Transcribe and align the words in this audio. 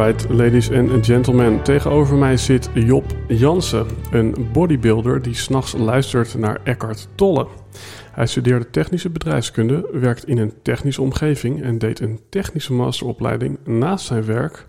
Ladies 0.00 0.70
and 0.70 1.06
gentlemen. 1.06 1.62
Tegenover 1.62 2.16
mij 2.16 2.36
zit 2.36 2.70
Job 2.74 3.04
Jansen, 3.28 3.86
een 4.10 4.48
bodybuilder 4.52 5.22
die 5.22 5.34
s'nachts 5.34 5.72
luistert 5.72 6.34
naar 6.34 6.60
Eckhart 6.64 7.08
Tolle. 7.14 7.46
Hij 8.12 8.26
studeerde 8.26 8.70
technische 8.70 9.10
bedrijfskunde, 9.10 9.88
werkt 9.92 10.26
in 10.26 10.38
een 10.38 10.52
technische 10.62 11.02
omgeving 11.02 11.62
en 11.62 11.78
deed 11.78 12.00
een 12.00 12.20
technische 12.30 12.72
masteropleiding 12.72 13.58
naast 13.64 14.06
zijn 14.06 14.24
werk. 14.24 14.66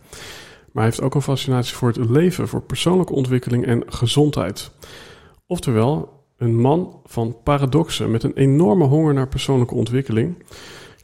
Maar 0.72 0.84
hij 0.84 0.84
heeft 0.84 1.02
ook 1.02 1.16
een 1.16 1.22
fascinatie 1.22 1.76
voor 1.76 1.88
het 1.88 2.10
leven, 2.10 2.48
voor 2.48 2.62
persoonlijke 2.62 3.14
ontwikkeling 3.14 3.66
en 3.66 3.84
gezondheid. 3.88 4.72
Oftewel, 5.48 6.24
een 6.38 6.56
man 6.56 7.00
van 7.06 7.38
paradoxen 7.44 8.12
met 8.12 8.24
een 8.24 8.36
enorme 8.36 8.86
honger 8.86 9.14
naar 9.14 9.28
persoonlijke 9.28 9.76
ontwikkeling 9.76 10.36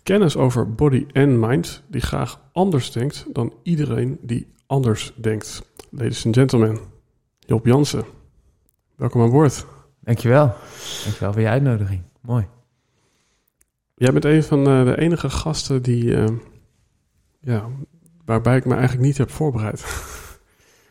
kennis 0.07 0.37
over 0.37 0.73
body 0.73 1.05
en 1.11 1.39
mind 1.39 1.83
die 1.87 2.01
graag 2.01 2.41
anders 2.51 2.91
denkt 2.91 3.25
dan 3.33 3.53
iedereen 3.63 4.17
die 4.21 4.47
anders 4.65 5.13
denkt. 5.15 5.71
Ladies 5.89 6.25
and 6.25 6.35
gentlemen, 6.35 6.79
Job 7.39 7.65
Jansen, 7.65 8.03
welkom 8.95 9.21
aan 9.21 9.31
boord. 9.31 9.65
Dankjewel. 9.99 10.53
Dankjewel 11.03 11.33
voor 11.33 11.41
je 11.41 11.47
uitnodiging. 11.47 12.01
Mooi. 12.21 12.47
Jij 13.95 14.11
bent 14.11 14.25
een 14.25 14.43
van 14.43 14.67
eh, 14.67 14.83
de 14.83 14.97
enige 14.97 15.29
gasten 15.29 15.81
die, 15.81 16.03
uh, 16.03 16.25
ja, 17.39 17.65
waarbij 18.25 18.57
ik 18.57 18.65
me 18.65 18.73
eigenlijk 18.73 19.05
niet 19.05 19.17
heb 19.17 19.29
voorbereid. 19.29 19.85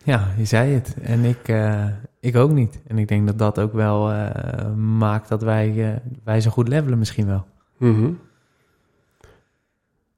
Ja, 0.05 0.35
je 0.37 0.45
zei 0.45 0.73
het. 0.73 0.97
En 1.03 1.25
ik, 1.25 1.49
uh, 1.49 1.87
ik 2.21 2.37
ook 2.37 2.51
niet. 2.51 2.83
En 2.87 2.99
ik 2.99 3.09
denk 3.09 3.27
dat 3.27 3.39
dat 3.39 3.59
ook 3.59 3.73
wel 3.73 4.09
maakt 4.77 5.29
dat 5.29 5.43
wij, 5.43 6.01
wij 6.25 6.41
zo 6.41 6.51
goed 6.51 6.69
levelen 6.69 6.99
misschien 6.99 7.27
wel. 7.27 7.47
Mm 7.79 8.19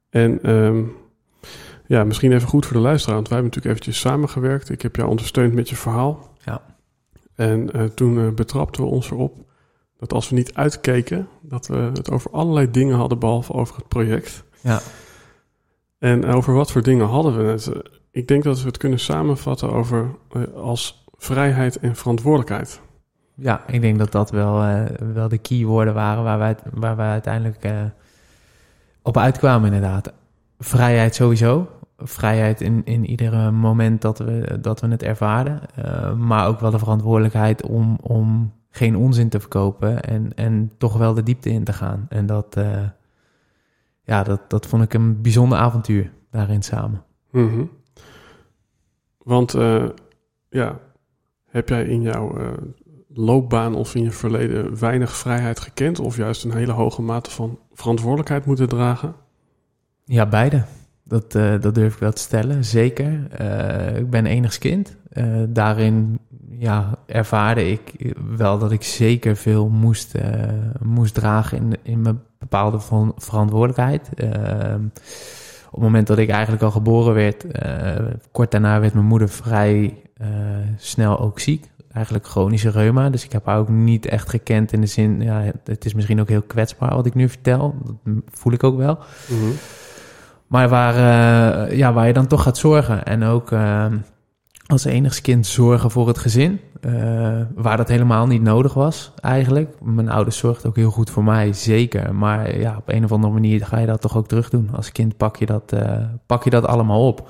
en 0.09 0.49
um, 0.51 0.95
ja, 1.85 2.03
misschien 2.03 2.31
even 2.31 2.47
goed 2.47 2.65
voor 2.65 2.75
de 2.75 2.81
luisteraar, 2.81 3.15
want 3.15 3.27
wij 3.27 3.37
hebben 3.37 3.55
natuurlijk 3.55 3.81
eventjes 3.81 4.09
samengewerkt. 4.09 4.69
Ik 4.69 4.81
heb 4.81 4.95
jou 4.95 5.09
ondersteund 5.09 5.53
met 5.53 5.69
je 5.69 5.75
verhaal. 5.75 6.35
Ja. 6.45 6.61
En 7.35 7.69
uh, 7.75 7.83
toen 7.83 8.17
uh, 8.17 8.31
betrapten 8.31 8.83
we 8.83 8.89
ons 8.89 9.11
erop 9.11 9.35
dat 9.97 10.13
als 10.13 10.29
we 10.29 10.35
niet 10.35 10.53
uitkeken, 10.53 11.27
dat 11.41 11.67
we 11.67 11.75
het 11.75 12.11
over 12.11 12.31
allerlei 12.31 12.71
dingen 12.71 12.95
hadden, 12.95 13.19
behalve 13.19 13.53
over 13.53 13.75
het 13.75 13.87
project. 13.87 14.43
Ja. 14.61 14.79
En 15.99 16.25
over 16.25 16.53
wat 16.53 16.71
voor 16.71 16.81
dingen 16.81 17.07
hadden 17.07 17.37
we 17.37 17.43
het? 17.43 17.71
Ik 18.11 18.27
denk 18.27 18.43
dat 18.43 18.59
we 18.61 18.67
het 18.67 18.77
kunnen 18.77 18.99
samenvatten 18.99 19.71
over 19.71 20.15
uh, 20.31 20.43
als 20.53 21.05
vrijheid 21.17 21.79
en 21.79 21.95
verantwoordelijkheid. 21.95 22.81
Ja, 23.35 23.63
ik 23.67 23.81
denk 23.81 23.97
dat 23.97 24.11
dat 24.11 24.31
wel, 24.31 24.87
wel 25.13 25.27
de 25.27 25.37
keywoorden 25.37 25.93
waren 25.93 26.23
waar 26.23 26.39
wij, 26.39 26.55
waar 26.73 26.95
wij 26.95 27.09
uiteindelijk 27.09 27.63
op 29.09 29.17
uitkwamen 29.17 29.73
inderdaad. 29.73 30.13
Vrijheid 30.59 31.15
sowieso. 31.15 31.69
Vrijheid 31.97 32.61
in, 32.61 32.81
in 32.85 33.05
ieder 33.05 33.53
moment 33.53 34.01
dat 34.01 34.19
we, 34.19 34.57
dat 34.61 34.81
we 34.81 34.87
het 34.87 35.03
ervaren. 35.03 35.61
Uh, 35.79 36.13
maar 36.13 36.47
ook 36.47 36.59
wel 36.59 36.71
de 36.71 36.79
verantwoordelijkheid 36.79 37.63
om, 37.63 37.97
om 38.01 38.53
geen 38.69 38.95
onzin 38.95 39.29
te 39.29 39.39
verkopen 39.39 40.01
en, 40.01 40.31
en 40.35 40.71
toch 40.77 40.97
wel 40.97 41.13
de 41.13 41.23
diepte 41.23 41.49
in 41.49 41.63
te 41.63 41.73
gaan. 41.73 42.05
En 42.09 42.25
dat, 42.25 42.57
uh, 42.57 42.83
ja, 44.03 44.23
dat, 44.23 44.49
dat 44.49 44.65
vond 44.65 44.83
ik 44.83 44.93
een 44.93 45.21
bijzonder 45.21 45.57
avontuur 45.57 46.11
daarin 46.31 46.61
samen. 46.61 47.03
-hmm. 47.29 47.69
Want 49.17 49.55
uh, 49.55 49.89
ja, 50.49 50.79
heb 51.45 51.69
jij 51.69 51.83
in 51.83 52.01
jouw 52.01 52.37
loopbaan 53.13 53.75
of 53.75 53.95
in 53.95 54.03
je 54.03 54.11
verleden 54.11 54.79
weinig 54.79 55.15
vrijheid 55.15 55.59
gekend 55.59 55.99
of 55.99 56.17
juist 56.17 56.43
een 56.43 56.53
hele 56.53 56.71
hoge 56.71 57.01
mate 57.01 57.31
van 57.31 57.59
verantwoordelijkheid 57.73 58.45
moeten 58.45 58.69
dragen? 58.69 59.15
Ja, 60.05 60.25
beide. 60.25 60.63
Dat, 61.03 61.35
uh, 61.35 61.61
dat 61.61 61.75
durf 61.75 61.93
ik 61.93 61.99
wel 61.99 62.11
te 62.11 62.21
stellen, 62.21 62.65
zeker. 62.65 63.27
Uh, 63.41 63.97
ik 63.97 64.09
ben 64.09 64.25
enigskind. 64.25 64.95
Uh, 65.13 65.43
daarin 65.49 66.19
ja, 66.49 66.97
ervaarde 67.05 67.71
ik 67.71 68.13
wel 68.37 68.57
dat 68.57 68.71
ik 68.71 68.83
zeker 68.83 69.35
veel 69.35 69.69
moest, 69.69 70.15
moest 70.83 71.13
dragen 71.13 71.57
in, 71.57 71.77
in 71.83 72.01
mijn 72.01 72.21
bepaalde 72.39 72.79
verantwoordelijkheid. 73.15 74.09
op 75.65 75.71
het 75.71 75.81
moment 75.81 76.07
dat 76.07 76.17
ik 76.17 76.29
eigenlijk 76.29 76.63
al 76.63 76.71
geboren 76.71 77.13
werd, 77.13 77.45
kort 78.31 78.51
daarna 78.51 78.79
werd 78.79 78.93
mijn 78.93 79.05
moeder 79.05 79.29
vrij 79.29 80.01
snel 80.77 81.19
ook 81.19 81.39
ziek 81.39 81.69
eigenlijk 81.91 82.27
chronische 82.27 82.69
reuma. 82.69 83.09
Dus 83.09 83.23
ik 83.23 83.31
heb 83.31 83.45
haar 83.45 83.57
ook 83.57 83.69
niet 83.69 84.05
echt 84.05 84.29
gekend 84.29 84.71
in 84.71 84.81
de 84.81 84.87
zin, 84.87 85.21
ja, 85.21 85.51
het 85.63 85.85
is 85.85 85.93
misschien 85.93 86.19
ook 86.21 86.29
heel 86.29 86.41
kwetsbaar 86.41 86.95
wat 86.95 87.05
ik 87.05 87.13
nu 87.15 87.29
vertel. 87.29 87.75
Dat 87.83 88.13
voel 88.27 88.53
ik 88.53 88.63
ook 88.63 88.77
wel. 88.77 88.99
Mm 89.29 89.39
-hmm. 89.39 89.53
Maar 90.49 90.69
waar, 90.69 90.95
uh, 90.95 91.77
ja, 91.77 91.93
waar 91.93 92.07
je 92.07 92.13
dan 92.13 92.27
toch 92.27 92.43
gaat 92.43 92.57
zorgen. 92.57 93.03
En 93.03 93.23
ook 93.23 93.51
uh, 93.51 93.85
als 94.65 94.85
enigskind 94.85 95.45
zorgen 95.45 95.91
voor 95.91 96.07
het 96.07 96.17
gezin. 96.17 96.59
Uh, 96.81 97.41
waar 97.55 97.77
dat 97.77 97.87
helemaal 97.87 98.27
niet 98.27 98.41
nodig 98.41 98.73
was 98.73 99.11
eigenlijk. 99.21 99.75
Mijn 99.81 100.09
ouders 100.09 100.37
zorgden 100.37 100.69
ook 100.69 100.75
heel 100.75 100.91
goed 100.91 101.09
voor 101.09 101.23
mij, 101.23 101.53
zeker. 101.53 102.15
Maar 102.15 102.59
ja, 102.59 102.77
op 102.77 102.89
een 102.89 103.03
of 103.03 103.11
andere 103.11 103.33
manier 103.33 103.65
ga 103.65 103.77
je 103.77 103.85
dat 103.85 104.01
toch 104.01 104.17
ook 104.17 104.27
terug 104.27 104.49
doen. 104.49 104.69
Als 104.75 104.91
kind 104.91 105.17
pak 105.17 105.35
je 105.35 105.45
dat, 105.45 105.73
pak 106.25 106.43
je 106.43 106.49
dat 106.49 106.65
allemaal 106.65 107.07
op 107.07 107.29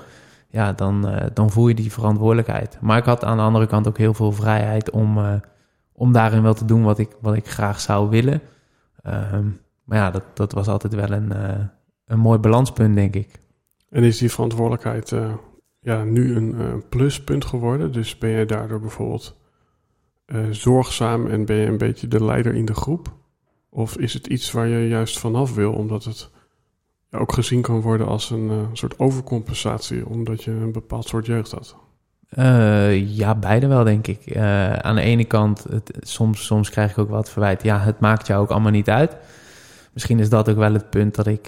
ja, 0.50 0.72
dan, 0.72 1.08
uh, 1.08 1.26
dan 1.32 1.50
voel 1.50 1.68
je 1.68 1.74
die 1.74 1.92
verantwoordelijkheid. 1.92 2.78
Maar 2.80 2.98
ik 2.98 3.04
had 3.04 3.24
aan 3.24 3.36
de 3.36 3.42
andere 3.42 3.66
kant 3.66 3.88
ook 3.88 3.98
heel 3.98 4.14
veel 4.14 4.32
vrijheid 4.32 4.90
om, 4.90 5.18
uh, 5.18 5.34
om 5.92 6.12
daarin 6.12 6.42
wel 6.42 6.54
te 6.54 6.64
doen 6.64 6.82
wat 6.82 6.98
ik, 6.98 7.16
wat 7.20 7.34
ik 7.34 7.48
graag 7.48 7.80
zou 7.80 8.08
willen. 8.08 8.40
Um, 9.06 9.60
maar 9.84 9.98
ja, 9.98 10.10
dat, 10.10 10.22
dat 10.34 10.52
was 10.52 10.68
altijd 10.68 10.94
wel 10.94 11.10
een, 11.10 11.32
uh, 11.32 11.64
een 12.04 12.18
mooi 12.18 12.38
balanspunt, 12.38 12.94
denk 12.94 13.14
ik. 13.14 13.40
En 13.88 14.02
is 14.02 14.18
die 14.18 14.30
verantwoordelijkheid 14.30 15.14
ja, 15.80 16.04
nu 16.04 16.36
een 16.36 16.82
pluspunt 16.88 17.44
geworden? 17.44 17.92
Dus 17.92 18.18
ben 18.18 18.30
je 18.30 18.46
daardoor 18.46 18.80
bijvoorbeeld 18.80 19.36
zorgzaam 20.50 21.26
en 21.26 21.44
ben 21.44 21.56
je 21.56 21.66
een 21.66 21.78
beetje 21.78 22.08
de 22.08 22.24
leider 22.24 22.54
in 22.54 22.64
de 22.64 22.74
groep? 22.74 23.14
Of 23.68 23.96
is 23.96 24.14
het 24.14 24.26
iets 24.26 24.52
waar 24.52 24.68
je 24.68 24.88
juist 24.88 25.18
vanaf 25.18 25.54
wil, 25.54 25.72
omdat 25.72 26.04
het 26.04 26.30
ook 27.10 27.32
gezien 27.32 27.62
kan 27.62 27.80
worden 27.80 28.06
als 28.06 28.30
een 28.30 28.50
uh, 28.50 28.56
soort 28.72 28.98
overcompensatie, 28.98 30.06
omdat 30.06 30.44
je 30.44 30.50
een 30.50 30.72
bepaald 30.72 31.08
soort 31.08 31.26
jeugd 31.26 31.50
had? 31.50 31.76
Uh, 32.38 33.16
ja, 33.16 33.34
beide 33.34 33.66
wel, 33.66 33.84
denk 33.84 34.06
ik. 34.06 34.36
Uh, 34.36 34.72
aan 34.72 34.94
de 34.94 35.00
ene 35.00 35.24
kant, 35.24 35.64
het, 35.70 35.96
soms, 36.00 36.44
soms 36.46 36.70
krijg 36.70 36.90
ik 36.90 36.98
ook 36.98 37.08
wat 37.08 37.30
verwijt. 37.30 37.62
Ja, 37.62 37.78
het 37.78 38.00
maakt 38.00 38.26
jou 38.26 38.42
ook 38.42 38.50
allemaal 38.50 38.70
niet 38.70 38.90
uit. 38.90 39.16
Misschien 39.92 40.18
is 40.18 40.28
dat 40.28 40.48
ook 40.48 40.56
wel 40.56 40.72
het 40.72 40.90
punt 40.90 41.14
dat 41.14 41.26
ik 41.26 41.46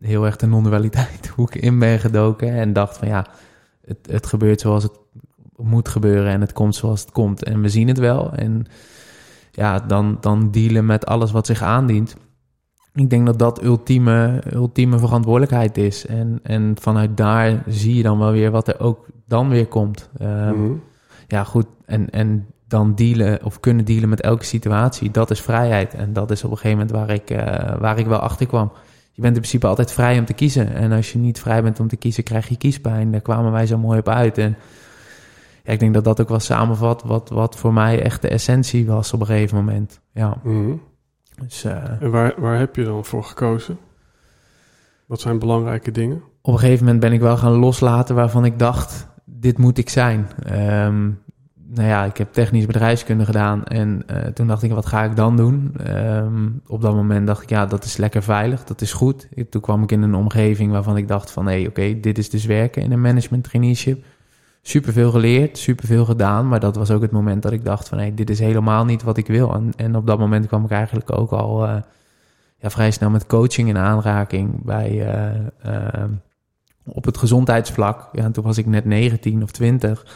heel 0.00 0.24
erg 0.24 0.36
de 0.36 0.46
non-dualiteit 0.46 1.26
hoek 1.36 1.54
in 1.54 1.78
ben 1.78 1.98
gedoken. 1.98 2.52
En 2.52 2.72
dacht 2.72 2.96
van 2.96 3.08
ja, 3.08 3.26
het, 3.84 3.98
het 4.10 4.26
gebeurt 4.26 4.60
zoals 4.60 4.82
het 4.82 4.98
moet 5.56 5.88
gebeuren 5.88 6.32
en 6.32 6.40
het 6.40 6.52
komt 6.52 6.74
zoals 6.74 7.00
het 7.00 7.10
komt. 7.10 7.42
En 7.42 7.60
we 7.60 7.68
zien 7.68 7.88
het 7.88 7.98
wel. 7.98 8.32
En 8.32 8.66
ja, 9.50 9.78
dan, 9.78 10.16
dan 10.20 10.50
dealen 10.50 10.86
met 10.86 11.06
alles 11.06 11.30
wat 11.30 11.46
zich 11.46 11.62
aandient 11.62 12.16
ik 12.94 13.10
denk 13.10 13.26
dat 13.26 13.38
dat 13.38 13.62
ultieme, 13.62 14.42
ultieme 14.52 14.98
verantwoordelijkheid 14.98 15.78
is. 15.78 16.06
En, 16.06 16.40
en 16.42 16.76
vanuit 16.80 17.16
daar 17.16 17.62
zie 17.66 17.94
je 17.94 18.02
dan 18.02 18.18
wel 18.18 18.32
weer 18.32 18.50
wat 18.50 18.68
er 18.68 18.80
ook 18.80 19.06
dan 19.26 19.48
weer 19.48 19.66
komt. 19.66 20.10
Um, 20.22 20.82
Ja, 21.26 21.44
goed. 21.44 21.66
En, 21.84 22.10
en 22.10 22.46
dan 22.68 22.94
dealen 22.94 23.44
of 23.44 23.60
kunnen 23.60 23.84
dealen 23.84 24.08
met 24.08 24.20
elke 24.20 24.44
situatie, 24.44 25.10
dat 25.10 25.30
is 25.30 25.40
vrijheid. 25.40 25.94
En 25.94 26.12
dat 26.12 26.30
is 26.30 26.44
op 26.44 26.50
een 26.50 26.56
gegeven 26.56 26.78
moment 26.78 26.96
waar 26.96 27.10
ik, 27.10 27.30
uh, 27.30 27.80
waar 27.80 27.98
ik 27.98 28.06
wel 28.06 28.18
achter 28.18 28.46
kwam. 28.46 28.72
je 29.12 29.22
bent 29.22 29.34
in 29.34 29.40
principe 29.40 29.66
altijd 29.66 29.92
vrij 29.92 30.18
om 30.18 30.24
te 30.24 30.32
kiezen. 30.32 30.74
En 30.74 30.92
als 30.92 31.12
je 31.12 31.18
niet 31.18 31.40
vrij 31.40 31.62
bent 31.62 31.80
om 31.80 31.88
te 31.88 31.96
kiezen, 31.96 32.24
krijg 32.24 32.48
je 32.48 32.56
kiespijn. 32.56 33.10
Daar 33.12 33.20
kwamen 33.20 33.52
wij 33.52 33.66
zo 33.66 33.78
mooi 33.78 33.98
op 33.98 34.08
uit. 34.08 34.38
En 34.38 34.56
ja, 35.64 35.72
ik 35.72 35.80
denk 35.80 35.94
dat 35.94 36.04
dat 36.04 36.20
ook 36.20 36.28
wel 36.28 36.40
samenvat 36.40 37.02
wat, 37.02 37.28
wat 37.28 37.56
voor 37.56 37.72
mij 37.72 38.02
echt 38.02 38.22
de 38.22 38.28
essentie 38.28 38.86
was 38.86 39.12
op 39.12 39.20
een 39.20 39.26
gegeven 39.26 39.56
moment. 39.56 40.00
Ja. 40.12 40.36
Mhm. 40.42 40.72
Dus, 41.42 41.64
uh, 41.64 42.02
En 42.02 42.10
waar, 42.10 42.34
waar 42.36 42.58
heb 42.58 42.76
je 42.76 42.84
dan 42.84 43.04
voor 43.04 43.24
gekozen? 43.24 43.78
Wat 45.06 45.20
zijn 45.20 45.38
belangrijke 45.38 45.90
dingen? 45.90 46.22
op 46.44 46.52
een 46.52 46.58
gegeven 46.60 46.84
moment 46.84 47.00
ben 47.02 47.12
ik 47.12 47.20
wel 47.20 47.36
gaan 47.36 47.52
loslaten 47.52 48.14
waarvan 48.14 48.44
ik 48.44 48.58
dacht, 48.58 49.08
dit 49.24 49.58
moet 49.58 49.78
ik 49.78 49.88
zijn. 49.88 50.26
Ehm, 50.44 51.02
nou 51.74 51.88
ja, 51.88 52.04
ik 52.04 52.16
heb 52.16 52.32
technisch 52.32 52.66
bedrijfskunde 52.66 53.24
gedaan 53.24 53.64
en 53.64 54.02
eh, 54.06 54.16
toen 54.26 54.46
dacht 54.46 54.62
ik, 54.62 54.70
wat 54.72 54.86
ga 54.86 55.04
ik 55.04 55.16
dan 55.16 55.36
doen? 55.36 55.74
Ehm, 55.84 56.48
op 56.66 56.80
dat 56.82 56.94
moment 56.94 57.26
dacht 57.26 57.42
ik, 57.42 57.48
ja, 57.50 57.66
dat 57.66 57.84
is 57.84 57.96
lekker 57.96 58.22
veilig, 58.22 58.64
dat 58.64 58.80
is 58.80 58.92
goed. 58.92 59.28
Ik- 59.34 59.50
Toen 59.50 59.60
kwam 59.60 59.82
ik 59.82 59.92
in 59.92 60.02
een 60.02 60.14
omgeving 60.14 60.72
waarvan 60.72 60.96
ik 60.96 61.08
dacht 61.08 61.30
van, 61.30 61.46
hé, 61.46 61.52
hey, 61.58 61.66
oké, 61.66 62.00
dit 62.00 62.18
is 62.18 62.30
dus 62.30 62.44
werken 62.44 62.82
in 62.82 62.92
een 62.92 63.00
management 63.00 63.44
traineeship. 63.44 64.04
Superveel 64.62 65.10
geleerd, 65.10 65.58
superveel 65.58 66.04
gedaan, 66.04 66.48
maar 66.48 66.60
dat 66.60 66.76
was 66.76 66.90
ook 66.90 67.02
het 67.02 67.10
moment 67.10 67.42
dat 67.42 67.52
ik 67.52 67.64
dacht 67.64 67.88
van, 67.88 67.98
hé, 67.98 68.14
dit 68.14 68.30
is 68.30 68.38
helemaal 68.38 68.84
niet 68.84 69.02
wat 69.02 69.16
ik 69.16 69.26
wil. 69.26 69.54
En, 69.54 69.72
en 69.76 69.96
op 69.96 70.06
dat 70.06 70.18
moment 70.18 70.46
kwam 70.46 70.64
ik 70.64 70.70
eigenlijk 70.70 71.12
ook 71.18 71.30
al 71.30 71.66
eh, 71.66 71.76
ja, 72.56 72.70
vrij 72.70 72.90
snel 72.90 73.10
met 73.10 73.26
coaching 73.26 73.68
in 73.68 73.78
aanraking 73.78 74.64
bij... 74.64 75.06
eh, 75.06 75.46
eh, 75.62 76.10
op 76.84 77.04
het 77.04 77.18
gezondheidsvlak. 77.18 78.08
Ja, 78.12 78.24
en 78.24 78.32
toen 78.32 78.44
was 78.44 78.58
ik 78.58 78.66
net 78.66 78.84
19 78.84 79.42
of 79.42 79.50
20. 79.50 80.06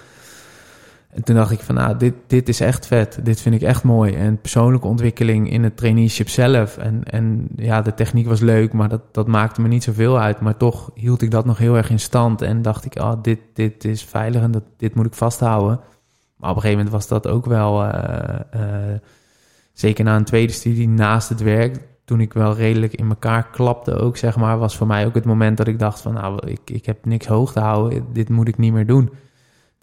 En 1.17 1.25
toen 1.25 1.35
dacht 1.35 1.51
ik 1.51 1.61
van, 1.61 1.75
nou, 1.75 1.97
dit, 1.97 2.15
dit 2.27 2.49
is 2.49 2.61
echt 2.61 2.87
vet. 2.87 3.19
Dit 3.23 3.41
vind 3.41 3.55
ik 3.55 3.63
echt 3.63 3.83
mooi. 3.83 4.15
En 4.15 4.41
persoonlijke 4.41 4.87
ontwikkeling 4.87 5.51
in 5.51 5.65
het 5.65 5.77
traineeship 5.77 6.29
zelf. 6.29 6.77
En, 6.77 7.05
en 7.05 7.49
ja, 7.57 7.83
de 7.83 7.95
techniek 7.95 8.27
was 8.27 8.41
leuk, 8.41 8.73
maar 8.73 8.89
dat, 8.89 9.03
dat 9.13 9.27
maakte 9.27 9.61
me 9.61 9.69
niet 9.69 9.85
zoveel 9.85 10.19
uit. 10.19 10.41
Maar 10.41 10.57
toch 10.57 10.91
hield 10.95 11.23
ik 11.23 11.31
dat 11.31 11.45
nog 11.45 11.59
heel 11.59 11.77
erg 11.77 11.91
in 11.91 12.01
stand. 12.01 12.43
En 12.43 12.63
dacht 12.63 12.85
ik, 12.85 12.99
oh, 13.01 13.13
dit, 13.23 13.39
dit 13.55 13.85
is 13.85 14.05
veilig 14.05 14.43
en 14.43 14.51
dat, 14.51 14.63
dit 14.77 14.95
moet 14.95 15.07
ik 15.07 15.15
vasthouden. 15.15 15.81
Maar 16.37 16.51
op 16.51 16.57
een 16.57 16.63
gegeven 16.63 16.85
moment 16.85 16.91
was 16.91 17.09
dat 17.09 17.27
ook 17.27 17.47
wel... 17.47 17.85
eh, 17.85 18.41
eh, 18.51 19.01
zeker 19.73 20.05
na 20.05 20.17
een 20.17 20.25
tweede 20.25 20.53
studie 20.53 20.89
naast 20.89 21.29
het 21.29 21.43
werk 21.43 21.81
toen 22.05 22.21
ik 22.21 22.33
wel 22.33 22.55
redelijk 22.55 22.93
in 22.95 23.09
elkaar 23.09 23.51
klapte 23.51 23.95
ook, 23.95 24.17
zeg 24.17 24.37
maar, 24.37 24.59
was 24.59 24.77
voor 24.77 24.87
mij 24.87 25.07
ook 25.07 25.15
het 25.15 25.25
moment 25.25 25.57
dat 25.57 25.67
ik 25.67 25.79
dacht 25.79 26.01
van, 26.01 26.15
nou, 26.15 26.47
ik, 26.47 26.61
ik 26.65 26.87
heb 26.87 27.05
niks 27.05 27.27
hoog 27.27 27.53
te 27.53 27.61
houden, 27.61 28.07
dit 28.13 28.29
moet 28.29 28.49
ik 28.49 28.59
niet 28.59 28.73
meer 28.73 28.87
doen. 28.87 29.11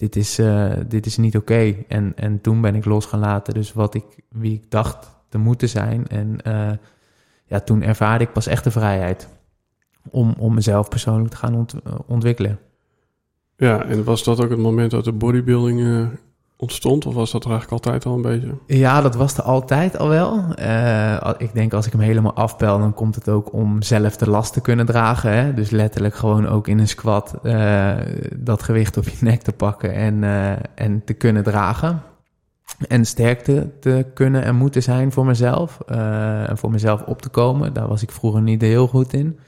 Dit 0.03 0.15
is, 0.15 0.39
eh, 0.39 0.71
dit 0.88 1.05
is 1.05 1.17
niet 1.17 1.38
oké. 1.38 1.75
En, 1.88 2.13
en 2.15 2.41
toen 2.41 2.61
ben 2.61 2.75
ik 2.75 2.85
los 2.85 3.05
gaan 3.05 3.19
laten, 3.19 3.53
dus 3.53 3.73
wat 3.73 3.94
ik, 3.94 4.03
wie 4.29 4.53
ik 4.53 4.71
dacht 4.71 5.15
te 5.29 5.38
moeten 5.38 5.69
zijn. 5.69 6.07
En 6.07 6.41
eh, 6.41 6.71
ja, 7.45 7.59
toen 7.59 7.81
ervaarde 7.81 8.23
ik 8.23 8.31
pas 8.33 8.47
echt 8.47 8.63
de 8.63 8.71
vrijheid 8.71 9.29
om, 10.09 10.33
om 10.38 10.53
mezelf 10.53 10.89
persoonlijk 10.89 11.29
te 11.29 11.38
gaan 11.38 11.55
ont- 11.55 11.75
ontwikkelen. 12.05 12.59
Ja, 13.57 13.85
en 13.85 14.03
was 14.03 14.23
dat 14.23 14.44
ook 14.44 14.50
het 14.50 14.59
moment 14.59 14.91
dat 14.91 15.03
de 15.03 15.11
bodybuilding 15.11 15.79
eh, 15.81 16.07
ontstond? 16.57 17.05
Of 17.05 17.13
was 17.13 17.31
dat 17.31 17.44
er 17.44 17.51
eigenlijk 17.51 17.85
altijd 17.85 18.05
al 18.05 18.15
een 18.15 18.21
beetje? 18.21 18.57
Ja, 18.67 19.01
dat 19.01 19.15
was 19.15 19.38
er 19.38 19.44
altijd 19.44 19.97
al 19.97 20.07
wel. 20.09 20.53
Eh, 20.55 21.29
ik 21.38 21.53
denk 21.53 21.73
als 21.73 21.85
ik 21.85 21.91
hem 21.91 22.01
helemaal 22.01 22.33
afpel, 22.33 22.79
dan 22.79 22.94
komt 22.94 23.15
het 23.15 23.29
ook 23.29 23.53
om 23.53 23.81
zelf 23.81 24.17
de 24.17 24.29
last 24.29 24.53
te 24.53 24.61
kunnen 24.61 24.85
dragen. 24.85 25.31
Hè? 25.33 25.53
Dus 25.53 25.69
letterlijk 25.69 26.15
gewoon 26.15 26.47
ook 26.47 26.67
in 26.67 26.79
een 26.79 26.88
squat 26.88 27.33
eh, 27.44 27.91
dat 28.35 28.63
gewicht 28.63 28.97
op 28.97 29.07
je 29.07 29.17
nek 29.19 29.41
te 29.41 29.51
pakken 29.51 29.94
en, 29.94 30.23
eh, 30.23 30.51
en 30.75 31.03
te 31.05 31.13
kunnen 31.13 31.44
dragen. 31.44 32.01
En 32.88 33.05
sterk 33.05 33.39
te, 33.39 34.05
kunnen 34.13 34.44
en 34.44 34.55
moeten 34.55 34.83
zijn 34.83 35.11
voor 35.11 35.25
mezelf. 35.25 35.79
en 35.79 36.57
voor 36.57 36.71
mezelf 36.71 37.01
op 37.01 37.21
te 37.21 37.29
komen. 37.29 37.73
Daar 37.73 37.88
was 37.88 38.01
ik 38.01 38.11
vroeger 38.11 38.41
niet 38.41 38.61
heel 38.61 38.88
goed 38.88 39.13
in. 39.13 39.39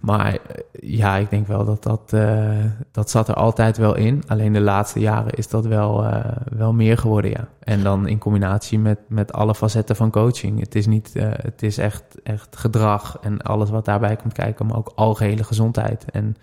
Maar 0.00 0.32
eh, 0.32 0.38
ja, 0.80 1.16
ik 1.16 1.30
denk 1.30 1.46
wel 1.46 1.64
dat 1.64 1.82
dat, 1.82 2.12
eh, 2.12 2.64
dat 2.90 3.10
zat 3.10 3.28
er 3.28 3.34
altijd 3.34 3.76
wel 3.76 3.96
in. 3.96 4.22
Alleen 4.26 4.52
de 4.52 4.60
laatste 4.60 5.00
jaren 5.00 5.32
is 5.32 5.48
dat 5.48 5.66
wel, 5.66 6.04
eh, 6.04 6.36
wel 6.50 6.72
meer 6.72 6.98
geworden, 6.98 7.30
ja. 7.30 7.48
En 7.60 7.82
dan 7.82 8.08
in 8.08 8.18
combinatie 8.18 8.78
met, 8.78 8.98
met 9.08 9.32
alle 9.32 9.54
facetten 9.54 9.96
van 9.96 10.10
coaching. 10.10 10.60
Het 10.60 10.74
is 10.74 10.86
niet, 10.86 11.10
het 11.18 11.62
is 11.62 11.78
echt, 11.78 12.22
echt 12.22 12.56
gedrag 12.56 13.18
en 13.20 13.42
alles 13.42 13.70
wat 13.70 13.84
daarbij 13.84 14.16
komt 14.16 14.32
kijken, 14.32 14.66
maar 14.66 14.76
ook 14.76 14.92
algehele 14.94 15.44
gezondheid. 15.44 16.04
En 16.10 16.36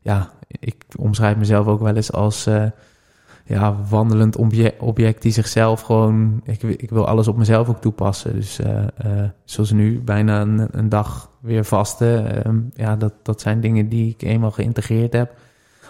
ja, 0.00 0.30
ik 0.48 0.84
omschrijf 0.96 1.36
mezelf 1.36 1.66
ook 1.66 1.80
wel 1.80 1.96
eens 1.96 2.12
als 2.12 2.48
ja, 3.44 3.76
wandelend 3.88 4.36
obje- 4.36 4.74
object 4.78 5.22
die 5.22 5.32
zichzelf 5.32 5.80
gewoon. 5.80 6.40
Ik, 6.44 6.62
ik 6.62 6.90
wil 6.90 7.06
alles 7.06 7.28
op 7.28 7.36
mezelf 7.36 7.68
ook 7.68 7.80
toepassen. 7.80 8.32
Dus 8.32 8.58
eh, 8.58 8.82
eh, 8.96 9.30
zoals 9.44 9.72
nu, 9.72 10.00
bijna 10.00 10.40
een, 10.40 10.68
een 10.70 10.88
dag 10.88 11.30
weer 11.40 11.64
vasten. 11.64 12.44
ehm, 12.44 12.60
ja, 12.74 12.96
dat, 12.96 13.12
dat 13.22 13.40
zijn 13.40 13.60
dingen 13.60 13.88
die 13.88 14.10
ik 14.10 14.22
eenmaal 14.22 14.50
geïntegreerd 14.50 15.12
heb 15.12 15.34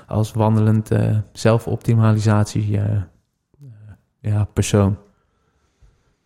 als 0.07 0.33
wandelend 0.33 0.91
eh, 0.91 1.17
zelfoptimalisatie 1.33 2.81
ja, 4.21 4.45
persoon. 4.53 4.97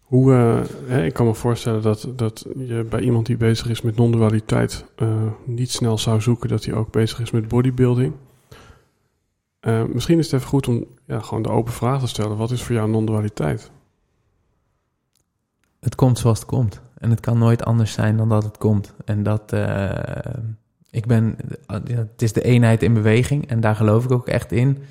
Hoe, 0.00 0.62
ik 1.04 1.12
kan 1.12 1.26
me 1.26 1.34
voorstellen 1.34 1.82
dat, 1.82 2.08
dat 2.16 2.46
je 2.56 2.86
bij 2.90 3.00
iemand 3.00 3.26
die 3.26 3.36
bezig 3.36 3.68
is 3.68 3.82
met 3.82 3.96
non-dualiteit 3.96 4.84
niet 5.44 5.70
snel 5.70 5.98
zou 5.98 6.20
zoeken 6.20 6.48
dat 6.48 6.64
hij 6.64 6.74
ook 6.74 6.90
bezig 6.90 7.20
is 7.20 7.30
met 7.30 7.48
bodybuilding. 7.48 8.12
Eh, 9.66 9.84
misschien 9.84 10.18
is 10.18 10.24
het 10.24 10.34
even 10.34 10.48
goed 10.48 10.68
om 10.68 10.84
ja, 11.04 11.20
gewoon 11.20 11.42
de 11.42 11.48
open 11.48 11.72
vraag 11.72 12.00
te 12.00 12.06
stellen. 12.06 12.36
Wat 12.36 12.50
is 12.50 12.62
voor 12.62 12.74
jou 12.74 12.90
non-dualiteit? 12.90 13.70
Het 15.80 15.94
komt 15.94 16.18
zoals 16.18 16.38
het 16.38 16.48
komt. 16.48 16.80
En 16.98 17.10
het 17.10 17.20
kan 17.20 17.38
nooit 17.38 17.64
anders 17.64 17.92
zijn 17.92 18.16
dan 18.16 18.28
dat 18.28 18.44
het 18.44 18.58
komt. 18.58 18.94
En 19.04 19.22
dat, 19.22 19.52
eh, 19.52 20.34
ik 20.90 21.06
ben, 21.06 21.36
het 21.86 22.22
is 22.22 22.32
de 22.32 22.42
eenheid 22.42 22.82
in 22.82 22.94
beweging 22.94 23.48
en 23.48 23.60
daar 23.60 23.76
geloof 23.76 24.04
ik 24.04 24.10
ook 24.10 24.26
echt 24.26 24.52
in. 24.52 24.82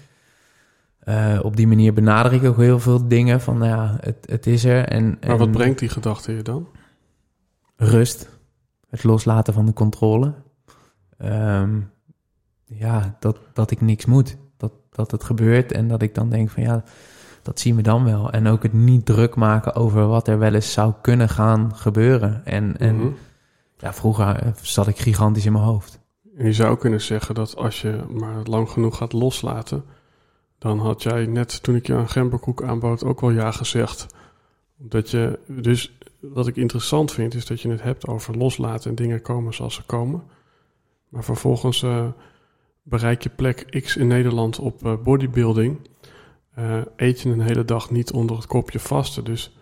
Eh, 0.99 1.39
op 1.43 1.55
die 1.55 1.67
manier 1.67 1.93
benader 1.93 2.33
ik 2.33 2.43
ook 2.43 2.57
heel 2.57 2.79
veel 2.79 3.07
dingen 3.07 3.41
van, 3.41 3.57
nou 3.57 3.69
ja, 3.69 3.97
het, 3.99 4.17
het 4.29 4.47
is 4.47 4.65
er. 4.65 4.87
En, 4.87 5.17
Maar 5.27 5.37
wat 5.37 5.47
en 5.47 5.53
brengt 5.53 5.79
die 5.79 5.89
gedachte 5.89 6.31
je 6.31 6.41
dan? 6.41 6.67
Rust, 7.75 8.29
het 8.89 9.03
loslaten 9.03 9.53
van 9.53 9.65
de 9.65 9.73
controle. 9.73 10.33
Ehm, 11.17 11.79
ja, 12.65 13.15
dat, 13.19 13.37
dat 13.53 13.71
ik 13.71 13.81
niks 13.81 14.05
moet. 14.05 14.37
Dat, 14.95 15.11
het 15.11 15.23
gebeurt 15.23 15.71
en 15.71 15.87
dat 15.87 16.01
ik 16.01 16.15
dan 16.15 16.29
denk 16.29 16.49
van 16.49 16.63
ja, 16.63 16.83
dat 17.41 17.59
zien 17.59 17.75
we 17.75 17.81
dan 17.81 18.03
wel. 18.03 18.31
En 18.31 18.47
ook 18.47 18.63
het 18.63 18.73
niet 18.73 19.05
druk 19.05 19.35
maken 19.35 19.75
over 19.75 20.07
wat 20.07 20.27
er 20.27 20.39
wel 20.39 20.53
eens 20.53 20.71
zou 20.71 20.93
kunnen 21.01 21.29
gaan 21.29 21.75
gebeuren. 21.75 22.45
En, 22.45 22.77
en 22.77 22.95
Mhm. 22.95 23.07
ja, 23.77 23.93
vroeger 23.93 24.35
eh, 24.35 24.51
zat 24.61 24.87
ik 24.87 24.97
gigantisch 24.97 25.45
in 25.45 25.51
mijn 25.51 25.63
hoofd. 25.63 25.99
En 26.37 26.45
je 26.45 26.53
zou 26.53 26.77
kunnen 26.77 27.01
zeggen 27.01 27.35
dat 27.35 27.55
als 27.55 27.81
je 27.81 27.99
maar 28.09 28.43
lang 28.43 28.69
genoeg 28.69 28.97
gaat 28.97 29.13
loslaten, 29.13 29.83
dan 30.59 30.79
had 30.79 31.03
jij 31.03 31.25
net 31.25 31.63
toen 31.63 31.75
ik 31.75 31.87
je 31.87 31.93
een 31.93 32.09
gemberkoek 32.09 32.63
aanbood 32.63 33.03
ook 33.03 33.21
wel 33.21 33.29
ja 33.29 33.51
gezegd. 33.51 34.07
Dat 34.77 35.11
je, 35.11 35.39
dus 35.47 35.97
wat 36.19 36.47
ik 36.47 36.55
interessant 36.55 37.11
vind 37.11 37.33
is 37.33 37.45
dat 37.45 37.61
je 37.61 37.69
het 37.69 37.81
hebt 37.83 38.07
over 38.07 38.37
loslaten 38.37 38.89
en 38.89 38.95
dingen 38.95 39.21
komen 39.21 39.53
zoals 39.53 39.73
ze 39.75 39.83
komen. 39.83 40.23
Maar 41.09 41.23
vervolgens 41.23 41.83
eh, 41.83 42.05
bereik 42.87 43.23
je 43.23 43.29
plek 43.29 43.81
X 43.83 43.95
in 43.97 44.07
Nederland 44.07 44.59
op 44.59 44.85
eh, 44.85 44.93
bodybuilding. 45.03 45.79
eh, 46.53 46.81
eet 46.95 47.21
je 47.21 47.29
een 47.29 47.41
hele 47.41 47.65
dag 47.65 47.91
niet 47.91 48.11
onder 48.11 48.35
het 48.35 48.47
kopje 48.47 48.79
vasten. 48.79 49.23
Dus 49.23 49.57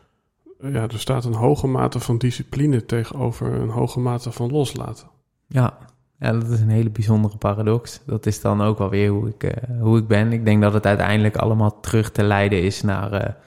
eh, 0.59 0.73
ja, 0.73 0.81
er 0.81 0.99
staat 0.99 1.25
een 1.25 1.33
hoge 1.33 1.67
mate 1.67 1.99
van 1.99 2.17
discipline 2.17 2.85
tegenover 2.85 3.53
een 3.53 3.69
hoge 3.69 3.99
mate 3.99 4.31
van 4.31 4.51
loslaten. 4.51 5.07
Ja, 5.47 5.77
ja, 6.19 6.31
dat 6.31 6.49
is 6.49 6.59
een 6.59 6.69
hele 6.69 6.89
bijzondere 6.89 7.37
paradox. 7.37 8.01
Dat 8.05 8.25
is 8.25 8.41
dan 8.41 8.61
ook 8.61 8.77
wel 8.77 8.89
weer 8.89 9.09
hoe 9.09 9.29
ik, 9.29 9.53
hoe 9.79 9.97
ik 9.97 10.07
ben. 10.07 10.31
Ik 10.31 10.45
denk 10.45 10.61
dat 10.61 10.73
het 10.73 10.85
uiteindelijk 10.85 11.35
allemaal 11.35 11.79
terug 11.79 12.11
te 12.11 12.23
leiden 12.23 12.61
is 12.61 12.81
naar, 12.81 13.37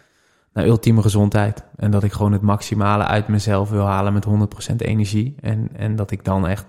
naar 0.52 0.66
ultieme 0.66 1.02
gezondheid. 1.02 1.64
En 1.76 1.90
dat 1.90 2.02
ik 2.02 2.12
gewoon 2.12 2.32
het 2.32 2.42
maximale 2.42 3.04
uit 3.04 3.28
mezelf 3.28 3.70
wil 3.70 3.84
halen 3.84 4.12
met 4.12 4.26
100% 4.72 4.76
energie. 4.76 5.34
En, 5.40 5.68
en 5.72 5.96
dat 5.96 6.10
ik 6.10 6.24
dan 6.24 6.46
echt 6.46 6.66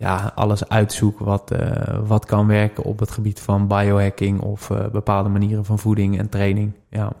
ja, 0.00 0.32
alles 0.34 0.68
uitzoek 0.68 1.18
wat, 1.18 1.50
eh, 1.50 1.98
wat 2.06 2.24
kan 2.24 2.46
werken 2.46 2.84
op 2.84 2.98
het 2.98 3.10
gebied 3.10 3.40
van 3.40 3.66
biohacking 3.66 4.40
of 4.40 4.70
eh, 4.70 4.88
bepaalde 4.88 5.28
manieren 5.28 5.64
van 5.64 5.78
voeding 5.78 6.18
en 6.18 6.28
training. 6.28 6.72
Ja. 6.90 7.12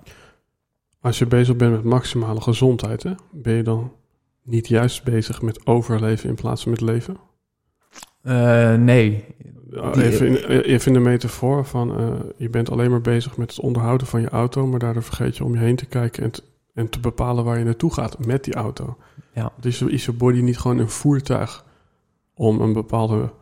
Als 1.00 1.18
je 1.18 1.26
bezig 1.26 1.56
bent 1.56 1.72
met 1.72 1.84
maximale 1.84 2.40
gezondheid, 2.40 3.02
hè, 3.02 3.12
ben 3.30 3.54
je 3.54 3.62
dan 3.62 3.92
niet 4.42 4.68
juist 4.68 5.04
bezig 5.04 5.42
met 5.42 5.66
overleven 5.66 6.28
in 6.28 6.34
plaats 6.34 6.62
van 6.62 6.70
met 6.70 6.80
leven? 6.80 7.16
Eh, 8.22 8.74
nee, 8.74 9.24
Even 9.94 10.26
in, 10.26 10.60
even 10.60 10.86
in 10.86 11.02
de 11.02 11.08
metafoor 11.08 11.64
van 11.64 12.18
je 12.36 12.50
bent 12.50 12.70
alleen 12.70 12.90
maar 12.90 13.00
bezig 13.00 13.36
met 13.36 13.50
het 13.50 13.60
onderhouden 13.60 14.06
van 14.06 14.20
je 14.20 14.28
auto, 14.28 14.66
maar 14.66 14.78
daardoor 14.78 15.02
vergeet 15.02 15.36
je 15.36 15.44
om 15.44 15.54
je 15.54 15.60
heen 15.60 15.76
te 15.76 15.86
kijken 15.86 16.22
en 16.22 16.30
te, 16.30 16.42
en 16.74 16.88
te 16.88 17.00
bepalen 17.00 17.44
waar 17.44 17.58
je 17.58 17.64
naartoe 17.64 17.92
gaat 17.92 18.26
met 18.26 18.44
die 18.44 18.54
auto. 18.54 18.96
Ja. 19.34 19.52
Dus 19.60 19.82
is 19.82 20.04
je 20.04 20.12
body 20.12 20.40
niet 20.40 20.58
gewoon 20.58 20.78
een 20.78 20.90
voertuig 20.90 21.64
om 22.40 22.60
een 22.60 22.72
bepaalde 22.72 23.32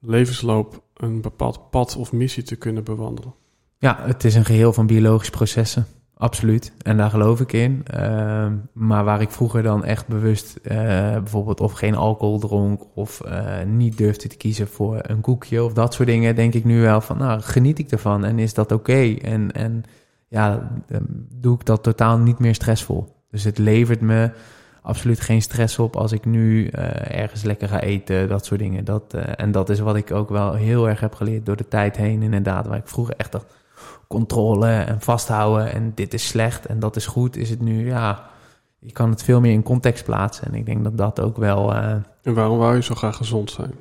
levensloop, 0.00 0.82
een 0.94 1.20
bepaald 1.20 1.70
pad 1.70 1.96
of 1.96 2.12
missie 2.12 2.42
te 2.42 2.56
kunnen 2.56 2.84
bewandelen? 2.84 3.34
Ja, 3.78 3.98
het 4.00 4.24
is 4.24 4.34
een 4.34 4.44
geheel 4.44 4.72
van 4.72 4.86
biologische 4.86 5.32
processen. 5.32 5.86
Absoluut. 6.16 6.72
En 6.82 6.96
daar 6.96 7.10
geloof 7.10 7.40
ik 7.40 7.52
in. 7.52 7.82
Ehm, 7.86 8.56
maar 8.72 9.04
waar 9.04 9.20
ik 9.20 9.30
vroeger 9.30 9.62
dan 9.62 9.84
echt 9.84 10.06
bewust 10.06 10.56
eh, 10.56 10.76
bijvoorbeeld 11.12 11.60
of 11.60 11.72
geen 11.72 11.94
alcohol 11.94 12.38
dronk 12.38 12.82
of 12.94 13.20
eh, 13.20 13.62
niet 13.66 13.96
durfde 13.96 14.28
te 14.28 14.36
kiezen 14.36 14.68
voor 14.68 14.98
een 15.02 15.20
koekje 15.20 15.64
of 15.64 15.72
dat 15.72 15.94
soort 15.94 16.08
dingen, 16.08 16.36
denk 16.36 16.54
ik 16.54 16.64
nu 16.64 16.80
wel 16.80 17.00
van, 17.00 17.18
nou, 17.18 17.40
geniet 17.40 17.78
ik 17.78 17.90
ervan 17.90 18.24
en 18.24 18.38
is 18.38 18.54
dat 18.54 18.72
oké? 18.72 19.14
En, 19.22 19.52
en 19.52 19.82
ja, 20.28 20.72
ehm, 20.88 21.02
doe 21.30 21.54
ik 21.54 21.64
dat 21.64 21.82
totaal 21.82 22.18
niet 22.18 22.38
meer 22.38 22.54
stressvol. 22.54 23.16
Dus 23.30 23.44
het 23.44 23.58
levert 23.58 24.00
me 24.00 24.30
absoluut 24.82 25.20
geen 25.20 25.42
stress 25.42 25.78
op 25.78 25.96
als 25.96 26.12
ik 26.12 26.24
nu 26.24 26.66
eh, 26.66 27.20
ergens 27.20 27.42
lekker 27.42 27.68
ga 27.68 27.80
eten, 27.80 28.28
dat 28.28 28.44
soort 28.44 28.60
dingen. 28.60 28.84
Dat, 28.84 29.14
en 29.14 29.52
dat 29.52 29.68
is 29.68 29.80
wat 29.80 29.96
ik 29.96 30.10
ook 30.10 30.28
wel 30.28 30.54
heel 30.54 30.88
erg 30.88 31.00
heb 31.00 31.14
geleerd 31.14 31.46
door 31.46 31.56
de 31.56 31.68
tijd 31.68 31.96
heen, 31.96 32.22
inderdaad, 32.22 32.66
waar 32.66 32.78
ik 32.78 32.88
vroeger 32.88 33.14
echt 33.16 33.32
dacht 33.32 33.60
controle 34.08 34.70
en 34.70 35.00
vasthouden 35.00 35.72
en 35.72 35.92
dit 35.94 36.14
is 36.14 36.26
slecht 36.26 36.66
en 36.66 36.78
dat 36.78 36.96
is 36.96 37.06
goed, 37.06 37.36
is 37.36 37.50
het 37.50 37.60
nu, 37.60 37.86
ja, 37.86 38.30
je 38.78 38.92
kan 38.92 39.10
het 39.10 39.22
veel 39.22 39.40
meer 39.40 39.52
in 39.52 39.62
context 39.62 40.04
plaatsen. 40.04 40.46
En 40.46 40.54
ik 40.54 40.66
denk 40.66 40.84
dat 40.84 40.96
dat 40.96 41.20
ook 41.20 41.36
wel... 41.36 41.72
Uh, 41.74 41.94
en 42.22 42.34
waarom 42.34 42.58
wou 42.58 42.74
je 42.74 42.82
zo 42.82 42.94
graag 42.94 43.16
gezond 43.16 43.50
zijn? 43.50 43.72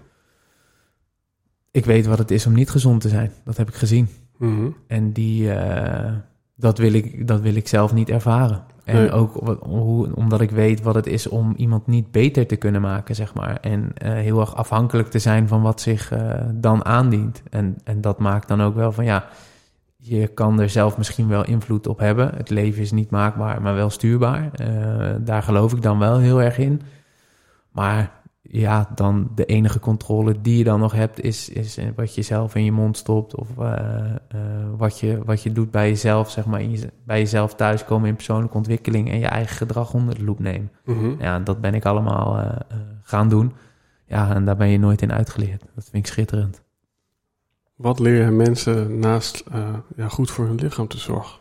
Ik 1.72 1.86
weet 1.86 2.06
wat 2.06 2.18
het 2.18 2.32
is 2.32 2.46
om 2.46 2.54
niet 2.54 2.70
gezond 2.70 3.02
te 3.02 3.10
zijn. 3.10 3.32
Dat 3.46 3.58
heb 3.58 3.68
ik 3.68 3.74
gezien. 3.74 4.10
Mhm. 4.38 4.70
En 4.88 5.12
die, 5.12 5.54
dat, 6.56 6.78
wil 6.78 6.94
ik, 6.94 7.28
dat 7.28 7.42
wil 7.42 7.56
ik 7.56 7.68
zelf 7.68 7.94
niet 7.94 8.10
ervaren. 8.10 8.64
En 8.84 9.12
ook 9.12 9.58
hoe, 9.60 10.16
omdat 10.16 10.42
ik 10.42 10.52
weet 10.52 10.82
wat 10.82 10.96
het 10.96 11.08
is 11.08 11.28
om 11.28 11.54
iemand 11.58 11.88
niet 11.88 12.12
beter 12.12 12.48
te 12.48 12.56
kunnen 12.56 12.82
maken, 12.82 13.16
zeg 13.16 13.34
maar. 13.34 13.58
En 13.62 13.82
uh, 13.82 14.12
heel 14.14 14.40
erg 14.40 14.56
afhankelijk 14.56 15.10
te 15.10 15.20
zijn 15.20 15.48
van 15.48 15.62
wat 15.62 15.82
zich 15.82 16.14
dan 16.54 16.86
aandient. 16.86 17.44
En, 17.50 17.78
en 17.84 18.02
dat 18.02 18.20
maakt 18.20 18.48
dan 18.48 18.62
ook 18.62 18.76
wel 18.76 18.92
van 18.92 19.06
ja 19.06 19.26
je 20.04 20.28
kan 20.28 20.60
er 20.60 20.70
zelf 20.70 20.98
misschien 20.98 21.28
wel 21.28 21.46
invloed 21.46 21.88
op 21.88 22.00
hebben. 22.00 22.32
Het 22.36 22.50
leven 22.50 22.82
is 22.82 22.92
niet 22.92 23.10
maakbaar, 23.10 23.62
maar 23.62 23.76
wel 23.76 23.90
stuurbaar. 23.90 24.52
Uh, 24.62 25.16
daar 25.20 25.44
geloof 25.44 25.74
ik 25.74 25.82
dan 25.82 26.00
wel 26.00 26.18
heel 26.18 26.42
erg 26.42 26.58
in. 26.58 26.82
Maar 27.72 28.12
ja, 28.54 28.90
dan 28.96 29.32
de 29.36 29.46
enige 29.46 29.80
controle 29.80 30.42
die 30.42 30.58
je 30.58 30.64
dan 30.64 30.80
nog 30.80 30.92
hebt, 30.92 31.22
is, 31.22 31.50
is 31.50 31.80
wat 31.96 32.16
je 32.16 32.22
zelf 32.22 32.56
in 32.56 32.64
je 32.64 32.72
mond 32.72 32.98
stopt. 32.98 33.36
Of 33.36 33.48
uh, 33.60 33.66
uh, 33.66 34.42
wat, 34.78 35.00
je, 35.00 35.22
wat 35.26 35.44
je 35.44 35.52
doet 35.52 35.72
bij 35.72 35.90
jezelf, 35.90 36.30
zeg 36.30 36.46
maar. 36.46 36.64
Je, 36.64 36.90
bij 37.04 37.20
jezelf 37.20 37.56
thuiskomen 37.56 38.10
in 38.10 38.16
persoonlijke 38.16 38.58
ontwikkeling 38.58 39.10
en 39.10 39.20
je 39.20 39.26
eigen 39.26 39.56
gedrag 39.56 39.94
onder 39.94 40.16
de 40.16 40.24
loep 40.24 40.40
nemen. 40.40 40.72
Mhm. 40.86 41.14
Ja, 41.20 41.40
dat 41.40 41.62
ben 41.62 41.74
ik 41.74 41.86
allemaal 41.86 42.56
gaan 43.02 43.30
doen. 43.30 43.54
Ja, 44.06 44.36
en 44.36 44.46
daar 44.46 44.58
ben 44.58 44.68
je 44.68 44.80
nooit 44.80 45.02
in 45.02 45.14
uitgeleerd. 45.14 45.62
Dat 45.76 45.84
vind 45.90 46.06
ik 46.06 46.12
schitterend. 46.12 46.62
Wat 47.76 48.00
leren 48.00 48.36
mensen 48.36 49.00
naast 49.00 49.44
ja, 49.96 50.08
goed 50.08 50.32
voor 50.32 50.46
hun 50.46 50.56
lichaam 50.56 50.88
te 50.88 50.98
zorgen? 50.98 51.40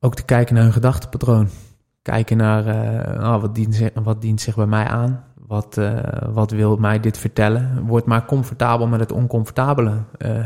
Ook 0.00 0.14
te 0.14 0.24
kijken 0.24 0.54
naar 0.54 0.64
hun 0.64 0.72
gedachtenpatroon. 0.72 1.48
Kijken 2.02 2.36
naar 2.36 2.64
oh, 3.18 3.40
wat, 3.40 3.54
dient, 3.54 3.90
wat 3.94 4.22
dient 4.22 4.40
zich 4.40 4.56
bij 4.56 4.66
mij 4.66 4.84
aan. 4.84 5.24
Wat, 5.50 5.76
uh, 5.76 5.98
wat 6.32 6.50
wil 6.50 6.76
mij 6.76 7.00
dit 7.00 7.18
vertellen? 7.18 7.86
Word 7.86 8.04
maar 8.04 8.24
comfortabel 8.24 8.86
met 8.86 9.00
het 9.00 9.12
oncomfortabele. 9.12 9.92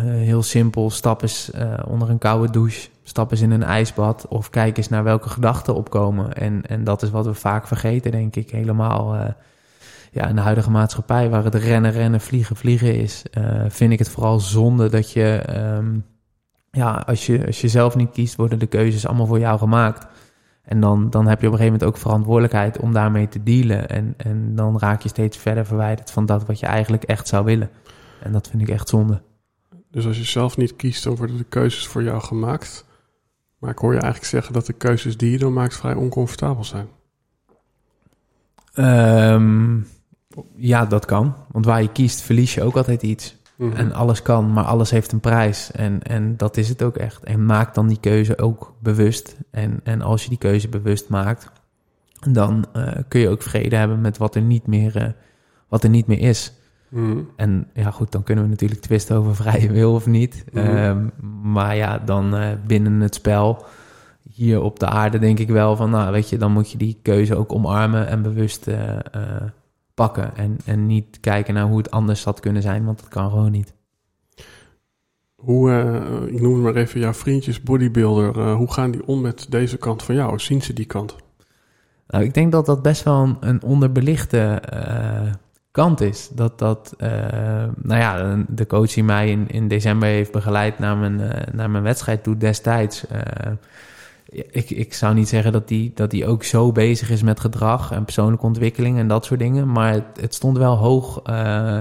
heel 0.02 0.42
simpel, 0.42 0.90
stap 0.90 1.22
eens 1.22 1.50
onder 1.86 2.10
een 2.10 2.18
koude 2.18 2.52
douche. 2.52 2.88
Stap 3.02 3.30
eens 3.30 3.40
in 3.40 3.50
een 3.50 3.62
ijsbad. 3.62 4.26
Of 4.28 4.50
kijk 4.50 4.76
eens 4.76 4.88
naar 4.88 5.04
welke 5.04 5.28
gedachten 5.28 5.74
opkomen. 5.74 6.32
En, 6.32 6.62
en 6.66 6.84
dat 6.84 7.02
is 7.02 7.10
wat 7.10 7.26
we 7.26 7.34
vaak 7.34 7.66
vergeten, 7.66 8.10
denk 8.10 8.36
ik. 8.36 8.50
Helemaal 8.50 9.16
ja, 10.10 10.26
in 10.26 10.34
de 10.34 10.42
huidige 10.42 10.70
maatschappij, 10.70 11.30
waar 11.30 11.44
het 11.44 11.54
rennen, 11.54 11.90
rennen, 11.90 12.20
vliegen, 12.20 12.56
vliegen 12.56 12.94
is, 12.94 13.22
vind 13.68 13.92
ik 13.92 13.98
het 13.98 14.08
vooral 14.08 14.40
zonde 14.40 14.88
dat 14.88 15.10
je, 15.10 15.42
um, 15.76 16.04
ja, 16.70 17.02
als 17.06 17.26
je, 17.26 17.46
als 17.46 17.60
je 17.60 17.68
zelf 17.68 17.96
niet 17.96 18.10
kiest, 18.10 18.36
worden 18.36 18.58
de 18.58 18.66
keuzes 18.66 19.06
allemaal 19.06 19.26
voor 19.26 19.38
jou 19.38 19.58
gemaakt. 19.58 20.06
En 20.64 20.80
dan, 20.80 21.10
dan 21.10 21.26
heb 21.26 21.40
je 21.40 21.46
op 21.46 21.52
een 21.52 21.58
gegeven 21.58 21.78
moment 21.78 21.84
ook 21.84 22.02
verantwoordelijkheid 22.02 22.78
om 22.78 22.92
daarmee 22.92 23.28
te 23.28 23.42
dealen. 23.42 23.88
En, 23.88 24.14
en 24.16 24.54
dan 24.54 24.78
raak 24.78 25.02
je 25.02 25.08
steeds 25.08 25.36
verder 25.36 25.66
verwijderd 25.66 26.10
van 26.10 26.26
dat 26.26 26.46
wat 26.46 26.60
je 26.60 26.66
eigenlijk 26.66 27.02
echt 27.02 27.28
zou 27.28 27.44
willen. 27.44 27.70
En 28.22 28.32
dat 28.32 28.48
vind 28.48 28.62
ik 28.62 28.68
echt 28.68 28.88
zonde. 28.88 29.22
Dus 29.90 30.06
als 30.06 30.18
je 30.18 30.24
zelf 30.24 30.56
niet 30.56 30.76
kiest, 30.76 31.04
dan 31.04 31.16
worden 31.16 31.36
de 31.36 31.44
keuzes 31.44 31.86
voor 31.86 32.02
jou 32.02 32.20
gemaakt. 32.20 32.84
Maar 33.58 33.70
ik 33.70 33.78
hoor 33.78 33.92
je 33.92 34.00
eigenlijk 34.00 34.30
zeggen 34.30 34.52
dat 34.52 34.66
de 34.66 34.72
keuzes 34.72 35.16
die 35.16 35.30
je 35.30 35.38
dan 35.38 35.52
maakt 35.52 35.76
vrij 35.76 35.94
oncomfortabel 35.94 36.64
zijn. 36.64 36.88
Um, 38.76 39.86
ja, 40.56 40.86
dat 40.86 41.04
kan. 41.04 41.34
Want 41.50 41.64
waar 41.64 41.82
je 41.82 41.92
kiest, 41.92 42.20
verlies 42.20 42.54
je 42.54 42.62
ook 42.62 42.76
altijd 42.76 43.02
iets. 43.02 43.36
Mhm. 43.56 43.76
En 43.76 43.92
alles 43.92 44.22
kan, 44.22 44.52
maar 44.52 44.64
alles 44.64 44.90
heeft 44.90 45.12
een 45.12 45.20
prijs. 45.20 45.70
En, 45.72 46.02
en 46.02 46.36
dat 46.36 46.56
is 46.56 46.68
het 46.68 46.82
ook 46.82 46.96
echt. 46.96 47.24
En 47.24 47.46
maak 47.46 47.74
dan 47.74 47.86
die 47.86 48.00
keuze 48.00 48.38
ook 48.38 48.74
bewust. 48.78 49.36
En, 49.50 49.80
en 49.82 50.02
als 50.02 50.22
je 50.22 50.28
die 50.28 50.38
keuze 50.38 50.68
bewust 50.68 51.08
maakt, 51.08 51.50
dan 52.30 52.64
uh, 52.76 52.88
kun 53.08 53.20
je 53.20 53.28
ook 53.28 53.42
vrede 53.42 53.76
hebben 53.76 54.00
met 54.00 54.18
wat 54.18 54.34
er 54.34 54.42
niet 54.42 54.66
meer, 54.66 54.96
uh, 54.96 55.08
wat 55.68 55.84
er 55.84 55.90
niet 55.90 56.06
meer 56.06 56.18
is. 56.18 56.52
Mhm. 56.88 57.18
En 57.36 57.66
ja, 57.72 57.90
goed, 57.90 58.12
dan 58.12 58.22
kunnen 58.22 58.44
we 58.44 58.50
natuurlijk 58.50 58.80
twisten 58.80 59.16
over 59.16 59.34
vrije 59.44 59.72
wil 59.72 59.94
of 59.94 60.06
niet. 60.06 60.44
Mhm. 60.52 60.76
Um, 60.76 61.10
maar 61.42 61.76
ja, 61.76 61.98
dan 61.98 62.34
uh, 62.34 62.48
binnen 62.66 63.00
het 63.00 63.14
spel 63.14 63.64
hier 64.32 64.60
op 64.62 64.78
de 64.78 64.86
aarde 64.86 65.18
denk 65.18 65.38
ik 65.38 65.48
wel 65.48 65.76
van, 65.76 65.90
nou 65.90 66.12
weet 66.12 66.28
je, 66.28 66.38
dan 66.38 66.52
moet 66.52 66.70
je 66.70 66.78
die 66.78 66.98
keuze 67.02 67.36
ook 67.36 67.52
omarmen 67.52 68.06
en 68.06 68.22
bewust 68.22 68.66
pakken. 69.94 70.36
En, 70.36 70.56
en 70.64 70.86
niet 70.86 71.20
kijken 71.20 71.54
naar 71.54 71.66
hoe 71.66 71.78
het 71.78 71.90
anders 71.90 72.24
had 72.24 72.40
kunnen 72.40 72.62
zijn, 72.62 72.84
want 72.84 73.00
dat 73.00 73.08
kan 73.08 73.30
gewoon 73.30 73.50
niet. 73.50 73.74
Hoe, 75.34 75.70
uh, 75.70 76.34
ik 76.34 76.40
noem 76.40 76.60
maar 76.60 76.76
even 76.76 77.00
jouw 77.00 77.12
vriendjes 77.12 77.62
bodybuilder. 77.62 78.36
Uh, 78.36 78.54
hoe 78.54 78.72
gaan 78.72 78.90
die 78.90 79.06
om 79.06 79.20
met 79.20 79.46
deze 79.48 79.76
kant 79.76 80.02
van 80.02 80.14
jou? 80.14 80.38
Zien 80.38 80.62
ze 80.62 80.72
die 80.72 80.84
kant? 80.84 81.16
Nou, 82.06 82.24
ik 82.24 82.34
denk 82.34 82.52
dat 82.52 82.66
dat 82.66 82.82
best 82.82 83.02
wel 83.02 83.22
een, 83.22 83.36
een 83.40 83.62
onderbelichte 83.62 84.62
uh, 84.74 85.32
kant 85.70 86.00
is. 86.00 86.28
Dat 86.32 86.58
dat, 86.58 86.94
nou 87.76 88.00
ja, 88.00 88.44
de 88.48 88.66
coach 88.66 88.92
die 88.92 89.04
mij 89.04 89.30
in, 89.30 89.48
in 89.48 89.68
december 89.68 90.08
heeft 90.08 90.32
begeleid 90.32 90.78
naar 90.78 90.96
mijn, 90.96 91.16
naar 91.52 91.70
mijn 91.70 91.82
wedstrijd 91.82 92.22
toe 92.22 92.36
destijds 92.36 93.04
ik, 94.34 94.70
ik 94.70 94.94
zou 94.94 95.14
niet 95.14 95.28
zeggen 95.28 95.52
dat 95.52 95.68
die, 95.68 95.92
dat 95.94 96.10
die 96.10 96.26
ook 96.26 96.44
zo 96.44 96.72
bezig 96.72 97.10
is 97.10 97.22
met 97.22 97.40
gedrag 97.40 97.92
en 97.92 98.04
persoonlijke 98.04 98.46
ontwikkeling 98.46 98.98
en 98.98 99.08
dat 99.08 99.24
soort 99.24 99.40
dingen. 99.40 99.72
Maar 99.72 99.92
het, 99.92 100.20
het 100.20 100.34
stond 100.34 100.58
wel 100.58 100.76
hoog, 100.76 101.22
uh, 101.30 101.78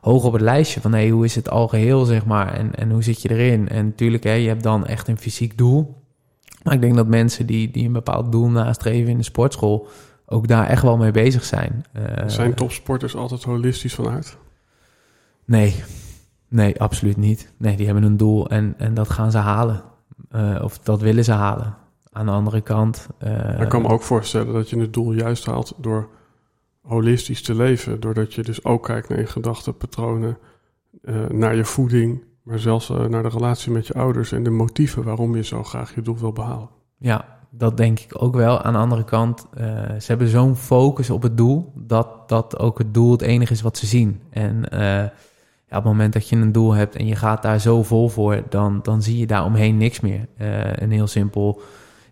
hoog 0.00 0.24
op 0.24 0.32
het 0.32 0.42
lijstje 0.42 0.80
van 0.80 0.92
hey, 0.92 1.08
hoe 1.08 1.24
is 1.24 1.34
het 1.34 1.50
algeheel, 1.50 2.04
zeg 2.04 2.24
maar. 2.24 2.52
En, 2.52 2.74
en 2.74 2.90
hoe 2.90 3.02
zit 3.02 3.22
je 3.22 3.30
erin? 3.30 3.68
En 3.68 3.84
natuurlijk, 3.84 4.24
hè, 4.24 4.32
je 4.32 4.48
hebt 4.48 4.62
dan 4.62 4.86
echt 4.86 5.08
een 5.08 5.18
fysiek 5.18 5.58
doel. 5.58 6.02
Maar 6.62 6.74
ik 6.74 6.80
denk 6.80 6.94
dat 6.94 7.06
mensen 7.06 7.46
die, 7.46 7.70
die 7.70 7.86
een 7.86 7.92
bepaald 7.92 8.32
doel 8.32 8.48
nastreven 8.48 9.10
in 9.10 9.18
de 9.18 9.24
sportschool 9.24 9.88
ook 10.26 10.48
daar 10.48 10.66
echt 10.66 10.82
wel 10.82 10.96
mee 10.96 11.10
bezig 11.10 11.44
zijn. 11.44 11.84
Uh, 11.96 12.28
zijn 12.28 12.54
topsporters 12.54 13.16
altijd 13.16 13.42
holistisch 13.42 13.94
van 13.94 14.08
aard? 14.08 14.36
Nee, 15.44 15.74
nee, 16.48 16.80
absoluut 16.80 17.16
niet. 17.16 17.52
Nee, 17.56 17.76
die 17.76 17.86
hebben 17.86 18.04
een 18.04 18.16
doel 18.16 18.48
en, 18.50 18.74
en 18.78 18.94
dat 18.94 19.10
gaan 19.10 19.30
ze 19.30 19.38
halen. 19.38 19.82
Uh, 20.34 20.60
of 20.62 20.78
dat 20.78 21.00
willen 21.00 21.24
ze 21.24 21.32
halen. 21.32 21.76
Aan 22.12 22.26
de 22.26 22.32
andere 22.32 22.60
kant. 22.60 23.08
Uh, 23.24 23.60
ik 23.60 23.68
kan 23.68 23.82
me 23.82 23.88
ook 23.88 24.02
voorstellen 24.02 24.52
dat 24.52 24.70
je 24.70 24.80
het 24.80 24.92
doel 24.92 25.12
juist 25.12 25.46
haalt 25.46 25.74
door 25.76 26.08
holistisch 26.82 27.42
te 27.42 27.54
leven. 27.54 28.00
Doordat 28.00 28.34
je 28.34 28.42
dus 28.42 28.64
ook 28.64 28.82
kijkt 28.82 29.08
naar 29.08 29.18
je 29.18 29.26
gedachten, 29.26 29.76
patronen, 29.76 30.38
uh, 31.02 31.28
naar 31.28 31.56
je 31.56 31.64
voeding, 31.64 32.24
maar 32.42 32.58
zelfs 32.58 32.88
naar 32.88 33.22
de 33.22 33.28
relatie 33.28 33.72
met 33.72 33.86
je 33.86 33.94
ouders 33.94 34.32
en 34.32 34.42
de 34.42 34.50
motieven 34.50 35.04
waarom 35.04 35.36
je 35.36 35.44
zo 35.44 35.62
graag 35.62 35.94
je 35.94 36.02
doel 36.02 36.18
wil 36.18 36.32
behalen. 36.32 36.68
Ja, 36.98 37.38
dat 37.50 37.76
denk 37.76 38.00
ik 38.00 38.22
ook 38.22 38.34
wel. 38.34 38.62
Aan 38.62 38.72
de 38.72 38.78
andere 38.78 39.04
kant, 39.04 39.46
ze 39.98 40.04
hebben 40.06 40.28
zo'n 40.28 40.56
focus 40.56 41.10
op 41.10 41.22
het 41.22 41.36
doel 41.36 41.72
dat 41.74 42.28
dat 42.28 42.58
ook 42.58 42.78
het 42.78 42.94
doel 42.94 43.10
het 43.10 43.22
enige 43.22 43.52
is 43.52 43.62
wat 43.62 43.76
ze 43.76 43.86
zien. 43.86 44.20
En 44.30 44.64
ja, 45.74 45.80
op 45.80 45.86
het 45.86 45.92
moment 45.92 46.12
dat 46.12 46.28
je 46.28 46.36
een 46.36 46.52
doel 46.52 46.72
hebt 46.72 46.96
en 46.96 47.06
je 47.06 47.16
gaat 47.16 47.42
daar 47.42 47.60
zo 47.60 47.82
vol 47.82 48.08
voor, 48.08 48.42
dan, 48.48 48.80
dan 48.82 49.02
zie 49.02 49.18
je 49.18 49.26
daar 49.26 49.44
omheen 49.44 49.76
niks 49.76 50.00
meer. 50.00 50.28
Uh, 50.38 50.72
een 50.72 50.90
heel 50.90 51.06
simpel. 51.06 51.60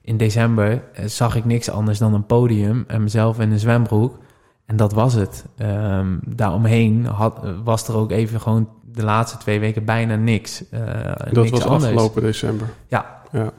In 0.03 0.17
december 0.17 0.73
uh, 0.73 1.07
zag 1.07 1.37
ik 1.37 1.45
niks 1.45 1.71
anders 1.71 1.99
dan 1.99 2.15
een 2.15 2.27
podium 2.27 2.85
en 2.87 3.03
mezelf 3.03 3.41
in 3.41 3.51
een 3.51 3.59
zwembroek. 3.59 4.19
En 4.67 4.77
dat 4.77 4.93
was 4.93 5.15
het. 5.15 5.45
Um, 5.59 6.21
daaromheen 6.27 7.07
had, 7.07 7.41
was 7.65 7.89
er 7.89 7.97
ook 7.97 8.11
even 8.11 8.41
gewoon 8.41 8.69
de 8.85 9.05
laatste 9.05 9.39
twee 9.39 9.61
weken 9.61 9.85
bijna 9.85 10.17
niks. 10.17 10.65
Uh, 10.71 10.81
dat 11.15 11.33
niks 11.33 11.51
was 11.51 11.65
anders. 11.65 11.85
afgelopen 11.85 12.23
december. 12.23 12.69
Ja. 12.87 13.23
ja. 13.33 13.51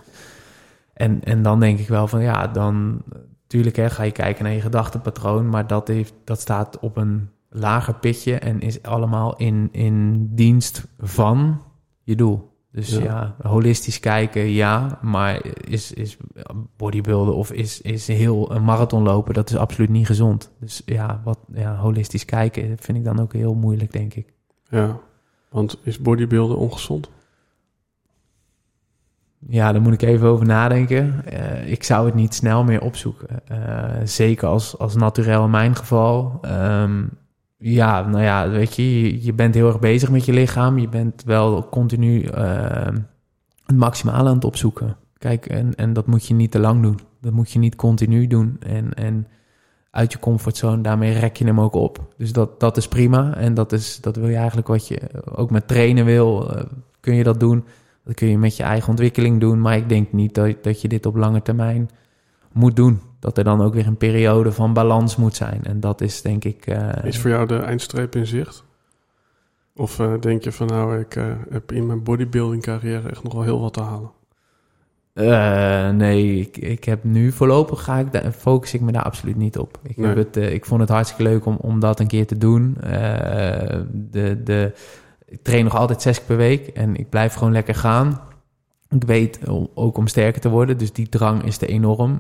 En, 0.94 1.24
en 1.24 1.42
dan 1.42 1.60
denk 1.60 1.80
ik 1.80 1.88
wel 1.88 2.08
van 2.08 2.22
ja, 2.22 2.48
dan 2.48 3.02
natuurlijk 3.42 3.76
hè, 3.76 3.90
ga 3.90 4.04
je 4.04 4.12
kijken 4.12 4.44
naar 4.44 4.54
je 4.54 4.62
gedachtenpatroon, 4.62 5.50
maar 5.50 5.68
dat, 5.68 5.88
heeft, 5.88 6.14
dat 6.24 6.40
staat 6.40 6.80
op 6.80 6.98
een 6.98 7.30
lager 7.54 7.94
pitje 7.94 8.36
en 8.36 8.60
is 8.60 8.84
allemaal 8.84 9.36
in, 9.36 9.70
in 9.72 10.28
dienst 10.36 10.88
van 11.00 11.62
je 12.04 12.16
doel. 12.16 12.52
Dus 12.72 12.90
ja. 12.90 13.02
ja, 13.04 13.36
holistisch 13.50 14.00
kijken, 14.00 14.42
ja, 14.42 15.00
maar 15.02 15.46
is, 15.68 15.94
is 15.94 16.18
bodybuilden 16.78 17.36
of 17.36 17.52
is, 17.52 17.82
is 17.82 18.08
heel 18.08 18.52
een 18.52 18.64
marathon 18.64 19.04
lopen, 19.04 19.34
dat 19.34 19.50
is 19.50 19.56
absoluut 19.56 19.90
niet 19.90 20.06
gezond. 20.06 20.52
Dus 20.60 20.82
ja, 20.86 21.22
wat, 21.24 21.40
ja, 21.54 21.76
holistisch 21.76 22.26
kijken 22.26 22.78
vind 22.80 22.98
ik 22.98 23.04
dan 23.04 23.20
ook 23.20 23.34
heel 23.34 23.54
moeilijk, 23.54 23.92
denk 23.92 24.14
ik. 24.14 24.34
Ja, 24.70 25.00
want 25.50 25.80
is 25.84 26.00
bodybuilden 26.00 26.58
ongezond? 26.58 27.10
Ja, 29.48 29.72
daar 29.72 29.82
moet 29.82 29.94
ik 29.94 30.02
even 30.02 30.28
over 30.28 30.46
nadenken. 30.46 31.24
Uh, 31.34 31.72
ik 31.72 31.84
zou 31.84 32.06
het 32.06 32.16
niet 32.16 32.34
snel 32.34 32.64
meer 32.64 32.82
opzoeken. 32.82 33.28
Uh, 33.52 33.86
zeker 34.04 34.48
als, 34.48 34.78
als 34.78 34.96
naturel 34.96 35.44
in 35.44 35.50
mijn 35.50 35.76
geval. 35.76 36.40
Um, 36.46 37.10
ja, 37.64 38.08
nou 38.08 38.24
ja, 38.24 38.50
weet 38.50 38.76
je, 38.76 39.24
je, 39.24 39.34
bent 39.34 39.56
heel 39.56 39.68
erg 39.68 39.80
bezig 39.80 40.10
met 40.10 40.26
je 40.26 40.34
lichaam. 40.34 40.78
Je 40.78 40.90
bent 40.90 41.24
wel 41.24 41.70
continu 41.70 42.22
uh, 42.22 42.88
het 43.66 43.76
maximale 43.76 44.30
aan 44.30 44.36
het 44.36 44.46
opzoeken. 44.46 44.96
Kijk, 45.18 45.46
en, 45.46 45.76
en 45.76 45.94
dat 45.94 46.08
moet 46.08 46.26
je 46.26 46.34
niet 46.34 46.52
te 46.52 46.60
lang 46.60 46.82
doen. 46.82 47.00
Dat 47.22 47.34
moet 47.34 47.52
je 47.52 47.60
niet 47.60 47.76
continu 47.76 48.28
doen. 48.28 48.58
En, 48.60 48.94
en 48.94 49.28
uit 49.92 50.12
je 50.12 50.20
comfortzone, 50.20 50.82
daarmee 50.82 51.20
rek 51.20 51.38
je 51.38 51.46
hem 51.46 51.60
ook 51.62 51.74
op. 51.74 52.14
Dus 52.18 52.34
dat, 52.34 52.60
dat 52.60 52.78
is 52.78 52.88
prima. 52.88 53.36
En 53.36 53.54
dat, 53.54 53.72
is, 53.72 54.02
dat 54.02 54.16
wil 54.16 54.28
je 54.28 54.36
eigenlijk 54.36 54.68
wat 54.68 54.88
je 54.88 55.00
ook 55.36 55.52
met 55.52 55.68
trainen 55.68 56.06
wil. 56.06 56.56
Uh, 56.56 56.64
kun 57.00 57.16
je 57.16 57.24
dat 57.24 57.40
doen. 57.40 57.66
Dat 58.04 58.16
kun 58.16 58.28
je 58.28 58.38
met 58.38 58.58
je 58.58 58.64
eigen 58.64 58.90
ontwikkeling 58.90 59.40
doen. 59.40 59.62
Maar 59.62 59.78
ik 59.78 59.90
denk 59.90 60.12
niet 60.12 60.34
dat, 60.34 60.64
dat 60.64 60.82
je 60.82 60.88
dit 60.88 61.06
op 61.06 61.16
lange 61.16 61.42
termijn 61.42 61.90
moet 62.52 62.76
doen. 62.76 63.00
Dat 63.24 63.38
er 63.38 63.44
dan 63.44 63.62
ook 63.62 63.74
weer 63.74 63.88
een 63.88 63.98
periode 63.98 64.52
van 64.52 64.74
balans 64.74 65.16
moet 65.16 65.36
zijn. 65.36 65.64
En 65.64 65.80
dat 65.80 66.02
is 66.02 66.22
denk 66.22 66.44
ik. 66.44 66.68
Uh, 66.68 66.90
is 67.04 67.20
voor 67.20 67.30
jou 67.30 67.48
de 67.48 67.58
eindstreep 67.58 68.16
in 68.16 68.28
zicht? 68.28 68.64
Of 69.76 70.00
uh, 70.00 70.14
denk 70.20 70.44
je 70.44 70.52
van 70.52 70.68
nou, 70.68 71.00
ik 71.00 71.16
uh, 71.16 71.26
heb 71.50 71.72
in 71.72 71.86
mijn 71.86 72.04
bodybuilding 72.04 72.62
carrière 72.62 73.10
echt 73.10 73.24
nog 73.24 73.34
wel 73.34 73.44
heel 73.44 73.60
wat 73.60 73.74
te 73.74 73.82
halen? 73.82 74.12
nee, 75.98 76.40
ik, 76.40 76.58
ik 76.58 76.84
heb 76.84 77.04
nu 77.04 77.32
voorlopig 77.32 77.84
ga 77.84 77.98
ik 77.98 78.12
daar, 78.12 78.32
focus 78.32 78.74
ik 78.74 78.82
me 78.82 78.92
daar 78.92 79.04
absoluut 79.04 79.36
niet 79.36 79.58
op. 79.58 79.80
Ik, 79.84 79.98
nee. 79.98 80.08
heb 80.08 80.18
het, 80.18 80.38
ik 80.52 80.66
vond 80.66 80.82
het 80.82 80.90
hartstikke 80.90 81.24
leuk 81.24 81.46
om, 81.46 81.58
om 81.62 81.80
dat 81.80 82.00
een 82.00 82.08
keer 82.08 82.28
te 82.28 82.38
doen. 82.38 82.78
de, 83.92 84.42
de, 84.44 84.74
ik 85.26 85.40
train 85.42 85.64
nog 85.64 85.76
altijd 85.76 86.02
zes 86.02 86.18
keer 86.18 86.26
per 86.26 86.38
week 86.38 86.68
en 86.68 86.96
ik 86.96 87.10
blijf 87.10 87.34
gewoon 87.34 87.54
lekker 87.54 87.76
gaan. 87.76 88.22
Ik 88.90 89.04
weet 89.04 89.40
ook 89.74 89.98
om 89.98 90.08
sterker 90.08 90.42
te 90.42 90.50
worden, 90.50 90.78
dus 90.78 90.94
die 90.94 91.10
drang 91.10 91.44
is 91.44 91.58
te 91.58 91.68
enorm. 91.68 92.20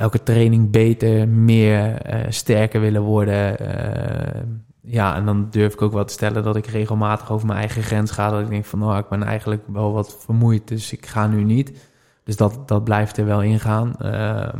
Elke 0.00 0.22
training 0.22 0.70
beter, 0.70 1.28
meer, 1.28 2.12
uh, 2.14 2.20
sterker 2.28 2.80
willen 2.80 3.02
worden. 3.02 3.62
Uh, 3.62 4.42
ja, 4.80 5.16
en 5.16 5.24
dan 5.24 5.46
durf 5.50 5.72
ik 5.72 5.82
ook 5.82 5.92
wel 5.92 6.04
te 6.04 6.12
stellen 6.12 6.42
dat 6.42 6.56
ik 6.56 6.66
regelmatig 6.66 7.32
over 7.32 7.46
mijn 7.46 7.58
eigen 7.58 7.82
grens 7.82 8.10
ga. 8.10 8.30
Dat 8.30 8.40
ik 8.40 8.48
denk 8.48 8.64
van, 8.64 8.84
oh, 8.84 8.98
ik 8.98 9.08
ben 9.08 9.22
eigenlijk 9.22 9.62
wel 9.66 9.92
wat 9.92 10.16
vermoeid, 10.18 10.68
dus 10.68 10.92
ik 10.92 11.06
ga 11.06 11.26
nu 11.26 11.44
niet. 11.44 11.88
Dus 12.24 12.36
dat, 12.36 12.68
dat 12.68 12.84
blijft 12.84 13.16
er 13.16 13.24
wel 13.24 13.42
ingaan. 13.42 13.94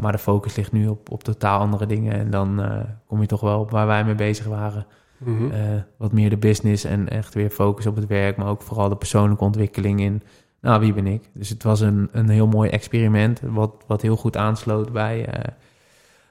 maar 0.01 0.13
de 0.13 0.19
focus 0.19 0.57
ligt 0.57 0.73
nu 0.73 0.89
op, 0.89 1.11
op 1.11 1.25
totaal 1.25 1.61
andere 1.61 1.87
dingen. 1.87 2.13
En 2.13 2.31
dan 2.31 2.63
kom 3.07 3.21
je 3.21 3.27
toch 3.27 3.41
wel 3.41 3.61
op 3.61 3.71
waar 3.71 3.87
wij 3.87 4.05
mee 4.05 4.15
bezig 4.15 4.47
waren. 4.47 4.87
Mm 5.19 5.37
-hmm. 5.37 5.51
wat 5.97 6.13
meer 6.13 6.31
de 6.31 6.37
business 6.37 6.85
en 6.85 7.09
echt 7.09 7.35
weer 7.35 7.51
focus 7.51 7.87
op 7.87 7.97
het 7.97 8.07
werk, 8.07 8.37
maar 8.37 8.49
ook 8.49 8.63
vooral 8.63 8.89
de 8.89 8.97
persoonlijke 8.97 9.45
ontwikkeling 9.45 10.01
in 10.01 10.23
nou, 10.61 10.81
wie 10.81 10.93
ben 10.93 11.07
ik? 11.07 11.31
Dus 11.33 11.49
het 11.49 11.63
was 11.63 11.81
een, 11.81 12.09
een 12.13 12.29
heel 12.29 12.47
mooi 12.47 12.71
experiment, 12.71 13.41
wat, 13.41 13.85
wat 13.87 14.03
heel 14.03 14.17
goed 14.17 14.37
aansloot 14.37 14.93
bij, 14.93 15.39
uh, 15.39 15.45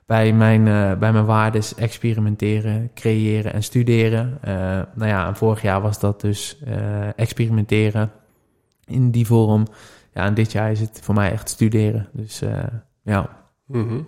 bij, 0.06 0.34
mijn, 0.34 0.66
uh, 0.66 0.98
bij 0.98 1.12
mijn 1.12 1.26
waardes 1.26 1.76
experimenteren, 1.76 2.92
creëren 2.94 3.54
en 3.54 3.64
studeren. 3.64 4.38
Uh, 4.46 4.52
nou 4.94 5.08
ja, 5.08 5.28
en 5.28 5.36
vorig 5.36 5.62
jaar 5.62 5.82
was 5.82 6.00
dat 6.00 6.22
dus 6.22 6.58
experimenteren 7.16 8.12
in 8.86 9.12
die 9.12 9.26
vorm. 9.26 9.68
Ja, 10.14 10.26
en 10.26 10.34
dit 10.34 10.52
jaar 10.52 10.72
is 10.72 10.80
het 10.80 11.00
voor 11.04 11.16
mij 11.16 11.32
echt 11.32 11.50
studeren. 11.50 12.08
Dus 12.12 12.44
ja. 13.04 13.30
Mm 13.66 13.88
-hmm. 13.88 14.08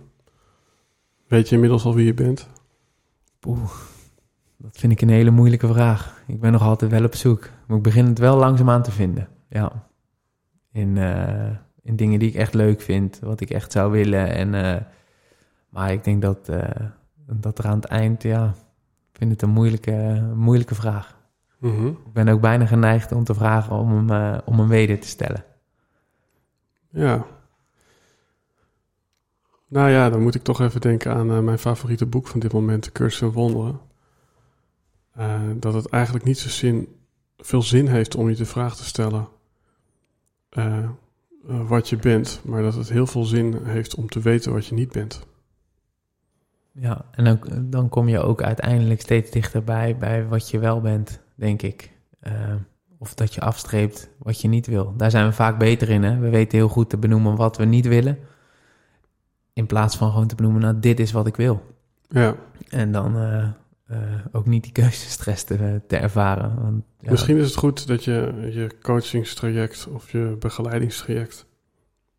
Weet 1.27 1.49
je 1.49 1.55
inmiddels 1.55 1.85
al 1.85 1.95
wie 1.95 2.05
je 2.05 2.13
bent? 2.13 2.49
Oeh, 3.47 3.71
dat 4.57 4.77
vind 4.77 4.91
ik 4.91 5.01
een 5.01 5.09
hele 5.09 5.31
moeilijke 5.31 5.67
vraag. 5.67 6.21
Ik 6.27 6.39
ben 6.39 6.51
nog 6.51 6.61
altijd 6.61 6.91
wel 6.91 7.03
op 7.03 7.15
zoek. 7.15 7.49
Maar 7.67 7.77
ik 7.77 7.83
begin 7.83 8.05
het 8.05 8.19
wel 8.19 8.37
langzaamaan 8.37 8.83
te 8.83 8.91
vinden. 8.91 9.27
Ja 9.49 9.89
in, 10.71 10.95
uh, 10.95 11.49
in 11.81 11.95
dingen 11.95 12.19
die 12.19 12.29
ik 12.29 12.35
echt 12.35 12.53
leuk 12.53 12.81
vind, 12.81 13.19
wat 13.19 13.41
ik 13.41 13.49
echt 13.49 13.71
zou 13.71 13.91
willen. 13.91 14.29
En, 14.29 14.53
uh, 14.53 14.75
maar 15.69 15.91
ik 15.91 16.03
denk 16.03 16.21
dat, 16.21 16.49
uh, 16.49 16.61
dat 17.27 17.57
er 17.57 17.65
aan 17.65 17.75
het 17.75 17.85
eind, 17.85 18.23
ja, 18.23 18.45
ik 19.11 19.17
vind 19.17 19.31
het 19.31 19.41
een 19.41 19.49
moeilijke, 19.49 20.29
moeilijke 20.35 20.75
vraag. 20.75 21.19
Mm 21.57 21.75
-hmm. 21.75 21.87
Ik 21.87 22.13
ben 22.13 22.27
ook 22.27 22.41
bijna 22.41 22.65
geneigd 22.65 23.11
om 23.11 23.23
te 23.23 23.33
vragen 23.33 23.75
om 23.75 24.09
hem, 24.09 24.41
om 24.45 24.59
hem 24.59 24.67
weder 24.67 24.99
te 24.99 25.07
stellen. 25.07 25.43
Ja. 26.89 27.25
Nou 29.67 29.89
ja, 29.89 30.10
dan 30.10 30.21
moet 30.21 30.36
ik 30.36 30.43
toch 30.43 30.62
even 30.62 30.81
denken 30.81 31.13
aan 31.13 31.43
mijn 31.43 31.60
favoriete 31.60 32.05
boek 32.05 32.27
van 32.27 32.39
dit 32.39 32.53
moment, 32.53 32.84
De 32.84 32.91
Cursus 32.91 33.21
en 33.21 33.31
Wonderen. 33.31 33.79
dat 35.60 35.73
het 35.73 35.89
eigenlijk 35.89 36.25
niet 36.25 36.38
zo 36.39 36.49
zin, 36.49 36.95
veel 37.38 37.62
zin 37.62 37.88
heeft 37.88 38.15
om 38.15 38.29
je 38.29 38.36
de 38.36 38.45
vraag 38.45 38.75
te 38.75 38.86
stellen 38.86 39.27
uh, 40.57 40.89
wat 41.43 41.89
je 41.89 41.97
bent, 41.97 42.41
maar 42.43 42.61
dat 42.61 42.75
het 42.75 42.89
heel 42.89 43.07
veel 43.07 43.23
zin 43.23 43.59
heeft 43.63 43.95
om 43.95 44.07
te 44.07 44.19
weten 44.19 44.53
wat 44.53 44.65
je 44.65 44.75
niet 44.75 44.91
bent. 44.91 45.25
Ja, 46.71 47.05
en 47.11 47.23
dan, 47.23 47.39
dan 47.69 47.89
kom 47.89 48.07
je 48.07 48.19
ook 48.19 48.41
uiteindelijk 48.41 49.01
steeds 49.01 49.31
dichterbij 49.31 49.97
bij 49.97 50.27
wat 50.27 50.49
je 50.49 50.59
wel 50.59 50.81
bent, 50.81 51.19
denk 51.35 51.61
ik. 51.61 51.91
Uh, 52.23 52.33
of 52.97 53.13
dat 53.13 53.33
je 53.33 53.41
afstreept 53.41 54.09
wat 54.17 54.41
je 54.41 54.47
niet 54.47 54.67
wil. 54.67 54.93
Daar 54.97 55.11
zijn 55.11 55.25
we 55.25 55.33
vaak 55.33 55.57
beter 55.57 55.89
in. 55.89 56.03
Hè? 56.03 56.19
We 56.19 56.29
weten 56.29 56.57
heel 56.57 56.67
goed 56.67 56.89
te 56.89 56.97
benoemen 56.97 57.35
wat 57.35 57.57
we 57.57 57.65
niet 57.65 57.87
willen. 57.87 58.17
In 59.53 59.65
plaats 59.65 59.97
van 59.97 60.11
gewoon 60.11 60.27
te 60.27 60.35
benoemen, 60.35 60.61
nou, 60.61 60.79
dit 60.79 60.99
is 60.99 61.11
wat 61.11 61.27
ik 61.27 61.35
wil. 61.35 61.61
Ja. 62.07 62.35
En 62.69 62.91
dan, 62.91 63.17
uh, 63.17 63.47
uh, 63.91 63.97
ook 64.32 64.45
niet 64.45 64.63
die 64.63 64.71
keuzestress 64.71 65.43
te, 65.43 65.82
te 65.88 65.97
ervaren. 65.97 66.62
Want, 66.62 66.84
ja. 66.99 67.12
Misschien 67.12 67.38
is 67.38 67.45
het 67.45 67.56
goed 67.56 67.88
dat 67.88 68.04
je 68.04 68.49
je 68.51 68.69
coachingstraject 68.82 69.88
of 69.93 70.12
je 70.12 70.36
begeleidingstraject, 70.39 71.45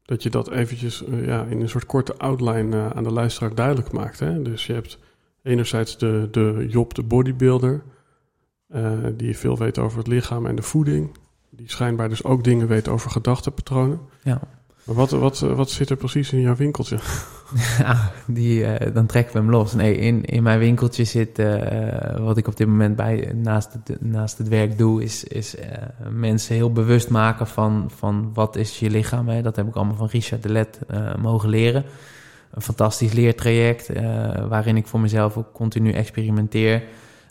dat 0.04 0.22
je 0.22 0.30
dat 0.30 0.50
eventjes 0.50 1.02
uh, 1.02 1.26
ja, 1.26 1.44
in 1.44 1.60
een 1.60 1.68
soort 1.68 1.86
korte 1.86 2.16
outline 2.16 2.76
uh, 2.76 2.90
aan 2.90 3.04
de 3.04 3.12
luisteraar 3.12 3.54
duidelijk 3.54 3.92
maakt. 3.92 4.18
Hè? 4.18 4.42
Dus 4.42 4.66
je 4.66 4.72
hebt 4.72 4.98
enerzijds 5.42 5.98
de, 5.98 6.28
de 6.30 6.66
Job, 6.68 6.94
de 6.94 7.02
bodybuilder, 7.02 7.82
die 9.16 9.38
veel 9.38 9.58
weet 9.58 9.78
over 9.78 9.98
het 9.98 10.06
lichaam 10.06 10.46
en 10.46 10.54
de 10.54 10.62
voeding. 10.62 11.16
Die 11.50 11.70
schijnbaar 11.70 12.08
dus 12.08 12.24
ook 12.24 12.44
dingen 12.44 12.66
weet 12.68 12.88
over 12.88 13.10
gedachtenpatronen. 13.10 14.00
Ja. 14.22 14.40
Maar 14.84 14.94
wat, 14.94 15.10
wat, 15.10 15.38
wat 15.38 15.70
zit 15.70 15.90
er 15.90 15.96
precies 15.96 16.32
in 16.32 16.40
jouw 16.40 16.56
winkeltje? 16.56 16.98
Ja, 17.78 18.10
die, 18.26 18.60
uh, 18.60 18.94
dan 18.94 19.06
trekken 19.06 19.32
we 19.32 19.38
hem 19.38 19.50
los. 19.50 19.74
Nee, 19.74 19.96
in, 19.96 20.24
in 20.24 20.42
mijn 20.42 20.58
winkeltje 20.58 21.04
zit, 21.04 21.38
uh, 21.38 22.16
wat 22.18 22.36
ik 22.36 22.46
op 22.46 22.56
dit 22.56 22.66
moment 22.66 22.96
bij, 22.96 23.32
naast, 23.34 23.72
het, 23.72 24.02
naast 24.02 24.38
het 24.38 24.48
werk 24.48 24.78
doe, 24.78 25.02
is, 25.02 25.24
is 25.24 25.56
uh, 25.56 25.64
mensen 26.10 26.54
heel 26.54 26.72
bewust 26.72 27.10
maken 27.10 27.46
van, 27.46 27.90
van 27.96 28.30
wat 28.34 28.56
is 28.56 28.78
je 28.78 28.90
lichaam. 28.90 29.28
Hè? 29.28 29.42
Dat 29.42 29.56
heb 29.56 29.66
ik 29.66 29.74
allemaal 29.74 29.96
van 29.96 30.08
Richard 30.10 30.42
de 30.42 30.48
Let 30.48 30.78
mogen 31.18 31.48
leren. 31.48 31.84
Een 32.50 32.62
fantastisch 32.62 33.12
leertraject, 33.12 33.90
waarin 34.48 34.76
ik 34.76 34.86
voor 34.86 35.00
mezelf 35.00 35.36
ook 35.36 35.52
continu 35.52 35.92
experimenteer. 35.92 36.82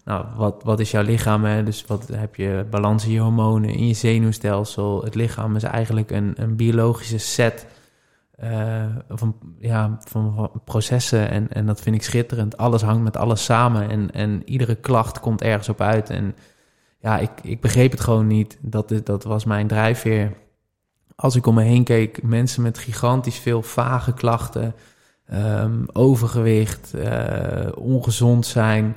Nou, 0.05 0.25
wat, 0.35 0.61
wat 0.63 0.79
is 0.79 0.91
jouw 0.91 1.03
lichaam? 1.03 1.43
Hè? 1.43 1.63
Dus 1.63 1.85
wat 1.87 2.07
heb 2.13 2.35
je 2.35 2.65
balans 2.69 3.05
in 3.05 3.11
je 3.11 3.19
hormonen, 3.19 3.69
in 3.69 3.87
je 3.87 3.93
zenuwstelsel? 3.93 5.03
Het 5.03 5.15
lichaam 5.15 5.55
is 5.55 5.63
eigenlijk 5.63 6.11
een, 6.11 6.33
een 6.35 6.55
biologische 6.55 7.17
set 7.17 7.65
van, 9.09 9.35
ja, 9.59 9.97
van, 9.99 10.51
processen. 10.65 11.29
En, 11.29 11.51
en 11.51 11.65
dat 11.65 11.81
vind 11.81 11.95
ik 11.95 12.03
schitterend. 12.03 12.57
Alles 12.57 12.81
hangt 12.81 13.03
met 13.03 13.17
alles 13.17 13.43
samen. 13.43 13.89
En, 13.89 14.11
en 14.11 14.41
iedere 14.45 14.75
klacht 14.75 15.19
komt 15.19 15.41
ergens 15.41 15.69
op 15.69 15.81
uit. 15.81 16.09
En 16.09 16.35
ja, 16.99 17.17
ik, 17.17 17.31
ik 17.41 17.61
begreep 17.61 17.91
het 17.91 17.99
gewoon 17.99 18.27
niet. 18.27 18.57
Dat, 18.61 18.93
dat 19.03 19.23
was 19.23 19.45
mijn 19.45 19.67
drijfveer. 19.67 20.33
Als 21.15 21.35
ik 21.35 21.45
om 21.45 21.55
me 21.55 21.63
heen 21.63 21.83
keek, 21.83 22.23
mensen 22.23 22.63
met 22.63 22.77
gigantisch 22.77 23.37
veel 23.39 23.61
vage 23.61 24.13
klachten, 24.13 24.75
um, 25.33 25.85
overgewicht, 25.93 26.93
uh, 26.95 27.67
ongezond 27.75 28.45
zijn, 28.45 28.95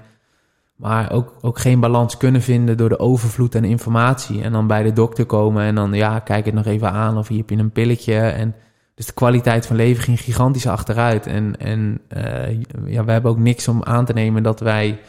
maar 0.77 1.13
ook, 1.13 1.35
ook 1.41 1.59
geen 1.59 1.81
balans 1.81 2.17
kunnen 2.17 2.43
vinden 2.43 2.77
door 2.77 2.89
de 2.89 2.99
overvloed 2.99 3.57
aan 3.57 3.65
informatie. 3.65 4.43
En 4.43 4.53
dan 4.53 4.67
bij 4.67 4.83
de 4.83 4.93
dokter 4.93 5.27
komen 5.27 5.63
en 5.63 5.75
dan, 5.75 5.93
ja, 5.93 6.19
kijk 6.19 6.45
het 6.45 6.55
nog 6.55 6.67
even 6.67 6.91
aan 6.91 7.19
of 7.19 7.29
hier 7.29 7.39
heb 7.39 7.51
je 7.51 7.57
een 7.57 7.73
pilletje. 7.73 8.19
En 8.19 8.55
dus 8.95 9.07
de 9.07 9.13
kwaliteit 9.13 9.67
van 9.67 9.77
leven 9.77 10.03
ging 10.03 10.21
gigantisch 10.21 10.67
achteruit. 10.67 11.27
En, 11.27 11.59
en 11.59 12.01
uh, 12.17 12.61
ja, 12.87 13.05
we 13.05 13.13
hebben 13.13 13.31
ook 13.31 13.39
niks 13.39 13.69
om 13.69 13.83
aan 13.83 14.05
te 14.05 14.13
nemen 14.13 14.43
dat 14.43 14.61
wij 14.61 15.01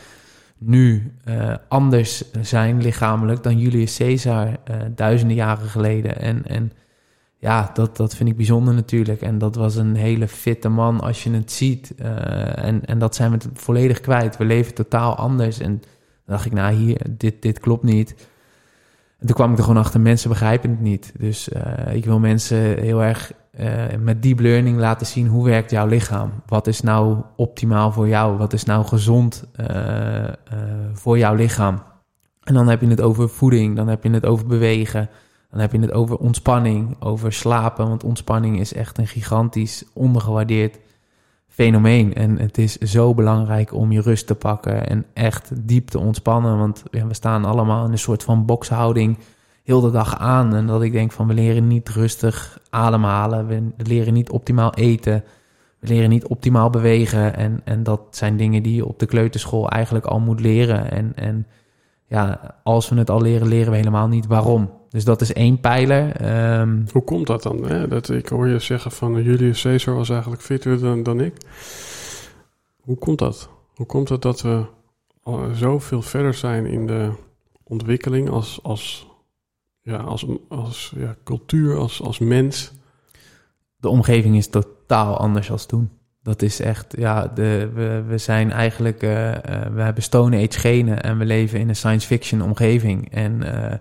nu 0.58 1.14
uh, 1.26 1.56
anders 1.68 2.32
zijn 2.42 2.82
lichamelijk 2.82 3.44
dan 3.44 3.60
Julius 3.60 3.98
Caesar 3.98 4.48
uh, 4.48 4.76
duizenden 4.96 5.36
jaren 5.36 5.68
geleden. 5.68 6.20
En, 6.20 6.46
en 6.46 6.72
ja, 7.38 7.72
dat, 7.74 7.98
dat 7.98 8.16
vind 8.16 8.30
ik 8.30 8.38
bijzonder 8.38 8.74
natuurlijk. 8.74 9.22
En 9.22 9.38
dat 9.38 9.56
was 9.56 9.76
een 9.76 9.96
hele 9.96 10.28
fitte 10.28 10.70
man 10.70 11.00
als 11.00 11.24
je 11.24 11.32
het 11.32 11.52
ziet. 11.52 11.96
en, 11.96 12.86
en 12.86 13.00
dat 13.00 13.16
zijn 13.16 13.32
we 13.32 13.38
volledig 13.54 14.00
kwijt. 14.00 14.38
We 14.38 14.46
leven 14.46 14.74
totaal 14.74 15.16
anders. 15.16 15.60
En 15.60 15.70
dan 15.70 15.90
dacht 16.26 16.46
ik, 16.46 16.52
nou 16.52 16.74
hier, 16.74 17.02
dit, 17.10 17.42
dit 17.42 17.60
klopt 17.60 17.84
niet. 17.84 18.16
En 19.20 19.28
toen 19.28 19.36
kwam 19.36 19.52
ik 19.52 19.58
er 19.58 19.64
gewoon 19.64 19.84
achter, 19.84 20.00
mensen 20.00 20.30
begrijpen 20.30 20.70
het 20.70 20.82
niet. 20.82 21.14
Dus 21.18 21.50
ik 21.92 22.06
wil 22.06 22.20
mensen 22.20 22.58
heel 22.58 23.04
erg 23.04 23.32
uh, 23.60 23.84
met 24.00 24.24
deep 24.24 24.40
learning 24.40 24.78
laten 24.78 25.08
zien 25.08 25.28
hoe 25.28 25.46
werkt 25.46 25.72
jouw 25.72 25.88
lichaam. 25.88 26.32
Wat 26.46 26.68
is 26.68 26.82
nou 26.82 27.18
optimaal 27.36 27.92
voor 27.92 28.08
jou? 28.08 28.38
Wat 28.38 28.54
is 28.54 28.64
nou 28.64 28.86
gezond 28.86 29.44
uh, 29.60 30.28
voor 30.94 31.18
jouw 31.18 31.36
lichaam? 31.36 31.84
En 32.44 32.54
dan 32.54 32.68
heb 32.68 32.82
je 32.82 32.88
het 32.88 33.02
over 33.02 33.30
voeding, 33.30 33.76
dan 33.76 33.88
heb 33.88 34.04
je 34.04 34.10
het 34.10 34.26
over 34.26 34.48
bewegen, 34.48 35.10
Dan 35.52 35.60
heb 35.60 35.72
je 35.72 35.80
het 35.80 35.92
over 35.92 36.18
ontspanning, 36.18 36.96
over 37.00 37.34
slapen. 37.34 37.88
Want 37.88 38.04
ontspanning 38.04 38.60
is 38.60 38.74
echt 38.74 38.98
een 38.98 39.08
gigantisch 39.08 39.84
ondergewaardeerd 39.94 40.80
fenomeen. 41.56 42.14
En 42.14 42.40
het 42.40 42.58
is 42.58 42.78
zo 42.78 43.14
belangrijk 43.14 43.74
om 43.74 43.92
je 43.92 44.02
rust 44.02 44.28
te 44.28 44.36
pakken 44.36 44.88
en 44.88 45.06
echt 45.14 45.52
diep 45.68 45.88
te 45.88 46.00
ontspannen. 46.00 46.58
Want 46.58 46.84
ja, 46.92 47.08
we 47.08 47.14
staan 47.14 47.46
allemaal 47.46 47.86
in 47.86 47.92
een 47.92 47.98
soort 47.98 48.24
van 48.24 48.46
bokshouding 48.46 49.18
heel 49.64 49.82
de 49.82 49.92
dag 49.92 50.18
aan. 50.18 50.56
En 50.56 50.68
dat 50.68 50.82
ik 50.82 50.92
denk 50.92 51.12
van 51.12 51.28
we 51.28 51.34
leren 51.34 51.68
niet 51.68 51.90
rustig 51.90 52.60
ademhalen. 52.70 53.48
We 53.48 53.72
leren 53.78 54.14
niet 54.14 54.30
optimaal 54.30 54.74
eten. 54.74 55.24
We 55.80 55.88
leren 55.88 56.10
niet 56.10 56.28
optimaal 56.28 56.70
bewegen. 56.70 57.36
En, 57.36 57.62
en 57.64 57.84
dat 57.84 58.02
zijn 58.10 58.38
dingen 58.38 58.64
die 58.64 58.76
je 58.76 58.86
op 58.86 59.00
de 59.00 59.06
kleuterschool 59.06 59.70
eigenlijk 59.70 60.06
al 60.06 60.20
moet 60.20 60.40
leren. 60.40 60.92
En, 60.92 61.12
en 61.16 61.48
ja, 62.08 62.56
als 62.64 62.90
we 62.90 62.96
het 62.96 63.10
al 63.10 63.22
leren, 63.22 63.48
leren 63.48 63.72
we 63.72 63.78
helemaal 63.78 64.08
niet 64.08 64.28
waarom. 64.28 64.72
Dus 64.90 65.04
dat 65.04 65.22
is 65.22 65.34
één 65.34 65.60
pijler. 65.60 66.16
Ehm, 66.16 66.84
Hoe 66.92 67.04
komt 67.04 67.28
dat 67.28 67.44
dan? 67.44 67.66
Hè? 67.66 67.88
Dat, 67.88 68.10
ik 68.10 68.28
hoor 68.28 68.48
je 68.48 68.60
zeggen 68.60 68.92
van 68.92 69.18
uh, 69.18 69.26
Julius 69.26 69.62
Caesar 69.62 69.96
was 69.96 70.10
eigenlijk 70.10 70.42
fitter 70.42 70.80
dan, 70.80 71.04
dan 71.04 71.20
ik. 71.20 71.36
Hoe 72.82 72.98
komt 72.98 73.20
dat? 73.20 73.50
Hoe 73.76 73.86
komt 73.86 74.10
het 74.10 74.22
dat 74.22 74.42
we 74.42 74.66
zoveel 75.54 76.02
verder 76.02 76.34
zijn 76.34 76.66
in 76.66 76.88
de 76.88 77.12
ontwikkeling 77.64 78.30
als, 78.30 78.60
als, 78.64 79.08
ja, 79.82 79.98
als, 79.98 80.26
als 80.50 80.94
ja, 80.96 81.16
cultuur, 81.24 81.78
als, 81.78 82.02
als 82.02 82.20
mens? 82.20 82.72
De 83.78 83.90
omgeving 83.90 84.36
is 84.36 84.48
totaal 84.48 85.18
anders 85.18 85.52
als 85.52 85.66
toen. 85.66 85.90
Dat 86.26 86.42
is 86.42 86.60
echt, 86.60 86.94
ja, 86.98 87.28
de, 87.28 87.70
we, 87.74 88.04
we 88.08 88.18
zijn 88.18 88.52
eigenlijk, 88.52 89.04
uh, 89.04 89.28
uh, 89.28 89.36
we 89.74 89.82
hebben 89.82 90.04
Stone 90.04 90.38
Age 90.38 90.60
genen 90.60 91.04
en 91.04 91.18
we 91.18 91.26
leven 91.26 91.60
in 91.60 91.70
een 91.70 91.76
science 91.76 92.08
fiction 92.08 92.42
omgeving. 92.42 93.12
En 93.12 93.42
uh, 93.44 93.74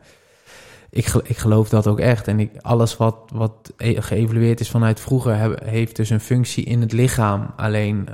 ik, 0.91 1.07
ik 1.23 1.37
geloof 1.37 1.69
dat 1.69 1.87
ook 1.87 2.01
echt. 2.01 2.29
En 2.29 2.41
ik, 2.41 2.51
alles 2.61 2.97
wat, 2.97 3.17
wat 3.33 3.73
e-, 3.77 4.01
geëvalueerd 4.01 4.61
is 4.61 4.71
vanuit 4.71 5.01
vroeger, 5.01 5.63
heeft 5.65 5.97
dus 5.97 6.11
een 6.11 6.21
functie 6.21 6.65
in 6.65 6.81
het 6.81 6.93
lichaam. 6.93 7.51
Alleen 7.57 8.09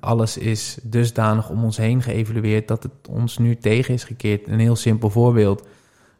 alles 0.00 0.38
is 0.38 0.78
dusdanig 0.82 1.50
om 1.50 1.64
ons 1.64 1.76
heen 1.76 2.02
geëvalueerd 2.02 2.68
dat 2.68 2.82
het 2.82 3.08
ons 3.08 3.38
nu 3.38 3.56
tegen 3.56 3.94
is 3.94 4.04
gekeerd. 4.04 4.48
Een 4.48 4.60
heel 4.60 4.76
simpel 4.76 5.10
voorbeeld. 5.10 5.66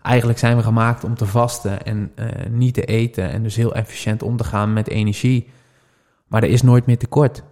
Eigenlijk 0.03 0.39
zijn 0.39 0.57
we 0.57 0.63
gemaakt 0.63 1.05
om 1.05 1.15
te 1.15 1.27
vasten 1.27 1.85
en 1.85 2.13
niet 2.51 2.75
te 2.75 2.85
eten. 2.85 3.31
En 3.31 3.43
dus 3.43 3.57
heel 3.57 3.75
efficiënt 3.75 4.23
om 4.23 4.37
te 4.37 4.45
gaan 4.45 4.73
met 4.73 4.89
energie. 4.89 5.49
Maar 6.27 6.43
er 6.43 6.49
is 6.49 6.63
nooit 6.63 6.87
meer 6.87 6.99
tekort. 6.99 7.43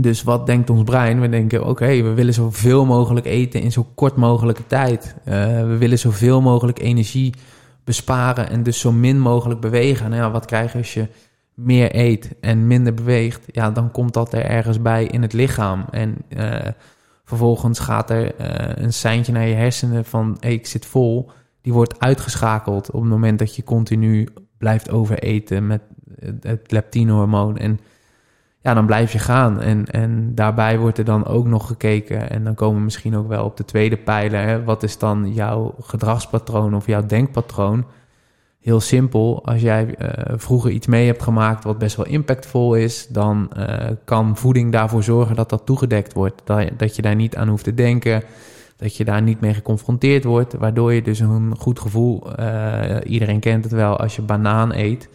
Dus 0.00 0.22
wat 0.22 0.46
denkt 0.46 0.70
ons 0.70 0.82
brein? 0.82 1.20
We 1.20 1.28
denken, 1.28 1.66
oké, 1.66 2.02
we 2.02 2.14
willen 2.14 2.34
zoveel 2.34 2.84
mogelijk 2.84 3.26
eten 3.26 3.60
in 3.60 3.72
zo 3.72 3.86
kort 3.94 4.16
mogelijke 4.16 4.66
tijd. 4.66 5.14
Uh, 5.18 5.34
we 5.60 5.76
willen 5.78 5.98
zoveel 5.98 6.40
mogelijk 6.40 6.78
energie 6.78 7.34
besparen 7.84 8.50
en 8.50 8.62
dus 8.62 8.80
zo 8.80 8.92
min 8.92 9.20
mogelijk 9.20 9.60
bewegen. 9.60 10.10
Nou 10.10 10.22
ja, 10.22 10.30
wat 10.30 10.44
krijg 10.44 10.72
je 10.72 10.78
als 10.78 10.94
je 10.94 11.08
meer 11.54 11.96
eet 11.96 12.34
en 12.40 12.66
minder 12.66 12.94
beweegt? 12.94 13.44
Ja, 13.46 13.70
dan 13.70 13.90
komt 13.90 14.14
dat 14.14 14.32
er 14.32 14.44
ergens 14.44 14.82
bij 14.82 15.04
in 15.04 15.22
het 15.22 15.32
lichaam. 15.32 15.84
En 15.90 16.16
uh, 16.28 16.58
vervolgens 17.24 17.78
gaat 17.78 18.10
er 18.10 18.40
uh, 18.40 18.84
een 18.84 18.92
seintje 18.92 19.32
naar 19.32 19.46
je 19.46 19.54
hersenen 19.54 20.04
van, 20.04 20.36
ik 20.40 20.66
zit 20.66 20.86
vol. 20.86 21.30
Die 21.60 21.72
wordt 21.72 22.00
uitgeschakeld 22.00 22.90
op 22.90 23.00
het 23.00 23.10
moment 23.10 23.38
dat 23.38 23.56
je 23.56 23.64
continu 23.64 24.28
blijft 24.58 24.90
overeten 24.90 25.66
met 25.66 25.80
het 26.40 26.70
leptinehormoon. 26.72 27.56
En 27.56 27.80
ja, 28.60 28.74
dan 28.74 28.86
blijf 28.86 29.12
je 29.12 29.18
gaan. 29.18 29.60
En, 29.60 29.84
en 29.84 30.34
daarbij 30.34 30.78
wordt 30.78 30.98
er 30.98 31.04
dan 31.04 31.26
ook 31.26 31.46
nog 31.46 31.66
gekeken. 31.66 32.30
En 32.30 32.44
dan 32.44 32.54
komen 32.54 32.76
we 32.76 32.84
misschien 32.84 33.16
ook 33.16 33.28
wel 33.28 33.44
op 33.44 33.56
de 33.56 33.64
tweede 33.64 33.96
pijler. 33.96 34.42
Hè? 34.46 34.64
Wat 34.64 34.82
is 34.82 34.98
dan 34.98 35.32
jouw 35.32 35.74
gedragspatroon 35.80 36.74
of 36.74 36.86
jouw 36.86 37.06
denkpatroon? 37.06 37.84
Heel 38.60 38.80
simpel, 38.80 39.44
als 39.44 39.60
jij 39.60 39.94
uh, 39.98 40.08
vroeger 40.36 40.70
iets 40.70 40.86
mee 40.86 41.06
hebt 41.06 41.22
gemaakt 41.22 41.64
wat 41.64 41.78
best 41.78 41.96
wel 41.96 42.06
impactvol 42.06 42.74
is, 42.74 43.08
dan 43.08 43.50
uh, 43.56 43.66
kan 44.04 44.36
voeding 44.36 44.72
daarvoor 44.72 45.02
zorgen 45.02 45.36
dat 45.36 45.50
dat 45.50 45.66
toegedekt 45.66 46.12
wordt. 46.12 46.42
Dat, 46.44 46.68
dat 46.76 46.96
je 46.96 47.02
daar 47.02 47.14
niet 47.14 47.36
aan 47.36 47.48
hoeft 47.48 47.64
te 47.64 47.74
denken, 47.74 48.22
dat 48.76 48.96
je 48.96 49.04
daar 49.04 49.22
niet 49.22 49.40
mee 49.40 49.54
geconfronteerd 49.54 50.24
wordt, 50.24 50.54
waardoor 50.54 50.92
je 50.92 51.02
dus 51.02 51.20
een 51.20 51.56
goed 51.58 51.80
gevoel, 51.80 52.40
uh, 52.40 52.96
iedereen 53.04 53.40
kent 53.40 53.64
het 53.64 53.72
wel, 53.72 53.96
als 53.96 54.16
je 54.16 54.22
banaan 54.22 54.72
eet, 54.74 55.08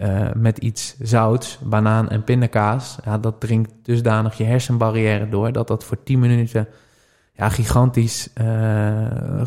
uh, 0.00 0.28
met 0.34 0.58
iets 0.58 0.96
zouts, 0.98 1.58
banaan 1.62 2.08
en 2.08 2.24
pindakaas. 2.24 2.98
Ja, 3.04 3.18
dat 3.18 3.40
dringt 3.40 3.70
dusdanig 3.82 4.36
je 4.36 4.44
hersenbarrière 4.44 5.28
door 5.28 5.52
dat 5.52 5.68
dat 5.68 5.84
voor 5.84 6.02
10 6.02 6.18
minuten 6.18 6.68
ja, 7.32 7.48
gigantisch 7.48 8.28
uh, 8.40 8.46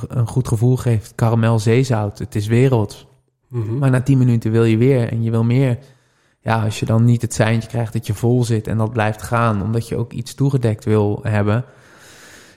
een 0.07 0.27
goed 0.27 0.47
gevoel 0.47 0.75
geeft. 0.75 1.15
Karamel 1.15 1.59
zeezout, 1.59 2.19
het 2.19 2.35
is 2.35 2.47
wereld. 2.47 3.07
Mm 3.47 3.61
-hmm. 3.61 3.77
Maar 3.77 3.89
na 3.89 4.01
10 4.01 4.17
minuten 4.17 4.51
wil 4.51 4.63
je 4.63 4.77
weer 4.77 5.11
en 5.11 5.23
je 5.23 5.31
wil 5.31 5.43
meer. 5.43 5.77
Ja, 6.39 6.63
als 6.63 6.79
je 6.79 6.85
dan 6.85 7.05
niet 7.05 7.21
het 7.21 7.33
seintje 7.33 7.69
krijgt 7.69 7.93
dat 7.93 8.07
je 8.07 8.13
vol 8.13 8.43
zit 8.43 8.67
en 8.67 8.77
dat 8.77 8.93
blijft 8.93 9.21
gaan, 9.21 9.61
omdat 9.61 9.87
je 9.87 9.97
ook 9.97 10.13
iets 10.13 10.33
toegedekt 10.33 10.85
wil 10.85 11.19
hebben. 11.23 11.65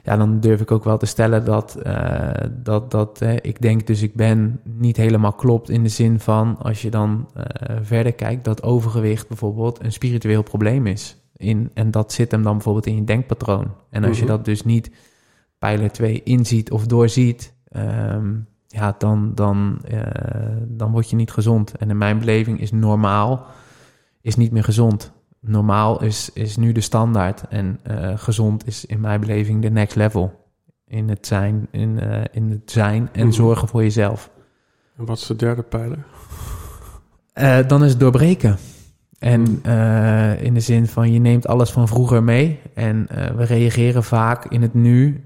Ja, 0.06 0.16
dan 0.16 0.40
durf 0.40 0.60
ik 0.60 0.70
ook 0.70 0.84
wel 0.84 0.98
te 0.98 1.06
stellen 1.06 1.44
dat, 1.44 1.78
uh, 1.86 2.30
dat, 2.50 2.90
dat 2.90 3.22
uh, 3.22 3.32
ik 3.40 3.62
denk 3.62 3.86
dus 3.86 4.02
ik 4.02 4.14
ben 4.14 4.60
niet 4.64 4.96
helemaal 4.96 5.32
klopt 5.32 5.70
in 5.70 5.82
de 5.82 5.88
zin 5.88 6.20
van 6.20 6.58
als 6.58 6.82
je 6.82 6.90
dan 6.90 7.28
uh, 7.36 7.42
verder 7.82 8.12
kijkt 8.12 8.44
dat 8.44 8.62
overgewicht 8.62 9.28
bijvoorbeeld 9.28 9.84
een 9.84 9.92
spiritueel 9.92 10.42
probleem 10.42 10.86
is. 10.86 11.16
In, 11.36 11.70
en 11.74 11.90
dat 11.90 12.12
zit 12.12 12.30
hem 12.30 12.42
dan 12.42 12.52
bijvoorbeeld 12.52 12.86
in 12.86 12.94
je 12.94 13.04
denkpatroon. 13.04 13.74
En 13.90 14.04
als 14.04 14.18
je 14.18 14.26
dat 14.26 14.44
dus 14.44 14.64
niet 14.64 14.90
pijler 15.58 15.92
2 15.92 16.22
inziet 16.22 16.70
of 16.70 16.86
doorziet, 16.86 17.54
um, 17.76 18.46
ja, 18.66 18.94
dan, 18.98 19.34
dan, 19.34 19.80
dan 20.68 20.90
word 20.90 21.10
je 21.10 21.16
niet 21.16 21.30
gezond. 21.30 21.76
En 21.76 21.90
in 21.90 21.98
mijn 21.98 22.18
beleving 22.18 22.60
is 22.60 22.72
normaal 22.72 23.46
is 24.20 24.36
niet 24.36 24.52
meer 24.52 24.64
gezond 24.64 25.14
normaal 25.48 26.02
is, 26.02 26.30
is 26.32 26.56
nu 26.56 26.72
de 26.72 26.80
standaard. 26.80 27.48
En 27.48 27.80
uh, 27.90 28.12
gezond 28.18 28.66
is 28.66 28.85
in 28.85 29.00
mijn 29.00 29.20
beleving 29.20 29.62
de 29.62 29.70
next 29.70 29.96
level. 29.96 30.44
In 30.87 31.09
het 31.09 31.26
zijn, 31.26 31.68
in, 31.70 31.98
uh, 32.02 32.20
in 32.32 32.50
het 32.50 32.70
zijn 32.70 33.09
en 33.12 33.24
mm. 33.24 33.32
zorgen 33.32 33.68
voor 33.68 33.82
jezelf. 33.82 34.30
En 34.96 35.04
wat 35.04 35.18
is 35.18 35.26
de 35.26 35.37
derde 35.37 35.62
pijler? 35.62 35.98
Uh, 37.35 37.68
dan 37.68 37.85
is 37.85 37.90
het 37.90 38.00
doorbreken. 38.00 38.56
En 39.18 39.40
mm. 39.40 40.44
in 40.44 40.54
de 40.54 40.61
zin 40.61 40.87
van 40.87 41.12
je 41.12 41.18
neemt 41.18 41.46
alles 41.46 41.70
van 41.70 41.88
vroeger 41.88 42.22
mee. 42.22 42.61
En 42.74 43.06
we 43.37 43.44
reageren 43.44 44.04
vaak 44.04 44.44
in 44.44 44.62
het 44.62 44.74
nu 44.74 45.24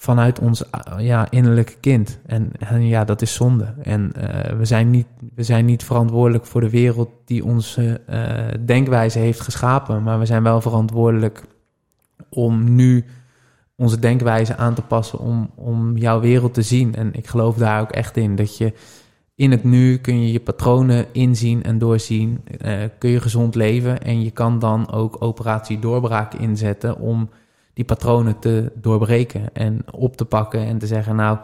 vanuit 0.00 0.38
ons 0.38 0.64
ja, 0.98 1.30
innerlijke 1.30 1.76
kind. 1.80 2.18
En, 2.26 2.52
ja, 2.80 3.04
dat 3.04 3.22
is 3.22 3.34
zonde. 3.34 3.74
En 3.82 4.12
uh, 4.16 4.58
we, 4.58 4.64
zijn 4.64 4.90
niet, 4.90 5.06
we 5.34 5.42
zijn 5.42 5.64
niet 5.64 5.84
verantwoordelijk 5.84 6.46
voor 6.46 6.60
de 6.60 6.70
wereld 6.70 7.10
die 7.24 7.44
onze 7.44 8.00
uh, 8.10 8.64
denkwijze 8.66 9.18
heeft 9.18 9.40
geschapen. 9.40 10.02
Maar 10.02 10.18
we 10.18 10.26
zijn 10.26 10.42
wel 10.42 10.60
verantwoordelijk 10.60 11.44
om 12.28 12.74
nu 12.74 13.04
onze 13.76 13.98
denkwijze 13.98 14.56
aan 14.56 14.74
te 14.74 14.82
passen 14.82 15.18
om, 15.18 15.50
om 15.54 15.96
jouw 15.96 16.20
wereld 16.20 16.54
te 16.54 16.62
zien. 16.62 16.94
En 16.94 17.12
ik 17.12 17.26
geloof 17.26 17.56
daar 17.56 17.80
ook 17.80 17.92
echt 17.92 18.16
in. 18.16 18.36
Dat 18.36 18.56
je 18.56 18.72
in 19.34 19.50
het 19.50 19.64
nu 19.64 19.98
kun 19.98 20.22
je 20.22 20.32
je 20.32 20.40
patronen 20.40 21.06
inzien 21.12 21.62
en 21.62 21.78
doorzien. 21.78 22.44
Kun 22.98 23.10
je 23.10 23.20
gezond 23.20 23.54
leven. 23.54 24.02
En 24.02 24.22
je 24.22 24.30
kan 24.30 24.58
dan 24.58 24.90
ook 24.92 25.16
operatie 25.18 25.78
doorbraak 25.78 26.34
inzetten 26.34 26.98
om 26.98 27.28
die 27.74 27.84
patronen 27.84 28.38
te 28.38 28.72
doorbreken 28.74 29.54
en 29.54 29.82
op 29.92 30.16
te 30.16 30.24
pakken 30.24 30.60
en 30.66 30.78
te 30.78 30.86
zeggen, 30.86 31.16
nou, 31.16 31.38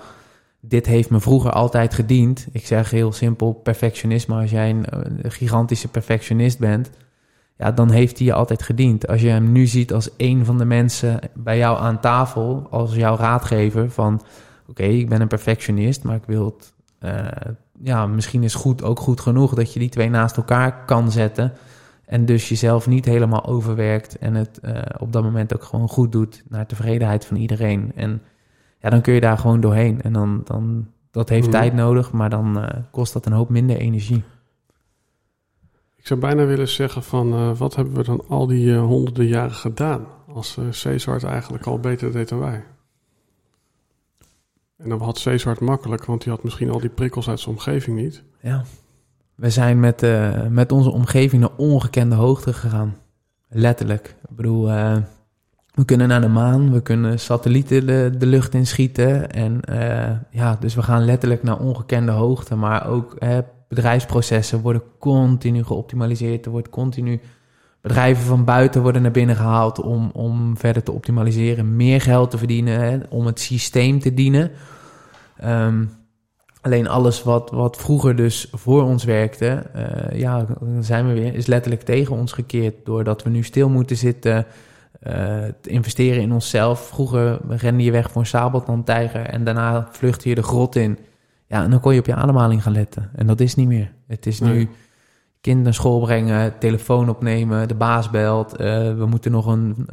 dit 0.61 0.87
heeft 0.87 1.11
me 1.11 1.21
vroeger 1.21 1.51
altijd 1.51 1.95
gediend. 1.95 2.47
Ik 2.53 2.67
zeg 2.67 2.91
heel 2.91 3.13
simpel 3.13 3.53
perfectionisme. 3.53 4.41
Als 4.41 4.51
jij 4.51 4.71
een, 4.71 4.87
gigantische 5.31 5.89
perfectionist 5.89 6.59
bent, 6.59 6.91
ja, 7.59 7.73
dan 7.73 7.91
heeft 7.91 8.19
hij 8.19 8.27
je 8.27 8.33
altijd 8.33 8.63
gediend. 8.63 9.09
Als 9.09 9.21
je 9.21 9.29
hem 9.29 9.53
nu 9.53 9.67
ziet 9.67 9.93
als 9.93 10.11
een 10.17 10.45
van 10.45 10.59
de 10.59 10.65
mensen 10.65 11.19
bij 11.35 11.59
jou 11.59 11.79
aan 11.79 12.01
tafel, 12.01 12.67
als 12.71 12.95
jouw 12.95 13.17
raadgever 13.17 13.91
van, 13.91 14.23
oké, 14.67 14.83
ik 14.83 15.09
ben 15.09 15.21
een 15.21 15.29
perfectionist, 15.29 16.03
maar 16.03 16.17
ik 16.17 16.27
wil 16.27 16.45
het, 16.45 16.73
uh, 17.01 17.53
ja, 17.83 18.07
misschien 18.07 18.43
is 18.43 18.55
goed 18.55 18.83
ook 18.83 19.01
goed 19.01 19.21
genoeg 19.21 19.55
dat 19.55 19.73
je 19.73 19.79
die 19.79 19.89
twee 19.89 20.11
naast 20.11 20.37
elkaar 20.37 20.85
kan 20.85 21.13
zetten. 21.13 21.53
En 22.07 22.25
dus 22.25 22.49
jezelf 22.49 22.87
niet 22.87 23.05
helemaal 23.05 23.47
overwerkt 23.47 24.19
en 24.19 24.35
het 24.35 24.61
uh, 24.63 24.83
op 24.99 25.13
dat 25.13 25.23
moment 25.23 25.55
ook 25.55 25.63
gewoon 25.63 25.89
goed 25.89 26.13
doet 26.13 26.43
naar 26.49 26.67
tevredenheid 26.67 27.25
van 27.25 27.37
iedereen. 27.37 27.93
En 27.95 28.23
ja, 28.79 28.91
dan 28.91 29.01
kun 29.01 29.15
je 29.15 29.21
daar 29.21 29.39
gewoon 29.39 29.61
doorheen. 29.61 30.03
En 30.03 30.13
dan, 30.13 30.41
dan 30.45 30.87
dat 31.11 31.29
heeft 31.29 31.47
mm. 31.47 31.53
tijd 31.53 31.73
nodig, 31.73 32.13
maar 32.13 32.31
dan 32.31 32.59
uh, 32.59 32.69
kost 32.91 33.13
dat 33.13 33.27
een 33.27 33.33
hoop 33.33 33.49
minder 33.49 33.77
energie. 33.77 34.25
Ik 35.97 36.07
zou 36.07 36.21
bijna 36.21 36.45
willen 36.45 36.69
zeggen 36.69 37.03
van 37.03 37.33
uh, 37.33 37.57
wat 37.57 37.75
hebben 37.77 37.95
we 37.95 38.03
dan 38.03 38.25
al 38.29 38.47
die 38.47 38.77
honderden 38.77 39.27
jaren 39.27 39.55
gedaan? 39.55 40.07
Als 40.33 40.59
Caesar 40.71 41.15
het 41.15 41.25
eigenlijk 41.25 41.67
al 41.67 41.81
beter 41.81 42.13
deed 42.13 42.29
dan 42.29 42.39
wij. 42.39 42.65
En 44.77 44.89
dan 44.89 45.01
had 45.01 45.23
Caesar 45.23 45.53
het 45.53 45.61
makkelijk, 45.61 46.05
want 46.05 46.25
hij 46.25 46.33
had 46.33 46.43
misschien 46.43 46.71
al 46.71 46.81
die 46.81 46.91
prikkels 46.91 47.29
uit 47.29 47.41
zijn 47.41 47.55
omgeving 47.55 47.97
niet. 47.97 48.23
Ja. 48.41 48.65
We 49.37 49.51
zijn 49.51 49.81
met, 49.81 50.03
uh, 50.03 50.47
met 50.49 50.73
onze 50.73 50.91
omgeving 50.91 51.43
naar 51.43 51.57
ongekende 51.57 52.15
hoogte 52.15 52.53
gegaan. 52.53 52.97
Letterlijk. 53.49 54.17
Ik 54.31 54.37
bedoel, 54.37 54.69
uh, 54.69 54.97
we 55.75 55.85
kunnen 55.85 56.09
naar 56.09 56.21
de 56.21 56.29
maan, 56.29 56.73
we 56.73 56.83
kunnen 56.83 57.21
satellieten 57.21 57.87
de, 57.87 58.15
de 58.19 58.27
lucht 58.27 58.55
inschieten. 58.55 59.31
En 59.31 59.61
uh, 59.71 60.11
ja, 60.31 60.57
dus 60.61 60.75
we 60.75 60.83
gaan 60.83 61.05
letterlijk 61.05 61.43
naar 61.43 61.59
ongekende 61.59 62.13
hoogte. 62.13 62.55
Maar 62.55 62.89
ook 62.89 63.19
bedrijfsprocessen 63.69 64.61
worden 64.61 64.83
continu 64.99 65.65
geoptimaliseerd. 65.65 66.45
Er 66.45 66.51
wordt 66.51 66.71
continu 66.71 67.21
bedrijven 67.81 68.25
van 68.25 68.45
buiten 68.45 68.83
worden 68.83 69.03
naar 69.03 69.11
binnen 69.11 69.37
gehaald 69.37 69.81
om, 69.81 70.11
om 70.13 70.57
verder 70.57 70.83
te 70.83 70.93
optimaliseren, 70.93 71.77
meer 71.77 72.01
geld 72.01 72.31
te 72.31 72.39
verdienen, 72.39 72.81
hè, 72.81 72.99
om 73.09 73.27
het 73.27 73.41
systeem 73.41 74.01
te 74.01 74.15
dienen. 74.15 74.51
Um, 75.45 75.91
alleen 76.67 76.89
alles 76.89 77.23
wat, 77.23 77.51
wat 77.51 77.77
vroeger 77.77 78.17
dus 78.17 78.49
voor 78.53 78.83
ons 78.83 79.05
werkte, 79.05 79.63
uh, 79.77 80.19
ja, 80.19 80.47
dan 80.61 80.85
zijn 80.85 81.07
we 81.07 81.13
weer, 81.13 81.35
is 81.35 81.47
letterlijk 81.47 81.83
tegen 81.83 82.17
ons 82.17 82.33
gekeerd. 82.33 82.75
Doordat 82.85 83.23
we 83.23 83.31
nu 83.31 83.43
stil 83.43 83.69
moeten 83.69 83.97
zitten, 83.97 84.47
uh, 85.07 85.13
te 85.61 85.71
investeren 85.71 86.23
in 86.23 86.33
onszelf. 86.33 86.81
Vroeger 86.81 87.39
rende 87.49 87.83
je 87.83 87.91
weg 87.91 88.11
voor 88.11 88.21
een 88.21 88.27
sabeltandtijger 88.27 89.27
en 89.27 89.45
daarna 89.45 89.89
vluchtte 89.91 90.29
je 90.29 90.35
de 90.35 90.43
grot 90.43 90.77
in. 90.77 90.99
Ja, 91.47 91.63
en 91.63 91.71
dan 91.71 91.81
kon 91.81 91.95
je 91.95 92.01
op 92.01 92.07
je 92.07 92.15
ademhaling 92.15 92.63
gaan 92.63 92.73
letten. 92.73 93.11
En 93.15 93.27
dat 93.27 93.41
is 93.41 93.55
niet 93.55 93.69
meer. 93.69 93.93
Het 94.07 94.27
is 94.27 94.41
nu 94.41 94.69
kind 95.41 95.63
naar 95.63 95.75
school 95.75 96.01
brengen, 96.01 96.59
telefoon 96.59 97.09
opnemen, 97.09 97.69
de 97.69 97.75
baas 97.75 98.11
belt. 98.11 98.53
Uh, 98.53 98.59
we 98.97 99.07
moeten 99.07 99.31
nog 99.33 99.47
een 99.47 99.89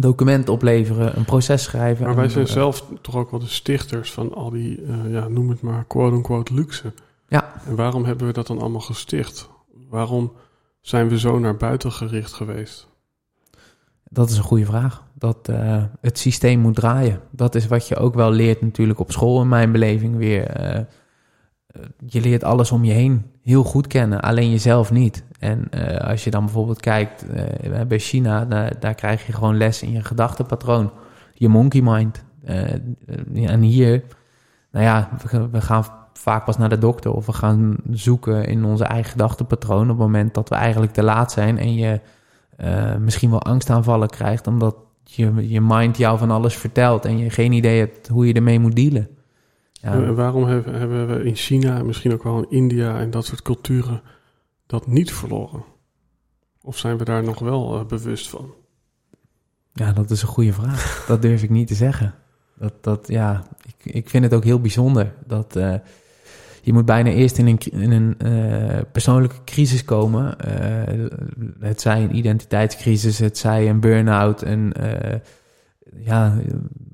document 0.00 0.48
opleveren, 0.48 1.16
een 1.16 1.24
proces 1.24 1.62
schrijven. 1.62 2.06
Maar 2.06 2.16
wij 2.16 2.28
zijn 2.28 2.46
uh, 2.46 2.52
zelf 2.52 2.84
toch 3.00 3.16
ook 3.16 3.30
wel 3.30 3.40
de 3.40 3.46
stichters 3.46 4.12
van 4.12 4.34
al 4.34 4.50
die, 4.50 4.82
ja, 5.08 5.28
noem 5.28 5.48
het 5.48 5.60
maar, 5.60 5.84
quote-unquote 5.84 6.54
luxe. 6.54 6.92
Ja. 7.28 7.52
En 7.66 7.76
waarom 7.76 8.04
hebben 8.04 8.26
we 8.26 8.32
dat 8.32 8.46
dan 8.46 8.58
allemaal 8.60 8.80
gesticht? 8.80 9.48
Waarom 9.88 10.32
zijn 10.80 11.08
we 11.08 11.18
zo 11.18 11.38
naar 11.38 11.56
buiten 11.56 11.92
gericht 11.92 12.32
geweest? 12.32 12.88
Dat 14.10 14.30
is 14.30 14.36
een 14.36 14.42
goede 14.42 14.64
vraag. 14.64 15.04
Dat 15.14 15.48
uh, 15.50 15.82
het 16.00 16.18
systeem 16.18 16.60
moet 16.60 16.74
draaien. 16.74 17.20
Dat 17.30 17.54
is 17.54 17.66
wat 17.66 17.88
je 17.88 17.96
ook 17.96 18.14
wel 18.14 18.30
leert 18.30 18.60
natuurlijk 18.60 18.98
op 18.98 19.12
school 19.12 19.40
in 19.40 19.48
mijn 19.48 19.72
beleving 19.72 20.16
weer. 20.16 20.76
Uh, 20.76 20.80
je 22.06 22.20
leert 22.20 22.44
alles 22.44 22.72
om 22.72 22.84
je 22.84 22.92
heen 22.92 23.26
heel 23.42 23.64
goed 23.64 23.86
kennen, 23.86 24.20
alleen 24.20 24.50
jezelf 24.50 24.90
niet. 24.90 25.24
En 25.38 25.68
uh, 25.70 25.96
als 25.96 26.24
je 26.24 26.30
dan 26.30 26.44
bijvoorbeeld 26.44 26.80
kijkt 26.80 27.24
bij 27.88 27.98
China, 27.98 28.44
daar, 28.80 28.94
krijg 28.94 29.26
je 29.26 29.32
gewoon 29.32 29.56
les 29.56 29.82
in 29.82 29.92
je 29.92 30.04
gedachtenpatroon, 30.04 30.90
je 31.34 31.48
monkey 31.48 31.80
mind. 31.82 32.24
en 33.34 33.60
hier, 33.60 34.04
nou 34.70 34.84
ja, 34.84 35.10
we, 35.50 35.60
gaan 35.60 35.84
vaak 36.12 36.44
pas 36.44 36.56
naar 36.56 36.68
de 36.68 36.78
dokter 36.78 37.12
of 37.12 37.26
we 37.26 37.32
gaan 37.32 37.76
zoeken 37.90 38.44
in 38.44 38.64
onze 38.64 38.84
eigen 38.84 39.10
gedachtenpatroon 39.10 39.82
op 39.82 39.88
het 39.88 39.98
moment 39.98 40.34
dat 40.34 40.48
we 40.48 40.54
eigenlijk 40.54 40.92
te 40.92 41.02
laat 41.02 41.32
zijn 41.32 41.58
en 41.58 41.74
je 41.74 42.00
misschien 42.98 43.30
wel 43.30 43.42
angstaanvallen 43.42 44.08
krijgt, 44.08 44.46
omdat 44.46 44.76
je, 45.04 45.48
je 45.48 45.60
mind 45.60 45.96
jou 45.96 46.18
van 46.18 46.30
alles 46.30 46.56
vertelt 46.56 47.04
en 47.04 47.18
je 47.18 47.30
geen 47.30 47.52
idee 47.52 47.78
hebt 47.78 48.08
hoe 48.08 48.26
je 48.26 48.32
ermee 48.32 48.60
moet 48.60 48.76
dealen. 48.76 49.08
Ja. 49.80 49.92
En 49.92 50.14
waarom 50.14 50.44
hebben, 50.44 51.08
we 51.08 51.24
in 51.24 51.34
China, 51.34 51.82
misschien 51.82 52.12
ook 52.12 52.22
wel 52.22 52.38
in 52.42 52.50
India 52.50 52.98
en 52.98 53.10
dat 53.10 53.24
soort 53.24 53.42
culturen, 53.42 54.02
dat 54.66 54.86
niet 54.86 55.12
verloren? 55.12 55.64
Of 56.62 56.78
zijn 56.78 56.98
we 56.98 57.04
daar 57.04 57.22
nog 57.22 57.38
wel 57.38 57.78
uh, 57.78 57.84
bewust 57.86 58.28
van? 58.28 58.54
Ja, 59.72 59.92
dat 59.92 60.10
is 60.10 60.22
een 60.22 60.28
goede 60.28 60.52
vraag. 60.52 61.04
dat 61.08 61.22
durf 61.22 61.42
ik 61.42 61.50
niet 61.50 61.68
te 61.68 61.74
zeggen. 61.74 62.14
Dat, 62.54 62.72
dat, 62.80 63.08
ja, 63.08 63.46
ik, 63.66 63.94
ik 63.94 64.08
vind 64.08 64.24
het 64.24 64.34
ook 64.34 64.44
heel 64.44 64.60
bijzonder 64.60 65.14
dat. 65.26 65.56
Uh, 65.56 65.74
je 66.62 66.72
moet 66.72 66.84
bijna 66.84 67.10
eerst 67.10 67.38
in 67.38 67.46
een, 67.46 67.58
in 67.58 67.90
een 67.90 68.16
uh, 68.22 68.80
persoonlijke 68.92 69.44
crisis 69.44 69.84
komen. 69.84 70.36
Het 71.60 71.80
zij 71.80 72.02
een 72.02 72.16
identiteitscrisis, 72.16 73.18
het 73.18 73.38
zij 73.38 73.68
een 73.68 73.80
burn-out, 73.80 74.42
een 74.42 74.74
ja, 75.96 76.36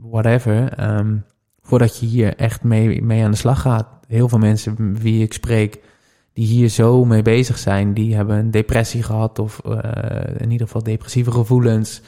whatever. 0.01 0.81
Um, 0.99 1.25
voordat 1.65 1.99
je 1.99 2.07
hier 2.07 2.37
echt 2.37 2.63
mee, 2.63 3.03
mee 3.03 3.25
aan 3.25 3.31
de 3.31 3.37
slag 3.37 3.61
gaat. 3.61 3.87
Heel 4.09 4.29
veel 4.29 4.39
mensen 4.39 4.97
wie 4.99 5.23
ik 5.23 5.33
spreek, 5.33 5.81
die 6.33 6.47
hier 6.47 6.69
zo 6.69 7.05
mee 7.05 7.23
bezig 7.23 7.59
zijn, 7.59 7.95
die 7.95 8.15
hebben 8.15 8.37
een 8.37 8.51
depressie 8.51 9.03
gehad 9.03 9.39
of 9.39 9.61
in 10.39 10.51
ieder 10.51 10.67
geval 10.67 10.83
depressieve 10.83 11.31
gevoelens. 11.31 12.03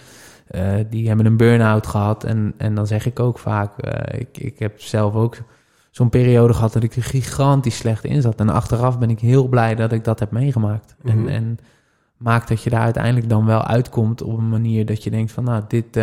die 0.91 1.09
hebben 1.09 1.27
een 1.27 1.37
burn-out 1.37 1.87
gehad. 1.87 2.25
En, 2.25 2.55
en 2.57 2.75
dan 2.75 2.87
zeg 2.87 3.07
ik 3.07 3.21
ook 3.21 3.39
vaak, 3.39 3.77
ik, 4.19 4.39
ik 4.39 4.59
heb 4.59 4.81
zelf 4.81 5.15
ook 5.15 5.37
zo'n 5.91 6.09
periode 6.09 6.55
gehad 6.55 6.73
dat 6.73 6.83
ik 6.83 6.97
er 6.97 7.03
gigantisch 7.03 7.77
slecht 7.77 8.05
in 8.05 8.23
zat. 8.23 8.41
En 8.41 8.49
achteraf 8.49 8.99
ben 8.99 9.11
ik 9.11 9.21
heel 9.21 9.49
blij 9.49 9.75
dat 9.75 9.93
ik 9.93 10.05
dat 10.05 10.19
heb 10.19 10.31
meegemaakt. 10.31 10.95
Mm 11.03 11.11
-hmm. 11.11 11.29
en, 11.29 11.35
en 11.35 11.59
maakt 12.17 12.49
dat 12.49 12.63
je 12.63 12.71
daar 12.71 12.81
uiteindelijk 12.81 13.29
dan 13.29 13.47
wel 13.47 13.63
uitkomt 13.63 14.23
op 14.23 14.39
een 14.39 14.49
manier 14.49 14.87
dat 14.87 15.05
je 15.05 15.11
denkt 15.11 15.33
van 15.33 15.45
nou, 15.45 15.63
dit, 15.69 15.97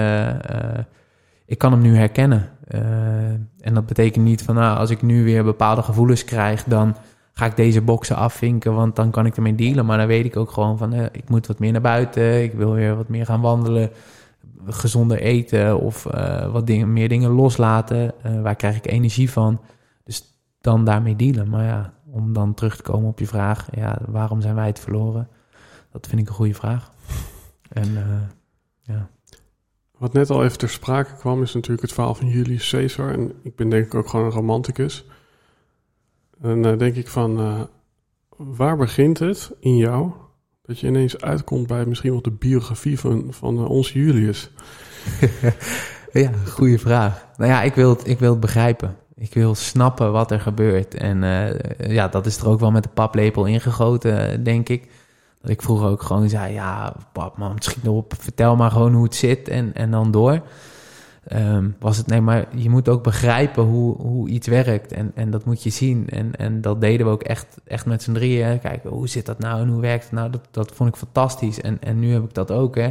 ik 1.46 1.58
kan 1.58 1.72
hem 1.72 1.82
nu 1.82 1.96
herkennen. 1.96 2.50
Uh, 2.67 2.82
en 3.60 3.73
dat 3.73 3.86
betekent 3.86 4.26
niet 4.26 4.43
van 4.43 4.56
nou, 4.56 4.78
als 4.78 4.89
ik 4.89 5.02
nu 5.02 5.23
weer 5.23 5.43
bepaalde 5.43 5.84
gevoelens 5.84 6.23
krijg, 6.23 6.63
dan 6.63 6.95
ga 7.34 7.45
ik 7.45 7.56
deze 7.56 7.82
boxen 7.82 8.15
afvinken, 8.15 8.73
want 8.73 8.95
dan 8.95 9.12
kan 9.12 9.26
ik 9.26 9.36
ermee 9.36 9.56
dealen. 9.56 9.86
Maar 9.86 9.97
dan 9.97 10.08
weet 10.08 10.26
ik 10.26 10.38
ook 10.38 10.52
gewoon 10.52 10.78
van 10.78 10.93
ik 10.93 11.30
moet 11.30 11.47
wat 11.47 11.60
meer 11.60 11.71
naar 11.71 11.82
buiten, 11.82 12.43
ik 12.43 12.54
wil 12.54 12.73
weer 12.73 12.95
wat 12.95 13.10
meer 13.10 13.26
gaan 13.26 13.41
wandelen 13.41 13.91
gezonder 14.67 15.19
eten 15.19 15.80
of 15.80 16.06
uh, 16.15 16.52
wat 16.52 16.67
dingen, 16.67 16.93
meer 16.93 17.10
dingen 17.10 17.32
loslaten. 17.32 18.13
Uh, 18.26 18.41
waar 18.41 18.56
krijg 18.56 18.76
ik 18.76 18.88
energie 18.88 19.32
van? 19.32 19.62
Dus 20.04 20.41
dan 20.62 20.86
daarmee 20.86 21.15
dealen. 21.15 21.49
Maar 21.49 21.63
ja, 21.63 21.93
om 22.06 22.34
dan 22.34 22.54
terug 22.54 22.76
te 22.76 22.84
komen 22.84 23.10
op 23.10 23.19
je 23.19 23.28
vraag, 23.28 23.67
ja, 23.71 23.97
waarom 24.08 24.41
zijn 24.41 24.56
wij 24.56 24.67
het 24.67 24.80
verloren? 24.80 25.28
Dat 25.91 26.08
vind 26.08 26.21
ik 26.21 26.28
een 26.28 26.34
goede 26.34 26.54
vraag. 26.54 26.91
En 27.69 27.89
uh, 27.89 28.04
ja. 28.82 29.10
Wat 30.04 30.13
net 30.13 30.30
al 30.30 30.44
even 30.44 30.58
ter 30.58 30.70
sprake 30.70 31.16
kwam, 31.16 31.42
is 31.42 31.54
natuurlijk 31.54 31.82
het 31.82 31.94
verhaal 31.94 32.16
van 32.16 32.28
Julius 32.28 32.70
Caesar. 32.70 33.13
En 33.13 33.32
ik 33.44 33.56
ben 33.56 33.70
denk 33.70 33.86
ik 33.86 33.96
ook 33.96 34.08
gewoon 34.08 34.26
een 34.26 34.32
romanticus. 34.32 35.06
En 36.42 36.62
dan 36.62 36.78
denk 36.78 36.96
ik 36.96 37.08
van, 37.08 37.68
waar 38.38 38.78
begint 38.78 39.20
het 39.20 39.52
in 39.60 39.78
jou 39.78 40.12
dat 40.62 40.80
je 40.80 40.88
ineens 40.88 41.22
uitkomt 41.22 41.68
bij 41.68 41.86
misschien 41.86 42.12
wel 42.12 42.22
de 42.22 42.32
biografie 42.32 43.00
van, 43.00 43.28
van 43.30 43.58
uh, 43.58 43.70
onze 43.70 44.00
Julius? 44.00 44.50
ja, 46.12 46.32
goede 46.48 46.80
vraag. 46.80 47.28
Nou 47.38 47.52
ja, 47.52 47.62
ik 47.62 47.74
wil, 47.74 47.89
het, 47.89 48.08
ik 48.08 48.20
wil 48.20 48.32
het 48.32 48.39
begrijpen. 48.39 48.96
Ik 49.16 49.34
wil 49.34 49.56
snappen 49.56 50.12
wat 50.12 50.32
er 50.32 50.39
gebeurt. 50.39 50.96
En 50.96 51.22
ja, 51.88 52.08
dat 52.08 52.26
is 52.26 52.38
er 52.38 52.48
ook 52.48 52.60
wel 52.60 52.72
met 52.72 52.84
de 52.84 52.89
paplepel 52.94 53.46
ingegoten, 53.46 54.44
denk 54.44 54.70
ik. 54.70 54.89
Ik 55.43 55.62
vroeger 55.62 55.88
ook 55.88 56.01
gewoon 56.01 56.29
zei, 56.29 56.53
ja, 56.53 56.93
pap, 57.12 57.38
man, 57.38 57.56
schiet 57.60 57.88
op. 57.88 58.13
Vertel 58.17 58.56
maar 58.56 58.71
gewoon 58.71 58.93
hoe 58.93 59.03
het 59.03 59.15
zit 59.15 59.47
en, 59.47 59.73
en 59.73 59.91
dan 59.91 60.12
door. 60.12 60.41
Um, 61.32 61.75
was 61.79 61.97
het 61.97 62.08
nee, 62.08 62.21
maar 62.21 62.45
je 62.56 62.69
moet 62.69 62.89
ook 62.89 63.03
begrijpen 63.03 63.63
hoe, 63.63 63.95
hoe 64.01 64.29
iets 64.29 64.47
werkt. 64.47 64.91
En, 64.91 65.12
en 65.15 65.32
dat 65.32 65.45
moet 65.45 65.63
je 65.63 65.69
zien. 65.69 66.10
En, 66.10 66.36
en 66.36 66.62
dat 66.62 66.82
deden 66.82 67.06
we 67.06 67.12
ook 67.12 67.23
echt, 67.23 67.58
echt 67.65 67.86
met 67.86 68.03
z'n 68.03 68.13
drieën. 68.13 68.60
Kijken, 68.60 68.89
hoe 68.89 69.08
zit 69.08 69.25
dat 69.25 69.39
nou 69.39 69.62
en 69.62 69.67
hoe 69.67 69.82
werkt 69.82 70.03
het 70.03 70.13
nou? 70.13 70.29
Dat, 70.29 70.47
dat 70.51 70.71
vond 70.71 70.89
ik 70.89 70.95
fantastisch. 70.95 71.62
En, 71.62 71.77
en 71.82 71.99
nu 71.99 72.13
heb 72.13 72.23
ik 72.23 72.34
dat 72.34 72.51
ook, 72.51 72.75
hè. 72.75 72.89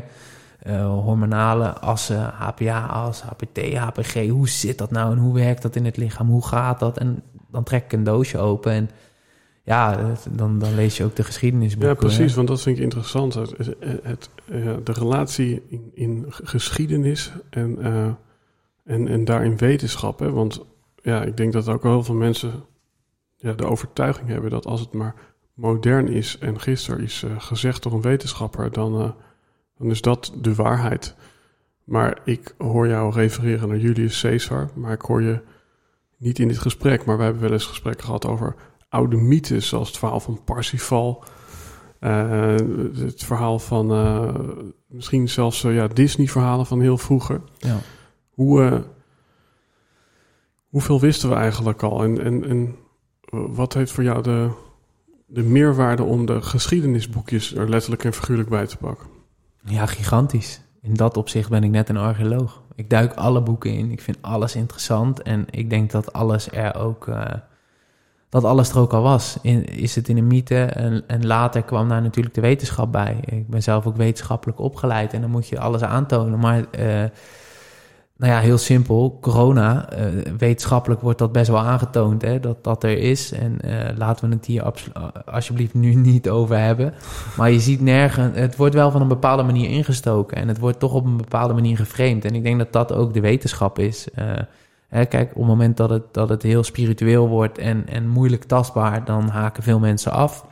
Uh, 0.67 0.87
hormonale 0.87 1.79
assen, 1.79 2.23
HPA-as, 2.23 3.23
HPT, 3.23 3.75
HPG. 3.75 4.29
Hoe 4.29 4.49
zit 4.49 4.79
dat 4.79 4.91
nou 4.91 5.13
en 5.13 5.19
hoe 5.19 5.35
werkt 5.35 5.63
dat 5.63 5.77
in 5.77 5.85
het 5.85 5.97
lichaam? 5.97 6.29
Hoe 6.29 6.47
gaat 6.47 6.81
dat? 6.81 6.99
En 6.99 7.23
dan 7.51 7.63
trek 7.63 7.85
ik 7.85 7.93
een 7.93 8.05
doosje 8.05 8.39
open 8.39 8.73
en 8.73 8.91
ja, 9.65 10.15
dan, 10.31 10.59
dan 10.59 10.75
lees 10.75 10.97
je 10.97 11.05
ook 11.05 11.17
de 11.17 11.25
geschiedenisboeken. 11.25 11.89
Ja, 11.89 11.95
precies, 11.95 12.35
want 12.35 12.49
dat 12.49 12.63
vind 12.63 12.77
ik 12.77 12.83
interessant. 12.83 13.35
Het, 13.35 14.31
uh, 14.51 14.77
de 14.85 14.93
relatie 14.93 15.63
in, 15.69 15.91
in 15.95 16.25
geschiedenis 16.29 17.33
en, 17.51 17.79
uh, 17.81 18.09
en, 18.85 19.09
en 19.09 19.25
daarin 19.25 19.57
wetenschap. 19.57 20.19
Hè? 20.19 20.31
Want 20.31 20.65
ja, 21.03 21.23
ik 21.23 21.37
denk 21.37 21.53
dat 21.53 21.69
ook 21.69 21.83
heel 21.83 22.03
veel 22.03 22.15
mensen 22.15 22.65
ja, 23.37 23.53
de 23.53 23.65
overtuiging 23.65 24.29
hebben 24.29 24.51
dat 24.51 24.67
als 24.67 24.81
het 24.81 24.93
maar 24.93 25.15
modern 25.55 26.09
is 26.09 26.39
en 26.39 26.61
gisteren 26.61 27.05
is 27.05 27.23
uh, 27.23 27.31
gezegd 27.39 27.83
door 27.83 27.93
een 27.93 28.01
wetenschapper, 28.01 28.73
dan, 28.73 29.15
dan 29.79 29.91
is 29.91 30.01
dat 30.01 30.33
de 30.41 30.55
waarheid. 30.55 31.15
Maar 31.85 32.21
ik 32.25 32.55
hoor 32.59 32.89
jou 32.89 33.13
refereren 33.13 33.69
naar 33.69 33.79
Julius 33.79 34.21
Caesar, 34.21 34.71
maar 34.75 34.93
ik 34.93 35.01
hoor 35.01 35.23
je 35.23 35.41
niet 36.17 36.39
in 36.39 36.49
dit 36.49 36.59
gesprek, 36.59 37.05
maar 37.05 37.17
we 37.17 37.23
hebben 37.23 37.43
wel 37.43 37.53
eens 37.53 37.67
gesprekken 37.67 38.05
gehad 38.05 38.27
over 38.27 38.55
oude 38.93 39.17
mythes, 39.17 39.69
zoals 39.69 39.89
het 39.89 39.99
verhaal 39.99 40.21
van 40.21 40.41
Parsifal. 40.45 41.25
Uh, 42.01 42.57
het 42.95 43.25
verhaal 43.25 43.59
van 43.59 43.93
uh, 43.93 44.35
misschien 44.87 45.29
zelfs 45.29 45.65
uh, 45.65 45.75
ja, 45.75 45.89
Disney-verhalen 45.89 46.67
van 46.67 46.81
heel 46.81 46.99
vroeger. 46.99 47.41
Ja. 47.59 47.77
Hoe, 48.31 48.85
hoeveel 50.69 51.01
wisten 51.01 51.29
we 51.29 51.35
eigenlijk 51.35 51.83
al? 51.83 52.03
En, 52.03 52.21
en, 52.25 52.45
en 52.45 52.77
wat 53.31 53.75
heeft 53.75 53.93
voor 53.93 54.05
jou 54.05 54.23
de, 54.23 54.51
de 55.27 55.43
meerwaarde 55.43 56.03
om 56.03 56.27
de 56.27 56.43
geschiedenisboekjes 56.43 57.55
er 57.55 57.69
letterlijk 57.69 58.05
en 58.05 58.13
figuurlijk 58.13 58.49
bij 58.49 58.67
te 58.67 58.77
pakken? 58.77 59.07
Ja, 59.65 59.87
gigantisch. 59.87 60.61
In 60.81 60.95
dat 60.95 61.17
opzicht 61.17 61.51
ben 61.51 61.65
ik 61.65 61.71
net 61.71 61.89
een 61.89 61.97
archeoloog. 61.97 62.63
Ik 62.75 62.91
duik 62.91 63.15
alle 63.15 63.43
boeken 63.43 63.71
in. 63.71 63.91
Ik 63.91 64.01
vind 64.01 64.19
alles 64.21 64.57
interessant. 64.57 65.23
En 65.23 65.47
ik 65.51 65.71
denk 65.71 65.91
dat 65.91 66.13
alles 66.13 66.51
er 66.51 66.75
ook 66.75 67.09
dat 68.33 68.45
alles 68.45 68.71
er 68.71 68.79
ook 68.79 68.93
al 68.93 69.03
was. 69.03 69.39
In, 69.43 69.65
is 69.65 69.95
het 69.95 70.09
in 70.09 70.17
een 70.17 70.27
mythe 70.27 70.65
en, 70.65 71.03
en 71.07 71.27
later 71.27 71.63
kwam 71.63 71.89
daar 71.89 72.03
natuurlijk 72.03 72.35
de 72.35 72.41
wetenschap 72.41 72.93
bij. 72.93 73.17
Ik 73.25 73.49
ben 73.49 73.63
zelf 73.63 73.87
ook 73.87 73.97
wetenschappelijk 73.97 74.59
opgeleid 74.59 75.13
en 75.13 75.21
dan 75.21 75.31
moet 75.31 75.49
je 75.49 75.61
alles 75.61 75.83
aantonen. 75.83 76.39
Maar 76.39 76.59
uh, 76.59 76.65
nou 78.17 78.33
ja, 78.33 78.39
heel 78.39 78.59
simpel, 78.59 79.19
corona, 79.21 79.89
uh, 79.99 80.33
wetenschappelijk 80.39 81.01
wordt 81.01 81.19
dat 81.19 81.33
best 81.33 81.49
wel 81.49 81.59
aangetoond, 81.59 82.23
hè, 82.23 82.41
dat 82.41 82.65
dat 82.65 82.85
er 82.85 82.99
is. 82.99 83.33
En 83.33 83.59
uh, 83.65 83.75
laten 83.97 84.29
we 84.29 84.35
het 84.35 84.47
hier 84.47 84.73
alsjeblieft 85.25 85.75
nu 85.75 85.95
niet 86.13 86.29
over 86.29 86.59
hebben. 86.59 86.95
Maar 87.37 87.51
je 87.51 87.61
ziet 87.61 87.81
nergens, 87.81 88.39
het 88.39 88.57
wordt 88.57 88.75
wel 88.75 88.91
van 88.91 89.01
een 89.01 89.09
bepaalde 89.09 89.43
manier 89.43 89.71
ingestoken 89.71 90.37
en 90.37 90.49
het 90.49 90.59
wordt 90.59 90.79
toch 90.79 90.93
op 90.93 91.05
een 91.05 91.17
bepaalde 91.17 91.55
manier 91.55 91.77
geframed. 91.77 92.25
En 92.25 92.35
ik 92.35 92.43
denk 92.43 92.59
dat 92.59 92.73
dat 92.73 92.93
ook 92.93 93.15
de 93.15 93.21
wetenschap 93.21 93.79
is. 93.79 94.09
Kijk, 94.93 95.31
op 95.31 95.37
het 95.37 95.47
moment 95.47 95.77
dat 95.77 95.91
het, 95.91 96.15
dat 96.15 96.29
het 96.29 96.43
heel 96.43 96.65
spiritueel 96.65 97.29
wordt 97.29 97.59
en, 97.59 97.89
en 97.89 98.09
moeilijk 98.09 98.45
tastbaar, 98.45 99.05
dan 99.05 99.29
haken 99.29 99.63
veel 99.63 99.79
mensen 99.79 100.13
af. 100.13 100.47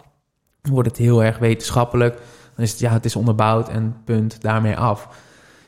Wordt 0.63 0.89
het 0.89 0.97
heel 0.97 1.25
erg 1.25 1.39
wetenschappelijk, 1.39 2.15
dan 2.55 2.65
is 2.65 2.71
het 2.71 2.81
ja, 2.81 2.93
het 2.93 3.05
is 3.05 3.17
onderbouwd 3.17 3.69
en 3.69 3.97
punt, 4.05 4.43
daarmee 4.43 4.77
af. 4.77 5.09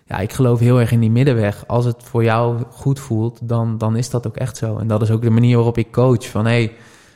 Ja, 0.06 0.18
ik 0.18 0.32
geloof 0.32 0.58
heel 0.58 0.80
erg 0.80 0.92
in 0.92 1.00
die 1.00 1.10
middenweg. 1.10 1.66
Als 1.66 1.84
het 1.84 2.02
voor 2.02 2.24
jou 2.24 2.62
goed 2.70 3.00
voelt, 3.00 3.48
dan, 3.48 3.78
dan 3.78 3.96
is 3.96 4.10
dat 4.10 4.26
ook 4.26 4.36
echt 4.36 4.56
zo. 4.56 4.78
En 4.78 4.86
dat 4.86 5.02
is 5.02 5.10
ook 5.10 5.22
de 5.22 5.30
manier 5.30 5.56
waarop 5.56 5.78
ik 5.78 5.92
coach. 5.92 6.28
Van 6.28 6.44
hé, 6.44 6.50
hey, 6.50 6.72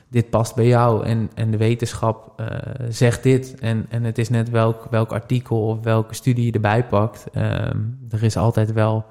dit 0.09 0.31
past 0.31 0.55
bij 0.55 0.67
jou 0.67 1.05
en, 1.05 1.31
en 1.35 1.51
de 1.51 1.57
wetenschap 1.57 2.41
uh, 2.41 2.47
zegt 2.89 3.23
dit. 3.23 3.55
En, 3.61 3.87
en 3.89 4.05
het 4.05 4.19
is 4.19 4.29
net 4.29 4.51
welk, 4.51 4.87
welk 4.91 5.13
artikel 5.13 5.67
of 5.67 5.83
welke 5.83 6.15
studie 6.15 6.47
je 6.47 6.53
erbij 6.53 6.85
pakt. 6.85 7.27
Um, 7.35 7.99
er 8.11 8.23
is 8.23 8.37
altijd 8.37 8.73
wel 8.73 9.05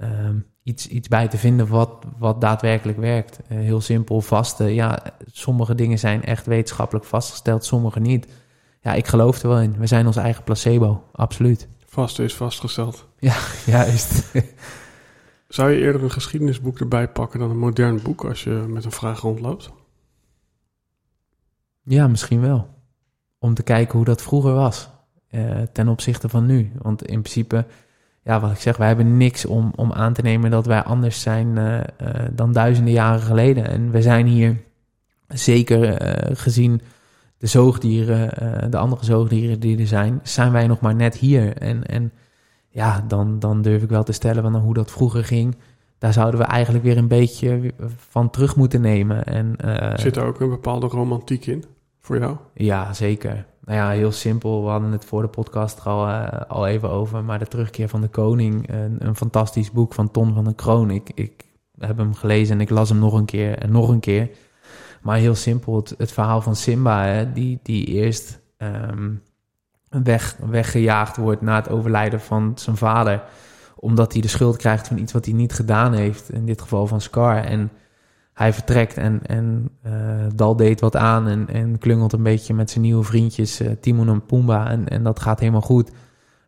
um, 0.00 0.46
iets, 0.70 0.88
iets 0.88 1.08
bij 1.08 1.28
te 1.28 1.38
vinden 1.38 1.68
wat, 1.68 2.04
wat 2.18 2.40
daadwerkelijk 2.40 2.98
werkt. 2.98 3.38
Uh, 3.42 3.58
heel 3.58 3.80
simpel, 3.80 4.20
vaste. 4.20 4.64
Ja, 4.64 5.02
sommige 5.32 5.74
dingen 5.74 5.98
zijn 5.98 6.24
echt 6.24 6.46
wetenschappelijk 6.46 7.06
vastgesteld, 7.06 7.64
sommige 7.64 8.00
niet. 8.00 8.26
Ja, 8.80 8.92
ik 8.92 9.06
geloof 9.06 9.42
er 9.42 9.48
wel 9.48 9.60
in. 9.60 9.78
We 9.78 9.86
zijn 9.86 10.06
ons 10.06 10.16
eigen 10.16 10.44
placebo, 10.44 11.04
absoluut. 11.12 11.68
Vaste 11.86 12.24
is 12.24 12.34
vastgesteld. 12.34 13.08
Ja, 13.18 13.36
juist. 13.66 14.32
Zou 15.48 15.70
je 15.70 15.80
eerder 15.80 16.02
een 16.02 16.10
geschiedenisboek 16.10 16.80
erbij 16.80 17.08
pakken 17.08 17.40
dan 17.40 17.50
een 17.50 17.58
modern 17.58 18.02
boek 18.02 18.24
als 18.24 18.44
je 18.44 18.50
met 18.50 18.84
een 18.84 18.92
vraag 18.92 19.20
rondloopt? 19.20 19.70
Ja, 21.82 22.08
misschien 22.08 22.40
wel. 22.40 22.68
Om 23.38 23.54
te 23.54 23.62
kijken 23.62 23.96
hoe 23.96 24.04
dat 24.04 24.22
vroeger 24.22 24.54
was 24.54 24.90
uh, 25.30 25.62
ten 25.72 25.88
opzichte 25.88 26.28
van 26.28 26.46
nu. 26.46 26.72
Want 26.78 27.02
in 27.02 27.22
principe 27.22 27.66
ja, 28.22 28.40
wat 28.40 28.50
ik 28.50 28.58
zeg, 28.60 28.76
wij 28.76 28.86
hebben 28.86 29.16
niks 29.16 29.46
om, 29.46 29.72
om 29.76 29.92
aan 29.92 30.12
te 30.12 30.22
nemen 30.22 30.50
dat 30.50 30.66
wij 30.66 30.82
anders 30.82 31.20
zijn 31.20 31.46
uh, 31.56 31.74
uh, 31.76 31.82
dan 32.32 32.52
duizenden 32.52 32.92
jaren 32.92 33.20
geleden. 33.20 33.68
En 33.68 33.90
we 33.90 34.02
zijn 34.02 34.26
hier 34.26 34.56
zeker 35.28 36.02
uh, 36.02 36.36
gezien 36.36 36.80
de 37.38 37.46
zoogdieren, 37.46 38.70
de 38.70 38.76
andere 38.76 39.04
zoogdieren 39.04 39.60
die 39.60 39.78
er 39.78 39.86
zijn, 39.86 40.20
zijn 40.22 40.52
wij 40.52 40.66
nog 40.66 40.80
maar 40.80 40.94
net 40.94 41.16
hier. 41.16 41.56
En, 41.56 41.86
en 41.86 42.12
ja, 42.68 43.04
dan, 43.08 43.38
dan 43.38 43.62
durf 43.62 43.82
ik 43.82 43.88
wel 43.88 44.02
te 44.02 44.12
stellen 44.12 44.42
van 44.42 44.56
hoe 44.56 44.74
dat 44.74 44.90
vroeger 44.90 45.24
ging. 45.24 45.56
Daar 45.98 46.12
zouden 46.12 46.40
we 46.40 46.46
eigenlijk 46.46 46.84
weer 46.84 46.96
een 46.96 47.08
beetje 47.08 47.72
van 47.96 48.30
terug 48.30 48.56
moeten 48.56 48.80
nemen. 48.80 49.24
En, 49.24 49.56
Zit 49.94 50.16
er 50.16 50.24
ook 50.24 50.40
een 50.40 50.48
bepaalde 50.48 50.86
romantiek 50.86 51.46
in 51.46 51.64
voor 51.98 52.18
jou? 52.18 52.36
Ja, 52.54 52.92
zeker. 52.92 53.46
Nou 53.70 53.82
ja, 53.82 53.90
heel 53.90 54.12
simpel. 54.12 54.64
We 54.64 54.70
hadden 54.70 54.92
het 54.92 55.04
voor 55.04 55.22
de 55.22 55.28
podcast 55.28 55.84
al, 55.84 56.08
uh, 56.08 56.28
al 56.48 56.66
even 56.66 56.90
over. 56.90 57.24
Maar 57.24 57.38
de 57.38 57.46
terugkeer 57.46 57.88
van 57.88 58.00
de 58.00 58.08
koning. 58.08 58.68
Een, 58.72 58.96
een 58.98 59.16
fantastisch 59.16 59.70
boek 59.70 59.94
van 59.94 60.10
Ton 60.10 60.34
van 60.34 60.44
den 60.44 60.54
Kroon. 60.54 60.90
Ik, 60.90 61.10
ik 61.14 61.44
heb 61.78 61.96
hem 61.96 62.14
gelezen 62.14 62.54
en 62.54 62.60
ik 62.60 62.70
las 62.70 62.88
hem 62.88 62.98
nog 62.98 63.12
een 63.12 63.24
keer 63.24 63.58
en 63.58 63.72
nog 63.72 63.88
een 63.88 64.00
keer. 64.00 64.30
Maar 65.02 65.16
heel 65.16 65.34
simpel, 65.34 65.76
het, 65.76 65.94
het 65.98 66.12
verhaal 66.12 66.40
van 66.42 66.56
Simba, 66.56 67.04
hè, 67.04 67.32
die, 67.32 67.60
die 67.62 67.86
eerst 67.86 68.40
um, 68.58 69.22
weg, 69.88 70.36
weggejaagd 70.46 71.16
wordt 71.16 71.40
na 71.40 71.56
het 71.56 71.68
overlijden 71.68 72.20
van 72.20 72.52
zijn 72.54 72.76
vader. 72.76 73.22
Omdat 73.76 74.12
hij 74.12 74.22
de 74.22 74.28
schuld 74.28 74.56
krijgt 74.56 74.88
van 74.88 74.98
iets 74.98 75.12
wat 75.12 75.24
hij 75.24 75.34
niet 75.34 75.52
gedaan 75.52 75.92
heeft. 75.92 76.32
In 76.32 76.46
dit 76.46 76.60
geval 76.60 76.86
van 76.86 77.00
Scar. 77.00 77.44
En 77.44 77.70
hij 78.40 78.52
vertrekt 78.52 78.96
en, 78.96 79.20
en 79.26 79.70
uh, 79.86 79.92
Dal 80.34 80.56
deed 80.56 80.80
wat 80.80 80.96
aan 80.96 81.28
en, 81.28 81.48
en 81.48 81.78
klungelt 81.78 82.12
een 82.12 82.22
beetje 82.22 82.54
met 82.54 82.70
zijn 82.70 82.84
nieuwe 82.84 83.04
vriendjes 83.04 83.60
uh, 83.60 83.70
Timon 83.80 84.08
en 84.08 84.26
Pumba 84.26 84.70
en, 84.70 84.88
en 84.88 85.02
dat 85.02 85.20
gaat 85.20 85.40
helemaal 85.40 85.60
goed. 85.60 85.90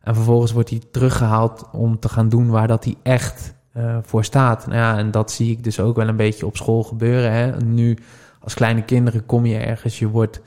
En 0.01 0.15
vervolgens 0.15 0.53
wordt 0.53 0.71
hij 0.71 0.81
teruggehaald 0.91 1.69
om 1.73 1.99
te 1.99 2.09
gaan 2.09 2.29
doen 2.29 2.49
waar 2.49 2.69
dat 2.69 2.85
hij 2.85 2.97
echt 3.03 3.55
uh, 3.77 3.97
voor 4.03 4.25
staat. 4.25 4.67
Nou 4.67 4.79
ja, 4.79 4.99
en 4.99 5.11
dat 5.11 5.31
zie 5.31 5.51
ik 5.51 5.65
dus 5.65 5.81
ook 5.81 5.97
wel 5.97 6.09
een 6.09 6.17
beetje 6.17 6.47
op 6.47 6.57
school 6.57 6.83
gebeuren. 6.83 7.33
Hè. 7.33 7.57
Nu 7.57 7.99
als 8.41 8.55
kleine 8.55 8.83
kinderen 8.83 9.27
kom 9.27 9.47
je 9.47 9.59
ergens, 9.59 9.99
je 9.99 10.09
wordt 10.09 10.41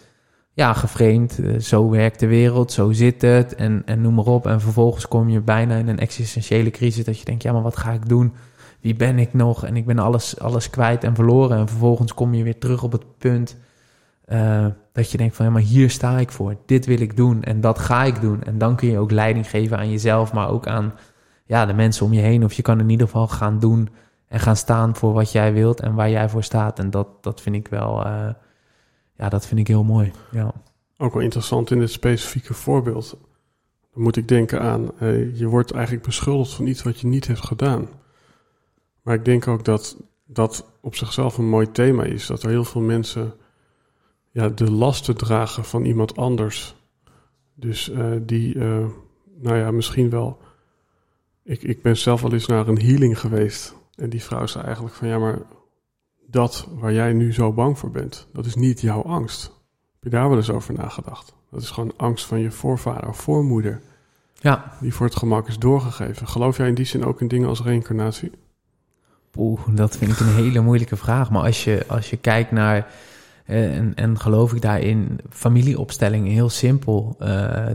ja, 0.53 0.73
geframed. 0.73 1.41
zo 1.60 1.89
werkt 1.89 2.19
de 2.19 2.27
wereld, 2.27 2.71
zo 2.71 2.91
zit 2.91 3.21
het 3.21 3.55
en, 3.55 3.81
en 3.86 4.01
noem 4.01 4.13
maar 4.13 4.25
op. 4.25 4.47
En 4.47 4.62
vervolgens 4.62 5.08
kom 5.08 5.29
je 5.29 5.41
bijna 5.41 5.75
in 5.75 5.88
een 5.88 5.99
existentiële 5.99 6.69
crisis 6.69 7.05
dat 7.05 7.19
je 7.19 7.25
denkt, 7.25 7.43
ja 7.43 7.51
maar 7.51 7.62
wat 7.62 7.77
ga 7.77 7.91
ik 7.91 8.10
doen? 8.10 8.34
Wie 8.85 8.95
ben 8.95 9.19
ik 9.19 9.33
nog? 9.33 9.65
En 9.65 9.75
ik 9.75 9.85
ben 9.85 9.99
alles, 9.99 10.39
alles 10.39 10.69
kwijt 10.69 11.03
en 11.03 11.15
verloren. 11.15 11.57
En 11.57 11.67
vervolgens 11.67 12.13
kom 12.13 12.33
je 12.33 12.43
weer 12.43 12.57
terug 12.57 12.83
op 12.83 12.91
het 12.91 13.17
punt 13.17 13.57
uh, 14.27 14.65
dat 14.91 15.11
je 15.11 15.17
denkt 15.17 15.35
van, 15.35 15.45
ja, 15.45 15.51
maar 15.51 15.61
hier 15.61 15.89
sta 15.89 16.19
ik 16.19 16.31
voor. 16.31 16.55
Dit 16.65 16.85
wil 16.85 16.99
ik 16.99 17.17
doen 17.17 17.43
en 17.43 17.61
dat 17.61 17.79
ga 17.79 18.03
ik 18.03 18.21
doen. 18.21 18.43
En 18.43 18.57
dan 18.57 18.75
kun 18.75 18.87
je 18.87 18.99
ook 18.99 19.11
leiding 19.11 19.49
geven 19.49 19.77
aan 19.77 19.89
jezelf, 19.89 20.33
maar 20.33 20.49
ook 20.49 20.67
aan 20.67 20.93
ja, 21.45 21.65
de 21.65 21.73
mensen 21.73 22.05
om 22.05 22.13
je 22.13 22.21
heen. 22.21 22.43
Of 22.43 22.53
je 22.53 22.61
kan 22.61 22.79
in 22.79 22.89
ieder 22.89 23.07
geval 23.07 23.27
gaan 23.27 23.59
doen 23.59 23.89
en 24.27 24.39
gaan 24.39 24.55
staan 24.55 24.95
voor 24.95 25.13
wat 25.13 25.31
jij 25.31 25.53
wilt 25.53 25.79
en 25.79 25.93
waar 25.93 26.09
jij 26.09 26.29
voor 26.29 26.43
staat. 26.43 26.79
En 26.79 26.89
dat, 26.89 27.07
dat 27.23 27.41
vind 27.41 27.55
ik 27.55 27.67
wel, 27.67 28.05
uh, 28.05 28.29
ja, 29.17 29.29
dat 29.29 29.45
vind 29.45 29.59
ik 29.59 29.67
heel 29.67 29.83
mooi. 29.83 30.11
Ja. 30.31 30.51
Ook 30.97 31.13
wel 31.13 31.23
interessant 31.23 31.71
in 31.71 31.79
dit 31.79 31.91
specifieke 31.91 32.53
voorbeeld. 32.53 33.17
Dan 33.93 34.03
moet 34.03 34.15
ik 34.15 34.27
denken 34.27 34.61
aan, 34.61 34.91
uh, 34.99 35.39
je 35.39 35.47
wordt 35.47 35.71
eigenlijk 35.71 36.05
beschuldigd 36.05 36.53
van 36.53 36.67
iets 36.67 36.83
wat 36.83 36.99
je 36.99 37.07
niet 37.07 37.27
hebt 37.27 37.45
gedaan. 37.45 37.87
Maar 39.05 39.15
ik 39.15 39.25
denk 39.25 39.47
ook 39.47 39.65
dat 39.65 39.97
dat 40.25 40.65
op 40.81 40.95
zichzelf 40.95 41.37
een 41.37 41.49
mooi 41.49 41.71
thema 41.71 42.03
is. 42.03 42.25
Dat 42.25 42.43
er 42.43 42.49
heel 42.49 42.63
veel 42.63 42.81
mensen 42.81 43.33
ja, 44.31 44.49
de 44.49 44.71
lasten 44.71 45.17
dragen 45.17 45.65
van 45.65 45.85
iemand 45.85 46.15
anders. 46.15 46.75
Dus 47.53 47.89
uh, 47.89 48.15
die, 48.21 48.55
uh, 48.55 48.85
nou 49.37 49.57
ja, 49.57 49.71
misschien 49.71 50.09
wel. 50.09 50.37
Ik, 51.43 51.63
ik 51.63 51.81
ben 51.81 51.97
zelf 51.97 52.21
wel 52.21 52.33
eens 52.33 52.45
naar 52.45 52.67
een 52.67 52.81
healing 52.81 53.19
geweest. 53.19 53.75
En 53.95 54.09
die 54.09 54.23
vrouw 54.23 54.45
zei 54.45 54.63
eigenlijk 54.63 54.95
van 54.95 55.07
ja, 55.07 55.19
maar 55.19 55.41
dat 56.27 56.67
waar 56.73 56.93
jij 56.93 57.13
nu 57.13 57.33
zo 57.33 57.53
bang 57.53 57.79
voor 57.79 57.91
bent, 57.91 58.27
dat 58.33 58.45
is 58.45 58.55
niet 58.55 58.81
jouw 58.81 59.01
angst. 59.01 59.43
Heb 59.93 60.03
je 60.03 60.09
daar 60.09 60.29
wel 60.29 60.37
eens 60.37 60.49
over 60.49 60.73
nagedacht? 60.73 61.33
Dat 61.51 61.61
is 61.61 61.71
gewoon 61.71 61.93
angst 61.97 62.25
van 62.25 62.39
je 62.39 62.51
voorvader 62.51 63.09
of 63.09 63.17
voormoeder. 63.17 63.81
Ja. 64.33 64.77
Die 64.81 64.93
voor 64.93 65.05
het 65.05 65.15
gemak 65.15 65.47
is 65.47 65.59
doorgegeven. 65.59 66.27
Geloof 66.27 66.57
jij 66.57 66.67
in 66.67 66.75
die 66.75 66.85
zin 66.85 67.05
ook 67.05 67.21
in 67.21 67.27
dingen 67.27 67.49
als 67.49 67.61
reïncarnatie? 67.61 68.31
Oeh, 69.37 69.59
dat 69.71 69.97
vind 69.97 70.11
ik 70.11 70.19
een 70.19 70.33
hele 70.33 70.59
moeilijke 70.59 70.95
vraag. 70.95 71.31
Maar 71.31 71.43
als 71.43 71.63
je, 71.63 71.85
als 71.87 72.09
je 72.09 72.17
kijkt 72.17 72.51
naar, 72.51 72.87
uh, 73.47 73.77
en, 73.77 73.95
en 73.95 74.19
geloof 74.19 74.53
ik 74.53 74.61
daarin, 74.61 75.19
familieopstellingen, 75.29 76.31
heel 76.31 76.49
simpel. 76.49 77.15
Uh, 77.19 77.27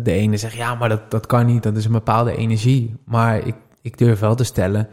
de 0.02 0.12
ene 0.12 0.36
zegt, 0.36 0.54
ja, 0.54 0.74
maar 0.74 0.88
dat, 0.88 1.10
dat 1.10 1.26
kan 1.26 1.46
niet, 1.46 1.62
dat 1.62 1.76
is 1.76 1.84
een 1.84 1.92
bepaalde 1.92 2.36
energie. 2.36 2.94
Maar 3.04 3.46
ik, 3.46 3.54
ik 3.82 3.98
durf 3.98 4.20
wel 4.20 4.34
te 4.34 4.44
stellen, 4.44 4.88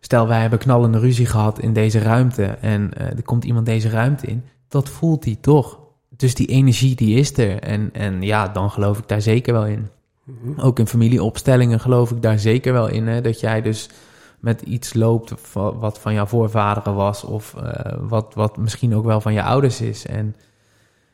stel 0.00 0.28
wij 0.28 0.40
hebben 0.40 0.58
knallende 0.58 0.98
ruzie 0.98 1.26
gehad 1.26 1.58
in 1.58 1.72
deze 1.72 1.98
ruimte 1.98 2.44
en 2.44 2.90
uh, 2.98 3.06
er 3.06 3.22
komt 3.22 3.44
iemand 3.44 3.66
deze 3.66 3.88
ruimte 3.88 4.26
in, 4.26 4.44
dat 4.68 4.88
voelt 4.88 5.24
hij 5.24 5.36
toch. 5.40 5.78
Dus 6.16 6.34
die 6.34 6.46
energie 6.46 6.94
die 6.94 7.18
is 7.18 7.38
er. 7.38 7.60
En, 7.60 7.90
en 7.92 8.22
ja, 8.22 8.48
dan 8.48 8.70
geloof 8.70 8.98
ik 8.98 9.08
daar 9.08 9.22
zeker 9.22 9.52
wel 9.52 9.66
in. 9.66 9.88
-hmm. 10.24 10.58
Ook 10.58 10.78
in 10.78 10.86
familieopstellingen 10.86 11.80
geloof 11.80 12.10
ik 12.10 12.22
daar 12.22 12.38
zeker 12.38 12.72
wel 12.72 12.88
in. 12.88 13.06
Hè, 13.06 13.20
dat 13.20 13.40
jij 13.40 13.62
dus 13.62 13.88
met 14.40 14.62
iets 14.62 14.94
loopt 14.94 15.52
wat 15.52 15.98
van 15.98 16.14
jouw 16.14 16.26
voorvaderen 16.26 16.94
was, 16.94 17.24
of 17.24 17.54
uh, 17.62 17.72
wat, 17.98 18.34
wat 18.34 18.56
misschien 18.56 18.94
ook 18.94 19.04
wel 19.04 19.20
van 19.20 19.32
je 19.32 19.42
ouders 19.42 19.80
is. 19.80 20.06
En 20.06 20.36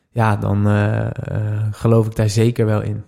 ja, 0.09 0.35
dan 0.35 0.67
uh, 0.67 1.07
uh, 1.31 1.63
geloof 1.71 2.05
ik 2.05 2.15
daar 2.15 2.29
zeker 2.29 2.65
wel 2.65 2.81
in. 2.81 3.03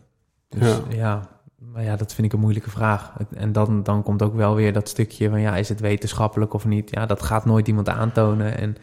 Dus 0.49 0.67
ja. 0.67 0.95
ja. 0.95 1.29
maar 1.57 1.83
ja, 1.83 1.95
dat 1.95 2.13
vind 2.13 2.27
ik 2.27 2.33
een 2.33 2.39
moeilijke 2.39 2.69
vraag. 2.69 3.13
En 3.35 3.51
dan, 3.51 3.83
dan 3.83 4.03
komt 4.03 4.21
ook 4.21 4.35
wel 4.35 4.55
weer 4.55 4.73
dat 4.73 4.89
stukje 4.89 5.29
van 5.29 5.41
ja, 5.41 5.57
is 5.57 5.69
het 5.69 5.79
wetenschappelijk 5.79 6.53
of 6.53 6.65
niet? 6.65 6.89
Ja, 6.89 7.05
dat 7.05 7.21
gaat 7.21 7.45
nooit 7.45 7.67
iemand 7.67 7.89
aantonen. 7.89 8.57
En 8.57 8.75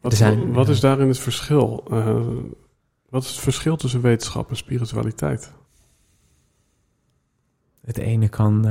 wat, 0.00 0.14
zijn, 0.14 0.52
wat 0.52 0.68
is 0.68 0.80
daarin 0.80 1.08
het 1.08 1.18
verschil? 1.18 1.84
wat 3.08 3.22
is 3.22 3.28
het 3.28 3.38
verschil 3.38 3.76
tussen 3.76 4.00
wetenschap 4.00 4.50
en 4.50 4.56
spiritualiteit? 4.56 5.52
Het 7.80 7.98
ene 7.98 8.28
kan 8.28 8.66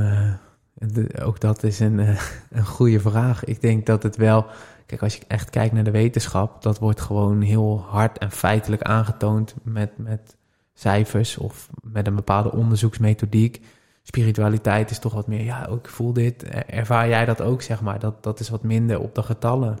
ook 1.22 1.40
dat 1.40 1.62
is 1.62 1.80
een, 1.80 1.98
uh, 1.98 2.20
een 2.50 2.66
goede 2.66 3.00
vraag. 3.00 3.44
Ik 3.44 3.60
denk 3.60 3.86
dat 3.86 4.02
het 4.02 4.16
wel. 4.16 4.46
Kijk, 4.86 5.02
als 5.02 5.16
je 5.16 5.22
echt 5.26 5.50
kijkt 5.50 5.74
naar 5.74 5.84
de 5.84 5.90
wetenschap, 5.90 6.62
dat 6.62 6.78
wordt 6.78 7.00
gewoon 7.00 7.40
heel 7.40 7.84
hard 7.88 8.18
en 8.18 8.30
feitelijk 8.30 8.82
aangetoond 8.82 9.54
met, 9.62 9.98
met 9.98 10.36
cijfers 10.74 11.36
of 11.36 11.68
met 11.82 12.06
een 12.06 12.14
bepaalde 12.14 12.52
onderzoeksmethodiek. 12.52 13.64
Spiritualiteit 14.02 14.90
is 14.90 14.98
toch 14.98 15.12
wat 15.12 15.26
meer, 15.26 15.44
ja, 15.44 15.66
ik 15.68 15.88
voel 15.88 16.12
dit. 16.12 16.42
Ervaar 16.66 17.08
jij 17.08 17.24
dat 17.24 17.40
ook, 17.40 17.62
zeg 17.62 17.80
maar? 17.80 17.98
Dat, 17.98 18.22
dat 18.22 18.40
is 18.40 18.48
wat 18.48 18.62
minder 18.62 19.00
op 19.00 19.14
de 19.14 19.22
getallen. 19.22 19.78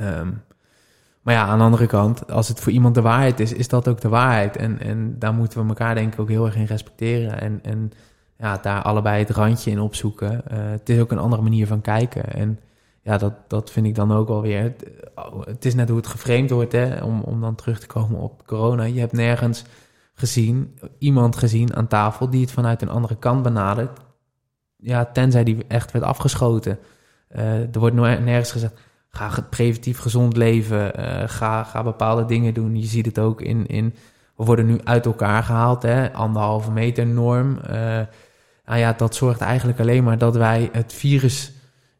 Um, 0.00 0.42
Maar 1.22 1.34
ja, 1.34 1.46
aan 1.46 1.58
de 1.58 1.64
andere 1.64 1.86
kant, 1.86 2.30
als 2.30 2.48
het 2.48 2.60
voor 2.60 2.72
iemand 2.72 2.94
de 2.94 3.00
waarheid 3.00 3.40
is, 3.40 3.52
is 3.52 3.68
dat 3.68 3.88
ook 3.88 4.00
de 4.00 4.08
waarheid. 4.08 4.56
En, 4.56 4.80
en 4.80 5.18
daar 5.18 5.34
moeten 5.34 5.62
we 5.62 5.68
elkaar 5.68 5.94
denk 5.94 6.12
ik 6.12 6.20
ook 6.20 6.28
heel 6.28 6.46
erg 6.46 6.56
in 6.56 6.64
respecteren. 6.64 7.40
En, 7.40 7.58
en 7.62 7.92
ja, 8.38 8.58
daar 8.62 8.82
allebei 8.82 9.18
het 9.18 9.30
randje 9.30 9.70
in 9.70 9.80
opzoeken. 9.80 10.42
Uh, 10.52 10.58
het 10.70 10.88
is 10.88 11.00
ook 11.00 11.10
een 11.10 11.18
andere 11.18 11.42
manier 11.42 11.66
van 11.66 11.80
kijken. 11.80 12.32
En 12.32 12.60
ja, 13.02 13.18
dat, 13.18 13.32
dat 13.48 13.70
vind 13.70 13.86
ik 13.86 13.94
dan 13.94 14.12
ook 14.12 14.28
alweer. 14.28 14.62
Het, 14.62 14.86
het 15.44 15.64
is 15.64 15.74
net 15.74 15.88
hoe 15.88 15.96
het 15.96 16.06
geframed 16.06 16.50
wordt, 16.50 16.72
hè, 16.72 17.04
om, 17.04 17.20
om 17.20 17.40
dan 17.40 17.54
terug 17.54 17.80
te 17.80 17.86
komen 17.86 18.20
op 18.20 18.46
corona. 18.46 18.82
Je 18.82 19.00
hebt 19.00 19.12
nergens 19.12 19.64
gezien, 20.14 20.78
iemand 20.98 21.36
gezien 21.36 21.76
aan 21.76 21.86
tafel 21.86 22.30
die 22.30 22.40
het 22.40 22.52
vanuit 22.52 22.82
een 22.82 22.88
andere 22.88 23.16
kant 23.16 23.42
benadert. 23.42 24.00
Ja, 24.76 25.04
tenzij 25.04 25.44
die 25.44 25.64
echt 25.68 25.92
werd 25.92 26.04
afgeschoten. 26.04 26.78
Uh, 27.36 27.74
er 27.74 27.78
wordt 27.78 27.94
nergens 27.94 28.52
gezegd, 28.52 28.74
ga 29.08 29.46
preventief 29.50 29.98
gezond 29.98 30.36
leven, 30.36 31.00
uh, 31.00 31.22
ga, 31.26 31.62
ga 31.64 31.82
bepaalde 31.82 32.24
dingen 32.24 32.54
doen. 32.54 32.76
Je 32.76 32.86
ziet 32.86 33.06
het 33.06 33.18
ook 33.18 33.40
in, 33.40 33.66
in 33.66 33.94
we 34.36 34.44
worden 34.44 34.66
nu 34.66 34.80
uit 34.84 35.06
elkaar 35.06 35.42
gehaald, 35.42 35.82
hè, 35.82 36.12
anderhalve 36.12 36.70
meter 36.70 37.06
norm. 37.06 37.58
Nou 38.66 38.78
ja, 38.78 38.92
dat 38.92 39.14
zorgt 39.14 39.40
eigenlijk 39.40 39.80
alleen 39.80 40.04
maar 40.04 40.18
dat 40.18 40.36
wij 40.36 40.68
het 40.72 40.92
virus 40.92 41.52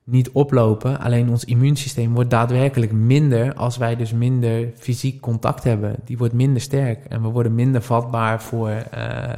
niet 0.05 0.31
oplopen. 0.31 1.01
Alleen 1.01 1.31
ons 1.31 1.45
immuunsysteem 1.45 2.15
wordt 2.15 2.31
daadwerkelijk 2.31 2.93
minder 2.93 3.55
als 3.55 3.77
wij 3.77 3.97
dus 3.97 4.13
minder 4.13 4.71
fysiek 4.77 5.21
contact 5.21 5.65
hebben. 5.65 5.97
Die 6.05 6.19
wordt 6.19 6.35
minder 6.35 6.63
sterk 6.63 7.05
en 7.05 7.23
we 7.23 7.29
worden 7.29 7.55
minder 7.55 7.83
vatbaar 7.83 8.43
voor 8.43 8.71
uh, 8.71 9.33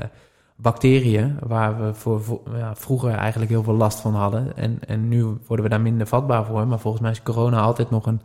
bacteriën, 0.57 1.39
waar 1.43 1.81
we 1.81 1.95
voor, 1.95 2.41
ja, 2.57 2.75
vroeger 2.75 3.11
eigenlijk 3.11 3.51
heel 3.51 3.63
veel 3.63 3.75
last 3.75 4.01
van 4.01 4.15
hadden. 4.15 4.57
En, 4.57 4.79
en 4.87 5.09
nu 5.09 5.25
worden 5.47 5.65
we 5.65 5.71
daar 5.71 5.81
minder 5.81 6.07
vatbaar 6.07 6.45
voor. 6.45 6.67
Maar 6.67 6.79
volgens 6.79 7.03
mij 7.03 7.11
is 7.11 7.23
corona 7.23 7.61
altijd 7.61 7.91
nog 7.91 8.07
een 8.07 8.21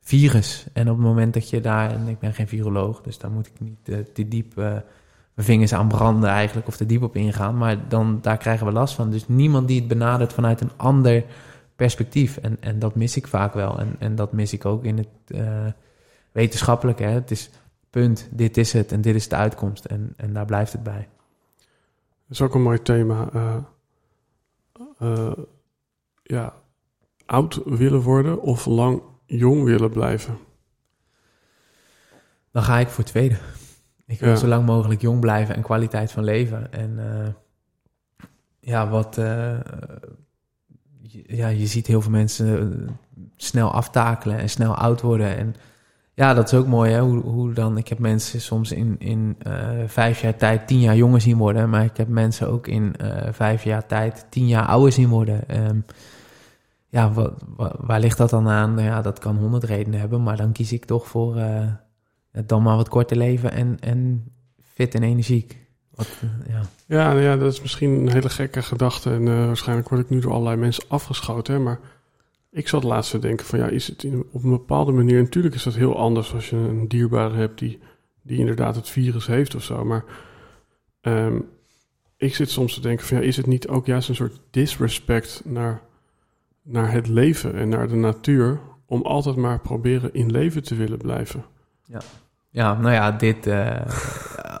virus. 0.00 0.66
En 0.72 0.90
op 0.90 0.96
het 0.96 1.06
moment 1.06 1.34
dat 1.34 1.50
je 1.50 1.60
daar, 1.60 1.90
en 1.90 2.08
ik 2.08 2.18
ben 2.18 2.34
geen 2.34 2.48
viroloog, 2.48 3.02
dus 3.02 3.18
daar 3.18 3.30
moet 3.30 3.46
ik 3.46 3.60
niet 3.60 3.88
uh, 3.88 3.98
te 3.98 4.28
diep 4.28 4.58
uh, 4.58 4.76
mijn 5.40 5.52
vingers 5.52 5.72
aan 5.72 5.88
branden 5.88 6.30
eigenlijk, 6.30 6.66
of 6.66 6.76
te 6.76 6.86
diep 6.86 7.02
op 7.02 7.16
ingaan. 7.16 7.56
Maar 7.56 7.88
dan, 7.88 8.18
daar 8.20 8.36
krijgen 8.36 8.66
we 8.66 8.72
last 8.72 8.94
van. 8.94 9.10
Dus 9.10 9.28
niemand 9.28 9.68
die 9.68 9.78
het 9.78 9.88
benadert 9.88 10.32
vanuit 10.32 10.60
een 10.60 10.70
ander 10.76 11.24
perspectief. 11.76 12.36
En, 12.36 12.56
en 12.60 12.78
dat 12.78 12.94
mis 12.94 13.16
ik 13.16 13.26
vaak 13.26 13.54
wel. 13.54 13.78
En, 13.78 13.96
en 13.98 14.14
dat 14.14 14.32
mis 14.32 14.52
ik 14.52 14.64
ook 14.64 14.84
in 14.84 14.96
het 14.96 15.08
uh, 15.26 15.66
wetenschappelijke. 16.32 17.02
Hè. 17.02 17.10
Het 17.10 17.30
is 17.30 17.50
punt, 17.90 18.28
dit 18.30 18.56
is 18.56 18.72
het 18.72 18.92
en 18.92 19.00
dit 19.00 19.14
is 19.14 19.28
de 19.28 19.36
uitkomst. 19.36 19.84
En, 19.84 20.14
en 20.16 20.32
daar 20.32 20.44
blijft 20.44 20.72
het 20.72 20.82
bij. 20.82 21.08
Dat 21.56 22.38
is 22.38 22.40
ook 22.40 22.54
een 22.54 22.62
mooi 22.62 22.82
thema. 22.82 23.28
Uh, 23.34 23.56
uh, 25.02 25.32
ja, 26.22 26.54
oud 27.26 27.60
willen 27.64 28.00
worden 28.00 28.42
of 28.42 28.66
lang 28.66 29.02
jong 29.26 29.64
willen 29.64 29.90
blijven? 29.90 30.38
Dan 32.50 32.62
ga 32.62 32.78
ik 32.78 32.88
voor 32.88 33.04
tweede. 33.04 33.36
Ik 34.10 34.20
wil 34.20 34.28
ja. 34.28 34.36
zo 34.36 34.46
lang 34.46 34.66
mogelijk 34.66 35.00
jong 35.00 35.20
blijven 35.20 35.54
en 35.54 35.62
kwaliteit 35.62 36.12
van 36.12 36.24
leven. 36.24 36.72
En 36.72 36.98
ja, 38.60 38.88
wat 38.88 39.18
ja, 41.12 41.48
je 41.48 41.66
ziet 41.66 41.86
heel 41.86 42.00
veel 42.00 42.10
mensen 42.10 42.58
eh, 42.58 42.92
snel 43.36 43.72
aftakelen 43.72 44.38
en 44.38 44.50
snel 44.50 44.74
oud 44.74 45.00
worden. 45.00 45.36
En 45.36 45.54
ja, 46.14 46.34
dat 46.34 46.52
is 46.52 46.58
ook 46.58 46.66
mooi, 46.66 46.92
hè? 46.92 47.00
Hoe, 47.00 47.20
hoe 47.20 47.52
dan... 47.52 47.76
Ik 47.76 47.88
heb 47.88 47.98
mensen 47.98 48.40
soms 48.40 48.72
in, 48.72 48.96
in 48.98 49.36
uh, 49.46 49.68
vijf 49.86 50.20
jaar 50.20 50.36
tijd 50.36 50.66
tien 50.66 50.80
jaar 50.80 50.96
jonger 50.96 51.20
zien 51.20 51.36
worden. 51.36 51.70
Maar 51.70 51.84
ik 51.84 51.96
heb 51.96 52.08
mensen 52.08 52.48
ook 52.48 52.66
in 52.66 52.94
vijf 53.30 53.64
jaar 53.64 53.86
tijd 53.86 54.26
tien 54.28 54.46
jaar 54.46 54.66
ouder 54.66 54.92
zien 54.92 55.08
worden. 55.08 55.66
Um, 55.66 55.84
ja, 56.88 57.12
wat, 57.12 57.32
wat, 57.56 57.76
waar 57.78 58.00
ligt 58.00 58.18
dat 58.18 58.30
dan 58.30 58.48
aan? 58.48 58.74
Nou 58.74 58.86
ja, 58.86 59.02
dat 59.02 59.18
kan 59.18 59.36
honderd 59.36 59.64
redenen 59.64 60.00
hebben. 60.00 60.22
Maar 60.22 60.36
dan 60.36 60.52
kies 60.52 60.72
ik 60.72 60.84
toch 60.84 61.06
voor 61.06 61.36
dan 62.46 62.62
maar 62.62 62.76
wat 62.76 62.88
korter 62.88 63.16
leven 63.16 63.52
en, 63.52 63.76
en 63.80 64.24
fit 64.62 64.94
en 64.94 65.02
energiek. 65.02 65.58
Wat, 65.94 66.08
ja. 66.48 66.62
Ja, 66.86 67.08
nou 67.08 67.20
ja, 67.20 67.36
dat 67.36 67.52
is 67.52 67.60
misschien 67.60 67.90
een 67.90 68.12
hele 68.12 68.28
gekke 68.28 68.62
gedachte. 68.62 69.10
En 69.10 69.26
uh, 69.26 69.46
waarschijnlijk 69.46 69.88
word 69.88 70.00
ik 70.00 70.10
nu 70.10 70.20
door 70.20 70.32
allerlei 70.32 70.56
mensen 70.56 70.84
afgeschoten. 70.88 71.62
Maar 71.62 71.80
ik 72.50 72.68
zat 72.68 72.82
laatst 72.82 73.10
te 73.10 73.18
denken 73.18 73.46
van 73.46 73.58
ja, 73.58 73.68
is 73.68 73.86
het 73.86 74.02
in, 74.02 74.26
op 74.30 74.42
een 74.44 74.50
bepaalde 74.50 74.92
manier... 74.92 75.22
Natuurlijk 75.22 75.54
is 75.54 75.62
dat 75.62 75.74
heel 75.74 75.98
anders 75.98 76.34
als 76.34 76.50
je 76.50 76.56
een 76.56 76.88
dierbare 76.88 77.36
hebt 77.36 77.58
die, 77.58 77.78
die 78.22 78.38
inderdaad 78.38 78.74
het 78.74 78.88
virus 78.88 79.26
heeft 79.26 79.54
of 79.54 79.62
zo. 79.62 79.84
Maar 79.84 80.04
um, 81.00 81.48
ik 82.16 82.34
zit 82.34 82.50
soms 82.50 82.74
te 82.74 82.80
denken 82.80 83.06
van 83.06 83.16
ja, 83.16 83.22
is 83.22 83.36
het 83.36 83.46
niet 83.46 83.68
ook 83.68 83.86
juist 83.86 84.08
een 84.08 84.14
soort 84.14 84.40
disrespect 84.50 85.42
naar, 85.44 85.82
naar 86.62 86.92
het 86.92 87.08
leven 87.08 87.54
en 87.54 87.68
naar 87.68 87.88
de 87.88 87.96
natuur... 87.96 88.60
om 88.86 89.02
altijd 89.02 89.36
maar 89.36 89.60
proberen 89.60 90.14
in 90.14 90.30
leven 90.30 90.62
te 90.62 90.74
willen 90.74 90.98
blijven? 90.98 91.44
Ja. 91.90 92.00
Ja, 92.52 92.74
nou 92.74 92.94
ja, 92.94 93.12
dit. 93.12 93.46
Uh, 93.46 93.76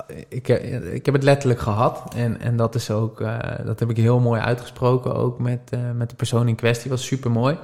ik, 0.28 0.48
ik 0.92 1.04
heb 1.04 1.14
het 1.14 1.22
letterlijk 1.22 1.60
gehad. 1.60 2.14
En, 2.14 2.40
en 2.40 2.56
dat 2.56 2.74
is 2.74 2.90
ook. 2.90 3.20
Uh, 3.20 3.38
dat 3.64 3.80
heb 3.80 3.90
ik 3.90 3.96
heel 3.96 4.20
mooi 4.20 4.40
uitgesproken. 4.40 5.14
Ook 5.14 5.38
met, 5.38 5.70
uh, 5.74 5.80
met 5.94 6.10
de 6.10 6.16
persoon 6.16 6.48
in 6.48 6.54
kwestie. 6.54 6.90
Was 6.90 7.06
super 7.06 7.30
mooi. 7.30 7.58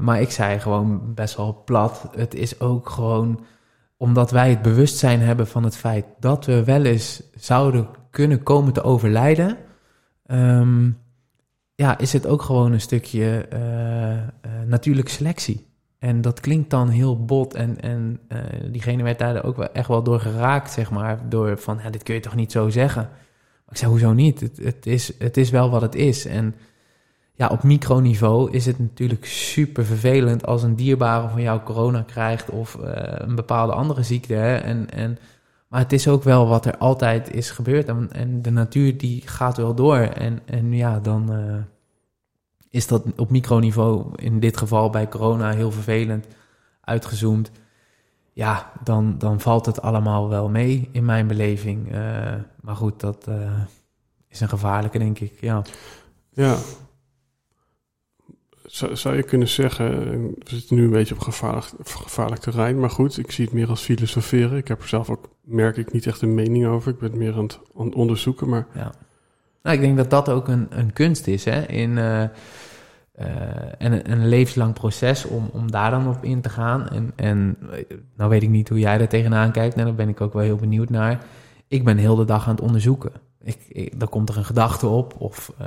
maar 0.00 0.20
ik 0.20 0.30
zei 0.30 0.60
gewoon 0.60 1.14
best 1.14 1.36
wel 1.36 1.62
plat. 1.64 2.08
Het 2.16 2.34
is 2.34 2.60
ook 2.60 2.88
gewoon. 2.88 3.44
Omdat 3.96 4.30
wij 4.30 4.50
het 4.50 4.62
bewustzijn 4.62 5.20
hebben 5.20 5.46
van 5.46 5.64
het 5.64 5.76
feit 5.76 6.04
dat 6.20 6.44
we 6.44 6.64
wel 6.64 6.84
eens 6.84 7.22
zouden 7.34 7.88
kunnen 8.10 8.42
komen 8.42 8.72
te 8.72 8.82
overlijden. 8.82 9.56
Um, 10.26 10.98
ja, 11.74 11.98
is 11.98 12.12
het 12.12 12.26
ook 12.26 12.42
gewoon 12.42 12.72
een 12.72 12.80
stukje 12.80 13.48
natuurlijke 14.66 15.10
selectie. 15.10 15.73
En 16.04 16.20
dat 16.20 16.40
klinkt 16.40 16.70
dan 16.70 16.88
heel 16.88 17.24
bot. 17.24 17.54
En, 17.54 17.80
en 17.80 18.20
uh, 18.28 18.38
diegene 18.70 19.02
werd 19.02 19.18
daar 19.18 19.44
ook 19.44 19.56
wel 19.56 19.72
echt 19.72 19.88
wel 19.88 20.02
door 20.02 20.20
geraakt, 20.20 20.72
zeg 20.72 20.90
maar. 20.90 21.28
Door 21.28 21.58
van, 21.58 21.80
dit 21.90 22.02
kun 22.02 22.14
je 22.14 22.20
toch 22.20 22.34
niet 22.34 22.52
zo 22.52 22.68
zeggen? 22.68 23.02
Maar 23.02 23.70
ik 23.70 23.76
zei, 23.76 23.90
hoezo 23.90 24.12
niet? 24.12 24.40
Het, 24.40 24.56
het, 24.62 24.86
is, 24.86 25.12
het 25.18 25.36
is 25.36 25.50
wel 25.50 25.70
wat 25.70 25.82
het 25.82 25.94
is. 25.94 26.26
En 26.26 26.54
ja, 27.34 27.48
op 27.48 27.62
microniveau 27.62 28.50
is 28.50 28.66
het 28.66 28.78
natuurlijk 28.78 29.26
super 29.26 29.84
vervelend 29.84 30.46
als 30.46 30.62
een 30.62 30.76
dierbare 30.76 31.28
van 31.28 31.42
jou 31.42 31.60
corona 31.60 32.02
krijgt 32.02 32.50
of 32.50 32.78
uh, 32.80 32.86
een 32.96 33.34
bepaalde 33.34 33.72
andere 33.72 34.02
ziekte. 34.02 34.36
En, 34.36 34.90
en, 34.90 35.18
maar 35.68 35.80
het 35.80 35.92
is 35.92 36.08
ook 36.08 36.22
wel 36.22 36.48
wat 36.48 36.66
er 36.66 36.76
altijd 36.76 37.34
is 37.34 37.50
gebeurd. 37.50 37.88
En, 37.88 38.08
en 38.12 38.42
de 38.42 38.50
natuur 38.50 38.98
die 38.98 39.22
gaat 39.26 39.56
wel 39.56 39.74
door. 39.74 39.98
En, 39.98 40.40
en 40.44 40.72
ja, 40.72 41.00
dan... 41.00 41.32
Uh, 41.32 41.54
is 42.74 42.86
dat 42.86 43.04
op 43.16 43.30
microniveau, 43.30 44.06
in 44.16 44.40
dit 44.40 44.56
geval 44.56 44.90
bij 44.90 45.08
corona, 45.08 45.50
heel 45.50 45.70
vervelend 45.70 46.26
uitgezoomd. 46.80 47.50
Ja, 48.32 48.72
dan, 48.84 49.18
dan 49.18 49.40
valt 49.40 49.66
het 49.66 49.82
allemaal 49.82 50.28
wel 50.28 50.48
mee 50.48 50.88
in 50.92 51.04
mijn 51.04 51.26
beleving. 51.26 51.94
Uh, 51.94 52.34
maar 52.60 52.76
goed, 52.76 53.00
dat 53.00 53.26
uh, 53.28 53.60
is 54.28 54.40
een 54.40 54.48
gevaarlijke, 54.48 54.98
denk 54.98 55.18
ik. 55.18 55.40
Ja. 55.40 55.62
Ja. 56.32 56.56
Zou, 58.64 58.96
zou 58.96 59.16
je 59.16 59.22
kunnen 59.22 59.48
zeggen, 59.48 60.06
we 60.08 60.34
zitten 60.44 60.76
nu 60.76 60.84
een 60.84 60.90
beetje 60.90 61.14
op 61.14 61.20
gevaarlijk, 61.20 61.66
gevaarlijk 61.82 62.40
terrein, 62.40 62.80
maar 62.80 62.90
goed, 62.90 63.18
ik 63.18 63.30
zie 63.30 63.44
het 63.44 63.54
meer 63.54 63.68
als 63.68 63.82
filosoferen. 63.82 64.58
Ik 64.58 64.68
heb 64.68 64.82
er 64.82 64.88
zelf 64.88 65.10
ook, 65.10 65.28
merk 65.40 65.76
ik, 65.76 65.92
niet 65.92 66.06
echt 66.06 66.22
een 66.22 66.34
mening 66.34 66.66
over. 66.66 66.92
Ik 66.92 66.98
ben 66.98 67.10
het 67.10 67.18
meer 67.18 67.34
aan 67.34 67.42
het, 67.42 67.60
aan 67.78 67.86
het 67.86 67.94
onderzoeken, 67.94 68.48
maar... 68.48 68.66
Ja. 68.74 68.92
Nou, 69.62 69.76
ik 69.76 69.82
denk 69.82 69.96
dat 69.96 70.10
dat 70.10 70.28
ook 70.28 70.48
een, 70.48 70.66
een 70.70 70.92
kunst 70.92 71.26
is, 71.26 71.44
hè, 71.44 71.66
in... 71.66 71.90
Uh, 71.90 72.24
uh, 73.20 73.26
en 73.78 74.10
een, 74.10 74.28
levenslang 74.28 74.72
proces 74.72 75.24
om, 75.24 75.50
om 75.52 75.70
daar 75.70 75.90
dan 75.90 76.08
op 76.08 76.24
in 76.24 76.40
te 76.40 76.48
gaan. 76.48 76.88
En, 76.88 77.12
en 77.16 77.56
nou 78.16 78.30
weet 78.30 78.42
ik 78.42 78.48
niet 78.48 78.68
hoe 78.68 78.78
jij 78.78 79.00
er 79.00 79.08
tegenaan 79.08 79.52
kijkt. 79.52 79.74
En 79.76 79.84
daar 79.84 79.94
ben 79.94 80.08
ik 80.08 80.20
ook 80.20 80.32
wel 80.32 80.42
heel 80.42 80.56
benieuwd 80.56 80.90
naar. 80.90 81.24
Ik 81.68 81.84
ben 81.84 81.96
heel 81.96 82.16
de 82.16 82.24
dag 82.24 82.48
aan 82.48 82.54
het 82.54 82.64
onderzoeken. 82.64 83.12
Ik, 83.42 83.58
ik, 83.68 84.00
dan 84.00 84.08
komt 84.08 84.28
er 84.28 84.36
een 84.36 84.44
gedachte 84.44 84.86
op 84.86 85.14
of 85.18 85.52
uh, 85.60 85.66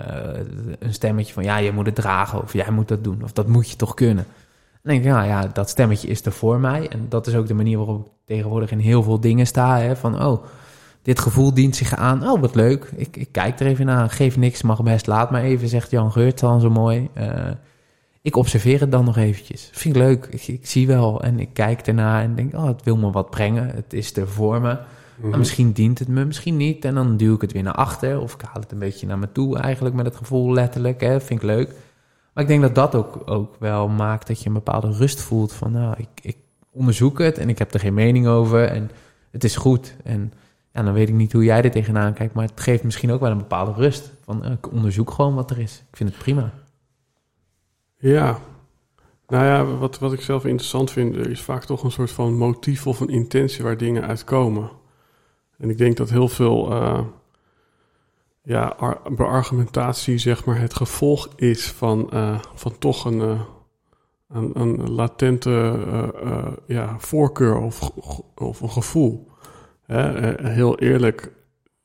een 0.80 0.94
stemmetje 0.94 1.34
van... 1.34 1.44
ja, 1.44 1.58
je 1.58 1.72
moet 1.72 1.86
het 1.86 1.96
dragen 1.96 2.42
of 2.42 2.54
jij 2.54 2.72
moet 2.72 2.88
dat 2.88 3.04
doen 3.04 3.24
of 3.24 3.34
dat 3.34 3.48
moet 3.48 3.70
je 3.70 3.76
toch 3.76 3.94
kunnen. 3.94 4.26
Dan 4.82 4.94
denk 4.94 5.06
ik, 5.06 5.12
nou 5.12 5.28
ja, 5.28 5.48
dat 5.54 5.70
stemmetje 5.70 6.08
is 6.08 6.26
er 6.26 6.32
voor 6.32 6.60
mij. 6.60 6.88
En 6.88 7.06
dat 7.10 7.28
is 7.28 7.36
ook 7.36 7.48
de 7.48 7.54
manier 7.54 7.78
waarop 7.78 8.06
ik 8.06 8.12
tegenwoordig 8.26 8.72
in 8.72 8.80
heel 8.80 9.04
veel 9.04 9.20
dingen 9.20 9.48
sta. 9.48 9.80
Hè, 9.80 9.96
van, 9.96 10.24
oh, 10.24 10.44
dit 11.08 11.20
gevoel 11.20 11.54
dient 11.54 11.76
zich 11.76 11.96
aan. 11.96 12.30
Oh, 12.30 12.42
wat 12.42 12.56
leuk. 12.56 12.92
Ik, 12.96 13.18
ik 13.18 13.32
kijk 13.32 13.60
er 13.60 13.66
even 13.66 13.86
naar. 13.86 14.10
Geef 14.10 14.38
niks, 14.38 14.62
mag 14.62 14.84
best. 14.84 15.08
Laat 15.08 15.32
maar 15.32 15.42
even, 15.42 15.68
zegt 15.68 15.92
Jan 15.92 16.12
Geurt 16.12 16.40
dan 16.40 16.62
zo 16.62 16.70
mooi. 16.70 17.10
Uh, 17.18 17.50
ik 18.22 18.36
observeer 18.36 18.80
het 18.80 18.92
dan 18.92 19.06
nog 19.06 19.18
eventjes. 19.18 19.70
Vind 19.74 19.96
ik 19.96 20.02
leuk. 20.02 20.28
Ik, 20.30 20.48
ik, 20.48 20.68
zie 20.68 20.88
wel 20.88 21.22
en 21.22 21.40
ik 21.40 21.50
kijk 21.54 21.88
ernaar 21.88 22.24
en 22.24 22.36
denk, 22.36 22.54
oh, 22.54 22.66
het 22.66 22.84
wil 22.84 22.98
me 22.98 23.12
wat 23.12 23.30
brengen. 23.30 23.70
Het 23.76 23.94
is 23.94 24.16
er 24.16 24.28
voor 24.28 24.62
me. 24.62 24.78
Mm 25.16 25.38
misschien 25.38 25.72
dient 25.72 26.00
het 26.00 26.08
me, 26.08 26.26
misschien 26.26 26.58
niet. 26.58 26.86
En 26.86 26.96
dan 26.96 27.18
duw 27.18 27.36
ik 27.36 27.42
het 27.42 27.52
weer 27.52 27.64
naar 27.64 27.74
achter. 27.74 28.22
Of 28.22 28.34
ik 28.34 28.42
haal 28.42 28.62
het 28.62 28.72
een 28.72 28.80
beetje 28.80 29.08
naar 29.08 29.20
me 29.20 29.32
toe 29.32 29.58
eigenlijk 29.58 29.96
met 29.96 30.06
het 30.06 30.16
gevoel 30.16 30.54
letterlijk. 30.54 31.02
Hè. 31.02 31.22
Vind 31.22 31.40
ik 31.42 31.46
leuk. 31.46 31.68
Maar 32.34 32.44
ik 32.44 32.50
denk 32.50 32.62
dat 32.62 32.76
dat 32.76 32.96
ook, 32.96 33.22
ook 33.26 33.56
wel 33.60 33.88
maakt 33.88 34.28
dat 34.28 34.40
je 34.42 34.48
een 34.48 34.54
bepaalde 34.54 34.92
rust 34.92 35.22
voelt. 35.22 35.54
Van 35.54 35.72
nou, 35.72 35.96
ik, 35.98 36.10
ik 36.22 36.38
onderzoek 36.72 37.20
het 37.20 37.38
en 37.38 37.50
ik 37.50 37.58
heb 37.58 37.74
er 37.74 37.80
geen 37.80 37.94
mening 37.94 38.28
over. 38.28 38.66
En 38.66 38.90
het 39.32 39.44
is 39.44 39.56
goed. 39.56 39.96
En 40.04 40.34
ja, 40.78 40.84
dan 40.84 40.94
weet 40.94 41.10
ik 41.10 41.16
niet 41.16 41.34
hoe 41.34 41.44
jij 41.44 41.64
er 41.64 41.72
tegenaan 41.72 42.14
kijkt, 42.14 42.34
maar 42.34 42.46
het 42.48 42.60
geeft 42.60 42.84
misschien 42.84 43.12
ook 43.12 43.20
wel 43.20 43.32
een 43.32 43.38
bepaalde 43.38 43.74
rust. 43.74 44.14
Van, 44.22 44.46
uh, 44.46 44.52
ik 44.52 44.72
onderzoek 44.72 45.12
gewoon 45.12 45.36
wat 45.36 45.52
er 45.52 45.60
is. 45.60 45.84
Ik 45.90 45.98
vind 45.98 46.10
het 46.10 46.20
prima. 46.20 46.54
Ja, 47.98 48.40
Nou 49.28 49.46
ja, 49.46 49.66
wat, 49.66 50.00
wat 50.00 50.14
ik 50.14 50.22
zelf 50.22 50.46
interessant 50.46 50.92
vind, 50.92 51.16
is 51.16 51.42
vaak 51.42 51.64
toch 51.64 51.84
een 51.84 51.92
soort 51.92 52.12
van 52.12 52.34
motief 52.34 52.88
of 52.88 53.00
een 53.00 53.10
intentie 53.10 53.64
waar 53.64 53.78
dingen 53.78 54.08
uitkomen. 54.08 54.70
En 55.58 55.70
ik 55.70 55.78
denk 55.78 55.98
dat 55.98 56.10
heel 56.10 56.28
veel 56.28 56.72
uh, 56.72 57.00
ja, 58.44 58.76
beargumentatie, 59.12 60.18
zeg 60.18 60.46
maar, 60.46 60.60
het 60.60 60.74
gevolg 60.74 61.30
is 61.36 61.72
van, 61.72 62.10
uh, 62.14 62.40
van 62.56 62.78
toch 62.78 63.06
een, 63.06 63.20
een, 64.30 64.52
een, 64.54 64.92
latente 64.92 65.80
ja, 66.68 66.96
voorkeur 67.00 67.58
of, 67.58 67.90
of 68.36 68.62
een 68.62 68.72
gevoel. 68.72 69.28
Hè? 69.88 70.34
heel 70.50 70.80
eerlijk, 70.80 71.32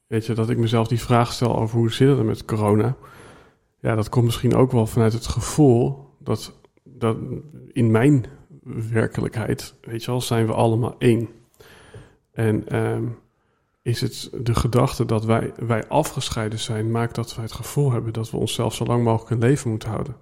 weet 0.07 0.27
je, 0.27 0.35
dat 0.35 0.51
ik 0.51 0.59
mezelf 0.59 0.89
die 0.89 1.01
vraag 1.01 1.33
stel 1.33 1.59
over 1.59 1.79
hoe 1.79 1.93
zit 1.93 2.17
het 2.17 2.27
met 2.27 2.45
corona. 2.45 2.97
Ja, 3.81 3.95
dat 3.95 4.09
komt 4.09 4.25
misschien 4.25 4.55
ook 4.55 4.73
wel 4.73 4.87
vanuit 4.87 5.13
het 5.13 5.27
gevoel 5.27 6.09
dat 6.19 6.61
dat 6.83 7.17
in 7.73 7.91
mijn 7.91 8.27
werkelijkheid, 8.91 9.75
weet 9.81 10.05
je 10.05 10.11
wel, 10.11 10.21
zijn 10.21 10.47
we 10.47 10.53
allemaal 10.53 10.95
één. 10.99 11.29
En 12.33 12.77
um, 12.79 13.19
is 13.83 14.01
het 14.01 14.31
de 14.41 14.55
gedachte 14.55 15.05
dat 15.05 15.25
wij, 15.25 15.53
wij 15.57 15.89
afgescheiden 15.89 16.59
zijn, 16.59 16.91
maakt 16.91 17.15
dat 17.15 17.35
wij 17.35 17.45
het 17.45 17.53
gevoel 17.53 17.93
hebben 17.93 18.13
dat 18.13 18.31
we 18.31 18.37
onszelf 18.37 18.75
zo 18.75 18.85
lang 18.85 19.05
mogelijk 19.05 19.31
in 19.31 19.49
leven 19.49 19.71
moeten 19.71 19.89
houden. 19.89 20.17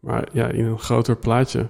Maar 0.00 0.28
ja, 0.32 0.48
in 0.48 0.64
een 0.64 0.78
groter 0.78 1.16
plaatje 1.16 1.68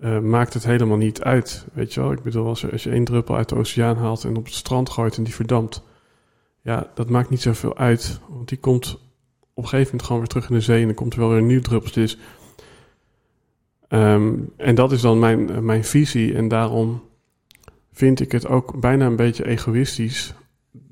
uh, 0.00 0.18
maakt 0.18 0.54
het 0.54 0.64
helemaal 0.64 0.96
niet 0.96 1.22
uit. 1.22 1.66
Weet 1.72 1.94
je 1.94 2.00
wel, 2.00 2.12
ik 2.12 2.22
bedoel, 2.22 2.46
als 2.46 2.60
je, 2.60 2.90
één 2.90 3.04
druppel 3.04 3.36
uit 3.36 3.48
de 3.48 3.56
oceaan 3.56 3.96
haalt 3.96 4.24
en 4.24 4.36
op 4.36 4.44
het 4.44 4.54
strand 4.54 4.90
gooit 4.90 5.16
en 5.16 5.24
die 5.24 5.34
verdampt, 5.34 5.82
ja, 6.62 6.90
dat 6.94 7.10
maakt 7.10 7.30
niet 7.30 7.42
zoveel 7.42 7.76
uit. 7.76 8.20
Want 8.28 8.48
die 8.48 8.58
komt 8.58 8.94
op 9.54 9.64
een 9.64 9.68
gegeven 9.68 9.86
moment 9.86 10.02
gewoon 10.02 10.18
weer 10.20 10.30
terug 10.30 10.48
in 10.48 10.54
de 10.54 10.60
zee 10.60 10.80
en 10.80 10.86
dan 10.86 10.94
komt 10.94 11.12
er 11.12 11.18
wel 11.18 11.28
weer 11.28 11.38
een 11.38 11.46
nieuw 11.46 11.60
druppeltje. 11.60 12.00
Dus 12.00 12.18
Um, 13.88 14.52
en 14.56 14.74
dat 14.74 14.92
is 14.92 15.00
dan 15.00 15.18
mijn, 15.18 15.64
mijn 15.64 15.84
visie. 15.84 16.34
En 16.34 16.48
daarom 16.48 17.02
vind 17.92 18.20
ik 18.20 18.32
het 18.32 18.46
ook 18.46 18.80
bijna 18.80 19.06
een 19.06 19.16
beetje 19.16 19.46
egoïstisch, 19.46 20.34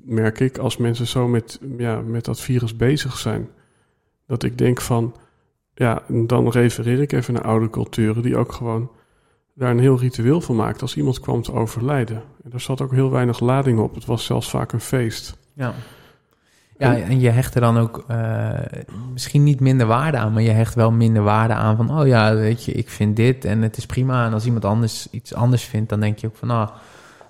merk 0.03 0.39
ik, 0.39 0.57
als 0.57 0.77
mensen 0.77 1.07
zo 1.07 1.27
met, 1.27 1.59
ja, 1.77 2.01
met 2.01 2.25
dat 2.25 2.39
virus 2.39 2.75
bezig 2.75 3.17
zijn. 3.17 3.49
Dat 4.27 4.43
ik 4.43 4.57
denk 4.57 4.81
van, 4.81 5.15
ja, 5.73 6.03
dan 6.07 6.49
refereer 6.49 7.01
ik 7.01 7.11
even 7.11 7.33
naar 7.33 7.43
oude 7.43 7.69
culturen 7.69 8.21
die 8.21 8.37
ook 8.37 8.51
gewoon 8.51 8.91
daar 9.57 9.71
een 9.71 9.79
heel 9.79 9.99
ritueel 9.99 10.41
van 10.41 10.55
maakten 10.55 10.81
als 10.81 10.95
iemand 10.95 11.19
kwam 11.19 11.41
te 11.41 11.53
overlijden. 11.53 12.15
En 12.43 12.49
daar 12.49 12.59
zat 12.59 12.81
ook 12.81 12.91
heel 12.91 13.11
weinig 13.11 13.39
lading 13.39 13.79
op. 13.79 13.95
Het 13.95 14.05
was 14.05 14.25
zelfs 14.25 14.49
vaak 14.49 14.71
een 14.71 14.81
feest. 14.81 15.37
Ja. 15.53 15.73
Ja, 16.77 16.97
en 16.97 17.19
je 17.19 17.29
hecht 17.29 17.55
er 17.55 17.61
dan 17.61 17.77
ook 17.77 18.05
uh, 18.11 18.49
misschien 19.11 19.43
niet 19.43 19.59
minder 19.59 19.87
waarde 19.87 20.17
aan, 20.17 20.33
maar 20.33 20.41
je 20.41 20.49
hecht 20.49 20.75
wel 20.75 20.91
minder 20.91 21.23
waarde 21.23 21.53
aan 21.53 21.75
van, 21.75 21.99
oh 21.99 22.07
ja, 22.07 22.35
weet 22.35 22.63
je, 22.63 22.71
ik 22.71 22.89
vind 22.89 23.15
dit 23.15 23.45
en 23.45 23.61
het 23.61 23.77
is 23.77 23.85
prima. 23.85 24.25
En 24.25 24.33
als 24.33 24.45
iemand 24.45 24.65
anders 24.65 25.07
iets 25.11 25.33
anders 25.33 25.63
vindt, 25.63 25.89
dan 25.89 25.99
denk 25.99 26.17
je 26.17 26.27
ook 26.27 26.35
van, 26.35 26.47
nou, 26.47 26.69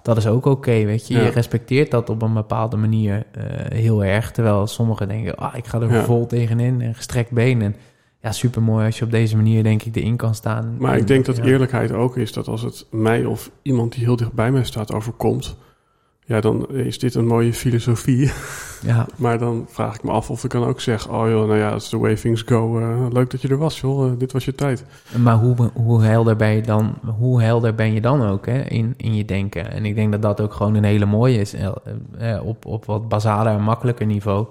dat 0.02 0.18
is 0.18 0.28
ook 0.28 0.46
oké, 0.46 0.86
weet 0.86 1.08
je. 1.08 1.14
Je 1.14 1.30
respecteert 1.30 1.92
dat 1.92 2.10
op 2.10 2.22
een 2.22 2.34
bepaalde 2.34 2.78
manier 2.78 3.16
uh, 3.16 3.44
heel 3.78 4.04
erg, 4.04 4.32
terwijl 4.32 4.68
sommigen 4.68 5.08
denken, 5.08 5.36
ah, 5.36 5.56
ik 5.56 5.68
ga 5.68 5.82
er 5.82 5.94
ja. 5.94 6.04
vol 6.04 6.26
tegenin 6.26 6.82
en 6.82 6.96
gestrekt 6.96 7.32
been. 7.32 7.62
En 7.62 7.76
ja, 8.22 8.32
super 8.32 8.62
mooi 8.62 8.86
als 8.86 8.98
je 8.98 9.06
op 9.06 9.12
deze 9.12 9.36
manier, 9.36 9.64
denk 9.64 9.84
ik, 9.84 9.96
erin 9.96 10.16
kan 10.16 10.36
staan. 10.36 10.76
Maar 10.80 10.94
en, 10.94 11.00
ik 11.00 11.08
denk 11.08 11.26
dat 11.26 11.38
eerlijkheid 11.38 11.92
ook 11.92 12.18
is 12.18 12.34
dat 12.34 12.48
als 12.48 12.62
het 12.62 12.86
mij 12.92 13.26
of 13.26 13.52
iemand 13.62 13.94
die 13.94 14.04
heel 14.04 14.16
dicht 14.16 14.34
bij 14.34 14.52
mij 14.52 14.64
staat 14.64 14.94
overkomt 14.94 15.58
ja, 16.28 16.42
dan 16.42 16.70
is 16.70 17.00
dit 17.00 17.16
een 17.16 17.28
mooie 17.28 17.54
filosofie. 17.54 18.32
Ja. 18.82 19.06
maar 19.16 19.40
dan 19.40 19.66
vraag 19.70 19.96
ik 19.96 20.04
me 20.04 20.12
af 20.12 20.30
of 20.30 20.44
ik 20.44 20.50
kan 20.50 20.64
ook 20.64 20.82
zeg... 20.82 21.10
oh 21.10 21.30
joh, 21.30 21.48
nou 21.48 21.58
ja, 21.58 21.74
it's 21.74 21.90
the 21.90 21.98
way 21.98 22.16
things 22.16 22.42
go. 22.42 22.80
Uh, 22.80 23.06
leuk 23.12 23.32
dat 23.32 23.42
je 23.42 23.48
er 23.48 23.58
was, 23.58 23.80
joh. 23.80 24.06
Uh, 24.06 24.12
dit 24.18 24.32
was 24.32 24.46
je 24.46 24.56
tijd. 24.56 24.86
Maar 25.24 25.36
hoe, 25.36 25.72
hoe, 25.74 26.04
helder 26.04 26.36
ben 26.36 26.50
je 26.50 26.62
dan, 26.62 26.94
hoe 27.18 27.42
helder 27.42 27.76
ben 27.76 27.94
je 27.94 28.02
dan 28.02 28.22
ook 28.28 28.46
hè, 28.46 28.62
in, 28.62 28.94
in 28.98 29.16
je 29.16 29.26
denken? 29.26 29.72
En 29.72 29.86
ik 29.86 29.96
denk 29.96 30.12
dat 30.12 30.22
dat 30.22 30.42
ook 30.42 30.54
gewoon 30.54 30.76
een 30.76 30.84
hele 30.84 31.06
mooie 31.06 31.40
is. 31.40 31.54
Uh, 31.54 31.72
op, 32.44 32.66
op 32.66 32.86
wat 32.86 33.10
basaler 33.10 33.54
en 33.54 33.62
makkelijker 33.62 34.06
niveau 34.06 34.46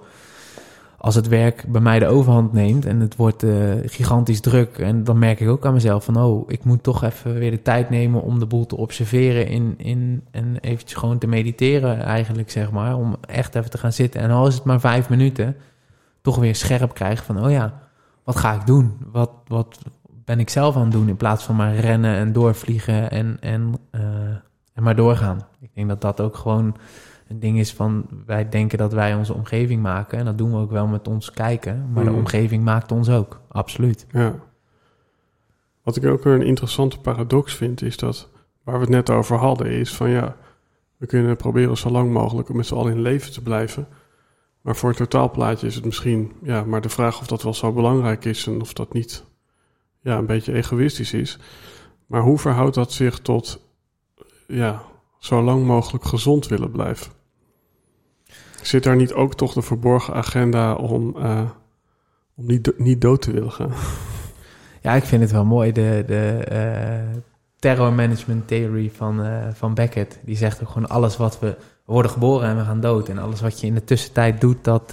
als 1.07 1.15
het 1.15 1.29
werk 1.29 1.65
bij 1.69 1.81
mij 1.81 1.99
de 1.99 2.07
overhand 2.07 2.53
neemt 2.53 2.87
en 2.87 3.01
het 3.01 3.17
wordt 3.17 3.43
uh, 3.43 3.75
gigantisch 3.85 4.41
druk. 4.41 4.79
En 4.79 5.05
dan 5.05 5.19
merk 5.19 5.41
ik 5.41 5.49
ook 5.49 5.67
aan 5.67 5.73
mezelf 5.73 6.05
van, 6.05 6.17
oh, 6.17 6.51
ik 6.51 6.65
moet 6.65 6.83
toch 6.83 7.05
even 7.05 7.35
weer 7.35 7.51
de 7.51 7.63
tijd 7.63 7.91
nemen 7.91 8.23
om 8.23 8.39
de 8.39 8.47
boel 8.47 8.67
te 8.67 8.77
observeren 8.77 9.47
in, 9.47 9.75
in, 9.77 10.25
en 10.31 10.57
eventjes 10.61 10.99
gewoon 10.99 11.19
te 11.19 11.27
mediteren 11.27 12.01
eigenlijk, 12.03 12.51
zeg 12.51 12.71
maar. 12.71 12.97
Om 12.97 13.17
echt 13.21 13.55
even 13.55 13.71
te 13.71 13.79
gaan 13.79 13.93
zitten. 13.93 14.21
En 14.21 14.31
al 14.31 14.47
is 14.47 14.55
het 14.55 14.65
maar 14.65 14.81
vijf 14.81 15.09
minuten, 15.09 15.57
toch 16.21 16.37
weer 16.37 16.55
scherp 16.55 16.95
krijgen 16.95 17.25
van, 17.25 17.45
oh 17.45 17.51
ja, 17.51 17.73
wat 18.25 18.37
ga 18.37 18.55
ik 18.55 18.67
doen? 18.67 18.97
Wat, 19.13 19.31
wat 19.47 19.79
ben 20.25 20.41
ik 20.41 20.51
zelf 20.51 20.77
aan 20.77 20.83
het 20.83 20.93
doen 20.93 21.09
in 21.09 21.17
plaats 21.17 21.45
van 21.45 21.57
maar 21.57 21.75
rennen 21.75 22.17
en 22.17 22.33
doorvliegen 22.33 23.11
en, 23.11 23.37
en, 23.41 23.75
uh, 23.93 24.01
en 24.73 24.83
maar 24.83 24.97
doorgaan. 24.97 25.47
Ik 25.61 25.71
denk 25.75 25.89
dat 25.89 26.01
dat 26.01 26.21
ook 26.21 26.37
gewoon 26.37 26.77
een 27.29 27.41
ding 27.41 27.59
is 27.59 27.73
van 27.73 28.07
wij 28.27 28.49
denken 28.49 28.79
dat 28.79 28.93
wij 28.93 29.15
onze 29.15 29.35
omgeving 29.35 29.83
maken. 29.83 30.19
En 30.19 30.25
dat 30.25 30.39
doen 30.39 30.51
we 30.51 30.57
ook 30.57 30.71
wel 30.71 30.87
met 30.87 31.09
ons 31.09 31.31
kijken. 31.31 31.91
Maar 31.93 32.05
de 32.05 32.11
mhm. 32.11 32.19
omgeving 32.19 32.65
maakt 32.65 32.93
ons 32.93 33.11
ook, 33.11 33.41
absoluut. 33.49 34.07
Ja. 34.11 34.35
Wat 35.83 35.97
ik 35.97 36.05
ook 36.05 36.25
een 36.25 36.43
interessante 36.43 36.99
paradox 36.99 37.55
vind, 37.55 37.83
is 37.83 37.97
dat 37.97 38.29
waar 38.63 38.75
we 38.75 38.81
het 38.81 38.91
net 38.91 39.11
over 39.11 39.37
hadden, 39.37 39.71
is 39.71 39.95
van 39.95 40.11
ja, 40.11 40.37
we 40.97 41.07
kunnen 41.07 41.37
proberen 41.37 41.77
zo 41.77 41.91
lang 41.91 42.13
mogelijk 42.13 42.53
met 42.53 42.67
z'n 42.67 42.75
allen 42.75 42.93
in 42.93 43.01
leven 43.01 43.33
te 43.33 43.43
blijven. 43.43 43.89
Maar 44.61 44.77
voor 44.77 44.89
het 44.89 44.99
totaalplaatje 44.99 45.67
is 45.67 45.75
het 45.75 45.85
misschien 45.85 46.33
ja, 46.43 46.65
maar 46.65 46.81
de 46.81 46.89
vraag 46.89 47.21
of 47.21 47.27
dat 47.27 47.43
wel 47.43 47.55
zo 47.55 47.73
belangrijk 47.73 48.25
is 48.25 48.47
en 48.47 48.61
of 48.61 48.73
dat 48.73 48.93
niet 48.93 49.25
ja, 50.01 50.19
een 50.19 50.27
beetje 50.27 50.53
egoïstisch 50.53 51.13
is. 51.13 51.39
Maar 52.07 52.23
hoe 52.23 52.39
verhoudt 52.39 52.75
dat 52.75 52.93
zich 52.93 53.19
tot 53.19 53.61
ja, 54.47 54.83
zo 55.19 55.43
lang 55.43 55.65
mogelijk 55.65 56.05
gezond 56.05 56.47
willen 56.47 56.71
blijven? 56.71 57.13
Zit 58.67 58.83
daar 58.83 58.97
niet 58.97 59.13
ook 59.13 59.35
toch 59.35 59.53
de 59.53 59.63
verborgen 59.63 60.15
agenda 60.15 60.75
om, 60.75 61.17
uh, 61.19 61.41
om 62.35 62.47
niet, 62.47 62.73
niet 62.77 63.01
dood 63.01 63.23
te 63.23 63.33
willen 63.33 63.53
gaan? 63.53 63.73
Ja, 64.83 64.93
ik 64.93 65.05
vind 65.05 65.23
het 65.23 65.31
wel 65.31 65.45
mooi. 65.45 65.73
De, 65.73 66.05
de 66.07 66.47
uh, 66.53 67.19
terror 67.59 67.93
management 67.93 68.49
theory 68.49 68.91
van, 68.95 69.27
uh, 69.27 69.47
van 69.53 69.75
Beckett. 69.75 70.19
Die 70.25 70.37
zegt 70.37 70.63
ook 70.63 70.69
gewoon 70.69 70.89
alles 70.89 71.17
wat 71.17 71.39
we... 71.39 71.47
We 71.85 71.93
worden 71.93 72.11
geboren 72.11 72.49
en 72.49 72.57
we 72.57 72.65
gaan 72.65 72.81
dood. 72.81 73.09
En 73.09 73.19
alles 73.19 73.41
wat 73.41 73.61
je 73.61 73.67
in 73.67 73.75
de 73.75 73.85
tussentijd 73.85 74.41
doet, 74.41 74.65
dat 74.65 74.91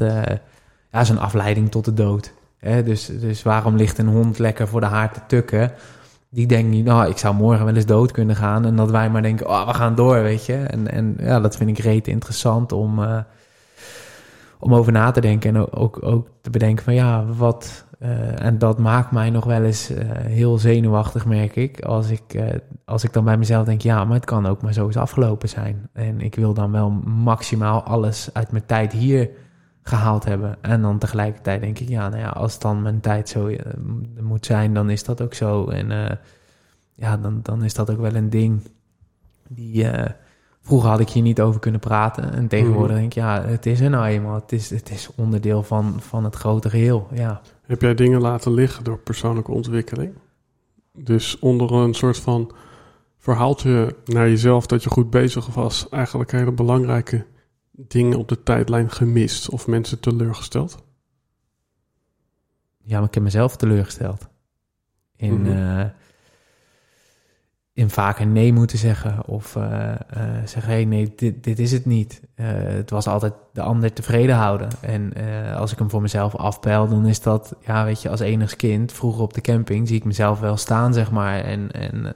ja, 0.91 0.99
is 0.99 1.09
een 1.09 1.19
afleiding 1.19 1.71
tot 1.71 1.85
de 1.85 1.93
dood. 1.93 2.33
Dus, 2.59 3.05
dus 3.05 3.43
waarom 3.43 3.75
ligt 3.75 3.97
een 3.97 4.07
hond 4.07 4.39
lekker 4.39 4.67
voor 4.67 4.79
de 4.79 4.85
haard 4.85 5.13
te 5.13 5.21
tukken? 5.27 5.71
Die 6.29 6.47
denkt 6.47 6.69
niet, 6.69 6.85
nou, 6.85 7.09
ik 7.09 7.17
zou 7.17 7.35
morgen 7.35 7.65
wel 7.65 7.75
eens 7.75 7.85
dood 7.85 8.11
kunnen 8.11 8.35
gaan. 8.35 8.65
En 8.65 8.75
dat 8.75 8.91
wij 8.91 9.09
maar 9.09 9.21
denken, 9.21 9.47
oh, 9.47 9.67
we 9.67 9.73
gaan 9.73 9.95
door, 9.95 10.21
weet 10.21 10.45
je. 10.45 10.55
En, 10.55 10.91
en 10.91 11.15
ja, 11.19 11.39
dat 11.39 11.55
vind 11.55 11.69
ik 11.69 11.77
reet 11.77 12.07
interessant 12.07 12.71
om 12.71 12.99
om 14.63 14.73
over 14.73 14.91
na 14.91 15.11
te 15.11 15.21
denken 15.21 15.55
en 15.55 15.71
ook, 15.71 16.05
ook 16.05 16.27
te 16.41 16.49
bedenken 16.49 16.83
van 16.83 16.93
ja, 16.93 17.25
wat. 17.25 17.85
Uh, 17.99 18.41
en 18.45 18.57
dat 18.57 18.79
maakt 18.79 19.11
mij 19.11 19.29
nog 19.29 19.45
wel 19.45 19.63
eens 19.63 19.91
uh, 19.91 19.97
heel 20.11 20.57
zenuwachtig, 20.57 21.25
merk 21.25 21.55
ik. 21.55 21.81
Als 21.81 22.09
ik, 22.09 22.33
uh, 22.33 22.45
als 22.85 23.03
ik 23.03 23.13
dan 23.13 23.23
bij 23.23 23.37
mezelf 23.37 23.65
denk, 23.65 23.81
ja, 23.81 24.05
maar 24.05 24.15
het 24.15 24.25
kan 24.25 24.45
ook 24.45 24.61
maar 24.61 24.73
zo 24.73 24.85
eens 24.85 24.97
afgelopen 24.97 25.49
zijn. 25.49 25.89
En 25.93 26.21
ik 26.21 26.35
wil 26.35 26.53
dan 26.53 26.71
wel 26.71 26.89
maximaal 27.05 27.83
alles 27.83 28.29
uit 28.33 28.51
mijn 28.51 28.65
tijd 28.65 28.91
hier 28.91 29.29
gehaald 29.81 30.25
hebben. 30.25 30.57
En 30.61 30.81
dan 30.81 30.97
tegelijkertijd 30.97 31.61
denk 31.61 31.79
ik, 31.79 31.89
ja, 31.89 32.09
nou 32.09 32.21
ja, 32.21 32.29
als 32.29 32.59
dan 32.59 32.81
mijn 32.81 32.99
tijd 32.99 33.29
zo 33.29 33.49
moet 34.21 34.45
zijn, 34.45 34.73
dan 34.73 34.89
is 34.89 35.03
dat 35.03 35.21
ook 35.21 35.33
zo. 35.33 35.67
En 35.67 36.19
ja, 36.93 37.17
dan, 37.17 37.39
dan 37.41 37.63
is 37.63 37.73
dat 37.73 37.91
ook 37.91 37.99
wel 37.99 38.15
een 38.15 38.29
ding 38.29 38.61
die 39.47 39.87
Vroeger 40.65 40.89
had 40.89 40.99
ik 40.99 41.09
hier 41.09 41.23
niet 41.23 41.41
over 41.41 41.59
kunnen 41.59 41.79
praten. 41.79 42.33
En 42.33 42.47
tegenwoordig 42.47 42.91
mhm. 42.91 42.99
denk 42.99 43.05
ik, 43.05 43.13
ja, 43.13 43.43
het 43.43 43.65
is 43.65 43.79
er 43.79 43.89
nou 43.89 44.05
eenmaal. 44.05 44.35
Het 44.35 44.51
is, 44.51 44.69
het 44.69 44.89
is 44.89 45.09
onderdeel 45.15 45.63
van, 45.63 46.01
van 46.01 46.23
het 46.23 46.35
grote 46.35 46.69
geheel, 46.69 47.07
ja. 47.13 47.41
Heb 47.61 47.81
jij 47.81 47.95
dingen 47.95 48.21
laten 48.21 48.53
liggen 48.53 48.83
door 48.83 48.97
persoonlijke 48.97 49.51
ontwikkeling? 49.51 50.13
Dus 50.93 51.39
onder 51.39 51.73
een 51.73 51.93
soort 51.93 52.17
van 52.17 52.51
verhaaltje 53.17 53.95
naar 54.05 54.29
jezelf 54.29 54.65
dat 54.65 54.83
je 54.83 54.89
goed 54.89 55.09
bezig 55.09 55.45
was... 55.47 55.89
eigenlijk 55.89 56.31
hele 56.31 56.51
belangrijke 56.51 57.25
dingen 57.71 58.17
op 58.17 58.27
de 58.27 58.43
tijdlijn 58.43 58.91
gemist 58.91 59.49
of 59.49 59.67
mensen 59.67 59.99
teleurgesteld? 59.99 60.83
Ja, 62.83 62.97
maar 62.97 63.07
ik 63.07 63.13
heb 63.13 63.23
mezelf 63.23 63.55
teleurgesteld. 63.55 64.27
In... 65.15 65.41
Mm 65.41 65.93
in 67.73 67.89
vaker 67.89 68.27
nee 68.27 68.53
moeten 68.53 68.77
zeggen. 68.77 69.27
Of 69.27 69.55
uh, 69.55 69.91
zeggen, 70.45 70.71
hey, 70.71 70.85
nee, 70.85 71.13
dit, 71.15 71.43
dit 71.43 71.59
is 71.59 71.71
het 71.71 71.85
niet. 71.85 72.21
Uh, 72.35 72.47
het 72.51 72.89
was 72.89 73.07
altijd 73.07 73.33
de 73.53 73.61
ander 73.61 73.93
tevreden 73.93 74.35
houden. 74.35 74.69
En 74.81 75.13
als 75.55 75.71
ik 75.71 75.79
hem 75.79 75.89
voor 75.89 76.01
mezelf 76.01 76.35
afpeil, 76.35 76.87
dan 76.87 77.05
is 77.05 77.21
dat, 77.21 77.55
ja, 77.65 77.85
weet 77.85 78.01
je, 78.01 78.09
als 78.09 78.19
enig 78.19 78.55
kind, 78.55 78.91
vroeger 78.91 79.21
op 79.21 79.33
de 79.33 79.41
camping, 79.41 79.87
zie 79.87 79.97
ik 79.97 80.03
mezelf 80.03 80.39
wel 80.39 80.57
staan, 80.57 80.93
zeg 80.93 81.11
maar. 81.11 81.39
En, 81.39 81.71
en 81.71 82.15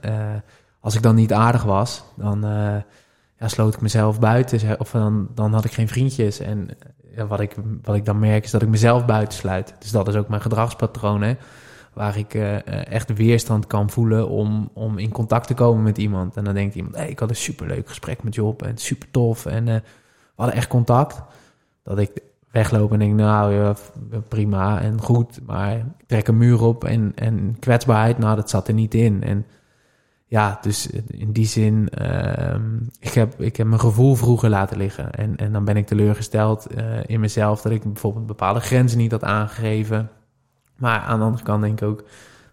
als 0.80 0.94
ik 0.94 1.02
dan 1.02 1.14
niet 1.14 1.32
aardig 1.32 1.62
was, 1.62 2.04
dan 2.16 2.40
ja, 3.38 3.48
sloot 3.48 3.74
ik 3.74 3.80
mezelf 3.80 4.20
buiten. 4.20 4.80
Of 4.80 4.90
dan, 4.90 5.28
dan 5.34 5.52
had 5.52 5.64
ik 5.64 5.72
geen 5.72 5.88
vriendjes. 5.88 6.38
En 6.40 6.68
ja, 7.16 7.26
wat, 7.26 7.40
ik, 7.40 7.54
wat 7.82 7.96
ik 7.96 8.04
dan 8.04 8.18
merk, 8.18 8.44
is 8.44 8.50
dat 8.50 8.62
ik 8.62 8.68
mezelf 8.68 9.06
buitensluit. 9.06 9.74
Dus 9.78 9.90
dat 9.90 10.08
is 10.08 10.14
ook 10.14 10.28
mijn 10.28 10.42
gedragspatroon, 10.42 11.22
hè 11.22 11.34
waar 11.98 12.18
ik 12.18 12.34
uh, 12.34 12.86
echt 12.86 13.16
weerstand 13.16 13.66
kan 13.66 13.90
voelen 13.90 14.28
om, 14.28 14.70
om 14.72 14.98
in 14.98 15.12
contact 15.12 15.46
te 15.46 15.54
komen 15.54 15.82
met 15.82 15.98
iemand. 15.98 16.36
En 16.36 16.44
dan 16.44 16.54
denkt 16.54 16.74
iemand, 16.74 16.96
hey, 16.96 17.08
ik 17.08 17.18
had 17.18 17.28
een 17.28 17.36
superleuk 17.36 17.88
gesprek 17.88 18.22
met 18.22 18.34
Job 18.34 18.62
en 18.62 18.76
super 18.76 19.10
tof 19.10 19.46
en 19.46 19.66
uh, 19.66 19.74
we 19.74 19.82
hadden 20.34 20.56
echt 20.56 20.68
contact. 20.68 21.22
Dat 21.82 21.98
ik 21.98 22.10
wegloop 22.50 22.92
en 22.92 22.98
denk, 22.98 23.14
nou 23.14 23.54
ja, 23.54 23.74
prima 24.28 24.80
en 24.80 25.00
goed, 25.00 25.40
maar 25.46 25.76
ik 25.76 25.84
trek 26.06 26.28
een 26.28 26.36
muur 26.36 26.62
op 26.62 26.84
en, 26.84 27.12
en 27.14 27.56
kwetsbaarheid, 27.58 28.18
nou 28.18 28.36
dat 28.36 28.50
zat 28.50 28.68
er 28.68 28.74
niet 28.74 28.94
in. 28.94 29.22
En 29.22 29.46
ja, 30.26 30.58
dus 30.62 30.90
in 31.06 31.32
die 31.32 31.46
zin, 31.46 31.88
uh, 32.00 32.54
ik, 33.00 33.12
heb, 33.12 33.40
ik 33.40 33.56
heb 33.56 33.66
mijn 33.66 33.80
gevoel 33.80 34.14
vroeger 34.14 34.48
laten 34.48 34.76
liggen. 34.76 35.12
En, 35.12 35.36
en 35.36 35.52
dan 35.52 35.64
ben 35.64 35.76
ik 35.76 35.86
teleurgesteld 35.86 36.66
in 37.06 37.20
mezelf 37.20 37.60
dat 37.60 37.72
ik 37.72 37.82
bijvoorbeeld 37.82 38.26
bepaalde 38.26 38.60
grenzen 38.60 38.98
niet 38.98 39.10
had 39.10 39.24
aangegeven. 39.24 40.10
Maar 40.78 41.00
aan 41.00 41.18
de 41.18 41.24
andere 41.24 41.44
kant 41.44 41.62
denk 41.62 41.80
ik 41.80 41.88
ook, 41.88 42.04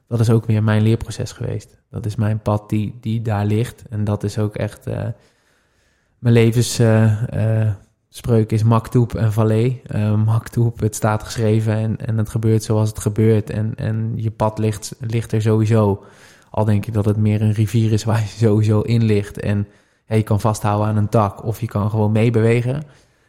dat 0.07 0.19
is 0.19 0.29
ook 0.29 0.45
weer 0.45 0.63
mijn 0.63 0.81
leerproces 0.81 1.31
geweest. 1.31 1.77
Dat 1.89 2.05
is 2.05 2.15
mijn 2.15 2.39
pad 2.39 2.69
die, 2.69 2.97
die 3.01 3.21
daar 3.21 3.45
ligt. 3.45 3.83
En 3.89 4.03
dat 4.03 4.23
is 4.23 4.37
ook 4.37 4.55
echt 4.55 4.87
uh, 4.87 5.03
mijn 6.19 6.33
levensspreuk 6.33 8.51
is 8.51 8.63
maktoep 8.63 9.15
en 9.15 9.33
valet. 9.33 9.93
maktoep, 10.25 10.79
het 10.79 10.95
staat 10.95 11.23
geschreven 11.23 11.73
en, 11.73 11.97
en 11.97 12.17
het 12.17 12.29
gebeurt 12.29 12.63
zoals 12.63 12.89
het 12.89 12.99
gebeurt. 12.99 13.49
En, 13.49 13.73
en 13.75 14.13
je 14.15 14.31
pad 14.31 14.57
ligt, 14.57 14.95
ligt 14.99 15.31
er 15.31 15.41
sowieso. 15.41 16.03
Al 16.49 16.65
denk 16.65 16.85
ik 16.85 16.93
dat 16.93 17.05
het 17.05 17.17
meer 17.17 17.41
een 17.41 17.53
rivier 17.53 17.91
is 17.91 18.03
waar 18.03 18.19
je 18.19 18.27
sowieso 18.27 18.81
in 18.81 19.03
ligt. 19.03 19.39
En 19.39 19.67
je 20.05 20.23
kan 20.23 20.39
vasthouden 20.39 20.87
aan 20.87 20.97
een 20.97 21.09
tak 21.09 21.43
of 21.43 21.61
je 21.61 21.67
kan 21.67 21.89
gewoon 21.89 22.11
meebewegen. 22.11 22.83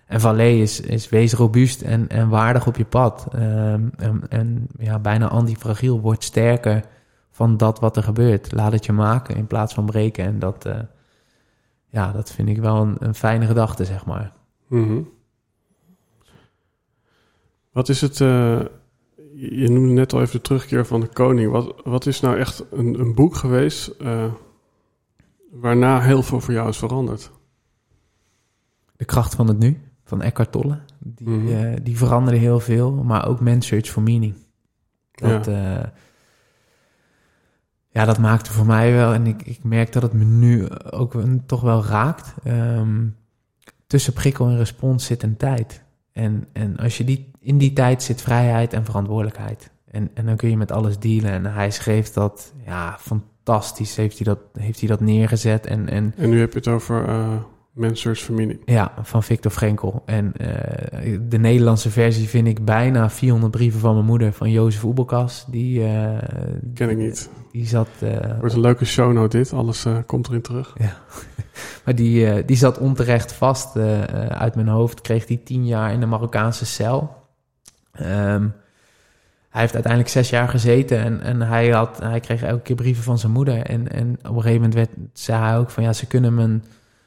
En 0.06 0.20
Valet 0.20 0.60
is, 0.60 0.80
is 0.80 1.08
wees 1.08 1.32
robuust 1.32 1.82
en, 1.82 2.08
en 2.08 2.28
waardig 2.28 2.66
op 2.66 2.76
je 2.76 2.84
pad. 2.84 3.26
Um, 3.34 3.90
en, 3.96 4.22
en 4.28 4.66
ja, 4.78 4.98
bijna 4.98 5.28
antifragiel. 5.28 6.00
Word 6.00 6.24
sterker 6.24 6.84
van 7.30 7.56
dat 7.56 7.80
wat 7.80 7.96
er 7.96 8.02
gebeurt. 8.02 8.52
Laat 8.52 8.72
het 8.72 8.86
je 8.86 8.92
maken 8.92 9.36
in 9.36 9.46
plaats 9.46 9.74
van 9.74 9.86
breken. 9.86 10.24
En 10.24 10.38
dat, 10.38 10.66
uh, 10.66 10.78
ja, 11.88 12.12
dat 12.12 12.32
vind 12.32 12.48
ik 12.48 12.58
wel 12.58 12.76
een, 12.76 12.96
een 12.98 13.14
fijne 13.14 13.46
gedachte, 13.46 13.84
zeg 13.84 14.06
maar. 14.06 14.32
Mm 14.66 14.86
-hmm. 14.86 15.08
Wat 17.72 17.88
is 17.88 18.00
het... 18.00 18.20
Uh 18.20 18.60
je 19.36 19.70
noemde 19.70 19.92
net 19.92 20.12
al 20.12 20.20
even 20.20 20.32
de 20.32 20.40
terugkeer 20.40 20.86
van 20.86 21.00
de 21.00 21.06
koning. 21.06 21.50
Wat, 21.52 21.74
wat 21.84 22.06
is 22.06 22.20
nou 22.20 22.38
echt 22.38 22.64
een, 22.70 23.00
een 23.00 23.14
boek 23.14 23.36
geweest 23.36 23.94
uh, 24.00 24.32
waarna 25.50 26.00
heel 26.00 26.22
veel 26.22 26.40
voor 26.40 26.54
jou 26.54 26.68
is 26.68 26.76
veranderd? 26.76 27.30
De 28.96 29.04
kracht 29.04 29.34
van 29.34 29.48
het 29.48 29.58
nu, 29.58 29.80
van 30.06 30.22
Eckhart 30.22 30.52
Tolle. 30.52 30.78
Die, 30.98 31.28
mm 31.28 31.46
-hmm. 31.46 31.64
uh, 31.64 31.76
die 31.82 31.96
veranderde 31.96 32.38
heel 32.38 32.60
veel, 32.60 32.92
maar 32.92 33.28
ook 33.28 33.40
Man's 33.40 33.66
Search 33.66 33.88
for 33.88 34.02
Meaning. 34.02 34.34
Dat, 35.10 35.44
ja. 35.46 35.78
Uh, 35.78 35.84
ja, 37.88 38.04
dat 38.04 38.18
maakte 38.18 38.52
voor 38.52 38.66
mij 38.66 38.92
wel, 38.92 39.12
en 39.12 39.26
ik, 39.26 39.42
ik 39.42 39.64
merk 39.64 39.92
dat 39.92 40.02
het 40.02 40.12
me 40.12 40.24
nu 40.24 40.68
ook 40.90 41.14
een, 41.14 41.46
toch 41.46 41.60
wel 41.60 41.84
raakt. 41.84 42.34
Um, 42.46 43.16
tussen 43.86 44.12
prikkel 44.12 44.46
en 44.46 44.56
respons 44.56 45.04
zit 45.06 45.22
een 45.22 45.36
tijd. 45.36 45.82
En, 46.12 46.46
en 46.52 46.76
als 46.76 46.96
je 46.96 47.04
die, 47.04 47.30
in 47.40 47.58
die 47.58 47.72
tijd 47.72 48.02
zit 48.02 48.22
vrijheid 48.22 48.72
en 48.72 48.84
verantwoordelijkheid. 48.84 49.70
En, 49.90 50.10
en 50.14 50.26
dan 50.26 50.36
kun 50.36 50.50
je 50.50 50.56
met 50.56 50.72
alles 50.72 50.98
dealen. 50.98 51.30
En 51.30 51.44
hij 51.44 51.70
schreef 51.70 52.12
dat, 52.12 52.52
ja, 52.64 52.96
fantastisch 53.00 53.96
heeft 53.96 54.16
hij 54.18 54.26
dat, 54.26 54.38
heeft 54.58 54.78
hij 54.78 54.88
dat 54.88 55.00
neergezet. 55.00 55.66
En, 55.66 55.88
en, 55.88 56.12
en 56.16 56.30
nu 56.30 56.40
heb 56.40 56.52
je 56.52 56.58
het 56.58 56.68
over 56.68 57.08
uh, 57.08 57.32
Mensers 57.76 58.22
Familie. 58.22 58.60
Ja, 58.64 58.92
van 59.02 59.22
Victor 59.22 59.50
Frenkel. 59.50 60.02
En 60.06 60.32
uh, 60.40 61.18
de 61.28 61.38
Nederlandse 61.38 61.90
versie 61.90 62.28
vind 62.28 62.46
ik 62.46 62.64
bijna 62.64 63.10
400 63.10 63.52
brieven 63.52 63.80
van 63.80 63.94
mijn 63.94 64.06
moeder, 64.06 64.32
van 64.32 64.50
Jozef 64.50 64.84
Oebelkas. 64.84 65.44
Die, 65.48 65.80
uh, 65.80 66.18
Ken 66.74 66.90
ik 66.90 66.96
niet. 66.96 67.30
Die 67.52 67.66
zat... 67.66 67.88
Wordt 68.40 68.54
een 68.54 68.60
leuke 68.60 68.84
show 68.84 69.12
nou 69.12 69.28
dit, 69.28 69.52
alles 69.52 69.86
komt 70.06 70.28
erin 70.28 70.42
terug. 70.42 70.74
Ja. 70.78 70.96
Maar 71.84 71.94
die, 71.94 72.44
die 72.44 72.56
zat 72.56 72.78
onterecht 72.78 73.32
vast 73.32 73.76
uit 74.28 74.54
mijn 74.54 74.68
hoofd. 74.68 75.00
Kreeg 75.00 75.26
die 75.26 75.42
tien 75.42 75.66
jaar 75.66 75.92
in 75.92 76.00
de 76.00 76.06
Marokkaanse 76.06 76.66
cel. 76.66 77.16
Um, 78.00 78.54
hij 79.56 79.64
heeft 79.64 79.74
uiteindelijk 79.74 80.12
zes 80.12 80.30
jaar 80.30 80.48
gezeten 80.48 80.98
en, 80.98 81.20
en 81.20 81.40
hij, 81.40 81.68
had, 81.68 81.98
hij 82.02 82.20
kreeg 82.20 82.42
elke 82.42 82.62
keer 82.62 82.76
brieven 82.76 83.04
van 83.04 83.18
zijn 83.18 83.32
moeder. 83.32 83.62
En, 83.62 83.92
en 83.92 84.18
op 84.18 84.36
een 84.36 84.42
gegeven 84.42 84.54
moment 84.54 84.74
werd, 84.74 84.90
zei 85.12 85.42
hij 85.42 85.58
ook 85.58 85.70
van 85.70 85.82
ja, 85.82 85.92
ze 85.92 86.06
kunnen 86.06 86.34
mijn 86.34 86.64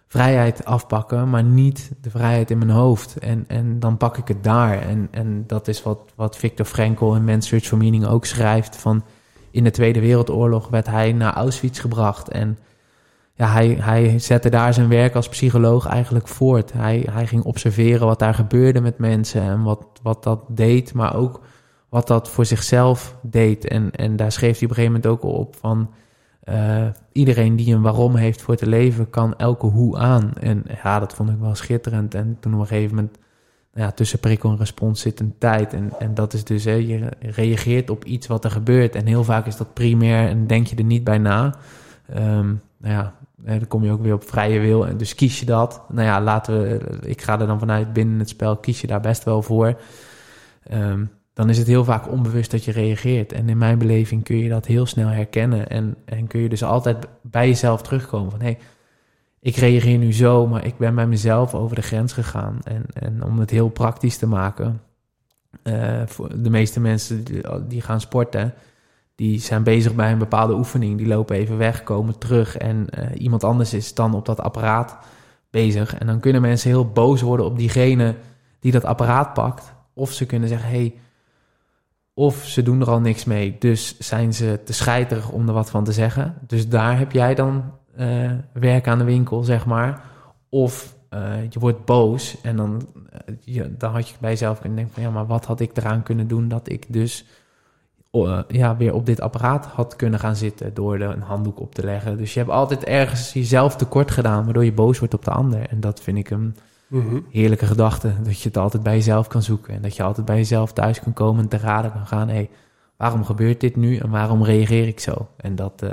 vrijheid 0.10 0.66
afpakken, 0.66 1.30
maar 1.30 1.44
niet 1.44 1.92
de 2.02 2.10
vrijheid 2.10 2.52
in 2.52 2.58
mijn 2.58 2.70
hoofd. 2.70 3.18
En, 3.18 3.46
en 3.48 3.80
dan 3.80 3.98
pak 3.98 4.18
ik 4.18 4.28
het 4.28 4.44
daar. 4.44 4.82
En, 4.82 5.08
en 5.12 5.44
dat 5.48 5.68
is 5.68 5.84
wat, 5.84 6.00
wat 6.16 6.38
Victor 6.38 6.66
Frankl 6.66 7.14
in 7.14 7.24
Man's 7.24 7.48
Search 7.48 7.66
for 7.66 7.78
Meaning 7.78 8.06
ook 8.06 8.26
schrijft. 8.26 8.76
Van 8.76 9.04
in 9.52 9.64
de 9.64 9.72
Tweede 9.72 10.00
Wereldoorlog 10.00 10.68
werd 10.68 10.88
hij 10.88 11.14
naar 11.14 11.34
Auschwitz 11.34 11.82
gebracht 11.82 12.30
en 12.30 12.58
ja, 13.34 13.48
hij, 13.48 13.68
hij 13.68 14.20
zette 14.20 14.50
daar 14.50 14.74
zijn 14.74 14.90
werk 14.90 15.16
als 15.16 15.30
psycholoog 15.30 15.86
eigenlijk 15.86 16.28
voort. 16.28 16.74
Hij, 16.74 17.08
hij 17.12 17.28
ging 17.28 17.44
observeren 17.44 18.08
wat 18.08 18.20
daar 18.20 18.34
gebeurde 18.34 18.82
met 18.82 18.98
mensen 18.98 19.42
en 19.42 19.64
wat, 19.64 19.86
wat 20.02 20.24
dat 20.24 20.40
deed, 20.48 20.94
maar 20.94 21.16
ook 21.16 21.42
wat 21.90 22.08
dat 22.08 22.30
voor 22.30 22.46
zichzelf 22.46 23.16
deed. 23.22 23.68
En, 23.68 23.92
en 23.92 24.16
daar 24.16 24.32
schreef 24.32 24.60
hij 24.60 24.70
op 24.70 24.70
een 24.70 24.84
gegeven 24.84 25.02
moment 25.02 25.06
ook 25.06 25.24
op 25.34 25.56
van... 25.56 25.90
Uh, 26.50 26.88
iedereen 27.12 27.56
die 27.56 27.74
een 27.74 27.82
waarom 27.82 28.16
heeft 28.16 28.42
voor 28.42 28.56
te 28.56 28.68
leven, 28.68 29.10
kan 29.10 29.38
elke 29.38 29.66
hoe 29.66 29.98
aan. 29.98 30.34
En 30.40 30.64
ja, 30.84 31.00
dat 31.00 31.14
vond 31.14 31.30
ik 31.30 31.40
wel 31.40 31.56
schitterend. 31.56 32.14
En 32.14 32.38
toen 32.40 32.54
op 32.54 32.60
een 32.60 32.68
gegeven 32.68 32.96
moment, 32.96 33.18
nou 33.74 33.86
ja, 33.86 33.92
tussen 33.92 34.20
prikkel 34.20 34.50
en 34.50 34.58
respons 34.58 35.02
zit 35.02 35.20
een 35.20 35.36
tijd. 35.38 35.74
En, 35.74 35.92
en 36.00 36.14
dat 36.14 36.34
is 36.34 36.44
dus, 36.44 36.64
je 36.64 37.10
reageert 37.20 37.90
op 37.90 38.06
iets 38.06 38.28
wat 38.28 38.44
er 38.44 38.52
gebeurt. 38.52 38.96
En 38.96 39.06
heel 39.06 39.24
vaak 39.24 39.46
is 39.46 39.58
dat 39.58 39.74
primair 39.74 40.28
en 40.28 40.48
denk 40.48 40.68
je 40.68 40.76
er 40.76 40.84
niet 40.84 41.04
bij 41.04 41.18
na. 41.18 41.56
Um, 42.18 42.62
nou 42.78 42.94
ja, 42.94 43.14
dan 43.36 43.68
kom 43.68 43.84
je 43.84 43.92
ook 43.92 44.02
weer 44.02 44.14
op 44.14 44.30
vrije 44.30 44.60
wil. 44.60 44.88
En 44.88 44.98
dus 44.98 45.16
kies 45.16 45.40
je 45.40 45.46
dat. 45.46 45.82
Nou 45.90 46.08
ja, 46.08 46.22
laten 46.22 46.62
we. 46.62 46.80
Ik 47.02 47.22
ga 47.22 47.40
er 47.40 47.48
dan 47.48 47.60
vanuit 47.60 47.94
binnen 47.94 48.20
het 48.20 48.30
spel. 48.30 48.58
Kies 48.58 48.82
je 48.82 48.88
daar 48.88 49.02
best 49.02 49.24
wel 49.24 49.42
voor. 49.42 49.80
Um, 50.72 51.10
dan 51.40 51.50
is 51.50 51.58
het 51.58 51.68
heel 51.68 51.84
vaak 51.84 52.12
onbewust 52.12 52.52
dat 52.52 52.64
je 52.64 52.72
reageert. 52.72 53.34
En 53.34 53.50
in 53.50 53.58
mijn 53.58 53.78
beleving 53.78 54.24
kun 54.24 54.38
je 54.38 54.50
dat 54.50 54.66
heel 54.66 54.86
snel 54.86 55.08
herkennen. 55.08 55.70
En, 55.70 55.96
en 56.06 56.28
kun 56.28 56.40
je 56.40 56.50
dus 56.50 56.64
altijd 56.64 57.08
bij 57.22 57.48
jezelf 57.48 57.82
terugkomen 57.82 58.32
van 58.32 58.40
hé. 58.40 58.46
Hey, 58.46 58.58
ik 59.40 59.56
reageer 59.56 59.98
nu 59.98 60.14
zo, 60.14 60.48
maar 60.48 60.66
ik 60.66 60.78
ben 60.78 60.96
bij 60.96 61.08
mezelf 61.08 61.54
over 61.54 61.76
de 61.76 61.82
grens 61.82 62.14
gegaan. 62.14 62.60
En, 62.64 62.86
en 62.94 63.24
om 63.24 63.40
het 63.40 63.50
heel 63.50 63.70
praktisch 63.70 64.18
te 64.18 64.28
maken. 64.28 64.82
Uh, 65.64 66.02
voor 66.06 66.42
de 66.42 66.50
meeste 66.50 66.80
mensen 66.80 67.24
die, 67.68 67.82
gaan 67.82 68.02
sporten 68.02 68.54
die 69.16 69.40
zijn 69.40 69.64
bezig 69.64 69.96
bij 69.96 70.12
een 70.12 70.18
bepaalde 70.18 70.54
oefening. 70.54 70.98
Die 70.98 71.08
lopen 71.08 71.36
even 71.36 71.58
weg, 71.58 71.84
komen 71.84 72.18
terug 72.18 72.58
en 72.58 72.88
uh, 73.00 73.22
iemand 73.22 73.44
anders 73.44 73.74
is 73.74 73.94
dan 73.94 74.14
op 74.14 74.26
dat 74.26 74.40
apparaat 74.40 74.98
bezig. 75.50 75.98
En 75.98 76.08
dan 76.08 76.20
kunnen 76.20 76.42
mensen 76.42 76.70
heel 76.70 76.92
boos 76.92 77.22
worden 77.22 77.46
op 77.46 77.58
diegene 77.58 78.16
die 78.60 78.72
dat 78.72 78.86
apparaat 78.86 79.34
pakt. 79.34 79.74
Of 79.94 80.12
ze 80.12 80.26
kunnen 80.26 80.50
zeggen, 80.50 80.70
hey, 80.70 80.94
of 82.20 82.46
ze 82.46 82.64
doen 82.64 82.82
er 82.82 82.90
al 82.90 83.00
niks 83.00 83.26
mee, 83.26 83.56
dus 83.60 83.98
zijn 84.00 84.34
ze 84.34 84.60
te 84.66 84.74
scheiterig 84.74 85.32
om 85.32 85.48
er 85.48 85.54
wat 85.54 85.70
van 85.70 85.84
te 85.84 85.92
zeggen. 85.92 86.36
Dus 86.48 86.68
daar 86.68 86.98
heb 86.98 87.12
jij 87.12 87.36
dan 87.36 87.64
uh, 88.00 88.32
werk 88.54 88.88
aan 88.88 88.98
de 88.98 89.04
winkel, 89.04 89.44
zeg 89.44 89.66
maar. 89.66 90.02
Of 90.50 90.96
uh, 91.14 91.50
je 91.50 91.60
wordt 91.60 91.86
boos 91.86 92.42
en 92.42 92.56
dan, 92.56 92.88
je, 93.40 93.78
dan 93.78 93.92
had 93.92 94.10
je 94.10 94.16
bij 94.20 94.30
jezelf 94.30 94.60
kunnen 94.60 94.78
denken 94.78 94.94
van... 94.94 95.04
ja, 95.04 95.10
maar 95.10 95.28
wat 95.28 95.46
had 95.46 95.60
ik 95.60 95.78
eraan 95.78 96.04
kunnen 96.04 96.28
doen 96.28 96.48
dat 96.48 96.70
ik 96.70 96.86
dus 96.88 97.26
ja, 98.48 98.78
weer 98.78 98.94
op 98.94 99.06
dit 99.06 99.22
apparaat 99.22 99.66
had 99.66 99.96
kunnen 99.96 100.20
gaan 100.20 100.36
zitten 100.36 100.74
door 100.74 101.00
er 101.00 101.10
een 101.10 101.22
handdoek 101.22 101.60
op 101.60 101.76
te 101.76 101.84
leggen. 101.84 102.18
Dus 102.18 102.34
je 102.34 102.40
hebt 102.40 102.52
altijd 102.52 102.84
ergens 102.84 103.34
jezelf 103.34 103.76
tekort 103.76 104.12
gedaan, 104.12 104.44
waardoor 104.44 104.66
je 104.66 104.74
boos 104.74 105.00
wordt 105.00 105.14
op 105.14 105.26
de 105.26 105.32
ander. 105.32 105.70
En 105.70 105.80
dat 105.80 106.02
vind 106.02 106.18
ik 106.18 106.30
een 106.30 106.56
-hmm. 106.90 107.26
heerlijke 107.32 107.66
gedachte, 107.66 108.14
dat 108.24 108.42
je 108.42 108.48
het 108.48 108.58
altijd 108.58 108.84
bij 108.84 108.96
jezelf 108.96 109.28
kan 109.28 109.42
zoeken. 109.42 109.74
En 109.74 109.82
dat 109.82 109.96
je 109.96 110.04
altijd 110.04 110.26
bij 110.26 110.36
jezelf 110.36 110.74
thuis 110.74 111.00
kan 111.00 111.14
komen 111.14 111.44
en 111.44 111.50
te 111.50 111.58
raden 111.58 111.92
kan 111.92 112.08
gaan, 112.08 112.28
hé, 112.28 112.34
hey, 112.34 112.50
waarom 112.98 113.26
gebeurt 113.26 113.60
dit 113.60 113.76
nu 113.76 113.98
en 113.98 114.10
waarom 114.10 114.44
reageer 114.44 114.88
ik 114.88 115.00
zo? 115.00 115.28
En 115.38 115.56
dat, 115.56 115.82
uh, 115.84 115.90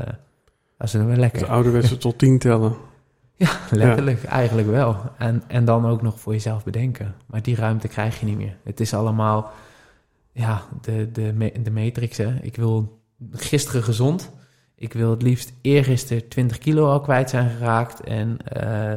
dat 0.79 0.87
is 0.87 0.93
wel 0.93 1.07
lekker. 1.07 1.41
De 1.41 1.47
ouderwetse 1.47 1.97
tot 1.99 2.19
tien 2.19 2.39
tellen. 2.39 2.75
Ja, 3.39 3.51
letterlijk, 3.71 4.23
ja. 4.23 4.29
eigenlijk 4.29 4.69
wel. 4.69 4.97
En, 5.19 5.43
en 5.47 5.65
dan 5.65 5.87
ook 5.87 6.03
nog 6.03 6.21
voor 6.21 6.33
jezelf 6.33 6.65
bedenken. 6.65 7.15
Maar 7.27 7.43
die 7.43 7.57
ruimte 7.57 7.89
krijg 7.89 8.21
je 8.21 8.27
niet 8.27 8.37
meer. 8.37 8.57
Het 8.65 8.81
is 8.81 8.95
allemaal 8.95 9.51
ja, 10.33 10.63
de, 10.81 11.09
de, 11.13 11.53
de 11.63 11.71
matrix. 11.71 12.17
Hè. 12.17 12.35
Ik 12.43 12.57
wil 12.57 13.01
gisteren 13.33 13.83
gezond. 13.83 14.31
Ik 14.75 14.93
wil 14.93 15.11
het 15.11 15.23
liefst 15.23 15.53
eergisteren 15.61 16.29
20 16.29 16.59
kilo 16.59 16.91
al 16.91 17.01
kwijt 17.01 17.31
zijn 17.31 17.51
geraakt. 17.51 18.01
En 18.01 18.39
uh, 18.63 18.93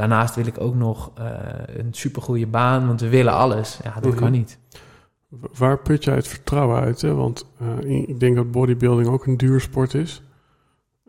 daarnaast 0.00 0.34
wil 0.34 0.46
ik 0.46 0.60
ook 0.60 0.74
nog 0.74 1.12
uh, 1.18 1.26
een 1.66 1.94
supergoeie 1.94 2.46
baan, 2.46 2.86
want 2.86 3.00
we 3.00 3.08
willen 3.08 3.32
alles. 3.32 3.78
Ja, 3.82 3.94
dat 3.94 4.04
mm 4.04 4.10
-hmm. 4.10 4.18
kan 4.18 4.30
niet. 4.30 4.58
Waar 5.56 5.78
put 5.78 6.04
jij 6.04 6.14
het 6.14 6.28
vertrouwen 6.28 6.80
uit? 6.80 7.00
Hè? 7.00 7.14
Want 7.14 7.46
uh, 7.62 8.08
ik 8.08 8.20
denk 8.20 8.36
dat 8.36 8.50
bodybuilding 8.50 9.08
ook 9.08 9.26
een 9.26 9.36
duur 9.36 9.60
sport 9.60 9.94
is. 9.94 10.22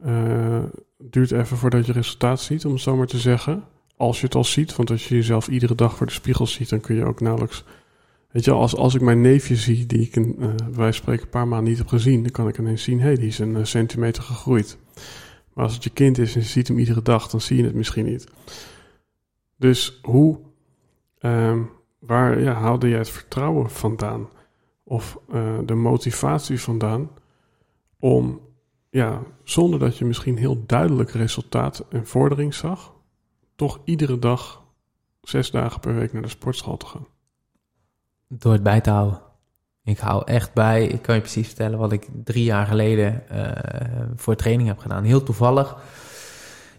het 0.02 1.12
duurt 1.12 1.32
even 1.32 1.58
voordat 1.58 1.86
je 1.86 1.92
resultaat 1.92 2.40
ziet, 2.40 2.66
om 2.66 2.72
het 2.72 2.82
zo 2.82 2.96
maar 2.96 3.08
te 3.08 3.20
zeggen. 3.20 3.64
Als 3.98 4.20
je 4.20 4.26
het 4.26 4.36
al 4.36 4.44
ziet, 4.44 4.76
want 4.76 4.90
als 4.90 5.08
je 5.08 5.16
jezelf 5.16 5.48
iedere 5.48 5.76
dag 5.76 5.96
voor 5.96 6.06
de 6.06 6.14
spiegel 6.14 6.48
ziet, 6.48 6.70
dan 6.70 6.82
kun 6.82 6.96
je 6.96 7.06
ook 7.06 7.22
nauwelijks 7.22 7.64
Weet 8.32 8.46
je, 8.46 8.52
als, 8.52 8.76
als 8.76 8.96
ik 8.96 9.02
mijn 9.02 9.22
neefje 9.22 9.56
zie, 9.56 9.86
die 9.86 10.02
ik 10.02 10.16
een, 10.16 10.36
uh, 10.40 10.48
wij 10.72 10.92
spreken 10.92 11.24
een 11.24 11.30
paar 11.30 11.48
maanden 11.48 11.70
niet 11.70 11.78
heb 11.78 11.88
gezien, 11.88 12.22
dan 12.22 12.32
kan 12.32 12.48
ik 12.48 12.58
ineens 12.58 12.84
zien, 12.84 13.00
hé, 13.00 13.06
hey, 13.06 13.16
die 13.16 13.28
is 13.28 13.40
een 13.40 13.68
centimeter 13.68 14.24
gegroeid. 14.24 14.78
Maar 15.54 15.64
als 15.64 15.74
het 15.74 15.84
je 15.84 15.90
kind 15.90 16.18
is 16.18 16.36
en 16.36 16.42
je 16.42 16.48
ziet 16.48 16.68
hem 16.68 16.78
iedere 16.78 17.02
dag, 17.02 17.30
dan 17.30 17.42
zie 17.42 17.58
je 17.58 17.64
het 17.64 17.74
misschien 17.74 18.06
niet. 18.06 18.28
Dus 19.62 20.00
hoe, 20.02 20.40
um, 21.20 21.70
waar 22.00 22.40
ja, 22.40 22.54
haalde 22.54 22.90
jij 22.90 22.98
het 22.98 23.10
vertrouwen 23.10 23.70
vandaan? 23.70 24.30
Of 24.84 25.20
uh, 25.34 25.60
de 25.66 25.74
motivatie 25.74 26.62
vandaan 26.62 27.10
om, 28.00 28.42
ja, 28.90 29.22
zonder 29.44 29.80
dat 29.80 29.98
je 29.98 30.06
misschien 30.06 30.38
heel 30.38 30.66
duidelijk 30.66 31.12
resultaat 31.12 31.86
en 31.90 32.08
vordering 32.08 32.54
zag, 32.54 32.94
toch 33.56 33.80
iedere 33.84 34.20
dag 34.20 34.64
zes 35.22 35.52
dagen 35.52 35.80
per 35.80 35.96
week 35.96 36.14
naar 36.14 36.22
de 36.22 36.28
sportschool 36.28 36.78
te 36.78 36.86
gaan? 36.86 37.08
Door 38.28 38.54
het 38.54 38.64
bij 38.64 38.82
te 38.82 38.90
houden. 38.90 39.22
Ik 39.84 40.00
hou 40.00 40.24
echt 40.26 40.54
bij. 40.54 40.88
Ik 40.88 41.02
kan 41.02 41.16
je 41.16 41.22
precies 41.22 41.48
vertellen 41.48 41.80
wat 41.80 41.92
ik 41.92 42.08
drie 42.24 42.44
jaar 42.44 42.66
geleden 42.66 43.24
uh, 43.32 43.52
voor 44.16 44.36
training 44.36 44.68
heb 44.68 44.78
gedaan. 44.80 45.04
Heel 45.04 45.24
toevallig. 45.24 45.78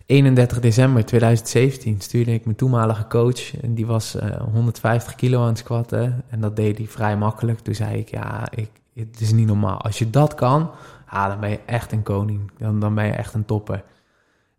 31 0.06 0.60
december 0.60 1.04
2017 1.04 2.00
stuurde 2.00 2.32
ik 2.32 2.44
mijn 2.44 2.56
toenmalige 2.56 3.06
coach. 3.06 3.60
En 3.60 3.74
die 3.74 3.86
was 3.86 4.16
uh, 4.16 4.22
150 4.52 5.14
kilo 5.14 5.40
aan 5.40 5.46
het 5.46 5.58
squatten. 5.58 6.22
En 6.28 6.40
dat 6.40 6.56
deed 6.56 6.78
hij 6.78 6.86
vrij 6.86 7.16
makkelijk. 7.16 7.58
Toen 7.58 7.74
zei 7.74 7.98
ik, 7.98 8.08
ja, 8.08 8.50
ik, 8.50 8.70
het 8.94 9.20
is 9.20 9.32
niet 9.32 9.46
normaal. 9.46 9.80
Als 9.80 9.98
je 9.98 10.10
dat 10.10 10.34
kan, 10.34 10.70
ah, 11.06 11.28
dan 11.28 11.40
ben 11.40 11.50
je 11.50 11.60
echt 11.66 11.92
een 11.92 12.02
koning. 12.02 12.50
Dan, 12.58 12.80
dan 12.80 12.94
ben 12.94 13.04
je 13.04 13.12
echt 13.12 13.34
een 13.34 13.44
topper. 13.44 13.84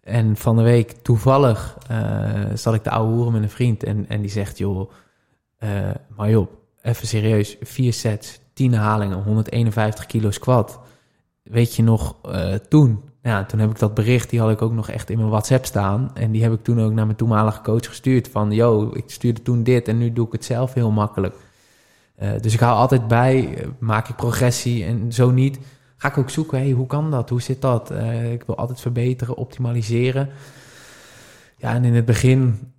En 0.01 0.37
van 0.37 0.55
de 0.55 0.63
week 0.63 0.91
toevallig 0.91 1.77
uh, 1.91 2.45
zat 2.53 2.73
ik 2.73 2.83
de 2.83 2.89
oude 2.89 3.13
hoeren 3.13 3.33
met 3.33 3.43
een 3.43 3.49
vriend. 3.49 3.83
En, 3.83 4.05
en 4.09 4.21
die 4.21 4.29
zegt, 4.31 4.57
joh, 4.57 4.91
uh, 5.59 5.89
maar 6.15 6.29
joh, 6.29 6.47
even 6.81 7.07
serieus. 7.07 7.57
Vier 7.61 7.93
sets, 7.93 8.39
tien 8.53 8.73
herhalingen, 8.73 9.23
151 9.23 10.05
kilo 10.05 10.31
squat. 10.31 10.79
Weet 11.43 11.75
je 11.75 11.83
nog, 11.83 12.15
toen 12.69 13.03
ja, 13.23 13.45
toen 13.45 13.59
heb 13.59 13.69
ik 13.69 13.79
dat 13.79 13.93
bericht, 13.93 14.29
die 14.29 14.39
had 14.39 14.51
ik 14.51 14.61
ook 14.61 14.71
nog 14.73 14.89
echt 14.89 15.09
in 15.09 15.17
mijn 15.17 15.29
WhatsApp 15.29 15.65
staan. 15.65 16.11
En 16.13 16.31
die 16.31 16.43
heb 16.43 16.53
ik 16.53 16.63
toen 16.63 16.81
ook 16.81 16.93
naar 16.93 17.05
mijn 17.05 17.17
toenmalige 17.17 17.61
coach 17.61 17.87
gestuurd. 17.87 18.27
Van, 18.27 18.51
yo, 18.51 18.91
ik 18.93 19.03
stuurde 19.07 19.41
toen 19.41 19.63
dit 19.63 19.87
en 19.87 19.97
nu 19.97 20.13
doe 20.13 20.25
ik 20.25 20.31
het 20.31 20.45
zelf 20.45 20.73
heel 20.73 20.91
makkelijk. 20.91 21.35
Uh, 22.21 22.29
dus 22.41 22.53
ik 22.53 22.59
hou 22.59 22.75
altijd 22.75 23.07
bij, 23.07 23.57
uh, 23.57 23.67
maak 23.79 24.07
ik 24.07 24.15
progressie 24.15 24.85
en 24.85 25.13
zo 25.13 25.31
niet. 25.31 25.59
Ga 25.97 26.07
ik 26.07 26.17
ook 26.17 26.29
zoeken, 26.29 26.57
hey, 26.57 26.71
hoe 26.71 26.87
kan 26.87 27.11
dat? 27.11 27.29
Hoe 27.29 27.41
zit 27.41 27.61
dat? 27.61 27.91
Uh, 27.91 28.31
ik 28.31 28.43
wil 28.43 28.57
altijd 28.57 28.81
verbeteren, 28.81 29.35
optimaliseren. 29.35 30.29
Ja, 31.57 31.73
en 31.73 31.83
in 31.83 31.95
het 31.95 32.05
begin, 32.05 32.73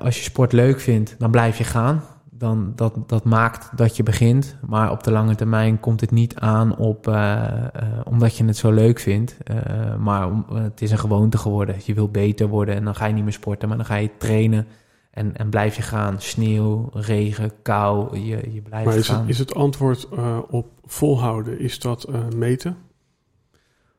als 0.00 0.16
je 0.16 0.22
sport 0.22 0.52
leuk 0.52 0.80
vindt, 0.80 1.14
dan 1.18 1.30
blijf 1.30 1.58
je 1.58 1.64
gaan 1.64 2.02
dan 2.40 2.72
dat, 2.76 2.94
dat 3.06 3.24
maakt 3.24 3.76
dat 3.76 3.96
je 3.96 4.02
begint. 4.02 4.56
Maar 4.66 4.90
op 4.90 5.02
de 5.02 5.10
lange 5.10 5.34
termijn 5.34 5.80
komt 5.80 6.00
het 6.00 6.10
niet 6.10 6.36
aan 6.36 6.76
op, 6.76 7.08
uh, 7.08 7.14
uh, 7.14 7.82
omdat 8.04 8.36
je 8.36 8.44
het 8.44 8.56
zo 8.56 8.70
leuk 8.70 8.98
vindt. 8.98 9.36
Uh, 9.50 9.96
maar 9.96 10.26
om, 10.26 10.44
het 10.52 10.82
is 10.82 10.90
een 10.90 10.98
gewoonte 10.98 11.38
geworden. 11.38 11.76
Je 11.84 11.94
wil 11.94 12.08
beter 12.08 12.48
worden 12.48 12.74
en 12.74 12.84
dan 12.84 12.94
ga 12.94 13.06
je 13.06 13.14
niet 13.14 13.24
meer 13.24 13.32
sporten, 13.32 13.68
maar 13.68 13.76
dan 13.76 13.86
ga 13.86 13.94
je 13.94 14.10
trainen. 14.18 14.66
En, 15.10 15.36
en 15.36 15.48
blijf 15.48 15.76
je 15.76 15.82
gaan. 15.82 16.20
Sneeuw, 16.20 16.88
regen, 16.92 17.52
kou, 17.62 18.18
je, 18.18 18.52
je 18.52 18.60
blijft 18.60 18.86
maar 18.86 18.96
is 18.96 19.08
gaan. 19.08 19.20
Het, 19.20 19.28
is 19.28 19.38
het 19.38 19.54
antwoord 19.54 20.08
op 20.48 20.66
volhouden, 20.84 21.58
is 21.58 21.78
dat 21.78 22.08
meten? 22.36 22.76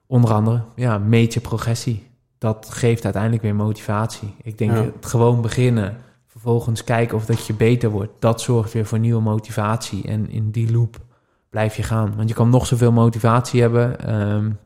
Onder 0.08 0.34
andere, 0.34 0.62
ja, 0.76 0.98
meet 0.98 1.34
je 1.34 1.40
progressie. 1.40 2.10
Dat 2.38 2.70
geeft 2.70 3.04
uiteindelijk 3.04 3.44
weer 3.44 3.56
motivatie. 3.56 4.36
Ik 4.44 4.58
denk 4.58 4.72
ja. 4.72 4.84
het 4.84 5.06
gewoon 5.06 5.42
beginnen 5.42 5.98
vervolgens 6.42 6.84
kijken 6.84 7.18
of 7.18 7.26
dat 7.26 7.46
je 7.46 7.54
beter 7.54 7.90
wordt. 7.90 8.12
Dat 8.20 8.42
zorgt 8.42 8.74
weer 8.74 8.86
voor 8.86 9.00
nieuwe 9.00 9.22
motivatie. 9.22 10.04
En 10.08 10.30
in 10.30 10.52
die 10.52 10.72
loop 10.72 10.98
blijf 11.50 11.76
je 11.76 11.84
gaan. 11.84 12.16
Want 12.16 12.30
je 12.30 12.36
kan 12.36 12.50
nog 12.50 12.66
zoveel 12.66 12.92
motivatie 12.92 13.62
hebben. 13.62 14.16
Um, 14.16 14.60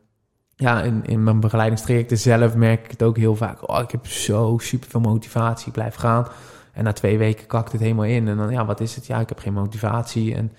ja, 0.56 0.82
in, 0.82 1.06
in 1.06 1.24
mijn 1.24 1.40
begeleidingstrajecten 1.40 2.18
zelf 2.18 2.56
merk 2.56 2.86
ik 2.86 2.92
het 2.92 3.04
ook 3.04 3.18
heel 3.18 3.36
vaak. 3.36 3.70
Oh, 3.70 3.80
ik 3.80 3.92
heb 3.92 4.08
zo 4.08 4.58
super 4.58 4.90
veel 4.90 5.00
motivatie, 5.00 5.72
blijf 5.72 5.96
gaan. 5.96 6.28
En 6.72 6.84
na 6.84 6.94
twee 6.94 7.18
weken 7.18 7.46
kakt 7.46 7.72
het 7.72 7.82
helemaal 7.82 8.06
in. 8.06 8.28
En 8.28 8.38
dan, 8.38 8.52
ja, 8.52 8.66
wat 8.66 8.80
is 8.80 8.96
het? 8.96 9.06
Ja, 9.06 9.20
ik 9.20 9.30
heb 9.30 9.40
geen 9.40 9.54
motivatie. 9.54 10.36
En 10.36 10.52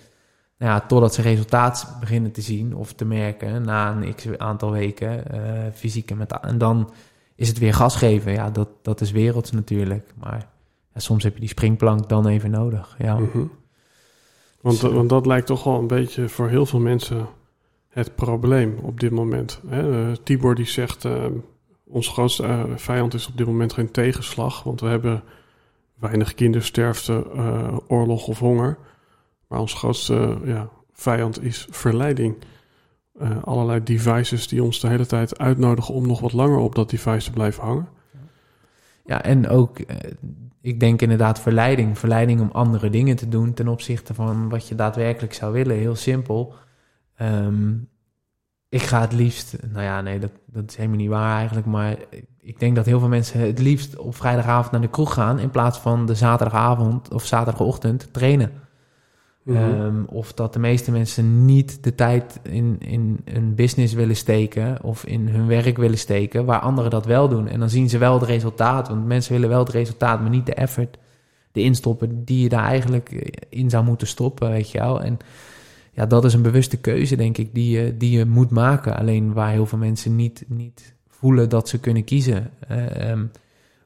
nou 0.58 0.72
ja, 0.72 0.80
totdat 0.80 1.14
ze 1.14 1.22
resultaat 1.22 1.96
beginnen 2.00 2.32
te 2.32 2.40
zien 2.40 2.74
of 2.74 2.92
te 2.92 3.04
merken 3.04 3.62
na 3.62 3.90
een 3.90 4.14
x 4.14 4.38
aantal 4.38 4.70
weken, 4.70 5.24
uh, 5.34 5.40
fysiek 5.74 6.10
en 6.10 6.16
mentaal. 6.16 6.42
En 6.42 6.58
dan 6.58 6.90
is 7.34 7.48
het 7.48 7.58
weer 7.58 7.74
gas 7.74 7.96
geven. 7.96 8.32
Ja, 8.32 8.50
dat, 8.50 8.68
dat 8.82 9.00
is 9.00 9.10
werelds 9.10 9.50
natuurlijk. 9.50 10.14
Maar 10.18 10.54
ja, 10.96 11.02
soms 11.02 11.22
heb 11.22 11.34
je 11.34 11.40
die 11.40 11.48
springplank 11.48 12.08
dan 12.08 12.26
even 12.26 12.50
nodig. 12.50 12.96
Ja. 12.98 13.18
Mm 13.18 13.28
-hmm. 13.32 13.50
want, 14.60 14.80
dus, 14.80 14.92
want 14.92 15.08
dat 15.08 15.26
lijkt 15.26 15.46
toch 15.46 15.64
wel 15.64 15.78
een 15.78 15.86
beetje 15.86 16.28
voor 16.28 16.48
heel 16.48 16.66
veel 16.66 16.80
mensen 16.80 17.26
het 17.88 18.14
probleem 18.14 18.78
op 18.82 19.00
dit 19.00 19.10
moment. 19.10 19.60
Hè? 19.66 20.08
Uh, 20.08 20.16
Tibor 20.22 20.54
die 20.54 20.66
zegt, 20.66 21.04
uh, 21.04 21.24
ons 21.84 22.08
grootste 22.08 22.42
uh, 22.42 22.64
vijand 22.76 23.14
is 23.14 23.26
op 23.26 23.36
dit 23.36 23.46
moment 23.46 23.72
geen 23.72 23.90
tegenslag, 23.90 24.62
want 24.62 24.80
we 24.80 24.86
hebben 24.86 25.22
weinig 25.94 26.34
kindersterfte, 26.34 27.26
oorlog 27.88 28.26
of 28.26 28.38
honger. 28.38 28.78
Maar 29.48 29.60
ons 29.60 29.74
grootste 29.74 30.38
ja, 30.44 30.68
vijand 30.92 31.42
is 31.42 31.66
verleiding. 31.70 32.36
allerlei 33.44 33.82
devices 33.82 34.48
die 34.48 34.62
ons 34.62 34.80
de 34.80 34.88
hele 34.88 35.06
tijd 35.06 35.38
uitnodigen 35.38 35.94
om 35.94 36.06
nog 36.06 36.20
wat 36.20 36.32
langer 36.32 36.58
op 36.58 36.74
dat 36.74 36.90
device 36.90 37.24
te 37.24 37.30
blijven 37.30 37.62
hangen. 37.62 37.88
Ja, 39.06 39.22
en 39.22 39.48
ook 39.48 39.78
ik 40.60 40.80
denk 40.80 41.02
inderdaad 41.02 41.40
verleiding. 41.40 41.98
Verleiding 41.98 42.40
om 42.40 42.50
andere 42.52 42.90
dingen 42.90 43.16
te 43.16 43.28
doen 43.28 43.54
ten 43.54 43.68
opzichte 43.68 44.14
van 44.14 44.48
wat 44.48 44.68
je 44.68 44.74
daadwerkelijk 44.74 45.34
zou 45.34 45.52
willen. 45.52 45.76
Heel 45.76 45.96
simpel. 45.96 46.54
Um, 47.22 47.88
ik 48.68 48.82
ga 48.82 49.00
het 49.00 49.12
liefst, 49.12 49.56
nou 49.72 49.84
ja, 49.84 50.00
nee, 50.00 50.18
dat, 50.18 50.30
dat 50.46 50.70
is 50.70 50.76
helemaal 50.76 50.98
niet 50.98 51.08
waar 51.08 51.36
eigenlijk. 51.36 51.66
Maar 51.66 51.96
ik 52.40 52.58
denk 52.58 52.76
dat 52.76 52.86
heel 52.86 52.98
veel 52.98 53.08
mensen 53.08 53.40
het 53.40 53.58
liefst 53.58 53.96
op 53.96 54.16
vrijdagavond 54.16 54.70
naar 54.72 54.80
de 54.80 54.88
kroeg 54.88 55.12
gaan. 55.12 55.38
in 55.38 55.50
plaats 55.50 55.78
van 55.78 56.06
de 56.06 56.14
zaterdagavond 56.14 57.12
of 57.12 57.24
zaterdagochtend 57.24 58.12
trainen. 58.12 58.52
-hmm. 59.54 59.80
um, 59.80 60.04
of 60.08 60.32
dat 60.32 60.52
de 60.52 60.58
meeste 60.58 60.90
mensen 60.90 61.44
niet 61.44 61.84
de 61.84 61.94
tijd 61.94 62.40
in, 62.42 62.76
in 62.78 63.20
een 63.24 63.54
business 63.54 63.94
willen 63.94 64.16
steken 64.16 64.82
of 64.82 65.04
in 65.04 65.28
hun 65.28 65.46
werk 65.46 65.76
willen 65.76 65.98
steken, 65.98 66.44
waar 66.44 66.60
anderen 66.60 66.90
dat 66.90 67.06
wel 67.06 67.28
doen. 67.28 67.48
En 67.48 67.58
dan 67.58 67.70
zien 67.70 67.88
ze 67.88 67.98
wel 67.98 68.14
het 68.14 68.28
resultaat, 68.28 68.88
want 68.88 69.06
mensen 69.06 69.32
willen 69.32 69.48
wel 69.48 69.58
het 69.58 69.68
resultaat, 69.68 70.20
maar 70.20 70.30
niet 70.30 70.46
de 70.46 70.54
effort, 70.54 70.98
de 71.52 71.60
instoppen 71.60 72.24
die 72.24 72.42
je 72.42 72.48
daar 72.48 72.64
eigenlijk 72.64 73.36
in 73.48 73.70
zou 73.70 73.84
moeten 73.84 74.06
stoppen, 74.06 74.50
weet 74.50 74.70
je 74.70 74.78
wel. 74.78 75.02
En 75.02 75.18
ja, 75.92 76.06
dat 76.06 76.24
is 76.24 76.34
een 76.34 76.42
bewuste 76.42 76.76
keuze, 76.76 77.16
denk 77.16 77.38
ik, 77.38 77.54
die 77.54 77.80
je, 77.80 77.96
die 77.96 78.18
je 78.18 78.24
moet 78.24 78.50
maken. 78.50 78.96
Alleen 78.96 79.32
waar 79.32 79.50
heel 79.50 79.66
veel 79.66 79.78
mensen 79.78 80.16
niet, 80.16 80.44
niet 80.46 80.94
voelen 81.08 81.48
dat 81.48 81.68
ze 81.68 81.80
kunnen 81.80 82.04
kiezen. 82.04 82.50
Um, 83.10 83.30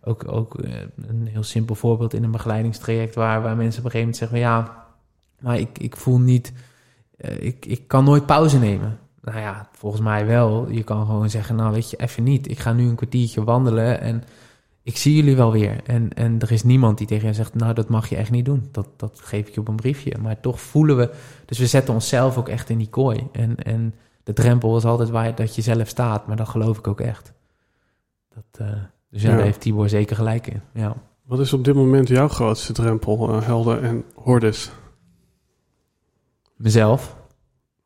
ook 0.05 0.33
ook 0.33 0.61
uh, 0.61 0.71
een 1.09 1.27
heel 1.27 1.43
simpel 1.43 1.75
voorbeeld 1.75 2.15
in 2.15 2.25
een 2.25 2.31
begeleidingstraject 2.31 3.15
waar, 3.15 3.43
waar 3.43 3.57
mensen 3.57 3.79
op 3.81 3.85
een 3.85 3.91
gegeven 3.91 3.99
moment 3.99 4.17
zeggen: 4.17 4.39
ja 4.39 4.89
maar 5.41 5.59
ik, 5.59 5.79
ik 5.79 5.97
voel 5.97 6.19
niet, 6.19 6.53
uh, 7.17 7.43
ik, 7.43 7.67
ik 7.67 7.89
kan 7.89 8.05
nooit 8.05 8.27
pauze 8.27 8.59
nemen. 8.59 8.99
Nou 9.23 9.39
ja, 9.39 9.69
volgens 9.73 10.03
mij 10.03 10.27
wel. 10.27 10.71
Je 10.71 10.83
kan 10.83 11.07
gewoon 11.07 11.31
zeggen, 11.31 11.57
nou 11.57 11.73
weet 11.73 11.91
je, 11.91 11.97
even 11.97 12.23
niet. 12.23 12.51
Ik 12.51 12.59
ga 12.59 12.73
nu 12.73 12.89
een 12.89 12.95
kwartiertje 12.95 13.45
wandelen 13.45 14.01
en 14.01 14.23
ik 14.83 14.97
zie 14.97 15.15
jullie 15.17 15.37
wel 15.37 15.53
weer. 15.53 15.81
En, 15.85 16.15
en 16.15 16.41
er 16.41 16.53
is 16.53 16.63
niemand 16.63 16.99
die 16.99 17.07
tegen 17.07 17.29
je 17.29 17.35
zegt, 17.35 17.55
nou 17.55 17.75
dat 17.75 17.89
mag 17.89 18.09
je 18.09 18.17
echt 18.17 18.31
niet 18.31 18.45
doen. 18.45 18.69
Dat, 18.73 18.87
dat 18.97 19.21
geef 19.23 19.49
ik 19.49 19.55
je 19.55 19.61
op 19.61 19.69
een 19.69 19.77
briefje. 19.77 20.19
Maar 20.19 20.41
toch 20.41 20.61
voelen 20.61 20.97
we, 20.97 21.11
dus 21.47 21.59
we 21.59 21.67
zetten 21.67 21.95
onszelf 21.95 22.39
ook 22.39 22.49
echt 22.49 22.69
in 22.69 22.79
die 22.79 22.89
kooi. 22.89 23.29
En, 23.33 23.57
en 23.57 23.95
de 24.23 24.33
drempel 24.33 24.77
is 24.77 24.85
altijd 24.85 25.11
waar 25.11 25.35
dat 25.35 25.55
je 25.55 25.63
zelf 25.63 25.89
staat, 25.89 26.27
maar 26.27 26.37
dat 26.37 26.49
geloof 26.49 26.79
ik 26.79 26.87
ook 26.87 27.01
echt. 27.01 27.33
Dat, 28.29 28.69
uh, 28.69 28.73
dus 29.11 29.23
ja, 29.23 29.29
ja, 29.29 29.37
daar 29.37 29.45
heeft 29.45 29.61
Tibor 29.61 29.89
zeker 29.89 30.17
gelijk 30.17 30.47
in. 30.47 30.61
Ja. 30.75 30.97
Wat 31.23 31.41
is 31.41 31.53
op 31.53 31.65
dit 31.65 31.75
moment 31.75 32.09
jouw 32.09 32.29
grootste 32.29 32.73
drempel, 32.73 33.31
uh, 33.31 33.43
helden 33.43 33.83
en 33.83 34.05
hordes? 34.15 34.71
Mezelf. 36.61 37.17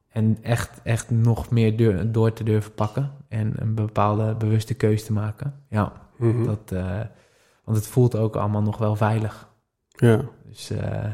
En 0.09 0.39
echt, 0.43 0.81
echt 0.83 1.11
nog 1.11 1.51
meer 1.51 1.77
deur, 1.77 2.13
door 2.13 2.33
te 2.33 2.45
durven 2.45 2.75
pakken. 2.75 3.11
En 3.29 3.53
een 3.57 3.75
bepaalde 3.75 4.35
bewuste 4.35 4.75
keuze 4.75 5.05
te 5.05 5.13
maken. 5.13 5.55
Ja, 5.69 5.93
mm 6.17 6.31
-hmm. 6.31 6.45
dat, 6.47 6.73
uh, 6.73 7.01
want 7.65 7.77
het 7.77 7.87
voelt 7.87 8.17
ook 8.17 8.37
allemaal 8.37 8.63
nog 8.63 8.79
wel 8.79 8.97
veilig. 8.97 9.49
Ja. 9.89 10.21
Dus, 10.49 10.71
uh, 10.71 11.05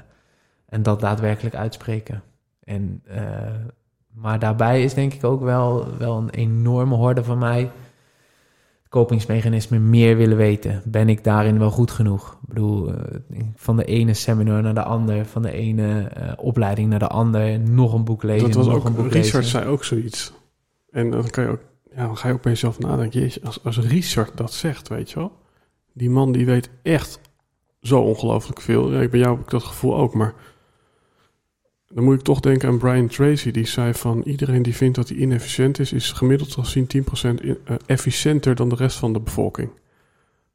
en 0.66 0.82
dat 0.82 1.00
daadwerkelijk 1.00 1.54
uitspreken. 1.54 2.22
En, 2.64 3.02
uh, 3.08 3.20
maar 4.14 4.38
daarbij 4.38 4.82
is 4.82 4.94
denk 4.94 5.12
ik 5.12 5.24
ook 5.24 5.42
wel, 5.42 5.96
wel 5.98 6.16
een 6.16 6.30
enorme 6.30 6.94
horde 6.94 7.24
van 7.24 7.38
mij 7.38 7.70
kopingsmechanisme 8.90 9.78
meer 9.78 10.16
willen 10.16 10.36
weten. 10.36 10.82
Ben 10.84 11.08
ik 11.08 11.24
daarin 11.24 11.58
wel 11.58 11.70
goed 11.70 11.90
genoeg? 11.90 12.38
Ik 12.42 12.48
bedoel, 12.48 12.92
van 13.54 13.76
de 13.76 13.84
ene 13.84 14.14
seminar 14.14 14.62
naar 14.62 14.74
de 14.74 14.82
ander, 14.82 15.26
van 15.26 15.42
de 15.42 15.52
ene 15.52 16.12
uh, 16.18 16.32
opleiding 16.36 16.88
naar 16.88 16.98
de 16.98 17.08
ander, 17.08 17.60
nog 17.60 17.92
een 17.92 18.04
boek 18.04 18.22
lezen. 18.22 18.46
Dat 18.46 18.56
was 18.56 18.66
nog 18.66 18.76
ook, 18.76 18.84
een 18.84 18.94
boek 18.94 19.12
Richard 19.12 19.34
lezen. 19.34 19.44
zei 19.44 19.66
ook 19.66 19.84
zoiets. 19.84 20.32
En 20.90 21.10
dan, 21.10 21.30
kan 21.30 21.44
je 21.44 21.50
ook, 21.50 21.60
ja, 21.94 22.06
dan 22.06 22.16
ga 22.16 22.28
je 22.28 22.34
ook 22.34 22.42
bij 22.42 22.52
jezelf 22.52 22.78
nadenken. 22.78 23.20
Jeetje, 23.20 23.40
als, 23.44 23.64
als 23.64 23.78
Richard 23.78 24.36
dat 24.36 24.52
zegt, 24.52 24.88
weet 24.88 25.10
je 25.10 25.18
wel. 25.18 25.32
Die 25.92 26.10
man 26.10 26.32
die 26.32 26.46
weet 26.46 26.70
echt 26.82 27.20
zo 27.80 28.00
ongelooflijk 28.00 28.60
veel. 28.60 28.92
Ja, 28.92 29.08
bij 29.08 29.18
jou 29.18 29.36
heb 29.36 29.44
ik 29.44 29.50
dat 29.50 29.62
gevoel 29.62 29.96
ook, 29.96 30.14
maar 30.14 30.34
dan 31.94 32.04
moet 32.04 32.14
ik 32.14 32.22
toch 32.22 32.40
denken 32.40 32.68
aan 32.68 32.78
Brian 32.78 33.06
Tracy. 33.08 33.50
Die 33.50 33.66
zei 33.66 33.94
van 33.94 34.22
iedereen 34.22 34.62
die 34.62 34.74
vindt 34.76 34.96
dat 34.96 35.08
hij 35.08 35.16
inefficiënt 35.18 35.78
is, 35.78 35.92
is 35.92 36.12
gemiddeld 36.12 36.52
gezien 36.54 36.86
10% 36.86 37.40
in, 37.40 37.58
uh, 37.68 37.76
efficiënter 37.86 38.54
dan 38.54 38.68
de 38.68 38.74
rest 38.74 38.98
van 38.98 39.12
de 39.12 39.20
bevolking. 39.20 39.70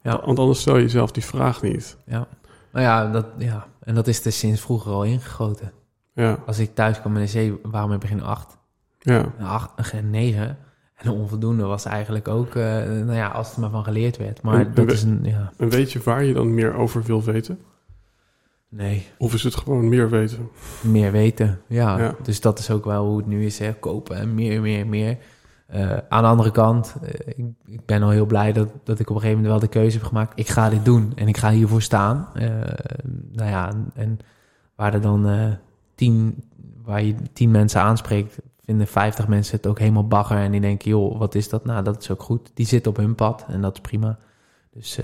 Ja. 0.02 0.22
Want 0.26 0.40
anders 0.40 0.60
stel 0.60 0.76
je 0.76 0.82
jezelf 0.82 1.12
die 1.12 1.24
vraag 1.24 1.62
niet. 1.62 1.98
Ja. 2.06 2.28
Nou 2.72 2.86
ja, 2.86 3.12
dat, 3.12 3.26
ja, 3.38 3.68
en 3.80 3.96
dat 3.96 4.08
is 4.08 4.26
er 4.26 4.32
sinds 4.32 4.62
vroeger 4.62 4.92
al 4.92 5.04
ingegoten. 5.04 5.72
Ja, 6.14 6.40
Als 6.46 6.60
ik 6.60 6.76
thuis 6.76 7.00
kwam 7.00 7.18
een 7.18 7.28
zee, 7.28 7.54
waarom 7.64 7.92
heb 7.92 8.04
ik 8.04 8.10
geen 8.10 8.24
acht? 8.24 8.58
ja, 9.00 9.34
Een 9.38 9.46
acht, 9.46 9.72
geen 9.76 10.10
negen. 10.10 10.58
En 10.96 11.08
een 11.08 11.14
onvoldoende 11.18 11.64
was 11.64 11.86
eigenlijk 11.86 12.28
ook, 12.28 12.56
eh, 12.56 12.64
nou 12.84 13.14
ja, 13.14 13.28
als 13.28 13.50
het 13.50 13.58
maar 13.58 13.70
van 13.70 13.84
geleerd 13.84 14.18
werd. 14.18 14.42
Maar 14.42 14.54
En- 14.60 14.66
en 14.66 14.74
dat 14.74 14.92
is 14.92 15.04
een, 15.04 15.20
ja, 15.24 15.52
En 15.58 15.70
weet 15.70 15.92
je 15.92 16.00
waar 16.04 16.24
je 16.24 16.34
dan 16.34 16.54
meer 16.54 16.74
over 16.74 17.04
wil 17.04 17.24
weten? 17.24 17.60
Nee, 18.76 19.08
Of 19.18 19.34
is 19.34 19.44
het 19.44 19.56
gewoon 19.56 19.90
meer 19.90 20.10
weten? 20.10 20.50
meer 20.82 21.12
weten. 21.12 21.62
Ja, 21.68 21.98
Ja. 21.98 22.16
dus 22.24 22.42
dat 22.42 22.60
is 22.60 22.72
ook 22.72 22.86
wel 22.86 23.06
hoe 23.06 23.18
het 23.18 23.26
nu 23.28 23.46
is, 23.46 23.60
hè. 23.60 23.74
kopen 23.74 24.18
en 24.18 24.34
meer, 24.36 24.62
meer, 24.62 24.88
meer. 24.88 25.18
Eh, 25.68 25.98
aan 26.10 26.24
de 26.24 26.30
andere 26.30 26.52
kant, 26.52 26.96
eh, 27.02 27.10
ik, 27.36 27.46
ik 27.66 27.86
ben 27.86 28.04
al 28.04 28.10
heel 28.10 28.26
blij 28.26 28.54
dat, 28.54 28.68
dat 28.84 29.00
ik 29.00 29.10
op 29.10 29.16
een 29.16 29.22
gegeven 29.22 29.42
moment 29.44 29.60
wel 29.62 29.70
de 29.70 29.80
keuze 29.80 29.98
heb 29.98 30.08
gemaakt. 30.08 30.40
Ik 30.40 30.48
ga 30.48 30.70
dit 30.70 30.86
doen 30.86 31.12
en 31.16 31.28
ik 31.28 31.38
ga 31.38 31.52
hiervoor 31.52 31.82
staan. 31.82 32.28
Eh, 32.34 32.48
nou 33.32 33.50
ja, 33.50 33.70
en, 33.70 33.90
en 33.96 34.18
waar 34.76 34.94
er 34.94 35.02
dan 35.02 35.58
tien, 35.96 36.44
waar 36.84 37.04
je 37.04 37.16
tien 37.34 37.52
mensen 37.52 37.82
aanspreekt, 37.82 38.38
vinden 38.64 38.88
50 38.88 39.28
mensen 39.28 39.56
het 39.56 39.68
ook 39.68 39.80
helemaal 39.80 40.08
bagger. 40.08 40.38
En 40.38 40.52
die 40.52 40.62
denken, 40.62 40.90
joh, 40.90 41.18
wat 41.20 41.36
is 41.36 41.50
dat? 41.50 41.66
Nou, 41.66 41.84
dat 41.84 42.02
is 42.02 42.12
ook 42.12 42.22
goed. 42.24 42.52
Die 42.54 42.66
zitten 42.66 42.92
op 42.92 42.98
hun 42.98 43.16
pad 43.16 43.46
en 43.48 43.62
dat 43.62 43.74
is 43.74 43.82
prima. 43.82 44.18
Dus 44.72 45.00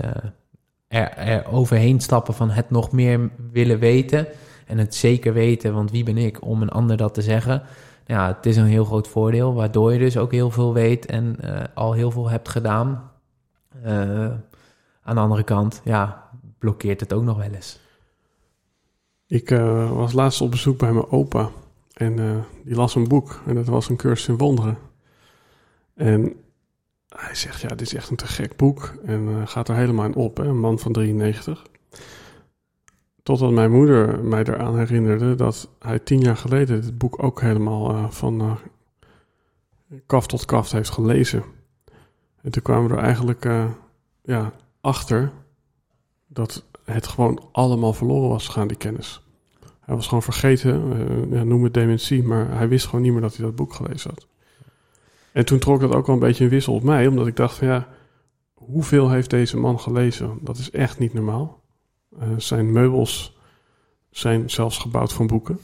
er, 0.92 1.16
er 1.16 1.52
overheen 1.52 2.00
stappen 2.00 2.34
van 2.34 2.50
het 2.50 2.70
nog 2.70 2.92
meer 2.92 3.30
willen 3.52 3.78
weten 3.78 4.26
en 4.66 4.78
het 4.78 4.94
zeker 4.94 5.32
weten, 5.32 5.74
want 5.74 5.90
wie 5.90 6.04
ben 6.04 6.16
ik 6.16 6.44
om 6.44 6.62
een 6.62 6.70
ander 6.70 6.96
dat 6.96 7.14
te 7.14 7.22
zeggen? 7.22 7.62
Ja, 8.06 8.26
het 8.26 8.46
is 8.46 8.56
een 8.56 8.66
heel 8.66 8.84
groot 8.84 9.08
voordeel, 9.08 9.54
waardoor 9.54 9.92
je 9.92 9.98
dus 9.98 10.16
ook 10.16 10.32
heel 10.32 10.50
veel 10.50 10.72
weet 10.72 11.06
en 11.06 11.36
eh, 11.40 11.64
al 11.74 11.92
heel 11.92 12.10
veel 12.10 12.30
hebt 12.30 12.48
gedaan. 12.48 13.10
Eh, 13.82 14.30
aan 15.02 15.14
de 15.14 15.20
andere 15.20 15.42
kant, 15.42 15.80
ja, 15.84 16.28
blokkeert 16.58 17.00
het 17.00 17.12
ook 17.12 17.22
nog 17.22 17.36
wel 17.36 17.50
eens. 17.50 17.80
Ik 19.26 19.50
eh, 19.50 19.92
was 19.92 20.12
laatst 20.12 20.40
op 20.40 20.50
bezoek 20.50 20.78
bij 20.78 20.92
mijn 20.92 21.10
opa. 21.10 21.50
En 21.92 22.44
die 22.64 22.74
las 22.74 22.94
een 22.94 23.08
boek. 23.08 23.42
En 23.46 23.54
dat 23.54 23.66
was 23.66 23.88
een 23.88 23.96
cursus 23.96 24.28
in 24.28 24.36
wonderen. 24.36 24.78
En 25.94 26.34
hij 27.16 27.34
zegt, 27.34 27.60
ja, 27.60 27.68
dit 27.68 27.80
is 27.80 27.94
echt 27.94 28.10
een 28.10 28.16
te 28.16 28.26
gek 28.26 28.56
boek. 28.56 28.94
En 29.04 29.28
eh, 29.28 29.46
gaat 29.46 29.68
er 29.68 29.74
helemaal 29.74 30.04
in 30.04 30.14
op, 30.14 30.36
hè? 30.36 30.44
een 30.44 30.60
man 30.60 30.78
van 30.78 30.92
93. 30.92 31.66
Totdat 33.22 33.50
mijn 33.50 33.70
moeder 33.70 34.24
mij 34.24 34.44
eraan 34.44 34.78
herinnerde 34.78 35.34
dat 35.34 35.68
hij 35.78 35.98
tien 35.98 36.20
jaar 36.20 36.36
geleden 36.36 36.80
dit 36.80 36.98
boek 36.98 37.22
ook 37.22 37.40
helemaal 37.40 37.90
eh, 37.90 38.10
van 38.10 38.40
eh 38.40 38.52
kaf 40.06 40.26
tot 40.26 40.44
kaft 40.44 40.72
heeft 40.72 40.90
gelezen. 40.90 41.44
En 42.42 42.50
toen 42.50 42.62
kwamen 42.62 42.90
we 42.90 42.96
er 42.96 43.02
eigenlijk 43.02 43.44
ja, 44.22 44.52
achter 44.80 45.32
dat 46.26 46.64
het 46.84 47.06
gewoon 47.06 47.48
allemaal 47.52 47.92
verloren 47.92 48.28
was 48.28 48.46
gegaan, 48.46 48.68
die 48.68 48.76
kennis. 48.76 49.22
Hij 49.80 49.94
was 49.94 50.06
gewoon 50.06 50.22
vergeten, 50.22 50.96
ja, 51.30 51.42
noem 51.44 51.64
het 51.64 51.74
dementie, 51.74 52.22
maar 52.22 52.56
hij 52.56 52.68
wist 52.68 52.86
gewoon 52.86 53.02
niet 53.02 53.12
meer 53.12 53.20
dat 53.20 53.36
hij 53.36 53.46
dat 53.46 53.56
boek 53.56 53.74
gelezen 53.74 54.10
had. 54.10 54.26
En 55.32 55.44
toen 55.44 55.58
trok 55.58 55.80
dat 55.80 55.94
ook 55.94 56.06
wel 56.06 56.14
een 56.14 56.20
beetje 56.20 56.44
een 56.44 56.50
wissel 56.50 56.74
op 56.74 56.82
mij, 56.82 57.06
omdat 57.06 57.26
ik 57.26 57.36
dacht 57.36 57.56
van 57.56 57.68
ja, 57.68 57.88
hoeveel 58.54 59.10
heeft 59.10 59.30
deze 59.30 59.56
man 59.56 59.80
gelezen? 59.80 60.38
Dat 60.40 60.58
is 60.58 60.70
echt 60.70 60.98
niet 60.98 61.14
normaal. 61.14 61.62
Eh, 62.18 62.28
zijn 62.36 62.72
meubels 62.72 63.36
zijn 64.10 64.50
zelfs 64.50 64.78
gebouwd 64.78 65.12
van 65.12 65.26
boeken. 65.26 65.58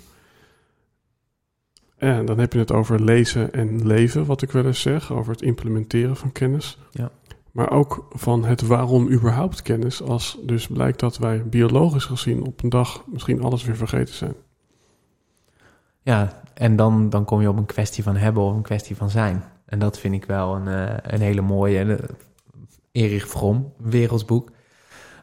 En 1.96 2.26
dan 2.26 2.38
heb 2.38 2.52
je 2.52 2.58
het 2.58 2.72
over 2.72 3.02
lezen 3.02 3.52
en 3.52 3.86
leven, 3.86 4.26
wat 4.26 4.42
ik 4.42 4.50
wel 4.50 4.64
eens 4.64 4.80
zeg, 4.80 5.12
over 5.12 5.32
het 5.32 5.42
implementeren 5.42 6.16
van 6.16 6.32
kennis. 6.32 6.78
Ja. 6.90 7.10
Maar 7.52 7.70
ook 7.70 8.06
van 8.10 8.44
het 8.44 8.60
waarom 8.60 9.08
überhaupt 9.10 9.62
kennis, 9.62 10.02
als 10.02 10.38
dus 10.42 10.66
blijkt 10.66 11.00
dat 11.00 11.18
wij 11.18 11.44
biologisch 11.44 12.04
gezien 12.04 12.44
op 12.44 12.62
een 12.62 12.68
dag 12.68 13.04
misschien 13.06 13.42
alles 13.42 13.64
weer 13.64 13.76
vergeten 13.76 14.14
zijn. 14.14 14.34
Ja, 16.02 16.42
en 16.54 16.76
dan, 16.76 17.10
dan 17.10 17.24
kom 17.24 17.40
je 17.40 17.48
op 17.48 17.56
een 17.56 17.66
kwestie 17.66 18.02
van 18.02 18.16
hebben 18.16 18.42
of 18.42 18.54
een 18.54 18.62
kwestie 18.62 18.96
van 18.96 19.10
zijn. 19.10 19.44
En 19.68 19.78
dat 19.78 19.98
vind 19.98 20.14
ik 20.14 20.24
wel 20.24 20.54
een, 20.54 20.68
eh, 20.68 20.94
een 21.02 21.20
hele 21.20 21.40
mooie. 21.40 21.78
Eh, 21.78 21.98
Erich 22.92 23.28
Fromm, 23.28 23.72
wereldsboek. 23.76 24.50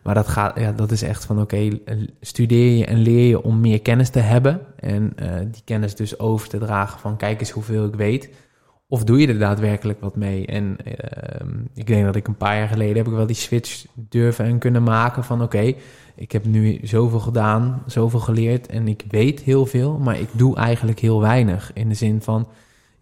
Maar 0.03 0.15
dat, 0.15 0.27
gaat, 0.27 0.59
ja, 0.59 0.71
dat 0.71 0.91
is 0.91 1.01
echt 1.01 1.25
van 1.25 1.41
oké, 1.41 1.79
studeer 2.21 2.77
je 2.77 2.85
en 2.85 2.97
leer 2.97 3.27
je 3.27 3.43
om 3.43 3.59
meer 3.59 3.81
kennis 3.81 4.09
te 4.09 4.19
hebben. 4.19 4.61
En 4.79 5.13
eh, 5.15 5.39
die 5.51 5.61
kennis 5.63 5.95
dus 5.95 6.19
over 6.19 6.47
te 6.47 6.57
dragen 6.57 6.99
van 6.99 7.17
kijk 7.17 7.39
eens 7.39 7.51
hoeveel 7.51 7.85
ik 7.85 7.95
weet. 7.95 8.29
Of 8.87 9.03
doe 9.03 9.19
je 9.19 9.27
er 9.27 9.39
daadwerkelijk 9.39 10.01
wat 10.01 10.15
mee? 10.15 10.45
En 10.45 10.77
ehm, 10.83 11.53
ik 11.73 11.87
denk 11.87 12.05
dat 12.05 12.15
ik 12.15 12.27
een 12.27 12.37
paar 12.37 12.57
jaar 12.57 12.67
geleden 12.67 12.97
heb 12.97 13.07
ik 13.07 13.13
wel 13.13 13.25
die 13.25 13.35
switch 13.35 13.85
durven 13.93 14.45
en 14.45 14.59
kunnen 14.59 14.83
maken 14.83 15.23
van 15.23 15.41
oké, 15.41 15.73
ik 16.15 16.31
heb 16.31 16.45
nu 16.45 16.79
zoveel 16.83 17.19
gedaan, 17.19 17.83
zoveel 17.85 18.19
geleerd 18.19 18.67
en 18.67 18.87
ik 18.87 19.03
weet 19.09 19.41
heel 19.41 19.65
veel, 19.65 19.97
maar 19.97 20.19
ik 20.19 20.29
doe 20.31 20.55
eigenlijk 20.55 20.99
heel 20.99 21.21
weinig. 21.21 21.71
In 21.73 21.89
de 21.89 21.95
zin 21.95 22.21
van, 22.21 22.47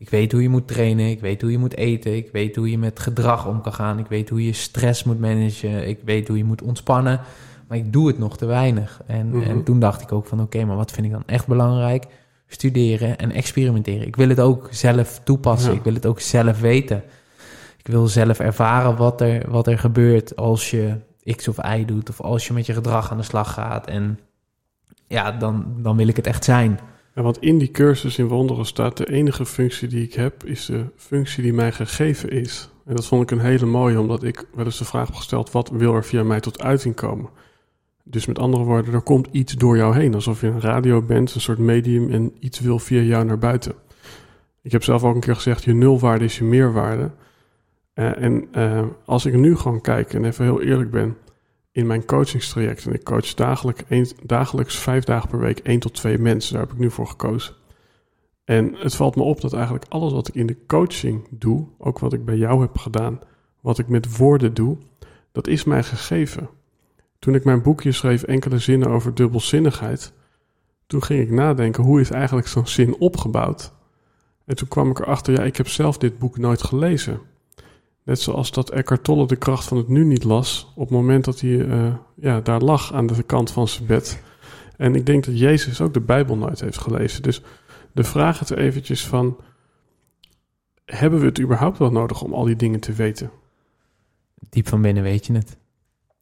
ik 0.03 0.09
weet 0.09 0.31
hoe 0.31 0.41
je 0.41 0.49
moet 0.49 0.67
trainen, 0.67 1.09
ik 1.09 1.19
weet 1.19 1.41
hoe 1.41 1.51
je 1.51 1.57
moet 1.57 1.77
eten, 1.77 2.15
ik 2.15 2.29
weet 2.31 2.55
hoe 2.55 2.69
je 2.71 2.77
met 2.77 2.99
gedrag 2.99 3.47
om 3.47 3.61
kan 3.61 3.73
gaan, 3.73 3.99
ik 3.99 4.07
weet 4.07 4.29
hoe 4.29 4.45
je 4.45 4.53
stress 4.53 5.03
moet 5.03 5.19
managen, 5.19 5.87
ik 5.87 5.99
weet 6.05 6.27
hoe 6.27 6.37
je 6.37 6.43
moet 6.43 6.61
ontspannen, 6.61 7.19
maar 7.67 7.77
ik 7.77 7.93
doe 7.93 8.07
het 8.07 8.17
nog 8.17 8.37
te 8.37 8.45
weinig. 8.45 9.01
En, 9.07 9.27
Mhm. 9.29 9.41
en 9.49 9.63
toen 9.63 9.79
dacht 9.79 10.01
ik 10.01 10.11
ook 10.11 10.25
van, 10.27 10.41
oké, 10.41 10.65
maar 10.65 10.75
wat 10.75 10.91
vind 10.91 11.05
ik 11.05 11.11
dan 11.11 11.23
echt 11.25 11.47
belangrijk? 11.47 12.05
Studeren 12.47 13.17
en 13.17 13.31
experimenteren. 13.31 14.07
Ik 14.07 14.15
wil 14.15 14.29
het 14.29 14.39
ook 14.39 14.67
zelf 14.71 15.21
toepassen, 15.23 15.71
Ja. 15.71 15.77
ik 15.77 15.83
wil 15.83 15.93
het 15.93 16.05
ook 16.05 16.19
zelf 16.19 16.59
weten. 16.59 17.03
Ik 17.77 17.87
wil 17.87 18.07
zelf 18.07 18.39
ervaren 18.39 18.95
wat 18.95 19.21
er, 19.21 19.51
wat 19.51 19.67
er 19.67 19.79
gebeurt 19.79 20.35
als 20.35 20.71
je 20.71 20.95
X 21.35 21.47
of 21.47 21.57
Y 21.77 21.85
doet. 21.85 22.09
Of 22.09 22.21
als 22.21 22.47
je 22.47 22.53
met 22.53 22.65
je 22.65 22.73
gedrag 22.73 23.11
aan 23.11 23.17
de 23.17 23.23
slag 23.23 23.53
gaat. 23.53 23.87
En 23.87 24.19
ja, 25.07 25.31
dan, 25.31 25.65
dan 25.77 25.97
wil 25.97 26.07
ik 26.07 26.15
het 26.15 26.27
echt 26.27 26.43
zijn. 26.43 26.79
Ja, 27.15 27.21
want 27.21 27.41
in 27.41 27.57
die 27.57 27.71
cursus 27.71 28.17
in 28.17 28.27
wonderen 28.27 28.65
staat 28.65 28.97
de 28.97 29.11
enige 29.11 29.45
functie 29.45 29.87
die 29.87 30.03
ik 30.03 30.13
heb, 30.13 30.43
is 30.45 30.65
de 30.65 30.85
functie 30.95 31.43
die 31.43 31.53
mij 31.53 31.71
gegeven 31.71 32.29
is. 32.29 32.69
En 32.85 32.95
dat 32.95 33.05
vond 33.05 33.23
ik 33.23 33.31
een 33.31 33.45
hele 33.45 33.65
mooie, 33.65 33.99
omdat 33.99 34.23
ik 34.23 34.45
wel 34.53 34.65
eens 34.65 34.77
de 34.77 34.85
vraag 34.85 35.07
heb 35.07 35.15
gesteld, 35.15 35.51
wat 35.51 35.69
wil 35.69 35.93
er 35.93 36.05
via 36.05 36.23
mij 36.23 36.39
tot 36.39 36.61
uiting 36.61 36.95
komen? 36.95 37.29
Dus 38.03 38.25
met 38.25 38.39
andere 38.39 38.63
woorden, 38.63 38.93
er 38.93 39.01
komt 39.01 39.27
iets 39.31 39.53
door 39.53 39.77
jou 39.77 39.95
heen, 39.95 40.13
alsof 40.13 40.41
je 40.41 40.47
een 40.47 40.61
radio 40.61 41.01
bent, 41.01 41.35
een 41.35 41.41
soort 41.41 41.57
medium 41.57 42.09
en 42.09 42.33
iets 42.39 42.59
wil 42.59 42.79
via 42.79 43.01
jou 43.01 43.25
naar 43.25 43.37
buiten. 43.37 43.73
Ik 44.61 44.71
heb 44.71 44.83
zelf 44.83 45.03
ook 45.03 45.15
een 45.15 45.21
keer 45.21 45.35
gezegd, 45.35 45.63
je 45.63 45.73
nulwaarde 45.73 46.25
is 46.25 46.37
je 46.37 46.43
meerwaarde. 46.43 47.11
Eh, 47.93 48.23
en 48.23 48.47
eh, 48.51 48.83
als 49.05 49.25
ik 49.25 49.33
nu 49.33 49.55
gewoon 49.55 49.81
kijk 49.81 50.13
en 50.13 50.25
even 50.25 50.45
heel 50.45 50.61
eerlijk 50.61 50.91
ben, 50.91 51.17
in 51.73 51.87
mijn 51.87 52.05
coachingstraject, 52.05 52.85
en 52.85 52.93
ik 52.93 53.03
coach 53.03 53.33
dagelijks, 54.23 54.77
vijf 54.77 55.03
dagen 55.03 55.29
per 55.29 55.39
week 55.39 55.59
één 55.59 55.79
tot 55.79 55.93
twee 55.93 56.17
mensen, 56.17 56.53
daar 56.53 56.61
heb 56.61 56.71
ik 56.71 56.77
nu 56.77 56.91
voor 56.91 57.07
gekozen. 57.07 57.55
En 58.45 58.75
het 58.75 58.95
valt 58.95 59.15
me 59.15 59.23
op 59.23 59.41
dat 59.41 59.53
eigenlijk 59.53 59.85
alles 59.89 60.13
wat 60.13 60.27
ik 60.27 60.35
in 60.35 60.45
de 60.45 60.65
coaching 60.67 61.27
doe, 61.29 61.67
ook 61.77 61.99
wat 61.99 62.13
ik 62.13 62.25
bij 62.25 62.37
jou 62.37 62.61
heb 62.61 62.77
gedaan, 62.77 63.19
wat 63.61 63.79
ik 63.79 63.87
met 63.87 64.17
woorden 64.17 64.53
doe, 64.53 64.77
dat 65.31 65.47
is 65.47 65.63
mij 65.63 65.83
gegeven. 65.83 66.49
Toen 67.19 67.35
ik 67.35 67.43
mijn 67.43 67.61
boekje 67.61 67.91
schreef, 67.91 68.23
enkele 68.23 68.59
zinnen 68.59 68.89
over 68.89 69.15
dubbelzinnigheid, 69.15 70.13
toen 70.87 71.03
ging 71.03 71.21
ik 71.21 71.31
nadenken, 71.31 71.83
hoe 71.83 72.01
is 72.01 72.11
eigenlijk 72.11 72.47
zo'n 72.47 72.67
zin 72.67 72.95
opgebouwd? 72.99 73.73
En 74.45 74.55
toen 74.55 74.67
kwam 74.67 74.89
ik 74.89 74.99
erachter, 74.99 75.33
ja, 75.33 75.43
ik 75.43 75.57
heb 75.57 75.67
zelf 75.67 75.97
dit 75.97 76.19
boek 76.19 76.37
nooit 76.37 76.63
gelezen. 76.63 77.19
Net 78.03 78.19
zoals 78.19 78.51
dat 78.51 78.69
Eckhart 78.69 79.03
Tolle 79.03 79.27
de 79.27 79.35
kracht 79.35 79.67
van 79.67 79.77
het 79.77 79.87
nu 79.87 80.03
niet 80.03 80.23
las, 80.23 80.71
op 80.75 80.81
het 80.81 80.97
moment 80.97 81.25
dat 81.25 81.39
hij 81.39 81.67
eh, 81.67 81.93
ja, 82.15 82.41
daar 82.41 82.61
lag 82.61 82.93
aan 82.93 83.07
de 83.07 83.23
kant 83.23 83.51
van 83.51 83.67
zijn 83.67 83.85
bed. 83.85 84.23
En 84.77 84.95
ik 84.95 85.05
denk 85.05 85.25
dat 85.25 85.39
Jezus 85.39 85.81
ook 85.81 85.93
de 85.93 86.01
Bijbel 86.01 86.37
nooit 86.37 86.59
heeft 86.59 86.77
gelezen. 86.77 87.21
Dus 87.21 87.41
de 87.91 88.03
vraag 88.03 88.41
is 88.41 88.49
eventjes 88.49 89.07
van, 89.07 89.37
hebben 90.85 91.19
we 91.19 91.25
het 91.25 91.39
überhaupt 91.39 91.77
wel 91.77 91.91
nodig 91.91 92.21
om 92.21 92.33
al 92.33 92.43
die 92.43 92.55
dingen 92.55 92.79
te 92.79 92.93
weten? 92.93 93.31
Diep 94.49 94.67
van 94.67 94.81
binnen 94.81 95.03
weet 95.03 95.25
je 95.25 95.33
het. 95.33 95.57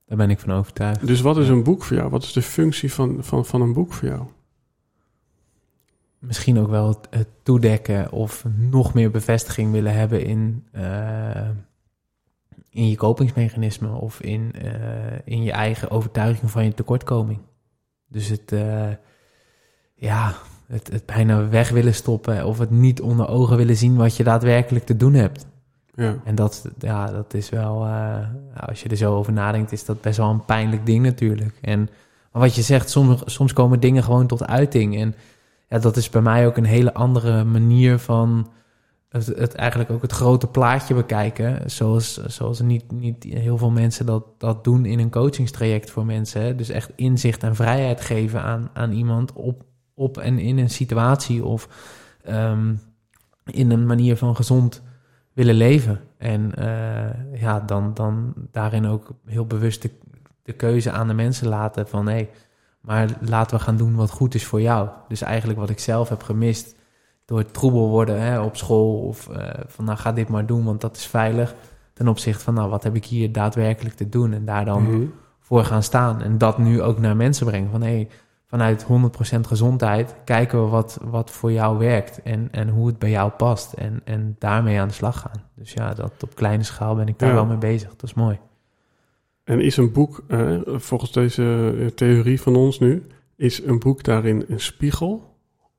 Daar 0.06 0.18
ben 0.18 0.30
ik 0.30 0.40
van 0.40 0.52
overtuigd. 0.52 1.08
Dus 1.08 1.22
wat 1.22 1.38
is 1.38 1.50
een 1.50 1.64
boek 1.64 1.84
voor 1.84 1.98
jou? 1.98 2.10
Wat 2.10 2.24
is 2.24 2.34
de 2.34 2.42
functie 2.42 2.94
van, 2.94 3.18
van, 3.20 3.46
van 3.46 3.62
een 3.62 3.74
boek 3.74 3.94
voor 3.94 4.08
jou? 4.08 4.24
Misschien 6.20 6.60
ook 6.60 6.70
wel 6.70 6.88
het, 6.88 7.08
het 7.10 7.28
toedekken 7.44 8.12
of 8.12 8.46
nog 8.58 8.94
meer 8.94 9.12
bevestiging 9.12 9.72
willen 9.72 9.94
hebben 9.94 10.26
in, 10.26 10.68
eh, 10.72 11.50
in 12.72 12.90
je 12.90 12.96
kopingsmechanisme 12.96 13.90
of 13.90 14.22
in, 14.22 14.54
eh, 14.54 14.72
in 15.24 15.44
je 15.44 15.52
eigen 15.52 15.92
overtuiging 15.92 16.52
van 16.52 16.64
je 16.64 16.74
tekortkoming. 16.74 17.40
Dus 18.08 18.28
het, 18.28 18.52
eh, 18.52 18.90
ja, 19.96 20.34
het, 20.68 20.92
het 20.92 21.06
bijna 21.06 21.50
weg 21.50 21.70
willen 21.70 21.94
stoppen 21.94 22.46
of 22.46 22.58
het 22.58 22.72
niet 22.72 23.02
onder 23.02 23.28
ogen 23.28 23.58
willen 23.58 23.78
zien 23.78 23.96
wat 23.96 24.16
je 24.18 24.24
daadwerkelijk 24.24 24.86
te 24.86 24.98
doen 24.98 25.14
hebt. 25.14 25.48
Ja, 25.94 26.16
En 26.24 26.36
dat, 26.36 26.70
ja, 26.80 27.12
dat 27.12 27.34
is 27.34 27.50
wel, 27.50 27.86
eh, 27.86 28.28
als 28.68 28.84
je 28.84 28.90
er 28.90 28.98
zo 28.98 29.16
over 29.16 29.34
nadenkt, 29.34 29.72
is 29.72 29.86
dat 29.86 30.02
best 30.02 30.18
wel 30.18 30.30
een 30.30 30.46
pijnlijk 30.46 30.86
ding 30.86 31.04
natuurlijk. 31.04 31.58
En 31.62 31.90
maar 32.32 32.42
wat 32.42 32.56
je 32.56 32.62
zegt, 32.62 32.90
soms, 32.90 33.22
soms 33.26 33.54
komen 33.54 33.80
dingen 33.80 34.04
gewoon 34.04 34.28
tot 34.28 34.48
uiting. 34.48 35.00
En 35.00 35.16
ja, 35.68 35.80
dat 35.80 35.98
is 35.98 36.10
bij 36.10 36.22
mij 36.22 36.48
ook 36.48 36.58
een 36.58 36.66
hele 36.66 36.94
andere 36.94 37.44
manier 37.44 38.00
van 38.00 38.48
het, 39.12 39.26
het 39.26 39.54
eigenlijk 39.54 39.92
ook 39.92 40.02
het 40.02 40.12
grote 40.12 40.48
plaatje 40.48 40.94
bekijken. 40.94 41.72
Zoals, 41.72 42.24
zoals 42.26 42.62
niet, 42.62 42.92
niet 42.92 43.24
heel 43.24 43.58
veel 43.58 43.70
mensen 43.70 44.06
dat, 44.06 44.26
dat 44.38 44.64
doen 44.64 44.86
in 44.86 45.00
een 45.00 45.10
coachingstraject 45.10 45.92
voor 45.92 46.06
mensen. 46.06 46.42
Hè? 46.42 46.56
Dus 46.56 46.70
echt 46.70 46.92
inzicht 46.96 47.44
en 47.44 47.56
vrijheid 47.56 48.02
geven 48.02 48.42
aan, 48.42 48.70
aan 48.74 48.92
iemand 48.92 49.34
op, 49.34 49.64
op 49.94 50.18
en 50.18 50.40
in 50.40 50.58
een 50.58 50.70
situatie 50.70 51.46
of 51.46 51.68
ehm, 52.24 52.74
in 53.46 53.72
een 53.72 53.86
manier 53.86 54.18
van 54.18 54.36
gezond 54.36 54.82
willen 55.34 55.56
leven. 55.56 56.02
En 56.18 56.52
uh, 56.60 57.42
ja, 57.42 57.60
dan, 57.60 57.94
dan 57.94 58.34
daarin 58.52 58.86
ook 58.86 59.14
heel 59.26 59.46
bewust 59.46 59.82
de, 59.82 59.92
de 60.44 60.54
keuze 60.54 60.92
aan 60.92 61.08
de 61.08 61.14
mensen 61.14 61.48
laten 61.48 61.88
van 61.88 62.08
hé, 62.08 62.14
hey, 62.14 62.30
maar 62.82 63.10
laten 63.22 63.58
we 63.58 63.64
gaan 63.64 63.78
doen 63.78 63.96
wat 63.96 64.12
goed 64.12 64.36
is 64.36 64.46
voor 64.46 64.62
jou. 64.62 64.90
Dus 65.08 65.22
eigenlijk 65.22 65.60
wat 65.60 65.70
ik 65.70 65.80
zelf 65.80 66.10
heb 66.10 66.24
gemist 66.24 66.76
door 67.32 67.40
het 67.40 67.54
troebel 67.54 67.90
worden 67.90 68.22
hè, 68.22 68.40
op 68.42 68.58
school 68.58 68.96
of 69.00 69.30
uh, 69.32 69.38
van 69.68 69.86
nou 69.86 69.98
ga 69.98 70.12
dit 70.12 70.30
maar 70.30 70.46
doen, 70.46 70.64
want 70.64 70.82
dat 70.82 70.96
is 70.98 71.06
veilig. 71.06 71.56
Ten 71.94 72.08
opzichte 72.08 72.44
van 72.44 72.54
nou 72.54 72.70
wat 72.70 72.84
heb 72.84 72.96
ik 72.96 73.06
hier 73.06 73.32
daadwerkelijk 73.32 73.96
te 73.96 74.10
doen 74.10 74.34
en 74.34 74.46
daar 74.46 74.66
dan 74.66 74.84
Mhm. 74.84 75.06
voor 75.40 75.64
gaan 75.66 75.84
staan. 75.84 76.22
En 76.22 76.38
dat 76.38 76.58
nu 76.58 76.82
ook 76.82 77.00
naar 77.00 77.16
mensen 77.16 77.46
brengen 77.46 77.72
van 77.72 77.82
hé, 77.82 77.88
hey, 77.94 78.08
vanuit 78.48 78.84
100% 78.84 79.48
gezondheid 79.48 80.16
kijken 80.26 80.64
we 80.64 80.70
wat, 80.70 81.00
wat 81.04 81.30
voor 81.32 81.52
jou 81.52 81.78
werkt 81.78 82.22
en, 82.22 82.48
en 82.52 82.70
hoe 82.70 82.88
het 82.88 83.00
bij 83.00 83.10
jou 83.10 83.32
past. 83.32 83.74
En, 83.74 84.02
en 84.04 84.36
daarmee 84.40 84.80
aan 84.80 84.88
de 84.88 84.94
slag 84.94 85.20
gaan. 85.20 85.44
Dus 85.56 85.74
ja, 85.74 85.94
dat 85.94 86.12
op 86.24 86.36
kleine 86.36 86.64
schaal 86.64 86.96
ben 86.96 87.08
ik 87.08 87.20
daar 87.20 87.30
Ja. 87.30 87.36
wel 87.36 87.46
mee 87.46 87.58
bezig. 87.58 87.90
Dat 87.90 88.04
is 88.04 88.14
mooi. 88.14 88.40
En 89.44 89.60
is 89.62 89.78
een 89.78 89.92
boek, 89.92 90.24
eh, 90.28 90.58
volgens 90.66 91.12
deze 91.12 91.76
eh, 91.80 91.86
theorie 91.88 92.42
van 92.42 92.56
ons 92.56 92.80
nu, 92.80 93.04
is 93.36 93.64
een 93.64 93.80
boek 93.80 94.04
daarin 94.04 94.46
een 94.48 94.60
spiegel? 94.60 95.30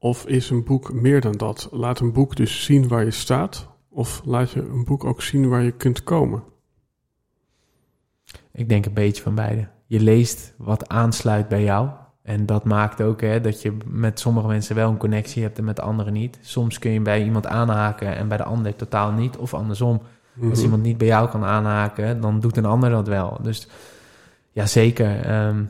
Of 0.02 0.26
is 0.26 0.50
een 0.50 0.64
boek 0.64 0.92
meer 0.92 1.20
dan 1.20 1.32
dat? 1.32 1.68
Laat 1.70 2.00
een 2.00 2.12
boek 2.12 2.36
dus 2.36 2.64
zien 2.64 2.88
waar 2.88 3.04
je 3.04 3.10
staat? 3.10 3.68
Of 3.88 4.22
laat 4.24 4.50
je 4.50 4.60
een 4.60 4.84
boek 4.84 5.04
ook 5.04 5.22
zien 5.22 5.48
waar 5.48 5.62
je 5.62 5.70
kunt 5.70 6.02
komen? 6.04 6.42
Ik 8.52 8.68
denk 8.68 8.86
een 8.86 8.92
beetje 8.92 9.22
van 9.22 9.34
beide. 9.34 9.68
Je 9.86 10.00
leest 10.00 10.54
wat 10.58 10.88
aansluit 10.88 11.48
bij 11.48 11.62
jou. 11.62 11.88
En 12.22 12.46
dat 12.46 12.64
maakt 12.64 13.02
ook 13.02 13.20
hè, 13.20 13.40
dat 13.40 13.62
je 13.62 13.76
met 13.86 14.20
sommige 14.20 14.46
mensen 14.46 14.74
wel 14.74 14.90
een 14.90 14.96
connectie 14.96 15.42
hebt 15.42 15.58
en 15.58 15.64
met 15.64 15.80
anderen 15.80 16.12
niet. 16.12 16.38
Soms 16.40 16.78
kun 16.78 16.90
je 16.90 17.00
bij 17.00 17.24
iemand 17.24 17.46
aanhaken 17.46 18.16
en 18.16 18.28
bij 18.28 18.36
de 18.36 18.44
ander 18.44 18.76
totaal 18.76 19.12
niet. 19.12 19.36
Of 19.36 19.54
andersom. 19.54 20.00
Als 20.42 20.52
Mhm. 20.52 20.62
iemand 20.62 20.82
niet 20.82 20.98
bij 20.98 21.06
jou 21.06 21.28
kan 21.28 21.44
aanhaken, 21.44 22.20
dan 22.20 22.40
doet 22.40 22.56
een 22.56 22.64
ander 22.64 22.90
dat 22.90 23.08
wel. 23.08 23.38
Dus 23.42 23.68
ja, 24.50 24.66
zeker. 24.66 25.20
Ehm, 25.20 25.64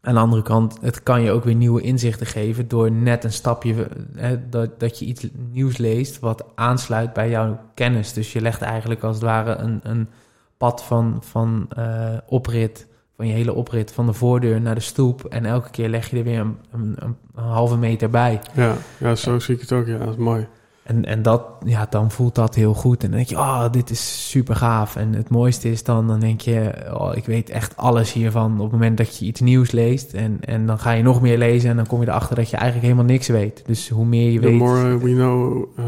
aan 0.00 0.14
de 0.14 0.20
andere 0.20 0.42
kant, 0.42 0.78
het 0.80 1.02
kan 1.02 1.22
je 1.22 1.30
ook 1.30 1.44
weer 1.44 1.54
nieuwe 1.54 1.80
inzichten 1.80 2.26
geven 2.26 2.68
door 2.68 2.90
net 2.90 3.24
een 3.24 3.32
stapje, 3.32 3.88
hè, 4.14 4.48
dat, 4.48 4.80
dat 4.80 4.98
je 4.98 5.04
iets 5.04 5.26
nieuws 5.50 5.76
leest 5.76 6.18
wat 6.18 6.44
aansluit 6.54 7.12
bij 7.12 7.30
jouw 7.30 7.60
kennis. 7.74 8.12
Dus 8.12 8.32
je 8.32 8.40
legt 8.40 8.62
eigenlijk 8.62 9.02
als 9.02 9.16
het 9.16 9.24
ware 9.24 9.54
een, 9.54 9.80
een 9.82 10.08
pad 10.56 10.84
van, 10.84 11.18
van 11.20 11.66
eh, 11.76 12.16
oprit, 12.26 12.86
van 13.16 13.26
je 13.26 13.32
hele 13.32 13.52
oprit, 13.52 13.92
van 13.92 14.06
de 14.06 14.12
voordeur 14.12 14.60
naar 14.60 14.74
de 14.74 14.80
stoep. 14.80 15.24
En 15.24 15.44
elke 15.44 15.70
keer 15.70 15.88
leg 15.88 16.10
je 16.10 16.16
er 16.16 16.24
weer 16.24 16.38
een, 16.38 16.56
een, 16.72 16.94
een, 16.98 17.16
een 17.34 17.44
halve 17.44 17.76
meter 17.76 18.10
bij. 18.10 18.40
Ja, 18.52 18.74
ja, 18.98 19.14
zo 19.14 19.38
zie 19.38 19.54
ik 19.54 19.60
het 19.60 19.72
ook. 19.72 19.86
Ja, 19.86 19.98
dat 19.98 20.08
is 20.08 20.16
mooi. 20.16 20.46
En, 20.88 21.04
en 21.04 21.22
dat, 21.22 21.42
ja, 21.64 21.86
dan 21.90 22.10
voelt 22.10 22.34
dat 22.34 22.54
heel 22.54 22.74
goed. 22.74 23.02
En 23.02 23.08
dan 23.08 23.16
denk 23.16 23.30
je, 23.30 23.36
oh, 23.36 23.64
dit 23.70 23.90
is 23.90 24.30
super 24.30 24.56
gaaf. 24.56 24.96
En 24.96 25.14
het 25.14 25.28
mooiste 25.28 25.70
is 25.70 25.82
dan, 25.82 26.06
dan 26.06 26.20
denk 26.20 26.40
je, 26.40 26.72
oh, 26.92 27.16
ik 27.16 27.24
weet 27.24 27.50
echt 27.50 27.76
alles 27.76 28.12
hiervan. 28.12 28.52
Op 28.52 28.62
het 28.62 28.72
moment 28.72 28.96
dat 28.96 29.18
je 29.18 29.24
iets 29.24 29.40
nieuws 29.40 29.70
leest. 29.70 30.12
En, 30.12 30.38
en 30.40 30.66
dan 30.66 30.78
ga 30.78 30.90
je 30.92 31.02
nog 31.02 31.20
meer 31.20 31.38
lezen. 31.38 31.70
En 31.70 31.76
dan 31.76 31.86
kom 31.86 32.00
je 32.00 32.08
erachter 32.08 32.36
dat 32.36 32.50
je 32.50 32.56
eigenlijk 32.56 32.86
helemaal 32.86 33.12
niks 33.12 33.28
weet. 33.28 33.62
Dus 33.66 33.88
hoe 33.88 34.06
meer 34.06 34.30
je 34.30 34.40
The 34.40 34.46
weet. 34.46 34.58
more 34.58 34.98
we 34.98 35.14
know, 35.14 35.66
uh, 35.78 35.84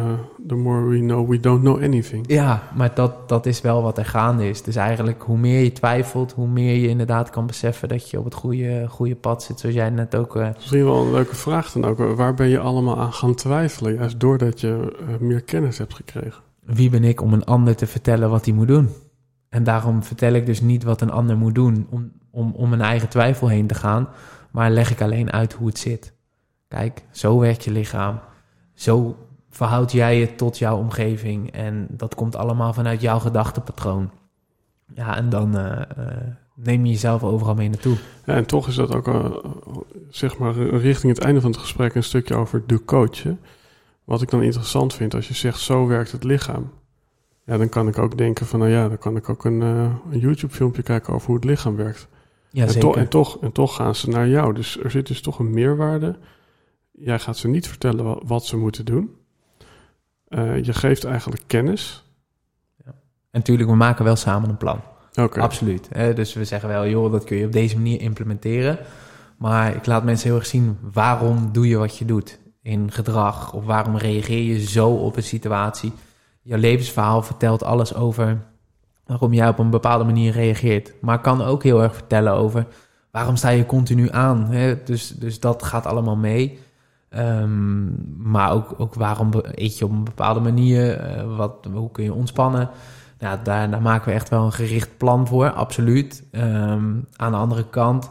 the 0.50 0.56
more 0.56 0.88
we 0.88 0.98
know 0.98 1.28
we 1.28 1.40
don't 1.40 1.60
know 1.62 1.82
anything. 1.82 2.24
Ja, 2.28 2.62
maar 2.74 2.94
dat, 2.94 3.28
dat 3.28 3.46
is 3.46 3.60
wel 3.60 3.82
wat 3.82 3.98
er 3.98 4.04
gaande 4.04 4.48
is. 4.48 4.62
Dus 4.62 4.76
eigenlijk, 4.76 5.22
hoe 5.22 5.38
meer 5.38 5.62
je 5.62 5.72
twijfelt, 5.72 6.32
hoe 6.32 6.48
meer 6.48 6.74
je 6.74 6.88
inderdaad 6.88 7.30
kan 7.30 7.46
beseffen 7.46 7.88
dat 7.88 8.10
je 8.10 8.18
op 8.18 8.24
het 8.24 8.34
goede, 8.34 8.86
goede 8.88 9.14
pad 9.16 9.42
zit. 9.42 9.60
Zoals 9.60 9.74
jij 9.74 9.90
net 9.90 10.16
ook. 10.16 10.36
eh, 10.36 10.48
Misschien 10.54 10.84
wel 10.84 11.02
een 11.04 11.12
leuke 11.12 11.34
vraag 11.36 11.72
dan 11.72 11.84
ook. 11.84 11.98
Waar 11.98 12.34
ben 12.34 12.48
je 12.48 12.58
allemaal 12.58 12.98
aan 12.98 13.12
gaan 13.12 13.34
twijfelen? 13.34 13.94
Juist 13.94 14.20
doordat 14.20 14.60
je 14.60 14.96
uh, 15.08 15.16
meer 15.20 15.40
kennis 15.42 15.78
hebt 15.78 15.94
gekregen. 15.94 16.42
wie 16.64 16.90
ben 16.90 17.04
ik 17.04 17.20
om 17.22 17.32
een 17.32 17.44
ander 17.44 17.76
te 17.76 17.86
vertellen 17.86 18.30
wat 18.30 18.44
hij 18.44 18.54
moet 18.54 18.68
doen? 18.68 18.88
En 19.48 19.64
daarom 19.64 20.02
vertel 20.02 20.32
ik 20.32 20.46
dus 20.46 20.60
niet 20.60 20.82
wat 20.84 21.00
een 21.00 21.10
ander 21.10 21.36
moet 21.36 21.54
doen 21.54 21.86
om, 21.90 22.12
om, 22.30 22.52
om 22.56 22.68
mijn 22.68 22.80
eigen 22.80 23.08
twijfel 23.08 23.48
heen 23.48 23.66
te 23.66 23.74
gaan, 23.74 24.08
maar 24.50 24.70
leg 24.70 24.90
ik 24.90 25.00
alleen 25.02 25.32
uit 25.32 25.52
hoe 25.52 25.66
het 25.66 25.78
zit. 25.78 26.12
Kijk, 26.68 27.02
zo 27.10 27.38
werkt 27.38 27.64
je 27.64 27.70
lichaam. 27.70 28.18
Zo 28.74 29.16
verhoud 29.50 29.92
jij 29.92 30.18
je 30.18 30.34
tot 30.34 30.58
jouw 30.58 30.78
omgeving 30.78 31.52
en 31.52 31.86
dat 31.90 32.14
komt 32.14 32.36
allemaal 32.36 32.72
vanuit 32.72 33.00
jouw 33.00 33.18
gedachtepatroon. 33.18 34.10
Ja, 34.94 35.16
en 35.16 35.28
dan 35.28 35.56
uh, 35.56 35.64
uh, 35.98 36.06
neem 36.54 36.84
je 36.84 36.92
jezelf 36.92 37.24
overal 37.24 37.54
mee 37.54 37.68
naartoe. 37.68 37.96
Ja, 38.26 38.34
en 38.34 38.46
toch 38.46 38.68
is 38.68 38.74
dat 38.74 38.94
ook, 38.94 39.08
uh, 39.08 39.24
zeg 40.10 40.38
maar, 40.38 40.52
richting 40.58 41.14
het 41.14 41.24
einde 41.24 41.40
van 41.40 41.50
het 41.50 41.60
gesprek 41.60 41.94
een 41.94 42.02
stukje 42.02 42.34
over 42.34 42.62
de 42.66 42.84
coach. 42.84 43.22
Hè? 43.22 43.36
Wat 44.04 44.22
ik 44.22 44.30
dan 44.30 44.42
interessant 44.42 44.94
vind, 44.94 45.14
als 45.14 45.28
je 45.28 45.34
zegt 45.34 45.58
zo 45.58 45.86
werkt 45.86 46.12
het 46.12 46.24
lichaam. 46.24 46.70
Ja, 47.44 47.56
dan 47.56 47.68
kan 47.68 47.88
ik 47.88 47.98
ook 47.98 48.18
denken 48.18 48.46
van, 48.46 48.58
nou 48.58 48.70
ja, 48.70 48.88
dan 48.88 48.98
kan 48.98 49.16
ik 49.16 49.28
ook 49.28 49.44
een, 49.44 49.60
een 49.60 50.18
YouTube 50.18 50.54
filmpje 50.54 50.82
kijken 50.82 51.14
over 51.14 51.26
hoe 51.26 51.36
het 51.36 51.44
lichaam 51.44 51.76
werkt. 51.76 52.08
Ja, 52.50 52.62
en, 52.62 52.70
zeker. 52.70 52.92
to 52.92 52.94
en, 52.94 53.08
toch, 53.08 53.38
en 53.40 53.52
toch 53.52 53.74
gaan 53.74 53.94
ze 53.94 54.08
naar 54.08 54.28
jou. 54.28 54.54
Dus 54.54 54.78
er 54.78 54.90
zit 54.90 55.06
dus 55.06 55.20
toch 55.20 55.38
een 55.38 55.50
meerwaarde. 55.50 56.18
Jij 56.90 57.18
gaat 57.18 57.36
ze 57.36 57.48
niet 57.48 57.68
vertellen 57.68 58.04
wat, 58.04 58.22
wat 58.26 58.46
ze 58.46 58.56
moeten 58.56 58.84
doen. 58.84 59.19
Uh, 60.30 60.62
je 60.62 60.72
geeft 60.72 61.04
eigenlijk 61.04 61.42
kennis. 61.46 62.04
Ja. 62.84 62.90
En 62.90 62.94
natuurlijk, 63.30 63.68
we 63.68 63.76
maken 63.76 64.04
wel 64.04 64.16
samen 64.16 64.48
een 64.48 64.56
plan. 64.56 64.80
Okay. 65.14 65.42
Absoluut. 65.42 65.88
Hè? 65.92 66.12
Dus 66.14 66.34
we 66.34 66.44
zeggen 66.44 66.68
wel, 66.68 66.86
joh, 66.86 67.12
dat 67.12 67.24
kun 67.24 67.36
je 67.36 67.46
op 67.46 67.52
deze 67.52 67.76
manier 67.76 68.00
implementeren. 68.00 68.78
Maar 69.36 69.74
ik 69.74 69.86
laat 69.86 70.04
mensen 70.04 70.28
heel 70.28 70.38
erg 70.38 70.46
zien, 70.46 70.78
waarom 70.92 71.52
doe 71.52 71.68
je 71.68 71.76
wat 71.76 71.96
je 71.96 72.04
doet 72.04 72.38
in 72.62 72.90
gedrag? 72.90 73.52
Of 73.52 73.64
waarom 73.64 73.96
reageer 73.96 74.42
je 74.42 74.60
zo 74.66 74.90
op 74.90 75.16
een 75.16 75.22
situatie? 75.22 75.92
Jouw 76.42 76.58
levensverhaal 76.58 77.22
vertelt 77.22 77.64
alles 77.64 77.94
over 77.94 78.38
waarom 79.06 79.32
jij 79.32 79.48
op 79.48 79.58
een 79.58 79.70
bepaalde 79.70 80.04
manier 80.04 80.32
reageert. 80.32 80.92
Maar 81.00 81.20
kan 81.20 81.42
ook 81.42 81.62
heel 81.62 81.82
erg 81.82 81.94
vertellen 81.94 82.32
over 82.32 82.66
waarom 83.10 83.36
sta 83.36 83.48
je 83.48 83.66
continu 83.66 84.10
aan. 84.10 84.46
Hè? 84.50 84.82
Dus, 84.82 85.08
dus 85.08 85.40
dat 85.40 85.62
gaat 85.62 85.86
allemaal 85.86 86.16
mee. 86.16 86.58
Um, 87.16 88.16
maar 88.16 88.52
ook, 88.52 88.74
ook 88.78 88.94
waarom 88.94 89.30
eet 89.42 89.78
je 89.78 89.84
op 89.84 89.90
een 89.90 90.04
bepaalde 90.04 90.40
manier? 90.40 91.16
Uh, 91.16 91.36
wat, 91.36 91.68
hoe 91.72 91.90
kun 91.90 92.04
je 92.04 92.14
ontspannen? 92.14 92.70
Nou, 93.18 93.38
daar, 93.42 93.70
daar, 93.70 93.82
maken 93.82 94.08
we 94.08 94.14
echt 94.14 94.28
wel 94.28 94.44
een 94.44 94.52
gericht 94.52 94.96
plan 94.96 95.26
voor, 95.26 95.50
absoluut. 95.50 96.24
Um, 96.32 97.06
aan 97.16 97.30
de 97.30 97.38
andere 97.38 97.68
kant, 97.68 98.10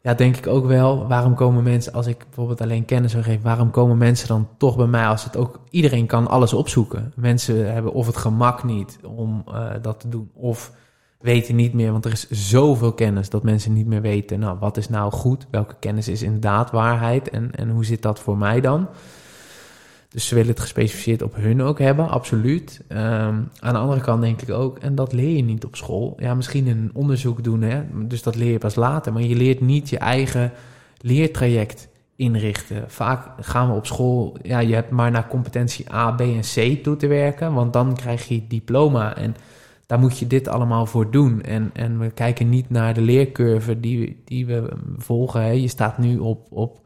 ja, 0.00 0.14
denk 0.14 0.36
ik 0.36 0.46
ook 0.46 0.66
wel, 0.66 1.08
waarom 1.08 1.34
komen 1.34 1.62
mensen, 1.62 1.92
als 1.92 2.06
ik 2.06 2.18
bijvoorbeeld 2.18 2.60
alleen 2.60 2.84
kennis 2.84 3.12
zou 3.12 3.24
geven, 3.24 3.42
waarom 3.42 3.70
komen 3.70 3.98
mensen 3.98 4.28
dan 4.28 4.48
toch 4.56 4.76
bij 4.76 4.86
mij 4.86 5.06
als 5.06 5.24
het 5.24 5.36
ook, 5.36 5.60
iedereen 5.70 6.06
kan 6.06 6.28
alles 6.28 6.52
opzoeken. 6.52 7.12
Mensen 7.16 7.72
hebben 7.72 7.92
of 7.92 8.06
het 8.06 8.16
gemak 8.16 8.64
niet 8.64 8.98
om 9.02 9.44
uh, 9.48 9.70
dat 9.82 10.00
te 10.00 10.08
doen, 10.08 10.30
of 10.34 10.72
weten 11.26 11.56
niet 11.56 11.72
meer, 11.72 11.92
want 11.92 12.04
er 12.04 12.12
is 12.12 12.30
zoveel 12.30 12.92
kennis 12.92 13.30
dat 13.30 13.42
mensen 13.42 13.72
niet 13.72 13.86
meer 13.86 14.00
weten, 14.00 14.38
nou, 14.38 14.58
wat 14.58 14.76
is 14.76 14.88
nou 14.88 15.12
goed, 15.12 15.46
welke 15.50 15.74
kennis 15.80 16.08
is 16.08 16.22
inderdaad 16.22 16.70
waarheid 16.70 17.30
en, 17.30 17.50
en 17.54 17.70
hoe 17.70 17.84
zit 17.84 18.02
dat 18.02 18.20
voor 18.20 18.38
mij 18.38 18.60
dan? 18.60 18.88
Dus 20.08 20.28
ze 20.28 20.34
willen 20.34 20.50
het 20.50 20.60
gespecificeerd 20.60 21.22
op 21.22 21.34
hun 21.34 21.62
ook 21.62 21.78
hebben, 21.78 22.08
absoluut. 22.08 22.80
Um, 22.88 22.98
aan 23.60 23.72
de 23.72 23.78
andere 23.78 24.00
kant 24.00 24.22
denk 24.22 24.42
ik 24.42 24.50
ook, 24.50 24.78
en 24.78 24.94
dat 24.94 25.12
leer 25.12 25.36
je 25.36 25.42
niet 25.42 25.64
op 25.64 25.76
school. 25.76 26.16
Ja, 26.18 26.34
misschien 26.34 26.66
een 26.66 26.90
onderzoek 26.94 27.44
doen, 27.44 27.62
hè? 27.62 27.82
dus 28.06 28.22
dat 28.22 28.36
leer 28.36 28.52
je 28.52 28.58
pas 28.58 28.74
later. 28.74 29.12
Maar 29.12 29.22
je 29.22 29.36
leert 29.36 29.60
niet 29.60 29.88
je 29.88 29.98
eigen 29.98 30.52
leertraject 31.00 31.88
inrichten. 32.16 32.84
Vaak 32.90 33.28
gaan 33.40 33.68
we 33.68 33.76
op 33.76 33.86
school, 33.86 34.36
ja, 34.42 34.58
je 34.58 34.74
hebt 34.74 34.90
maar 34.90 35.10
naar 35.10 35.28
competentie 35.28 35.92
A, 35.92 36.10
B 36.10 36.20
en 36.20 36.40
C 36.40 36.82
toe 36.82 36.96
te 36.96 37.06
werken, 37.06 37.52
want 37.52 37.72
dan 37.72 37.96
krijg 37.96 38.28
je 38.28 38.46
diploma. 38.46 39.16
En 39.16 39.36
daar 39.86 39.98
moet 39.98 40.18
je 40.18 40.26
dit 40.26 40.48
allemaal 40.48 40.86
voor 40.86 41.10
doen. 41.10 41.42
En, 41.42 41.70
en 41.72 41.98
we 41.98 42.10
kijken 42.10 42.48
niet 42.48 42.70
naar 42.70 42.94
de 42.94 43.00
leercurve 43.00 43.80
die, 43.80 44.22
die 44.24 44.46
we 44.46 44.72
volgen. 44.96 45.42
Hè? 45.42 45.50
Je 45.50 45.68
staat 45.68 45.98
nu 45.98 46.18
op, 46.18 46.46
op 46.50 46.80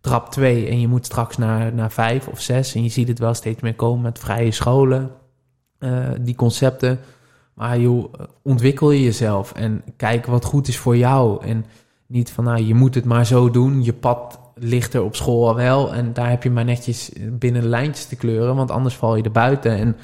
trap 0.00 0.30
2 0.30 0.68
en 0.68 0.80
je 0.80 0.88
moet 0.88 1.06
straks 1.06 1.36
naar, 1.36 1.74
naar 1.74 1.92
5 1.92 2.28
of 2.28 2.40
6. 2.40 2.74
En 2.74 2.82
je 2.82 2.88
ziet 2.88 3.08
het 3.08 3.18
wel 3.18 3.34
steeds 3.34 3.62
meer 3.62 3.74
komen 3.74 4.02
met 4.02 4.18
vrije 4.18 4.50
scholen, 4.50 5.10
uh, 5.78 6.08
die 6.20 6.34
concepten. 6.34 6.98
Maar 7.54 7.78
joh, 7.78 8.12
ontwikkel 8.42 8.90
je 8.90 9.02
jezelf 9.02 9.52
en 9.52 9.82
kijk 9.96 10.26
wat 10.26 10.44
goed 10.44 10.68
is 10.68 10.78
voor 10.78 10.96
jou. 10.96 11.44
En 11.44 11.64
niet 12.06 12.30
van, 12.30 12.44
nou, 12.44 12.62
je 12.62 12.74
moet 12.74 12.94
het 12.94 13.04
maar 13.04 13.26
zo 13.26 13.50
doen. 13.50 13.84
Je 13.84 13.92
pad 13.92 14.40
ligt 14.54 14.94
er 14.94 15.02
op 15.02 15.16
school 15.16 15.48
al 15.48 15.54
wel. 15.54 15.94
En 15.94 16.12
daar 16.12 16.30
heb 16.30 16.42
je 16.42 16.50
maar 16.50 16.64
netjes 16.64 17.12
binnen 17.30 17.66
lijntjes 17.66 18.06
te 18.06 18.16
kleuren, 18.16 18.56
want 18.56 18.70
anders 18.70 18.94
val 18.94 19.16
je 19.16 19.22
er 19.22 19.30
buiten. 19.30 19.72
En 19.72 19.96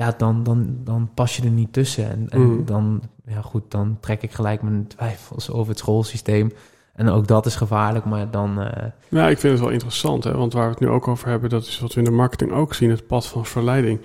ja, 0.00 0.14
dan, 0.16 0.42
dan, 0.42 0.76
dan 0.84 1.10
pas 1.14 1.36
je 1.36 1.42
er 1.42 1.50
niet 1.50 1.72
tussen. 1.72 2.10
En, 2.10 2.28
en 2.28 2.40
Mm. 2.40 2.64
dan, 2.64 3.02
ja 3.26 3.40
goed, 3.40 3.70
dan 3.70 3.96
trek 4.00 4.22
ik 4.22 4.32
gelijk 4.32 4.62
mijn 4.62 4.86
twijfels 4.86 5.50
over 5.50 5.68
het 5.70 5.78
schoolsysteem. 5.78 6.52
En 6.92 7.08
ook 7.08 7.26
dat 7.26 7.46
is 7.46 7.56
gevaarlijk, 7.56 8.04
maar 8.04 8.30
dan... 8.30 8.60
Uh... 8.60 8.66
Ja, 9.08 9.28
ik 9.28 9.38
vind 9.38 9.52
het 9.52 9.62
wel 9.62 9.72
interessant, 9.72 10.24
hè? 10.24 10.36
want 10.36 10.52
waar 10.52 10.64
we 10.64 10.70
het 10.70 10.80
nu 10.80 10.88
ook 10.88 11.08
over 11.08 11.28
hebben, 11.28 11.50
dat 11.50 11.62
is 11.62 11.80
wat 11.80 11.92
we 11.92 11.98
in 11.98 12.04
de 12.04 12.10
marketing 12.10 12.52
ook 12.52 12.74
zien, 12.74 12.90
het 12.90 13.06
pad 13.06 13.26
van 13.26 13.46
verleiding. 13.46 14.00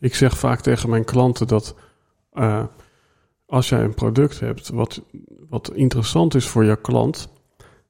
Ik 0.00 0.14
zeg 0.14 0.38
vaak 0.38 0.60
tegen 0.60 0.90
mijn 0.90 1.04
klanten 1.04 1.46
dat 1.46 1.74
uh, 2.34 2.64
als 3.46 3.68
jij 3.68 3.82
een 3.82 3.94
product 3.94 4.40
hebt 4.40 4.68
wat, 4.68 5.02
wat 5.48 5.72
interessant 5.74 6.34
is 6.34 6.46
voor 6.46 6.64
jouw 6.64 6.80
klant, 6.80 7.28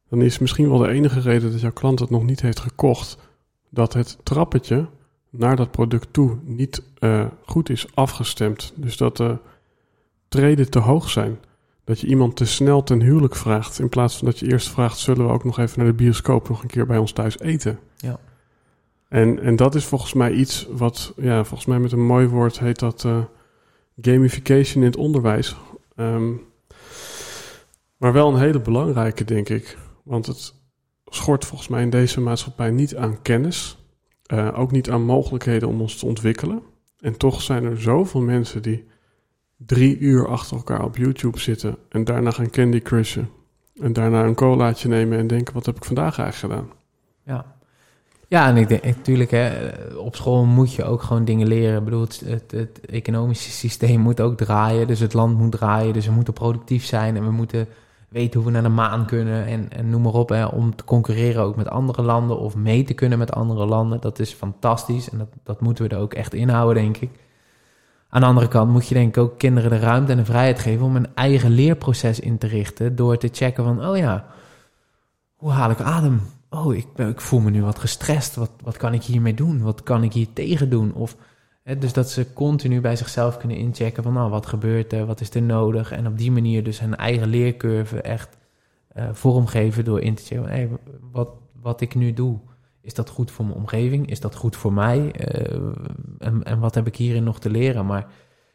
dan 0.08 0.22
is 0.22 0.38
misschien 0.38 0.68
wel 0.68 0.78
de 0.78 0.88
enige 0.88 1.20
reden 1.20 1.50
dat 1.50 1.60
jouw 1.60 1.72
klant 1.72 1.98
het 1.98 2.10
nog 2.10 2.24
niet 2.24 2.40
heeft 2.40 2.60
gekocht, 2.60 3.18
dat 3.70 3.92
het 3.92 4.18
trappetje 4.22 4.86
naar 5.32 5.56
dat 5.56 5.70
product 5.70 6.12
toe 6.12 6.38
niet 6.42 6.82
uh, 7.00 7.26
goed 7.44 7.70
is 7.70 7.86
afgestemd. 7.94 8.72
Dus 8.76 8.96
dat 8.96 9.16
de 9.16 9.38
treden 10.28 10.70
te 10.70 10.78
hoog 10.78 11.10
zijn. 11.10 11.38
Dat 11.84 12.00
je 12.00 12.06
iemand 12.06 12.36
te 12.36 12.46
snel 12.46 12.82
ten 12.82 13.00
huwelijk 13.00 13.36
vraagt. 13.36 13.78
In 13.78 13.88
plaats 13.88 14.16
van 14.16 14.26
dat 14.26 14.38
je 14.38 14.50
eerst 14.50 14.68
vraagt: 14.68 14.98
zullen 14.98 15.26
we 15.26 15.32
ook 15.32 15.44
nog 15.44 15.58
even 15.58 15.78
naar 15.78 15.88
de 15.88 15.94
bioscoop 15.94 16.48
nog 16.48 16.62
een 16.62 16.68
keer 16.68 16.86
bij 16.86 16.98
ons 16.98 17.12
thuis 17.12 17.38
eten? 17.38 17.78
Ja. 17.96 18.18
En, 19.08 19.40
en 19.40 19.56
dat 19.56 19.74
is 19.74 19.84
volgens 19.84 20.12
mij 20.12 20.32
iets 20.32 20.66
wat, 20.70 21.12
ja, 21.16 21.44
volgens 21.44 21.68
mij 21.68 21.78
met 21.78 21.92
een 21.92 22.06
mooi 22.06 22.26
woord 22.26 22.58
heet 22.58 22.78
dat 22.78 23.04
uh, 23.04 23.18
gamification 24.00 24.82
in 24.82 24.88
het 24.90 24.98
onderwijs. 24.98 25.56
Um, 25.96 26.40
maar 27.96 28.12
wel 28.12 28.32
een 28.32 28.40
hele 28.40 28.60
belangrijke, 28.60 29.24
denk 29.24 29.48
ik. 29.48 29.78
Want 30.02 30.26
het 30.26 30.54
schort 31.06 31.44
volgens 31.44 31.68
mij 31.68 31.82
in 31.82 31.90
deze 31.90 32.20
maatschappij 32.20 32.70
niet 32.70 32.96
aan 32.96 33.22
kennis. 33.22 33.81
Uh, 34.32 34.58
ook 34.58 34.70
niet 34.70 34.90
aan 34.90 35.02
mogelijkheden 35.02 35.68
om 35.68 35.80
ons 35.80 35.96
te 35.96 36.06
ontwikkelen. 36.06 36.62
En 36.98 37.16
toch 37.16 37.42
zijn 37.42 37.64
er 37.64 37.80
zoveel 37.80 38.20
mensen 38.20 38.62
die 38.62 38.84
drie 39.56 39.98
uur 39.98 40.28
achter 40.28 40.56
elkaar 40.56 40.84
op 40.84 40.96
YouTube 40.96 41.38
zitten 41.38 41.76
en 41.88 42.04
daarna 42.04 42.30
gaan 42.30 42.50
Candy 42.50 42.80
Crushen. 42.80 43.28
En 43.80 43.92
daarna 43.92 44.24
een 44.24 44.34
colaatje 44.34 44.88
nemen 44.88 45.18
en 45.18 45.26
denken, 45.26 45.54
wat 45.54 45.66
heb 45.66 45.76
ik 45.76 45.84
vandaag 45.84 46.18
eigenlijk 46.18 46.54
gedaan? 46.54 46.76
Ja, 47.24 47.54
ja 48.28 48.48
en 48.48 48.56
ik 48.56 48.68
denk 48.68 48.84
natuurlijk, 48.84 49.30
hè, 49.30 49.68
op 49.96 50.16
school 50.16 50.44
moet 50.44 50.74
je 50.74 50.84
ook 50.84 51.02
gewoon 51.02 51.24
dingen 51.24 51.46
leren. 51.46 51.78
Ik 51.78 51.84
bedoel, 51.84 52.00
het, 52.00 52.22
het, 52.24 52.50
het, 52.50 52.80
economische 52.86 53.50
systeem 53.50 54.00
moet 54.00 54.20
ook 54.20 54.36
draaien, 54.36 54.86
dus 54.86 55.00
het 55.00 55.12
land 55.12 55.38
moet 55.38 55.52
draaien. 55.52 55.92
Dus 55.92 56.06
we 56.06 56.12
moeten 56.12 56.34
productief 56.34 56.84
zijn 56.84 57.16
en 57.16 57.24
we 57.24 57.30
moeten 57.30 57.68
weten 58.12 58.40
hoe 58.40 58.48
we 58.48 58.54
naar 58.54 58.62
de 58.62 58.68
maan 58.68 59.06
kunnen 59.06 59.46
en, 59.46 59.70
en 59.70 59.90
noem 59.90 60.02
maar 60.02 60.12
op. 60.12 60.28
Hè, 60.28 60.44
om 60.44 60.76
te 60.76 60.84
concurreren 60.84 61.42
ook 61.42 61.56
met 61.56 61.68
andere 61.68 62.02
landen 62.02 62.38
of 62.38 62.56
mee 62.56 62.84
te 62.84 62.94
kunnen 62.94 63.18
met 63.18 63.32
andere 63.32 63.66
landen. 63.66 64.00
Dat 64.00 64.18
is 64.18 64.32
fantastisch 64.32 65.10
en 65.10 65.18
dat, 65.18 65.28
dat 65.42 65.60
moeten 65.60 65.88
we 65.88 65.94
er 65.94 66.00
ook 66.00 66.14
echt 66.14 66.34
inhouden, 66.34 66.82
denk 66.82 66.96
ik. 66.96 67.10
Aan 68.08 68.20
de 68.20 68.26
andere 68.26 68.48
kant 68.48 68.70
moet 68.70 68.88
je 68.88 68.94
denk 68.94 69.16
ik 69.16 69.22
ook 69.22 69.38
kinderen 69.38 69.70
de 69.70 69.78
ruimte 69.78 70.12
en 70.12 70.18
de 70.18 70.24
vrijheid 70.24 70.58
geven 70.58 70.86
om 70.86 70.96
een 70.96 71.14
eigen 71.14 71.50
leerproces 71.50 72.20
in 72.20 72.38
te 72.38 72.46
richten. 72.46 72.96
Door 72.96 73.16
te 73.16 73.28
checken 73.32 73.64
van, 73.64 73.86
oh 73.86 73.96
ja, 73.96 74.26
hoe 75.36 75.50
haal 75.50 75.70
ik 75.70 75.80
adem? 75.80 76.20
Oh, 76.50 76.74
ik, 76.74 76.86
ik 76.96 77.20
voel 77.20 77.40
me 77.40 77.50
nu 77.50 77.62
wat 77.62 77.78
gestrest. 77.78 78.34
Wat, 78.34 78.50
wat 78.62 78.76
kan 78.76 78.94
ik 78.94 79.02
hiermee 79.02 79.34
doen? 79.34 79.62
Wat 79.62 79.82
kan 79.82 80.02
ik 80.02 80.12
hier 80.12 80.26
tegen 80.32 80.70
doen? 80.70 80.94
Of, 80.94 81.16
dus 81.78 81.92
dat 81.92 82.10
ze 82.10 82.32
continu 82.32 82.80
bij 82.80 82.96
zichzelf 82.96 83.36
kunnen 83.36 83.56
inchecken 83.56 84.02
van, 84.02 84.12
nou, 84.12 84.30
wat 84.30 84.46
gebeurt 84.46 84.92
er? 84.92 85.06
Wat 85.06 85.20
is 85.20 85.34
er 85.34 85.42
nodig? 85.42 85.92
En 85.92 86.06
op 86.06 86.18
die 86.18 86.30
manier 86.32 86.64
dus 86.64 86.80
hun 86.80 86.96
eigen 86.96 87.28
leercurve 87.28 88.00
echt 88.00 88.36
uh, 88.96 89.08
vormgeven 89.12 89.84
door 89.84 90.00
in 90.00 90.14
te 90.14 90.22
checken. 90.22 90.78
Wat, 91.12 91.28
wat 91.60 91.80
ik 91.80 91.94
nu 91.94 92.12
doe, 92.12 92.38
is 92.80 92.94
dat 92.94 93.08
goed 93.08 93.30
voor 93.30 93.44
mijn 93.44 93.56
omgeving? 93.56 94.10
Is 94.10 94.20
dat 94.20 94.34
goed 94.34 94.56
voor 94.56 94.72
mij? 94.72 94.98
Uh, 94.98 95.72
en, 96.18 96.42
en 96.42 96.58
wat 96.58 96.74
heb 96.74 96.86
ik 96.86 96.96
hierin 96.96 97.24
nog 97.24 97.40
te 97.40 97.50
leren? 97.50 97.86
Maar 97.86 98.06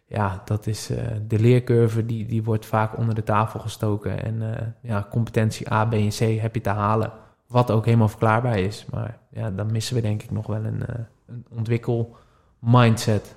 ja, 0.08 0.42
dat 0.46 0.68
is 0.68 0.92
uh, 0.92 0.98
de 1.28 1.40
leercurve, 1.40 2.06
die, 2.06 2.26
die 2.26 2.44
wordt 2.44 2.66
vaak 2.66 2.98
onder 2.98 3.16
de 3.16 3.24
tafel 3.24 3.60
gestoken. 3.60 4.24
En 4.24 4.76
ja, 4.82 5.08
competentie 5.10 5.72
A, 5.72 5.86
B 5.86 5.94
en 5.94 6.10
C 6.10 6.40
heb 6.40 6.56
je 6.56 6.62
te 6.62 6.70
halen. 6.70 7.12
Wat 7.48 7.72
ook 7.72 7.86
helemaal 7.86 8.08
verklaarbaar 8.08 8.60
is. 8.60 8.86
Maar 8.92 9.20
ja, 9.32 9.52
dan 9.52 9.72
missen 9.72 9.96
we 9.96 10.02
denk 10.02 10.24
ik 10.24 10.32
nog 10.32 10.48
wel 10.48 10.66
een, 10.66 10.84
een 11.28 11.46
ontwikkel 11.50 12.16
mindset. 12.60 13.36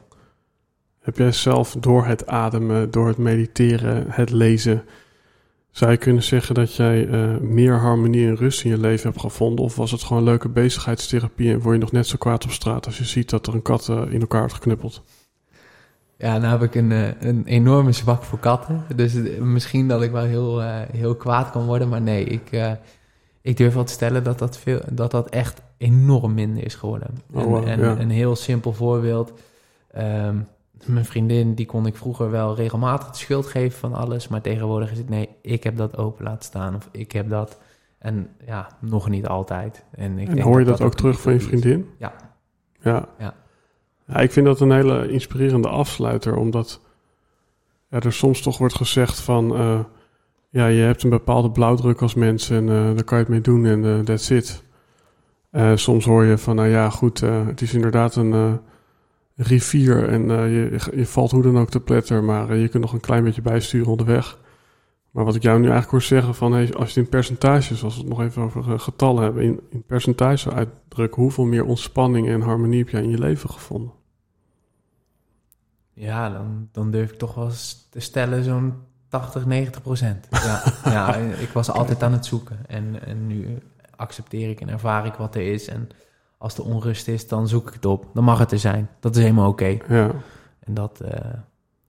Heb 1.01 1.17
jij 1.17 1.33
zelf 1.33 1.77
door 1.79 2.07
het 2.07 2.27
ademen, 2.27 2.91
door 2.91 3.09
het 3.09 3.19
mediteren, 3.19 4.05
het 4.09 4.31
lezen 4.31 4.85
zou 5.71 5.91
je 5.91 5.97
kunnen 5.97 6.23
zeggen 6.23 6.55
dat 6.55 6.75
jij 6.75 7.07
uh, 7.07 7.37
meer 7.37 7.75
harmonie 7.75 8.27
en 8.27 8.37
rust 8.37 8.65
in 8.65 8.71
je 8.71 8.79
leven 8.79 9.09
hebt 9.09 9.21
gevonden? 9.21 9.65
Of 9.65 9.77
was 9.77 9.91
het 9.91 10.03
gewoon 10.03 10.23
leuke 10.23 10.49
bezigheidstherapie 10.49 11.53
en 11.53 11.61
word 11.61 11.75
je 11.75 11.81
nog 11.81 11.93
net 11.93 12.07
zo 12.07 12.17
kwaad 12.17 12.45
op 12.45 12.51
straat 12.51 12.87
als 12.87 12.99
je 12.99 13.05
ziet 13.05 13.31
dat 13.31 13.47
er 13.47 13.55
een 13.55 13.63
kat 13.63 13.89
uh, 13.89 14.03
in 14.11 14.21
elkaar 14.21 14.41
wordt 14.41 14.55
geknuppeld? 14.55 15.03
Ja, 16.17 16.39
nou 16.39 16.51
heb 16.51 16.63
ik 16.63 16.75
een, 16.75 16.91
uh, 16.91 17.09
een 17.21 17.45
enorme 17.45 17.93
zwak 17.93 18.23
voor 18.23 18.39
katten. 18.39 18.85
Dus 18.95 19.15
misschien 19.41 19.89
dat 19.89 20.03
ik 20.03 20.11
wel 20.11 20.25
heel, 20.25 20.61
heel 20.93 21.15
kwaad 21.15 21.51
kan 21.51 21.67
worden. 21.67 21.89
Maar 21.89 22.01
nee, 22.01 22.25
ik, 22.25 22.77
ik 23.43 23.57
durf 23.57 23.75
wel 23.75 23.85
te 23.85 23.93
stellen 23.93 24.25
dat 24.25 24.39
dat, 24.39 24.59
veel, 24.59 24.81
dat 24.91 25.11
dat 25.11 25.29
echt 25.29 25.63
enorm 25.81 26.35
minder 26.35 26.65
is 26.65 26.75
geworden. 26.75 27.09
Oh, 27.33 27.45
wow, 27.45 27.69
en, 27.69 27.81
ja. 27.81 27.99
een 27.99 28.11
heel 28.11 28.37
simpel 28.37 28.73
voorbeeld. 28.73 29.33
Um, 29.99 30.47
mijn 30.85 31.05
vriendin, 31.05 31.55
die 31.55 31.67
kon 31.67 31.87
ik 31.87 31.97
vroeger 31.97 32.31
wel 32.31 32.55
regelmatig 32.55 33.11
de 33.11 33.17
schuld 33.17 33.47
geven 33.47 33.79
van 33.79 33.95
alles. 33.95 34.29
Maar 34.29 34.41
tegenwoordig 34.41 34.91
is 34.91 34.99
het 34.99 35.09
nee, 35.09 35.29
ik 35.43 35.65
heb 35.65 35.77
dat 35.77 35.97
open 35.97 36.25
laten 36.25 36.45
staan. 36.45 36.75
Of 36.75 36.89
ik 36.93 37.13
heb 37.13 37.29
dat. 37.29 37.59
En 37.99 38.29
ja, 38.47 38.69
nog 38.81 39.09
niet 39.09 39.27
altijd. 39.27 39.85
En, 39.91 40.19
ik 40.19 40.29
en 40.29 40.35
denk 40.35 40.47
hoor 40.47 40.59
je 40.59 40.65
dat, 40.65 40.79
dat, 40.79 40.87
ook 40.87 40.95
terug 40.95 41.21
van 41.21 41.33
je 41.33 41.41
vriendin? 41.41 41.91
Ja. 41.99 42.13
ja. 42.81 43.09
Ja. 43.19 43.35
Ja. 44.07 44.17
ik 44.17 44.33
vind 44.33 44.47
dat 44.47 44.61
een 44.61 44.73
hele 44.73 45.09
inspirerende 45.09 45.69
afsluiter. 45.69 46.37
Omdat 46.37 46.81
ja, 47.89 48.01
er 48.01 48.13
soms 48.13 48.41
toch 48.41 48.59
wordt 48.59 48.75
gezegd 48.75 49.21
van... 49.21 49.61
Uh, 49.61 49.81
ja, 50.53 50.67
je 50.67 50.83
hebt 50.83 51.03
een 51.03 51.11
bepaalde 51.11 51.51
blauwdruk 51.51 52.03
als 52.03 52.15
mens 52.15 52.51
en 52.51 52.67
uh, 52.69 52.85
daar 52.95 53.05
kan 53.05 53.19
je 53.19 53.25
het 53.25 53.33
mee 53.33 53.41
doen 53.41 53.67
en 53.67 53.85
uh, 53.85 53.99
that's 53.99 54.31
it. 54.31 54.63
Soms 55.75 56.05
hoor 56.05 56.25
je 56.25 56.39
van, 56.39 56.57
nou 56.57 56.69
ja, 56.69 56.91
goed, 56.91 57.21
het 57.21 57.61
is 57.61 57.75
inderdaad 57.75 58.17
een 58.17 58.61
rivier 59.37 60.09
en 60.09 60.51
je, 60.51 60.91
je 60.95 61.07
valt 61.07 61.31
hoe 61.31 61.43
dan 61.43 61.59
ook 61.59 61.71
te 61.71 61.81
pletter, 61.81 62.25
maar 62.25 62.57
je 62.57 62.69
kunt 62.69 62.83
nog 62.83 62.93
een 62.93 63.01
klein 63.01 63.25
beetje 63.25 63.43
bijsturen 63.43 63.91
onderweg. 63.91 64.39
Maar 65.11 65.25
wat 65.25 65.35
ik 65.35 65.43
jou 65.43 65.59
nu 65.59 65.65
eigenlijk 65.65 65.91
hoor 65.91 66.03
zeggen 66.19 66.35
van, 66.35 66.53
hey, 66.53 66.75
als 66.75 66.95
je 66.95 67.01
het 67.01 67.05
in 67.05 67.09
percentages, 67.09 67.85
als 67.85 67.95
we 67.95 68.01
het 68.01 68.09
nog 68.09 68.21
even 68.21 68.43
over 68.43 68.81
getallen 68.81 69.23
hebben, 69.23 69.43
in, 69.43 69.61
in 69.71 69.83
percentages 69.83 70.49
uitdrukken, 70.49 71.23
hoeveel 71.23 71.45
meer 71.45 71.65
ontspanning 71.65 72.29
en 72.29 72.41
harmonie 72.41 72.79
heb 72.79 72.89
jij 72.89 73.03
in 73.03 73.11
je 73.11 73.19
leven 73.19 73.51
gevonden? 73.51 73.93
Ja, 75.93 76.31
dan, 76.31 76.69
dan 76.73 76.91
durf 76.91 77.11
ik 77.13 77.19
toch 77.19 77.35
wel 77.35 77.45
eens 77.45 77.87
te 77.91 78.01
stellen 78.01 78.45
zo'n 78.45 78.75
80, 79.09 79.47
90 79.47 79.83
procent. 79.83 80.27
Ja, 80.31 80.63
ja, 80.85 81.15
ik 81.17 81.49
was 81.49 81.71
altijd 81.71 82.03
aan 82.03 82.13
het 82.13 82.27
zoeken 82.27 82.59
en, 82.67 83.07
en 83.07 83.27
nu 83.27 83.59
accepteer 84.01 84.51
ik 84.51 84.61
en 84.61 84.69
ervaar 84.69 85.07
ik 85.07 85.15
wat 85.15 85.35
er 85.35 85.53
is 85.53 85.69
en 85.69 85.89
als 86.39 86.59
er 86.59 86.65
onrust 86.65 87.09
is, 87.09 87.29
dan 87.29 87.49
zoek 87.49 87.69
ik 87.69 87.75
het 87.75 87.85
op. 87.85 88.07
Dan 88.15 88.25
mag 88.25 88.39
het 88.39 88.53
er 88.53 88.59
zijn. 88.59 88.89
Dat 89.01 89.17
is 89.17 89.23
helemaal 89.23 89.49
oké. 89.49 89.79
Okay. 89.79 89.97
Ja. 89.97 90.11
En 90.61 90.75
dat, 90.75 91.01
uh, 91.05 91.11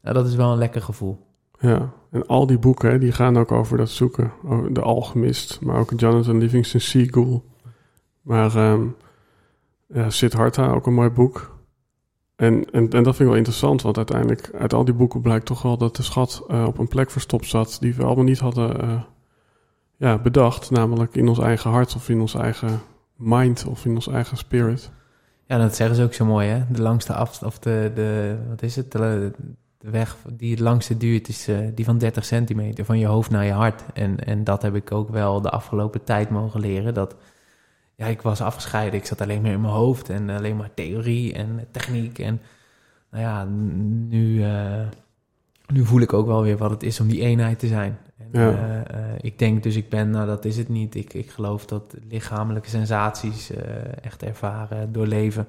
ja, 0.01 0.14
dat 0.14 0.28
is 0.28 0.36
wel 0.36 0.51
een 0.51 0.57
lekker 0.57 0.82
gevoel. 0.82 1.26
Ja, 1.59 1.93
en 2.12 2.28
al 2.28 2.45
die 2.47 2.59
boeken 2.59 2.91
hè, 2.91 2.99
die 2.99 3.12
gaan 3.12 3.38
ook 3.38 3.51
over 3.51 3.78
dat 3.78 3.89
zoeken. 3.89 4.32
Over 4.45 4.74
de 4.74 4.82
Alchemist, 4.82 5.62
maar 5.62 5.80
ook 5.80 5.91
Jonathan 5.95 6.38
Livingston 6.38 6.80
Seagull. 6.80 7.41
Maar 8.22 8.72
um, 8.72 8.95
ja, 9.88 10.09
Siddhartha, 10.09 10.72
ook 10.72 10.88
een 10.88 10.93
mooi 10.93 11.09
boek. 11.09 11.59
En, 12.36 12.72
en, 12.72 12.89
en 12.89 13.03
dat 13.03 13.03
vind 13.03 13.20
ik 13.20 13.26
wel 13.28 13.36
interessant, 13.36 13.82
want 13.82 13.97
uiteindelijk 13.97 14.51
uit 14.53 14.74
al 14.74 14.86
die 14.86 14.93
boeken 14.93 15.22
blijkt 15.22 15.45
toch 15.45 15.62
wel 15.62 15.78
dat 15.78 15.95
de 15.95 16.03
schat 16.03 16.43
uh, 16.47 16.66
op 16.68 16.78
een 16.78 16.88
plek 16.88 17.12
verstopt 17.12 17.45
zat 17.45 17.78
die 17.80 17.95
we 17.95 18.03
allemaal 18.03 18.24
niet 18.24 18.39
hadden 18.39 18.86
uh, 18.86 19.01
ja, 20.02 20.18
bedacht. 20.18 20.72
Namelijk 20.72 21.16
in 21.16 21.28
ons 21.28 21.40
eigen 21.40 21.72
hart 21.72 21.96
of 21.96 22.10
in 22.10 22.22
ons 22.22 22.34
eigen 22.34 22.82
mind 23.16 23.66
of 23.66 23.86
in 23.86 23.96
ons 23.96 24.08
eigen 24.08 24.38
spirit. 24.38 24.92
Ja, 25.46 25.58
dat 25.58 25.76
zeggen 25.76 25.96
ze 25.96 26.04
ook 26.04 26.14
zo 26.14 26.26
mooi, 26.26 26.48
hè? 26.48 26.64
De 26.70 26.82
langste 26.82 27.14
afstand, 27.14 27.54
of 27.54 27.60
de, 27.60 27.92
de, 27.96 28.38
wat 28.50 28.62
is 28.62 28.76
het? 28.76 28.92
De, 28.92 29.32
de, 29.78 29.90
weg 29.90 30.18
die 30.34 30.52
het 30.52 30.60
langste 30.60 30.98
duurt 30.98 31.28
is 31.28 31.50
uh, 31.50 31.58
die 31.76 31.86
van 31.86 31.98
30 31.98 32.26
centimeter, 32.26 32.86
van 32.86 33.00
je 33.00 33.06
hoofd 33.06 33.30
naar 33.30 33.46
je 33.46 33.52
hart. 33.52 33.84
En, 33.94 34.26
en 34.26 34.44
dat 34.44 34.62
heb 34.62 34.76
ik 34.76 34.92
ook 34.92 35.10
wel 35.10 35.42
de 35.42 35.50
afgelopen 35.50 36.04
tijd 36.04 36.30
mogen 36.30 36.60
leren. 36.60 36.94
Dat, 36.94 37.16
ja, 37.96 38.06
ik 38.06 38.22
was 38.22 38.42
afgescheiden, 38.42 39.00
ik 39.00 39.06
zat 39.06 39.22
alleen 39.22 39.42
maar 39.42 39.52
in 39.52 39.62
mijn 39.62 39.74
hoofd 39.74 40.10
en 40.10 40.30
alleen 40.30 40.58
maar 40.58 40.74
theorie 40.74 41.34
en 41.34 41.68
techniek. 41.72 42.20
En 42.20 42.42
nou 43.12 43.24
ja, 43.24 43.44
nu, 44.08 44.46
uh, 44.46 44.88
nu 45.72 45.86
voel 45.86 46.02
ik 46.02 46.14
ook 46.14 46.26
wel 46.28 46.43
weer 46.43 46.58
wat 46.58 46.70
het 46.72 46.84
is 46.84 47.00
om 47.00 47.08
die 47.08 47.22
eenheid 47.22 47.60
te 47.60 47.68
zijn. 47.68 47.98
En, 48.18 48.28
Ja. 48.32 48.50
uh, 48.52 48.76
uh, 49.00 49.14
ik 49.22 49.39
denk 49.39 49.64
dus 49.64 49.76
ik 49.76 49.89
ben, 49.89 50.10
nou 50.10 50.28
dat 50.28 50.46
is 50.46 50.58
het 50.58 50.70
niet. 50.70 50.96
Ik, 50.96 51.14
ik 51.14 51.30
geloof 51.30 51.66
dat 51.66 51.96
lichamelijke 52.10 52.70
sensaties 52.70 53.52
uh, 53.52 53.58
echt 54.02 54.24
ervaren, 54.24 54.92
doorleven. 54.92 55.48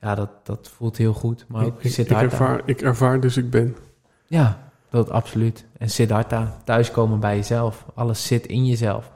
Ja, 0.00 0.14
dat, 0.14 0.30
dat 0.42 0.68
voelt 0.76 0.96
heel 0.96 1.12
goed. 1.12 1.44
Maar 1.48 1.64
ook 1.64 1.82
ik, 1.82 1.96
ik, 1.96 2.10
ervaar, 2.10 2.62
ik 2.64 2.80
ervaar 2.82 3.20
dus 3.20 3.36
ik 3.36 3.50
ben. 3.50 3.76
Ja, 4.26 4.70
dat 4.90 5.10
absoluut. 5.10 5.64
En 5.78 5.90
Siddhartha, 5.90 6.56
thuiskomen 6.64 7.20
bij 7.20 7.36
jezelf. 7.36 7.86
Alles 7.94 8.26
zit 8.26 8.46
in 8.46 8.66
jezelf. 8.66 9.10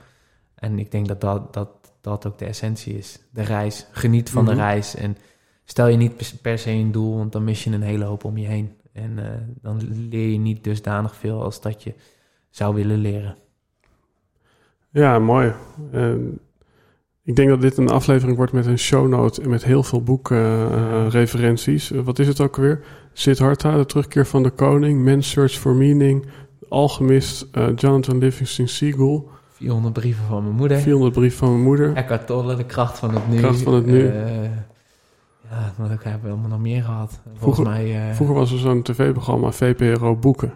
En 0.55 0.79
ik 0.79 0.91
denk 0.91 1.09
dat 1.09 1.21
dat, 1.21 1.53
dat, 1.55 1.69
dat 2.01 2.27
ook 2.27 2.39
de 2.39 2.45
essentie 2.45 2.99
is. 2.99 3.19
De 3.31 3.43
reis. 3.43 3.87
Geniet 3.93 4.31
van 4.31 4.45
Mhm. 4.45 4.55
de 4.55 4.61
reis. 4.61 4.95
En 4.95 5.17
stel 5.65 5.87
je 5.87 5.97
niet 5.97 6.35
per 6.43 6.59
se 6.59 6.71
een 6.71 6.93
doel, 6.93 7.17
want 7.17 7.33
dan 7.33 7.45
mis 7.45 7.65
je 7.65 7.71
een 7.71 7.83
hele 7.83 8.05
hoop 8.05 8.25
om 8.25 8.37
je 8.37 8.47
heen. 8.47 8.76
En 8.97 9.19
eh, 9.19 9.31
dan 9.63 9.81
leer 10.11 10.29
je 10.29 10.39
niet 10.39 10.65
dusdanig 10.65 11.17
veel 11.17 11.43
als 11.43 11.61
dat 11.61 11.83
je 11.83 11.95
zou 12.51 12.75
willen 12.75 12.99
leren. 12.99 13.37
Ja, 14.91 15.19
mooi. 15.19 15.53
Ehm, 15.93 16.21
ik 17.23 17.37
denk 17.37 17.49
dat 17.49 17.61
dit 17.61 17.77
een 17.77 17.89
aflevering 17.89 18.37
wordt 18.37 18.53
met 18.53 18.67
een 18.67 18.79
shownote 18.79 19.43
en 19.43 19.49
met 19.49 19.65
heel 19.65 19.83
veel 19.83 20.03
boekreferenties. 20.03 21.93
Uh, 21.93 22.01
wat 22.01 22.19
is 22.19 22.29
het 22.29 22.41
ook 22.41 22.57
weer? 22.57 22.85
Siddhartha, 23.13 23.77
de 23.77 23.87
terugkeer 23.87 24.27
van 24.27 24.43
de 24.43 24.51
koning, 24.51 25.05
Man's 25.05 25.31
Search 25.31 25.53
for 25.53 25.75
Meaning, 25.75 26.27
Alchemist, 26.69 27.47
Jonathan 27.75 28.19
Livingston 28.19 28.69
Seagull. 28.69 29.23
400 29.51 29.95
brieven 29.95 30.25
van 30.25 30.43
mijn 30.43 30.55
moeder. 30.55 30.79
400 30.79 31.13
brieven 31.13 31.39
van 31.39 31.51
mijn 31.51 31.63
moeder. 31.63 31.95
Eckhart 31.95 32.27
Tolle, 32.27 32.57
de 32.57 32.65
kracht 32.65 32.99
van 32.99 33.15
het 33.15 33.29
nu. 33.29 33.37
Kracht 33.37 33.63
van 33.63 33.75
het 33.75 33.87
nu. 33.87 34.13
Ja, 35.51 35.73
wat 35.77 35.89
hebben 36.03 36.23
we 36.23 36.29
allemaal 36.29 36.49
nog 36.49 36.61
meer 36.61 36.83
gehad. 36.83 37.21
Volgens 37.23 37.41
vroeger, 37.41 37.65
mij... 37.65 38.15
vroeger 38.15 38.37
was 38.37 38.53
er 38.53 38.59
zo'n 38.59 38.83
tv-programma, 38.83 39.53
VPRO 39.53 40.17
Boeken. 40.17 40.53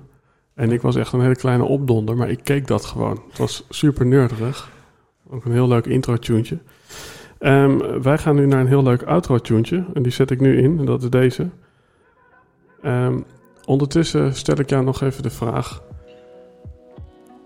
En 0.54 0.72
ik 0.72 0.82
was 0.82 0.96
echt 0.96 1.12
een 1.12 1.20
hele 1.20 1.36
kleine 1.36 1.64
opdonder, 1.64 2.16
maar 2.16 2.30
ik 2.30 2.44
keek 2.44 2.66
dat 2.66 2.84
gewoon. 2.84 3.22
Het 3.28 3.38
was 3.38 3.66
super 3.68 4.06
nerdig. 4.06 4.70
Ook 5.30 5.44
een 5.44 5.52
heel 5.52 5.68
leuk 5.68 5.86
intro-tuentje. 5.86 6.58
Um, 7.40 8.02
wij 8.02 8.18
gaan 8.18 8.34
nu 8.34 8.46
naar 8.46 8.60
een 8.60 8.66
heel 8.66 8.82
leuk 8.82 9.02
outro-tuentje. 9.02 9.84
En 9.94 10.02
die 10.02 10.12
zet 10.12 10.30
ik 10.30 10.40
nu 10.40 10.62
in, 10.62 10.78
en 10.78 10.84
dat 10.84 11.02
is 11.02 11.10
deze. 11.10 11.48
Um, 12.84 13.24
ondertussen 13.64 14.34
stel 14.34 14.58
ik 14.58 14.70
jou 14.70 14.84
nog 14.84 15.00
even 15.00 15.22
de 15.22 15.30
vraag. 15.30 15.82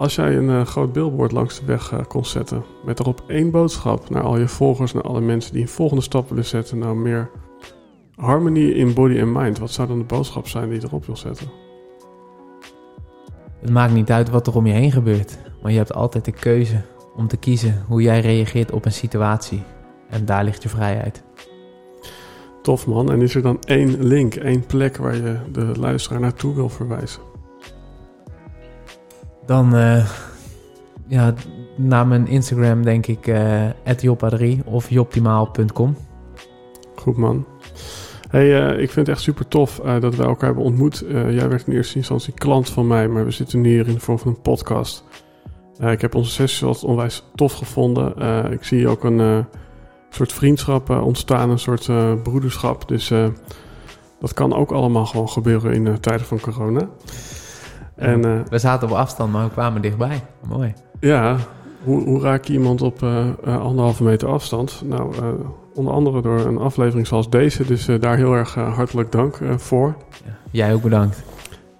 Als 0.05 0.15
jij 0.15 0.37
een 0.37 0.49
uh, 0.49 0.67
groot 0.67 0.93
billboard 0.93 1.33
langs 1.33 1.59
de 1.59 1.65
weg 1.67 1.93
uh, 1.93 2.01
kon 2.09 2.25
zetten... 2.25 2.65
met 2.85 3.01
erop 3.01 3.25
één 3.27 3.51
boodschap 3.51 4.11
naar 4.11 4.23
al 4.23 4.39
je 4.39 4.49
volgers... 4.49 4.93
naar 4.93 5.03
alle 5.03 5.21
mensen 5.21 5.53
die 5.53 5.63
een 5.63 5.69
volgende 5.69 6.03
stap 6.03 6.29
willen 6.29 6.45
zetten... 6.45 6.79
nou 6.79 6.97
meer 6.97 7.31
harmony 8.15 8.71
in 8.71 8.95
body 8.95 9.21
and 9.21 9.33
mind. 9.33 9.59
Wat 9.59 9.71
zou 9.71 9.89
dan 9.89 9.99
de 9.99 10.05
boodschap 10.05 10.49
zijn 10.49 10.69
die 10.69 10.81
je 10.81 10.87
erop 10.87 11.07
wil 11.07 11.17
zetten? 11.17 11.47
Het 13.61 13.71
maakt 13.71 13.93
niet 13.93 14.11
uit 14.11 14.31
wat 14.31 14.47
er 14.47 14.57
om 14.57 14.67
je 14.67 14.73
heen 14.73 14.93
gebeurt, 14.93 15.39
maar 15.63 15.73
je 15.73 15.79
hebt 15.79 15.95
altijd 15.95 16.25
de 16.25 16.33
keuze 16.33 16.83
om 17.17 17.29
te 17.29 17.37
kiezen 17.37 17.85
hoe 17.87 18.03
jij 18.03 18.21
reageert 18.21 18.73
op 18.73 18.85
een 18.85 18.93
situatie. 18.93 19.63
En 20.09 20.25
daar 20.25 20.45
ligt 20.45 20.63
je 20.63 20.69
vrijheid. 20.69 21.23
Tof 22.63 22.87
man. 22.87 23.13
En 23.13 23.23
is 23.23 23.35
er 23.35 23.43
dan 23.43 23.59
één 23.61 24.05
link, 24.05 24.35
één 24.35 24.67
plek 24.67 24.97
waar 24.97 25.17
je 25.17 25.37
de 25.53 25.73
luisteraar 25.79 26.21
naartoe 26.21 26.55
wil 26.55 26.69
verwijzen? 26.69 27.34
Dan 29.47 29.75
uh, 29.75 30.07
ja, 31.07 31.35
naar 31.77 32.07
mijn 32.07 32.27
Instagram 32.27 32.83
denk 32.83 33.07
ik 33.07 33.27
uh, 33.27 33.69
@jopa3 34.05 34.65
of 34.65 34.91
joptimaal.com. 34.91 35.97
Goed 36.95 37.17
man. 37.17 37.47
Hey, 38.29 38.47
uh, 38.47 38.83
ik 38.83 38.91
vind 38.91 39.07
het 39.07 39.09
echt 39.09 39.21
super 39.21 39.49
tof 39.49 39.81
dat 40.01 40.15
we 40.15 40.23
elkaar 40.23 40.47
hebben 40.47 40.65
ontmoet. 40.65 41.05
Jij 41.09 41.49
werd 41.49 41.67
in 41.67 41.73
eerste 41.73 41.97
instantie 41.97 42.33
klant 42.33 42.71
van 42.71 42.87
mij, 42.87 43.09
maar 43.09 43.25
we 43.25 43.31
zitten 43.31 43.61
nu 43.61 43.69
hier 43.69 43.89
in 43.89 43.95
de 43.95 44.01
vorm 44.01 44.19
van 44.19 44.31
een 44.31 44.41
podcast. 44.41 45.05
ik 45.81 46.01
heb 46.01 46.15
onze 46.15 46.31
sessie 46.31 46.67
wat 46.67 46.85
onwijs 46.85 47.25
tof 47.35 47.53
gevonden. 47.53 48.53
ik 48.53 48.65
zie 48.65 48.89
ook 48.89 49.05
een 49.05 49.47
soort 50.11 50.33
vriendschap 50.33 50.91
ontstaan, 50.91 51.51
een 51.51 51.59
soort 51.59 51.91
broederschap. 52.23 52.89
Dus 52.89 53.13
dat 54.21 54.35
kan 54.35 54.55
ook 54.55 54.71
allemaal 54.71 55.07
gewoon 55.07 55.29
gebeuren 55.29 55.73
in 55.73 56.01
tijden 56.01 56.27
van 56.27 56.41
corona. 56.41 56.89
En, 57.97 58.45
we 58.49 58.59
zaten 58.59 58.89
op 58.89 58.95
afstand, 58.95 59.33
maar 59.33 59.45
we 59.45 59.51
kwamen 59.51 59.83
dichtbij. 59.83 60.21
Mooi. 60.49 60.73
Ja, 61.01 61.37
hoe, 61.85 62.05
hoe 62.05 62.21
raak 62.21 62.45
je 62.45 62.53
iemand 62.53 62.83
op 62.83 63.03
anderhalve 63.45 64.03
meter 64.03 64.29
afstand? 64.29 64.83
Nou, 64.85 65.13
Onder 65.75 65.93
andere 65.93 66.23
door 66.23 66.41
een 66.41 66.59
aflevering 66.59 67.07
zoals 67.07 67.31
deze. 67.31 67.65
Dus 67.65 67.89
uh, 67.89 68.01
daar 68.01 68.17
heel 68.17 68.35
erg 68.35 68.57
uh, 68.57 68.75
hartelijk 68.75 69.13
dank 69.13 69.39
uh, 69.39 69.57
voor. 69.57 69.97
Ja, 70.25 70.37
jij 70.51 70.75
ook 70.75 70.83
bedankt. 70.83 71.23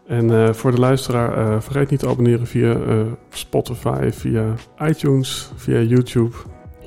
En 0.07 0.55
voor 0.55 0.71
de 0.71 0.79
luisteraar, 0.79 1.63
vergeet 1.63 1.91
niet 1.91 2.01
te 2.01 2.09
abonneren 2.09 2.47
via 2.47 2.77
Spotify, 3.29 4.11
via 4.13 4.55
iTunes, 4.79 5.53
via 5.55 5.81
YouTube. 5.81 6.37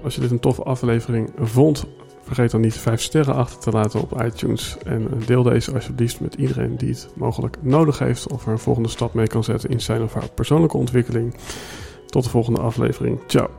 Als 0.04 0.16
je 0.16 0.22
dit 0.22 0.32
een 0.32 0.40
toffe 0.40 0.64
aflevering 0.64 1.30
vond, 1.40 1.86
vergeet 2.28 2.52
dan 2.52 2.62
niet 2.62 2.78
vijf 2.78 3.02
sterren 3.02 3.36
achter 3.36 3.60
te 3.60 3.72
laten 3.72 4.02
op 4.02 4.22
iTunes. 4.24 4.78
En 4.86 5.08
deel 5.26 5.44
deze 5.44 5.74
alsjeblieft 5.74 6.20
met 6.20 6.34
iedereen 6.34 6.78
die 6.78 6.90
het 6.90 7.10
mogelijk 7.16 7.58
nodig 7.62 8.00
heeft. 8.00 8.28
Of 8.28 8.46
er 8.46 8.52
een 8.52 8.60
volgende 8.60 8.90
stap 8.90 9.14
mee 9.14 9.28
kan 9.28 9.44
zetten 9.44 9.70
in 9.70 9.82
zijn 9.82 10.02
of 10.02 10.14
haar 10.14 10.30
persoonlijke 10.30 10.78
ontwikkeling. 10.78 11.36
Tot 12.06 12.24
de 12.24 12.30
volgende 12.30 12.60
aflevering. 12.60 13.20
Ciao. 13.28 13.50